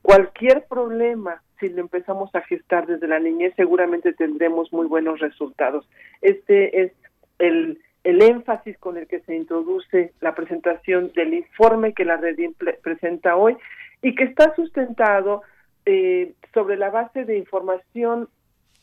Cualquier 0.01 0.65
problema, 0.65 1.41
si 1.59 1.69
lo 1.69 1.81
empezamos 1.81 2.33
a 2.35 2.41
gestar 2.41 2.87
desde 2.87 3.07
la 3.07 3.19
niñez, 3.19 3.53
seguramente 3.55 4.13
tendremos 4.13 4.71
muy 4.73 4.87
buenos 4.87 5.19
resultados. 5.19 5.87
Este 6.21 6.83
es 6.83 6.91
el, 7.39 7.79
el 8.03 8.21
énfasis 8.21 8.77
con 8.77 8.97
el 8.97 9.07
que 9.07 9.19
se 9.21 9.35
introduce 9.35 10.13
la 10.21 10.33
presentación 10.33 11.11
del 11.15 11.33
informe 11.33 11.93
que 11.93 12.05
la 12.05 12.17
red 12.17 12.37
presenta 12.81 13.35
hoy 13.35 13.57
y 14.01 14.15
que 14.15 14.23
está 14.23 14.55
sustentado 14.55 15.43
eh, 15.85 16.33
sobre 16.53 16.77
la 16.77 16.89
base 16.89 17.25
de 17.25 17.37
información 17.37 18.27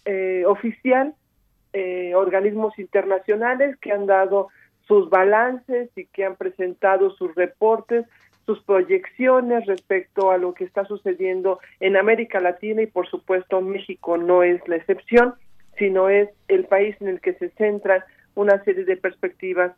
eh, 0.04 0.44
oficial, 0.46 1.14
eh, 1.72 2.14
organismos 2.14 2.78
internacionales 2.78 3.76
que 3.78 3.92
han 3.92 4.06
dado 4.06 4.48
sus 4.89 5.10
balances 5.10 5.91
y 5.94 6.07
que 6.07 6.25
han 6.25 6.34
presentado 6.34 7.10
sus 7.10 7.34
reportes, 7.34 8.07
sus 8.47 8.60
proyecciones 8.62 9.67
respecto 9.67 10.31
a 10.31 10.39
lo 10.39 10.55
que 10.55 10.65
está 10.65 10.86
sucediendo 10.86 11.60
en 11.81 11.99
América 11.99 12.41
Latina 12.41 12.81
y 12.81 12.86
por 12.86 13.07
supuesto 13.07 13.60
México 13.60 14.17
no 14.17 14.42
es 14.42 14.67
la 14.67 14.76
excepción, 14.76 15.34
sino 15.78 16.08
es 16.08 16.31
el 16.49 16.65
país 16.65 16.97
en 17.00 17.08
el 17.08 17.20
que 17.20 17.34
se 17.34 17.50
centran 17.50 18.02
una 18.34 18.65
serie 18.65 18.84
de 18.84 18.97
perspectivas 18.97 19.73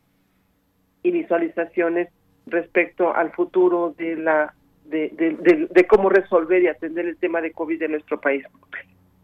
y 1.02 1.10
visualizaciones 1.10 2.08
respecto 2.46 3.12
al 3.14 3.32
futuro 3.32 3.94
de 3.98 4.16
la 4.16 4.54
de, 4.84 5.08
de, 5.10 5.68
de, 5.70 5.86
cómo 5.86 6.08
resolver 6.08 6.62
y 6.62 6.66
atender 6.66 7.06
el 7.06 7.16
tema 7.16 7.40
de 7.40 7.52
COVID 7.52 7.80
en 7.80 7.92
nuestro 7.92 8.20
país. 8.20 8.44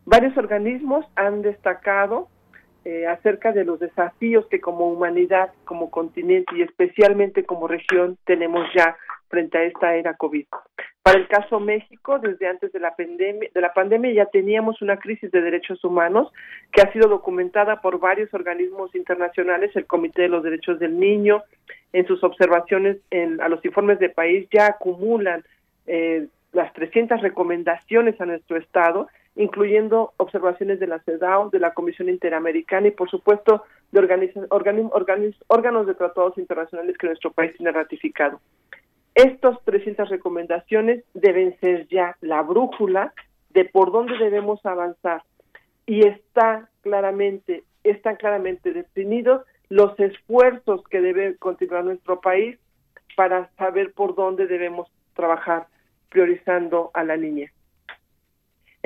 Varios 0.05 0.37
organismos 0.37 1.05
han 1.17 1.43
destacado 1.43 2.29
eh, 2.87 3.05
acerca 3.05 3.51
de 3.51 3.65
los 3.65 3.81
desafíos 3.81 4.47
que 4.47 4.61
como 4.61 4.89
humanidad, 4.89 5.51
como 5.65 5.91
continente 5.91 6.55
y 6.55 6.63
especialmente 6.63 7.43
como 7.43 7.67
región 7.67 8.17
tenemos 8.25 8.65
ya 8.77 8.97
frente 9.29 9.59
a 9.59 9.65
esta 9.65 9.97
era 9.97 10.15
COVID. 10.15 10.47
Para 11.03 11.19
el 11.19 11.27
caso 11.27 11.59
México, 11.59 12.21
desde 12.21 12.47
antes 12.47 12.71
de 12.71 12.79
la 12.79 12.95
pandemia, 12.95 13.51
de 13.53 13.61
la 13.61 13.73
pandemia 13.73 14.13
ya 14.13 14.27
teníamos 14.27 14.81
una 14.83 14.99
crisis 14.99 15.33
de 15.33 15.41
derechos 15.41 15.83
humanos 15.83 16.33
que 16.71 16.81
ha 16.81 16.93
sido 16.93 17.09
documentada 17.09 17.81
por 17.81 17.99
varios 17.99 18.33
organismos 18.33 18.95
internacionales, 18.95 19.75
el 19.75 19.87
Comité 19.87 20.23
de 20.23 20.29
los 20.29 20.45
Derechos 20.45 20.79
del 20.79 20.97
Niño, 20.97 21.43
en 21.93 22.07
sus 22.07 22.23
observaciones 22.23 22.99
en, 23.11 23.41
a 23.41 23.49
los 23.49 23.65
informes 23.65 23.99
de 23.99 24.11
país 24.11 24.47
ya 24.53 24.67
acumulan 24.67 25.43
eh, 25.89 26.29
las 26.53 26.73
300 26.75 27.21
recomendaciones 27.21 28.21
a 28.21 28.27
nuestro 28.27 28.57
Estado 28.59 29.09
incluyendo 29.37 30.15
observaciones 30.17 30.81
de 30.81 30.87
la 30.87 30.99
CEDAW, 31.01 31.51
de 31.51 31.61
la 31.61 31.75
Comisión 31.75 32.09
Interamericana 32.09 32.89
y, 32.89 32.91
por 32.91 33.11
supuesto, 33.11 33.65
de 33.93 34.01
órganos 34.01 35.87
de 35.87 35.95
tratados 35.95 36.39
internacionales 36.39 36.97
que 36.99 37.07
nuestro 37.07 37.33
país 37.33 37.55
tiene 37.57 37.71
ratificado. 37.73 38.41
Estas 39.15 39.63
300 39.65 40.09
recomendaciones 40.09 41.05
deben 41.15 41.59
ser 41.61 41.87
ya 41.89 42.17
la 42.21 42.43
brújula 42.43 43.15
de 43.51 43.65
por 43.65 43.93
dónde 43.93 44.19
debemos 44.19 44.65
avanzar 44.67 45.23
y 45.87 46.07
está 46.07 46.69
claramente, 46.83 47.65
están 47.85 48.17
claramente 48.17 48.73
definidos 48.73 49.43
los 49.69 49.99
esfuerzos 49.99 50.83
que 50.89 51.01
debe 51.01 51.37
continuar 51.37 51.85
nuestro 51.85 52.21
país 52.21 52.59
para 53.17 53.51
saber 53.57 53.93
por 53.93 54.15
dónde 54.15 54.47
debemos 54.47 54.89
trabajar 55.15 55.67
priorizando 56.11 56.91
a 56.93 57.03
la 57.03 57.17
niñez. 57.17 57.56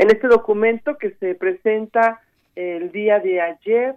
En 0.01 0.09
este 0.09 0.29
documento 0.29 0.97
que 0.97 1.11
se 1.21 1.35
presenta 1.35 2.23
el 2.57 2.91
día 2.91 3.19
de 3.21 3.43
ayer 3.43 3.97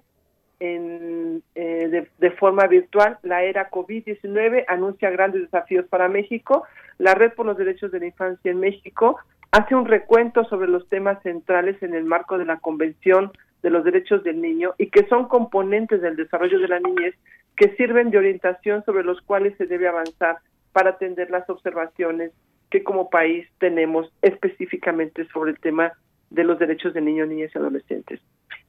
eh, 0.60 1.40
de, 1.56 2.32
forma 2.32 2.68
virtual. 2.68 3.20
La 3.24 3.44
era 3.44 3.72
COVID-19 3.72 4.66
anuncia 4.68 5.10
grandes 5.12 5.44
desafíos 5.44 5.86
para 5.88 6.10
México. 6.10 6.66
La 6.98 7.16
Red 7.16 7.36
por 7.36 7.46
los 7.46 7.58
Derechos 7.58 7.90
de 7.94 8.02
la 8.02 8.08
Infancia 8.08 8.52
en 8.52 8.60
México 8.60 9.18
hace 9.52 9.76
un 9.76 9.86
recuento 9.86 10.44
sobre 10.44 10.68
los 10.68 10.90
temas 10.90 11.24
centrales 11.24 11.82
en 11.82 11.94
el 11.94 12.04
marco 12.04 12.38
de 12.38 12.48
la 12.48 12.58
Convención 12.58 13.32
de 13.62 13.70
los 13.70 13.86
Derechos 13.86 14.26
del 14.26 14.42
Niño 14.42 14.74
y 14.78 14.88
que 14.88 15.08
son 15.08 15.30
componentes 15.30 16.02
del 16.02 16.18
desarrollo 16.18 16.60
de 16.60 16.68
la 16.68 16.82
niñez 16.82 17.16
que 17.56 17.78
sirven 17.78 18.12
de 18.12 18.18
orientación 18.18 18.84
sobre 18.84 19.06
los 19.06 19.22
cuales 19.22 19.56
se 19.58 19.68
debe 19.68 19.88
avanzar 19.88 20.40
para 20.74 20.90
atender 20.90 21.30
las 21.30 21.50
observaciones 21.50 22.34
que 22.74 22.84
como 22.84 23.12
país 23.12 23.48
tenemos 23.60 24.12
específicamente 24.24 25.28
sobre 25.28 25.52
el 25.52 25.60
tema 25.60 25.94
de 26.32 26.44
los 26.44 26.58
derechos 26.58 26.96
de 26.96 27.02
niños, 27.02 27.28
niñas 27.28 27.52
y 27.54 27.58
adolescentes. 27.60 28.20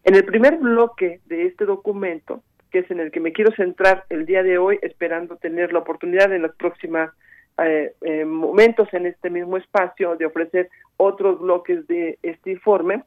En 0.05 0.15
el 0.15 0.27
primer 0.27 0.59
bloque 0.59 1.21
de 1.25 1.47
este 1.47 1.65
documento, 1.65 2.43
que 2.71 2.81
es 2.81 2.91
en 2.91 3.01
el 3.01 3.11
que 3.11 3.21
me 3.21 3.33
quiero 3.33 3.51
centrar 3.53 4.05
el 4.11 4.27
día 4.27 4.43
de 4.43 4.59
hoy, 4.59 4.79
esperando 4.83 5.37
tener 5.37 5.73
la 5.73 5.79
oportunidad 5.79 6.31
en 6.35 6.43
los 6.43 6.55
próximos 6.55 7.13
eh, 7.65 7.95
eh, 8.03 8.27
momentos 8.27 8.93
en 8.93 9.07
este 9.07 9.31
mismo 9.31 9.57
espacio 9.57 10.17
de 10.17 10.27
ofrecer 10.27 10.69
otros 10.99 11.41
bloques 11.41 11.87
de 11.87 12.19
este 12.23 12.51
informe, 12.51 13.05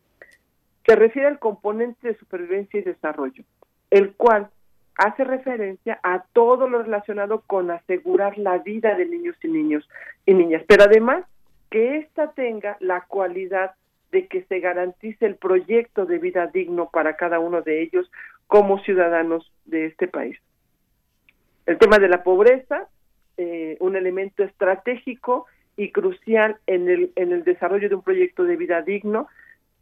se 0.84 0.95
refiere 0.95 1.27
al 1.27 1.38
componente 1.38 2.08
de 2.08 2.17
supervivencia 2.17 2.80
y 2.80 2.84
desarrollo, 2.84 3.43
el 3.92 4.16
cual 4.16 4.50
hace 4.98 5.24
referencia 5.24 6.00
a 6.03 6.24
todo 6.34 6.67
lo 6.67 6.84
relacionado 6.84 7.42
con 7.42 7.72
asegurar 7.72 8.38
la 8.38 8.58
vida 8.58 8.95
de 8.95 9.06
niños 9.06 9.35
y 9.43 9.48
niños 9.48 9.88
y 10.26 10.34
niñas, 10.34 10.64
pero 10.67 10.84
además 10.84 11.24
que 11.69 11.98
ésta 11.98 12.32
tenga 12.32 12.77
la 12.80 13.01
cualidad 13.01 13.72
de 14.11 14.27
que 14.27 14.43
se 14.43 14.59
garantice 14.59 15.26
el 15.26 15.35
proyecto 15.35 16.06
de 16.06 16.17
vida 16.17 16.48
digno 16.48 16.90
para 16.92 17.16
cada 17.16 17.40
uno 17.40 17.61
de 17.61 17.84
ellos 17.84 18.09
como 18.48 18.80
ciudadanos 18.80 19.51
de 19.66 19.85
este 19.85 20.08
país. 20.08 20.38
El 21.66 21.77
tema 21.77 22.00
de 22.00 22.08
la 22.08 22.24
pobreza, 22.24 22.88
eh, 23.35 23.77
un 23.80 23.95
elemento 23.95 24.43
estratégico 24.43 25.45
y 25.76 25.92
crucial 25.92 26.58
en 26.66 26.90
el, 26.90 27.11
en 27.16 27.34
el 27.34 27.43
desarrollo 27.43 27.90
de 27.90 27.95
un 27.95 28.01
proyecto 28.01 28.45
de 28.45 28.56
vida 28.56 28.82
digno, 28.82 29.27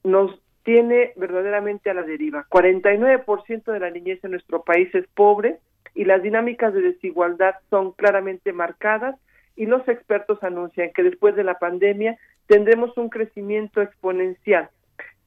nos 0.03 0.40
tiene 0.66 1.14
verdaderamente 1.16 1.92
a 1.92 1.94
la 1.94 2.02
deriva. 2.02 2.48
49% 2.50 3.72
de 3.72 3.80
la 3.80 3.92
niñez 3.92 4.19
en 4.24 4.32
nuestro 4.32 4.64
país 4.64 4.94
es 4.95 5.06
pobre 5.14 5.60
y 5.94 6.06
las 6.06 6.24
dinámicas 6.24 6.74
de 6.74 6.82
desigualdad 6.82 7.53
son 7.69 7.92
claramente 7.92 8.52
marcadas 8.52 9.16
y 9.56 9.68
los 9.68 9.88
expertos 9.88 10.44
anuncian 10.44 10.92
que 10.92 11.03
después 11.03 11.35
de 11.35 11.44
la 11.44 11.60
pandemia 11.60 12.18
tendremos 12.48 12.98
un 12.98 13.10
crecimiento 13.10 13.80
exponencial. 13.80 14.69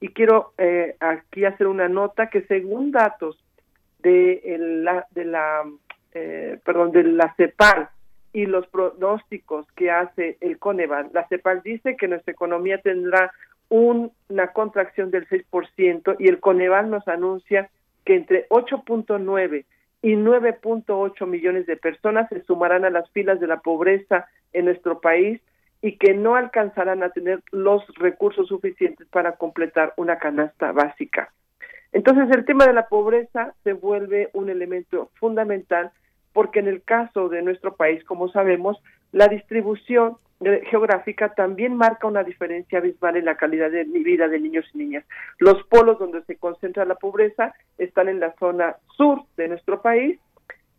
Y 0.00 0.08
quiero 0.08 0.55
eh, 0.58 0.97
aquí 0.99 1.44
hacer 1.44 1.68
una 1.68 1.89
nota 1.89 2.31
que 2.31 2.42
según 2.42 2.91
datos 2.91 3.42
de 4.00 4.42
la, 4.58 5.07
de 5.12 5.25
la 5.25 5.65
eh, 6.15 6.58
perdón 6.65 6.91
de 6.91 7.05
la 7.05 7.33
CEPAL 7.36 7.91
y 8.33 8.47
los 8.47 8.67
pronósticos 8.67 9.70
que 9.76 9.92
hace 9.92 10.36
el 10.41 10.58
Coneval, 10.58 11.10
la 11.12 11.28
CEPAL 11.28 11.62
dice 11.62 11.97
que 11.97 12.08
nuestra 12.08 12.33
economía 12.33 12.78
tendrá 12.78 13.33
una 13.69 14.53
contracción 14.53 15.11
del 15.11 15.29
6% 15.29 16.17
y 16.19 16.29
el 16.29 16.41
Coneval 16.41 16.91
nos 16.91 17.07
anuncia 17.07 17.71
que 18.05 18.17
entre 18.17 18.49
8.9 18.49 19.65
y 20.03 20.13
9.8 20.15 21.27
millones 21.27 21.67
de 21.67 21.77
personas 21.77 22.29
se 22.29 22.43
sumarán 22.45 22.85
a 22.85 22.91
las 22.91 23.11
filas 23.11 23.41
de 23.41 23.47
la 23.47 23.61
pobreza 23.61 24.27
en 24.53 24.67
nuestro 24.67 25.01
país 25.01 25.41
y 25.83 25.97
que 25.97 26.15
no 26.15 26.35
alcanzarán 26.35 27.03
a 27.03 27.11
tener 27.11 27.43
los 27.53 27.83
recursos 27.97 28.49
suficientes 28.49 29.07
para 29.09 29.33
completar 29.33 29.93
una 29.97 30.19
canasta 30.19 30.73
básica. 30.73 31.33
Entonces 31.93 32.29
el 32.37 32.45
tema 32.45 32.67
de 32.67 32.73
la 32.73 32.89
pobreza 32.89 33.55
se 33.65 33.73
vuelve 33.73 34.31
un 34.33 34.51
elemento 34.51 35.11
fundamental 35.15 35.91
porque 36.33 36.61
en 36.61 36.69
el 36.69 36.83
caso 36.83 37.29
de 37.29 37.43
nuestro 37.43 37.75
país, 37.75 38.05
como 38.05 38.29
sabemos, 38.29 38.81
la 39.13 39.29
distribución 39.29 40.17
geográfica 40.41 41.34
también 41.34 41.76
marca 41.76 42.07
una 42.07 42.23
diferencia 42.23 42.78
abismal 42.78 43.17
en 43.17 43.25
la 43.25 43.36
calidad 43.36 43.70
de 43.70 43.84
vida 43.84 44.28
de 44.28 44.39
niños 44.39 44.65
y 44.73 44.78
niñas. 44.78 45.05
Los 45.39 45.62
polos 45.65 45.99
donde 45.99 46.23
se 46.23 46.36
concentra 46.36 46.84
la 46.84 46.94
pobreza 46.94 47.55
están 47.76 48.08
en 48.08 48.20
la 48.20 48.34
zona 48.39 48.76
sur 48.97 49.23
de 49.36 49.49
nuestro 49.49 49.83
país 49.83 50.18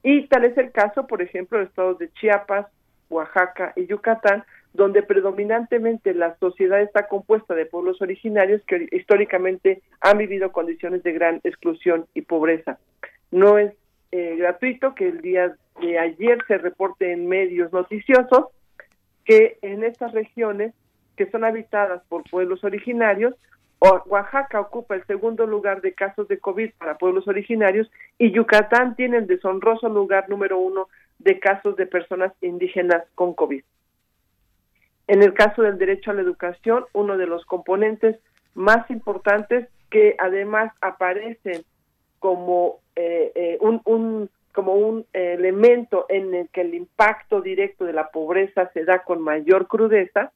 y 0.01 0.27
tal 0.27 0.45
es 0.45 0.57
el 0.57 0.71
caso, 0.71 1.07
por 1.07 1.21
ejemplo, 1.21 1.57
de 1.57 1.65
estados 1.65 1.99
de 1.99 2.09
Chiapas, 2.13 2.67
Oaxaca 3.09 3.73
y 3.75 3.85
Yucatán, 3.85 4.45
donde 4.73 5.03
predominantemente 5.03 6.13
la 6.13 6.37
sociedad 6.37 6.79
está 6.79 7.07
compuesta 7.07 7.53
de 7.53 7.65
pueblos 7.65 8.01
originarios 8.01 8.61
que 8.65 8.87
históricamente 8.91 9.81
han 9.99 10.19
vivido 10.19 10.51
condiciones 10.51 11.03
de 11.03 11.11
gran 11.11 11.41
exclusión 11.43 12.05
y 12.13 12.21
pobreza. 12.21 12.77
No 13.31 13.57
es 13.57 13.73
eh, 14.11 14.35
gratuito 14.37 14.95
que 14.95 15.09
el 15.09 15.21
día 15.21 15.55
de 15.81 15.99
ayer 15.99 16.37
se 16.47 16.57
reporte 16.57 17.11
en 17.11 17.27
medios 17.27 17.73
noticiosos 17.73 18.45
que 19.29 19.59
en 19.61 19.83
estas 19.83 20.11
regiones 20.11 20.73
que 21.15 21.29
son 21.29 21.43
habitadas 21.43 22.01
por 22.09 22.27
pueblos 22.27 22.63
originarios, 22.63 23.35
Oaxaca 23.79 24.59
ocupa 24.59 24.95
el 24.95 25.05
segundo 25.05 25.45
lugar 25.45 25.81
de 25.81 25.93
casos 25.93 26.27
de 26.27 26.39
COVID 26.39 26.71
para 26.79 26.97
pueblos 26.97 27.27
originarios 27.27 27.91
y 28.17 28.31
Yucatán 28.31 28.95
tiene 28.95 29.17
el 29.17 29.27
deshonroso 29.27 29.87
lugar 29.87 30.29
número 30.29 30.57
uno 30.57 30.87
de 31.19 31.39
casos 31.39 31.75
de 31.75 31.85
personas 31.85 32.33
indígenas 32.41 33.03
con 33.13 33.35
COVID. 33.35 33.63
En 35.05 35.21
el 35.21 35.35
caso 35.35 35.61
del 35.61 35.77
derecho 35.77 36.09
a 36.09 36.15
la 36.15 36.21
educación, 36.21 36.85
uno 36.93 37.15
de 37.15 37.27
los 37.27 37.45
componentes 37.45 38.17
más 38.55 38.89
importantes 38.89 39.67
que 39.91 40.15
además 40.17 40.73
aparecen 40.81 41.61
como 42.17 42.79
eh, 42.95 43.31
eh, 43.35 43.57
un, 43.61 43.79
un, 43.85 44.31
como 44.53 44.73
un 44.73 45.05
elemento 45.13 46.05
en 46.09 46.33
el 46.33 46.49
que 46.49 46.61
el 46.61 46.73
impacto 46.73 47.41
directo 47.41 47.85
de 47.85 47.93
la 47.93 48.09
pobreza 48.09 48.69
se 48.73 48.83
da 48.83 49.03
con 49.03 49.21
mayor 49.21 49.67
crudeza, 49.67 50.31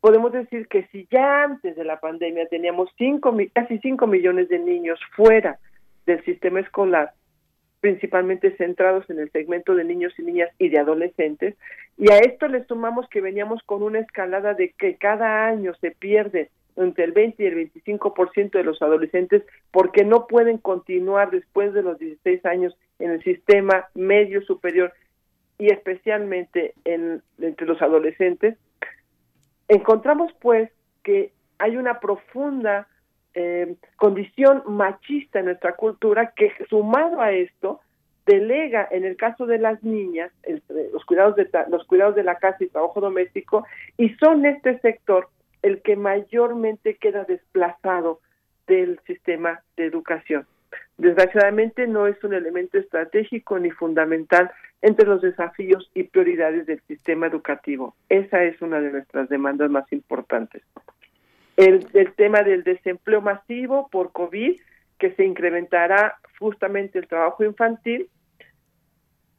podemos 0.00 0.32
decir 0.32 0.68
que 0.68 0.86
si 0.88 1.06
ya 1.10 1.44
antes 1.44 1.76
de 1.76 1.84
la 1.84 2.00
pandemia 2.00 2.48
teníamos 2.48 2.90
cinco, 2.98 3.34
casi 3.54 3.78
5 3.78 4.06
millones 4.06 4.48
de 4.48 4.58
niños 4.58 4.98
fuera 5.14 5.58
del 6.06 6.22
sistema 6.24 6.60
escolar, 6.60 7.12
principalmente 7.80 8.56
centrados 8.56 9.08
en 9.10 9.20
el 9.20 9.30
segmento 9.30 9.74
de 9.74 9.84
niños 9.84 10.12
y 10.18 10.22
niñas 10.22 10.50
y 10.58 10.68
de 10.68 10.78
adolescentes, 10.78 11.56
y 11.96 12.10
a 12.12 12.18
esto 12.18 12.48
le 12.48 12.64
sumamos 12.64 13.08
que 13.08 13.20
veníamos 13.20 13.62
con 13.64 13.82
una 13.82 14.00
escalada 14.00 14.54
de 14.54 14.72
que 14.72 14.96
cada 14.96 15.46
año 15.46 15.72
se 15.80 15.92
pierde 15.92 16.50
entre 16.76 17.04
el 17.04 17.12
20 17.12 17.42
y 17.42 17.46
el 17.46 17.72
25% 17.72 18.52
de 18.52 18.64
los 18.64 18.80
adolescentes 18.82 19.42
porque 19.70 20.04
no 20.04 20.26
pueden 20.26 20.58
continuar 20.58 21.30
después 21.30 21.72
de 21.74 21.82
los 21.82 21.98
16 21.98 22.44
años 22.46 22.76
en 22.98 23.10
el 23.10 23.22
sistema 23.22 23.88
medio 23.94 24.42
superior 24.42 24.92
y 25.58 25.70
especialmente 25.70 26.74
en, 26.84 27.22
entre 27.38 27.66
los 27.66 27.80
adolescentes, 27.82 28.56
encontramos 29.68 30.32
pues 30.40 30.70
que 31.02 31.32
hay 31.58 31.76
una 31.76 32.00
profunda 32.00 32.88
eh, 33.34 33.76
condición 33.96 34.62
machista 34.66 35.38
en 35.38 35.46
nuestra 35.46 35.74
cultura 35.76 36.32
que 36.34 36.52
sumado 36.68 37.20
a 37.20 37.32
esto 37.32 37.80
delega 38.26 38.86
en 38.90 39.04
el 39.04 39.16
caso 39.16 39.46
de 39.46 39.58
las 39.58 39.82
niñas 39.82 40.30
los 40.92 41.04
cuidados 41.04 41.36
de 41.36 41.48
los 41.68 41.84
cuidados 41.86 42.14
de 42.14 42.22
la 42.22 42.36
casa 42.36 42.62
y 42.62 42.68
trabajo 42.68 43.00
doméstico 43.00 43.64
y 43.96 44.10
son 44.16 44.44
este 44.46 44.78
sector 44.80 45.28
el 45.62 45.80
que 45.82 45.96
mayormente 45.96 46.96
queda 46.96 47.24
desplazado 47.24 48.20
del 48.66 49.00
sistema 49.06 49.62
de 49.76 49.86
educación. 49.86 50.46
Desgraciadamente 50.98 51.86
no 51.86 52.06
es 52.06 52.22
un 52.24 52.34
elemento 52.34 52.78
estratégico 52.78 53.58
ni 53.58 53.70
fundamental 53.70 54.50
entre 54.82 55.06
los 55.06 55.22
desafíos 55.22 55.90
y 55.94 56.04
prioridades 56.04 56.66
del 56.66 56.80
sistema 56.82 57.26
educativo. 57.26 57.94
Esa 58.08 58.42
es 58.44 58.60
una 58.60 58.80
de 58.80 58.90
nuestras 58.90 59.28
demandas 59.28 59.70
más 59.70 59.90
importantes. 59.92 60.62
El, 61.56 61.86
tema 62.16 62.42
del 62.42 62.64
desempleo 62.64 63.20
masivo 63.20 63.88
por 63.90 64.12
COVID, 64.12 64.60
que 64.98 65.14
se 65.14 65.24
incrementará 65.24 66.18
justamente 66.38 66.98
el 66.98 67.06
trabajo 67.06 67.44
infantil. 67.44 68.08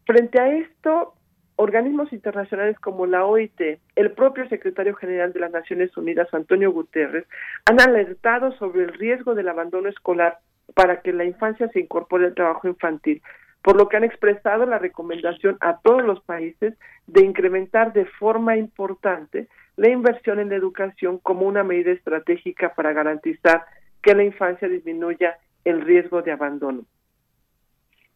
Frente 0.05 0.39
a 0.39 0.53
esto, 0.53 1.15
organismos 1.55 2.11
internacionales 2.11 2.79
como 2.79 3.05
la 3.05 3.25
OIT, 3.25 3.79
el 3.95 4.11
propio 4.11 4.47
secretario 4.49 4.95
general 4.95 5.33
de 5.33 5.39
las 5.39 5.51
Naciones 5.51 5.95
Unidas, 5.95 6.27
Antonio 6.33 6.71
Guterres, 6.71 7.25
han 7.65 7.79
alertado 7.79 8.51
sobre 8.53 8.83
el 8.83 8.93
riesgo 8.93 9.35
del 9.35 9.49
abandono 9.49 9.89
escolar 9.89 10.39
para 10.73 11.01
que 11.01 11.13
la 11.13 11.25
infancia 11.25 11.67
se 11.69 11.79
incorpore 11.79 12.25
al 12.25 12.35
trabajo 12.35 12.67
infantil, 12.67 13.21
por 13.61 13.77
lo 13.77 13.87
que 13.87 13.97
han 13.97 14.03
expresado 14.03 14.65
la 14.65 14.79
recomendación 14.79 15.57
a 15.61 15.79
todos 15.79 16.03
los 16.03 16.21
países 16.21 16.73
de 17.07 17.23
incrementar 17.23 17.93
de 17.93 18.05
forma 18.05 18.57
importante 18.57 19.47
la 19.75 19.89
inversión 19.89 20.39
en 20.39 20.49
la 20.49 20.55
educación 20.55 21.17
como 21.19 21.47
una 21.47 21.63
medida 21.63 21.91
estratégica 21.91 22.73
para 22.73 22.93
garantizar 22.93 23.65
que 24.01 24.13
la 24.13 24.23
infancia 24.23 24.67
disminuya 24.67 25.37
el 25.63 25.81
riesgo 25.81 26.21
de 26.21 26.31
abandono. 26.31 26.85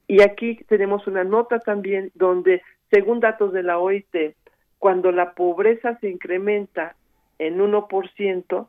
Y 0.08 0.22
aquí 0.22 0.56
tenemos 0.68 1.06
una 1.08 1.24
nota 1.24 1.60
también 1.60 2.12
donde 2.16 2.62
según 2.90 3.20
datos 3.20 3.54
de 3.54 3.64
la 3.64 3.80
OIT, 3.80 4.36
cuando 4.80 5.12
la 5.12 5.34
pobreza 5.34 5.98
se 6.00 6.10
incrementa 6.10 6.96
en 7.40 7.60
1%, 7.60 8.68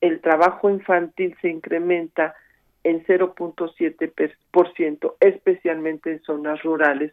el 0.00 0.20
trabajo 0.20 0.70
infantil 0.70 1.36
se 1.40 1.48
incrementa 1.48 2.34
en 2.84 3.04
0.7%, 3.04 5.14
especialmente 5.20 6.10
en 6.10 6.22
zonas 6.22 6.62
rurales. 6.62 7.12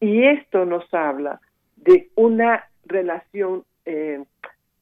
Y 0.00 0.24
esto 0.24 0.64
nos 0.64 0.92
habla 0.94 1.40
de 1.76 2.10
una 2.14 2.68
relación 2.84 3.64
eh, 3.84 4.24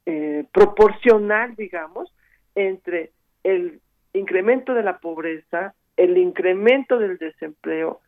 eh, 0.06 0.44
proporcional, 0.52 1.56
digamos, 1.56 2.12
entre 2.54 3.10
el 3.42 3.80
incremento 4.12 4.74
de 4.74 4.82
la 4.82 4.98
pobreza, 4.98 5.74
el 5.96 6.16
incremento 6.16 6.98
del 6.98 7.18
desempleo, 7.18 8.00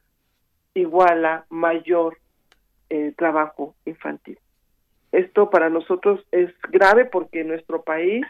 igual 0.74 1.24
a 1.24 1.44
mayor 1.48 2.18
eh, 2.88 3.12
trabajo 3.16 3.74
infantil. 3.84 4.38
Esto 5.12 5.50
para 5.50 5.70
nosotros 5.70 6.24
es 6.30 6.50
grave 6.70 7.04
porque 7.04 7.40
en 7.40 7.48
nuestro 7.48 7.82
país 7.82 8.24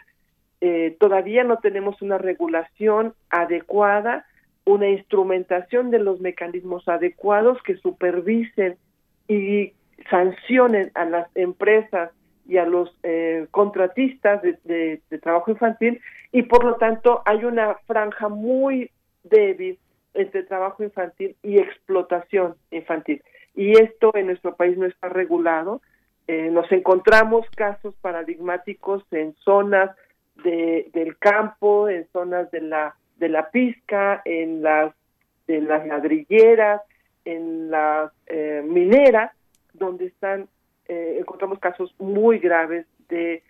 eh, 0.61 0.95
todavía 0.99 1.43
no 1.43 1.57
tenemos 1.57 2.01
una 2.01 2.17
regulación 2.17 3.13
adecuada, 3.29 4.25
una 4.65 4.87
instrumentación 4.89 5.91
de 5.91 5.99
los 5.99 6.21
mecanismos 6.21 6.87
adecuados 6.87 7.61
que 7.63 7.77
supervisen 7.77 8.77
y 9.27 9.73
sancionen 10.09 10.91
a 10.93 11.05
las 11.05 11.27
empresas 11.35 12.11
y 12.47 12.57
a 12.57 12.65
los 12.65 12.95
eh, 13.03 13.47
contratistas 13.51 14.41
de, 14.41 15.01
trabajo 15.21 15.51
infantil 15.51 16.01
y 16.31 16.43
por 16.43 16.63
lo 16.63 16.75
tanto 16.75 17.21
hay 17.25 17.45
una 17.45 17.75
franja 17.87 18.29
muy 18.29 18.91
débil 19.23 19.77
entre 20.13 20.43
trabajo 20.43 20.83
infantil 20.83 21.35
y 21.41 21.57
explotación 21.59 22.55
infantil. 22.71 23.23
Y 23.55 23.71
esto 23.71 24.11
en 24.15 24.27
nuestro 24.27 24.55
país 24.55 24.77
no 24.77 24.85
está 24.85 25.09
regulado. 25.09 25.81
Eh, 26.27 26.49
nos 26.51 26.71
encontramos 26.71 27.45
casos 27.55 27.95
paradigmáticos 28.01 29.03
en 29.11 29.35
zonas 29.43 29.95
de, 30.43 30.89
del 30.93 31.17
campo, 31.17 31.89
en 31.89 32.07
zonas 32.11 32.49
de 32.51 32.61
la 32.61 32.95
de 33.17 33.29
la 33.29 33.51
pizca, 33.51 34.21
en 34.25 34.63
las 34.63 34.93
en 35.47 35.67
las 35.67 35.85
ladrilleras, 35.85 36.81
en 37.25 37.69
las 37.69 38.11
eh, 38.27 38.63
mineras, 38.65 39.31
donde 39.73 40.05
están 40.05 40.47
eh, 40.87 41.17
encontramos 41.19 41.59
casos 41.59 41.93
muy 41.99 42.39
graves 42.39 42.85
de 43.09 43.43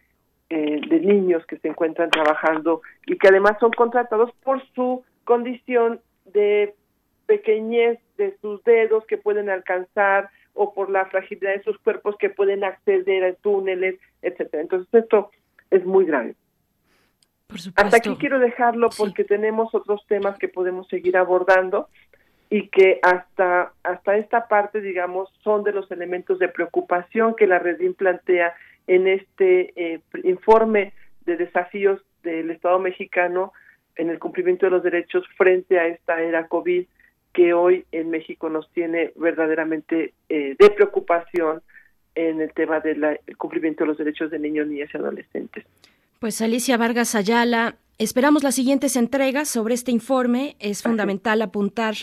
de 0.49 0.99
niños 0.99 1.45
que 1.45 1.57
se 1.59 1.69
encuentran 1.69 2.09
trabajando 2.09 2.81
y 3.05 3.17
que 3.17 3.29
además 3.29 3.55
son 3.61 3.71
contratados 3.71 4.33
por 4.43 4.61
su 4.73 5.01
condición 5.23 6.01
de 6.25 6.73
pequeñez 7.25 7.99
de 8.17 8.35
sus 8.41 8.63
dedos 8.63 9.05
que 9.05 9.17
pueden 9.17 9.49
alcanzar 9.49 10.29
o 10.53 10.73
por 10.73 10.89
la 10.89 11.05
fragilidad 11.05 11.53
de 11.53 11.63
sus 11.63 11.77
cuerpos 11.79 12.15
que 12.17 12.29
pueden 12.29 12.63
acceder 12.63 13.23
a 13.23 13.33
túneles, 13.35 13.99
etcétera. 14.21 14.61
Entonces 14.63 14.93
esto 14.93 15.31
es 15.69 15.85
muy 15.85 16.05
grave. 16.05 16.35
Hasta 17.75 17.97
aquí 17.97 18.15
quiero 18.17 18.39
dejarlo 18.39 18.89
porque 18.97 19.23
tenemos 19.23 19.73
otros 19.75 20.05
temas 20.07 20.37
que 20.37 20.47
podemos 20.47 20.87
seguir 20.87 21.17
abordando 21.17 21.89
y 22.49 22.67
que 22.67 22.99
hasta 23.01 23.73
hasta 23.83 24.17
esta 24.17 24.47
parte, 24.47 24.81
digamos, 24.81 25.29
son 25.41 25.63
de 25.63 25.71
los 25.71 25.89
elementos 25.91 26.39
de 26.39 26.49
preocupación 26.49 27.35
que 27.35 27.47
la 27.47 27.59
Redim 27.59 27.93
plantea 27.93 28.53
en 28.87 29.07
este 29.07 29.73
eh, 29.75 30.01
informe 30.23 30.93
de 31.25 31.37
desafíos 31.37 32.01
del 32.23 32.51
Estado 32.51 32.79
mexicano 32.79 33.53
en 34.01 34.09
el 34.09 34.17
cumplimiento 34.17 34.65
de 34.65 34.71
los 34.71 34.81
derechos 34.81 35.23
frente 35.37 35.79
a 35.79 35.85
esta 35.85 36.19
era 36.19 36.47
COVID 36.47 36.85
que 37.33 37.53
hoy 37.53 37.85
en 37.91 38.09
México 38.09 38.49
nos 38.49 38.67
tiene 38.71 39.11
verdaderamente 39.15 40.15
eh, 40.27 40.55
de 40.57 40.69
preocupación 40.71 41.61
en 42.15 42.41
el 42.41 42.51
tema 42.51 42.79
del 42.79 43.19
cumplimiento 43.37 43.83
de 43.83 43.89
los 43.89 43.99
derechos 43.99 44.31
de 44.31 44.39
niños, 44.39 44.67
niñas 44.67 44.89
y 44.91 44.97
adolescentes. 44.97 45.65
Pues 46.19 46.41
Alicia 46.41 46.77
Vargas 46.77 47.13
Ayala, 47.13 47.75
esperamos 47.99 48.41
las 48.41 48.55
siguientes 48.55 48.95
entregas 48.95 49.47
sobre 49.49 49.75
este 49.75 49.91
informe. 49.91 50.55
Es 50.59 50.81
fundamental 50.81 51.39
apuntar 51.43 51.93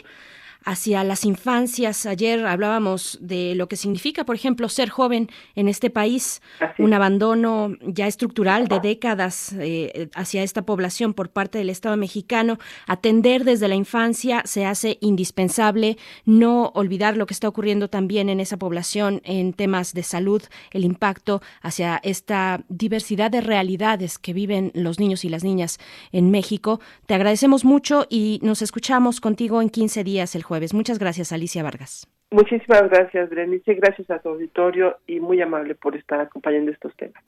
hacia 0.65 1.05
las 1.05 1.25
infancias. 1.25 2.07
Ayer 2.07 2.47
hablábamos 2.47 3.19
de 3.21 3.55
lo 3.55 3.69
que 3.69 3.77
significa, 3.77 4.25
por 4.25 4.37
ejemplo, 4.37 4.69
ser 4.69 4.89
joven 4.89 5.31
en 5.55 5.69
este 5.69 5.91
país, 5.91 6.43
un 6.79 6.93
abandono 6.93 7.73
ya 7.83 8.07
estructural 8.07 8.69
de 8.69 8.81
décadas 8.81 9.55
eh, 9.59 10.09
hacia 10.15 10.43
esta 10.43 10.63
población 10.63 11.15
por 11.15 11.31
parte 11.31 11.59
del 11.59 11.71
Estado 11.71 11.97
mexicano. 11.97 12.59
Atender 12.87 13.45
desde 13.45 13.69
la 13.69 13.75
infancia 13.75 14.43
se 14.45 14.67
hace 14.67 14.99
indispensable, 15.01 15.97
no 16.25 16.71
olvidar 16.75 17.17
lo 17.17 17.27
que 17.27 17.35
está 17.35 17.49
ocurriendo 17.49 17.89
también 17.89 18.29
en 18.29 18.41
esa 18.41 18.57
población 18.57 19.21
en 19.25 19.53
temas 19.53 19.95
de 19.95 20.03
salud, 20.03 20.43
el 20.71 20.85
impacto 20.85 21.41
hacia 21.63 22.01
esta 22.03 22.65
diversidad 22.69 23.31
de 23.31 23.41
realidades 23.41 24.19
que 24.19 24.33
viven 24.33 24.71
los 24.75 24.99
niños 24.99 25.25
y 25.25 25.29
las 25.29 25.45
niñas 25.45 25.79
en 26.13 26.31
México. 26.31 26.81
Te 27.07 27.15
agradecemos 27.15 27.65
mucho 27.65 28.07
y 28.09 28.41
nos 28.43 28.63
escuchamos 28.63 29.21
contigo 29.21 29.63
en 29.63 29.71
15 29.71 30.05
días 30.05 30.35
el 30.35 30.43
jueves. 30.49 30.75
Muchas 30.75 30.99
gracias, 30.99 31.33
Alicia 31.33 31.63
Vargas. 31.63 32.09
Muchísimas 32.31 32.91
gracias, 32.91 33.31
Berenice. 33.31 33.75
Gracias 33.75 34.11
a 34.11 34.19
tu 34.19 34.31
auditorio 34.31 34.97
y 35.07 35.21
muy 35.21 35.41
amable 35.41 35.75
por 35.75 35.95
estar 35.95 36.21
acompañando 36.21 36.73
estos 36.73 36.95
temas. 36.97 37.23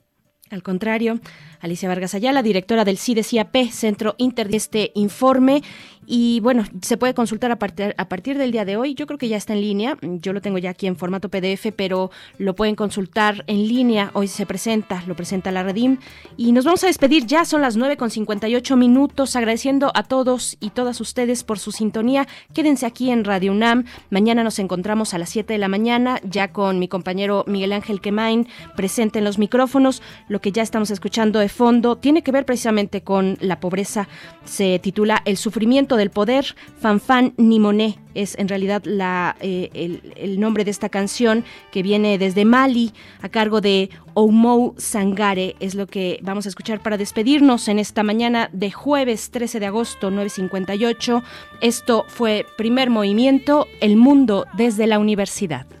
Al 0.51 0.63
contrario, 0.63 1.19
Alicia 1.61 1.87
Vargas 1.87 2.13
Ayala, 2.13 2.43
directora 2.43 2.83
del 2.83 2.97
CIDESIAP, 2.97 3.71
Centro 3.71 4.15
Inter 4.17 4.49
de 4.49 4.57
este 4.57 4.91
informe. 4.95 5.63
Y 6.07 6.39
bueno, 6.41 6.65
se 6.81 6.97
puede 6.97 7.13
consultar 7.13 7.51
a 7.51 7.57
partir, 7.57 7.95
a 7.97 8.09
partir 8.09 8.37
del 8.37 8.51
día 8.51 8.65
de 8.65 8.75
hoy. 8.75 8.95
Yo 8.95 9.07
creo 9.07 9.17
que 9.17 9.29
ya 9.29 9.37
está 9.37 9.53
en 9.53 9.61
línea. 9.61 9.97
Yo 10.01 10.33
lo 10.33 10.41
tengo 10.41 10.57
ya 10.57 10.71
aquí 10.71 10.87
en 10.87 10.97
formato 10.97 11.29
PDF, 11.29 11.71
pero 11.75 12.11
lo 12.37 12.53
pueden 12.53 12.75
consultar 12.75 13.45
en 13.47 13.67
línea. 13.67 14.11
Hoy 14.13 14.27
se 14.27 14.45
presenta, 14.45 15.03
lo 15.07 15.15
presenta 15.15 15.51
la 15.51 15.63
Redim. 15.63 15.99
Y 16.35 16.51
nos 16.51 16.65
vamos 16.65 16.83
a 16.83 16.87
despedir 16.87 17.27
ya. 17.27 17.45
Son 17.45 17.61
las 17.61 17.77
9 17.77 17.95
con 17.95 18.09
58 18.09 18.75
minutos. 18.75 19.35
Agradeciendo 19.37 19.91
a 19.93 20.03
todos 20.03 20.57
y 20.59 20.71
todas 20.71 20.99
ustedes 20.99 21.45
por 21.45 21.59
su 21.59 21.71
sintonía. 21.71 22.27
Quédense 22.53 22.85
aquí 22.85 23.11
en 23.11 23.23
Radio 23.23 23.51
UNAM. 23.53 23.85
Mañana 24.09 24.43
nos 24.43 24.59
encontramos 24.59 25.13
a 25.13 25.17
las 25.17 25.29
7 25.29 25.53
de 25.53 25.59
la 25.59 25.69
mañana, 25.69 26.19
ya 26.23 26.51
con 26.51 26.79
mi 26.79 26.87
compañero 26.89 27.45
Miguel 27.47 27.71
Ángel 27.71 28.01
Quemain 28.01 28.47
presente 28.75 29.19
en 29.19 29.25
los 29.25 29.37
micrófonos. 29.37 30.01
Que 30.41 30.51
ya 30.51 30.63
estamos 30.63 30.91
escuchando 30.91 31.39
de 31.39 31.49
fondo 31.49 31.97
tiene 31.97 32.23
que 32.23 32.31
ver 32.31 32.45
precisamente 32.45 33.01
con 33.01 33.37
la 33.39 33.59
pobreza. 33.59 34.07
Se 34.45 34.79
titula 34.79 35.21
El 35.25 35.37
sufrimiento 35.37 35.95
del 35.95 36.09
poder, 36.09 36.55
Fanfan 36.79 37.33
Nimoné 37.37 37.99
es 38.13 38.37
en 38.37 38.47
realidad 38.47 38.83
la, 38.85 39.35
eh, 39.39 40.01
el, 40.15 40.39
nombre 40.39 40.65
de 40.65 40.71
esta 40.71 40.89
canción 40.89 41.45
que 41.71 41.83
viene 41.83 42.17
desde 42.17 42.45
Mali 42.45 42.93
a 43.21 43.29
cargo 43.29 43.61
de 43.61 43.89
Oumou 44.13 44.73
Sangare. 44.77 45.55
Es 45.59 45.75
lo 45.75 45.87
que 45.87 46.19
vamos 46.21 46.45
a 46.45 46.49
escuchar 46.49 46.81
para 46.81 46.97
despedirnos 46.97 47.67
en 47.67 47.79
esta 47.79 48.03
mañana 48.03 48.49
de 48.51 48.71
jueves 48.71 49.31
13 49.31 49.59
de 49.59 49.65
agosto 49.67 50.11
958. 50.11 51.23
Esto 51.61 52.05
fue 52.07 52.45
primer 52.57 52.89
movimiento, 52.89 53.67
El 53.79 53.95
Mundo 53.95 54.45
desde 54.53 54.87
la 54.87 54.99
Universidad. 54.99 55.80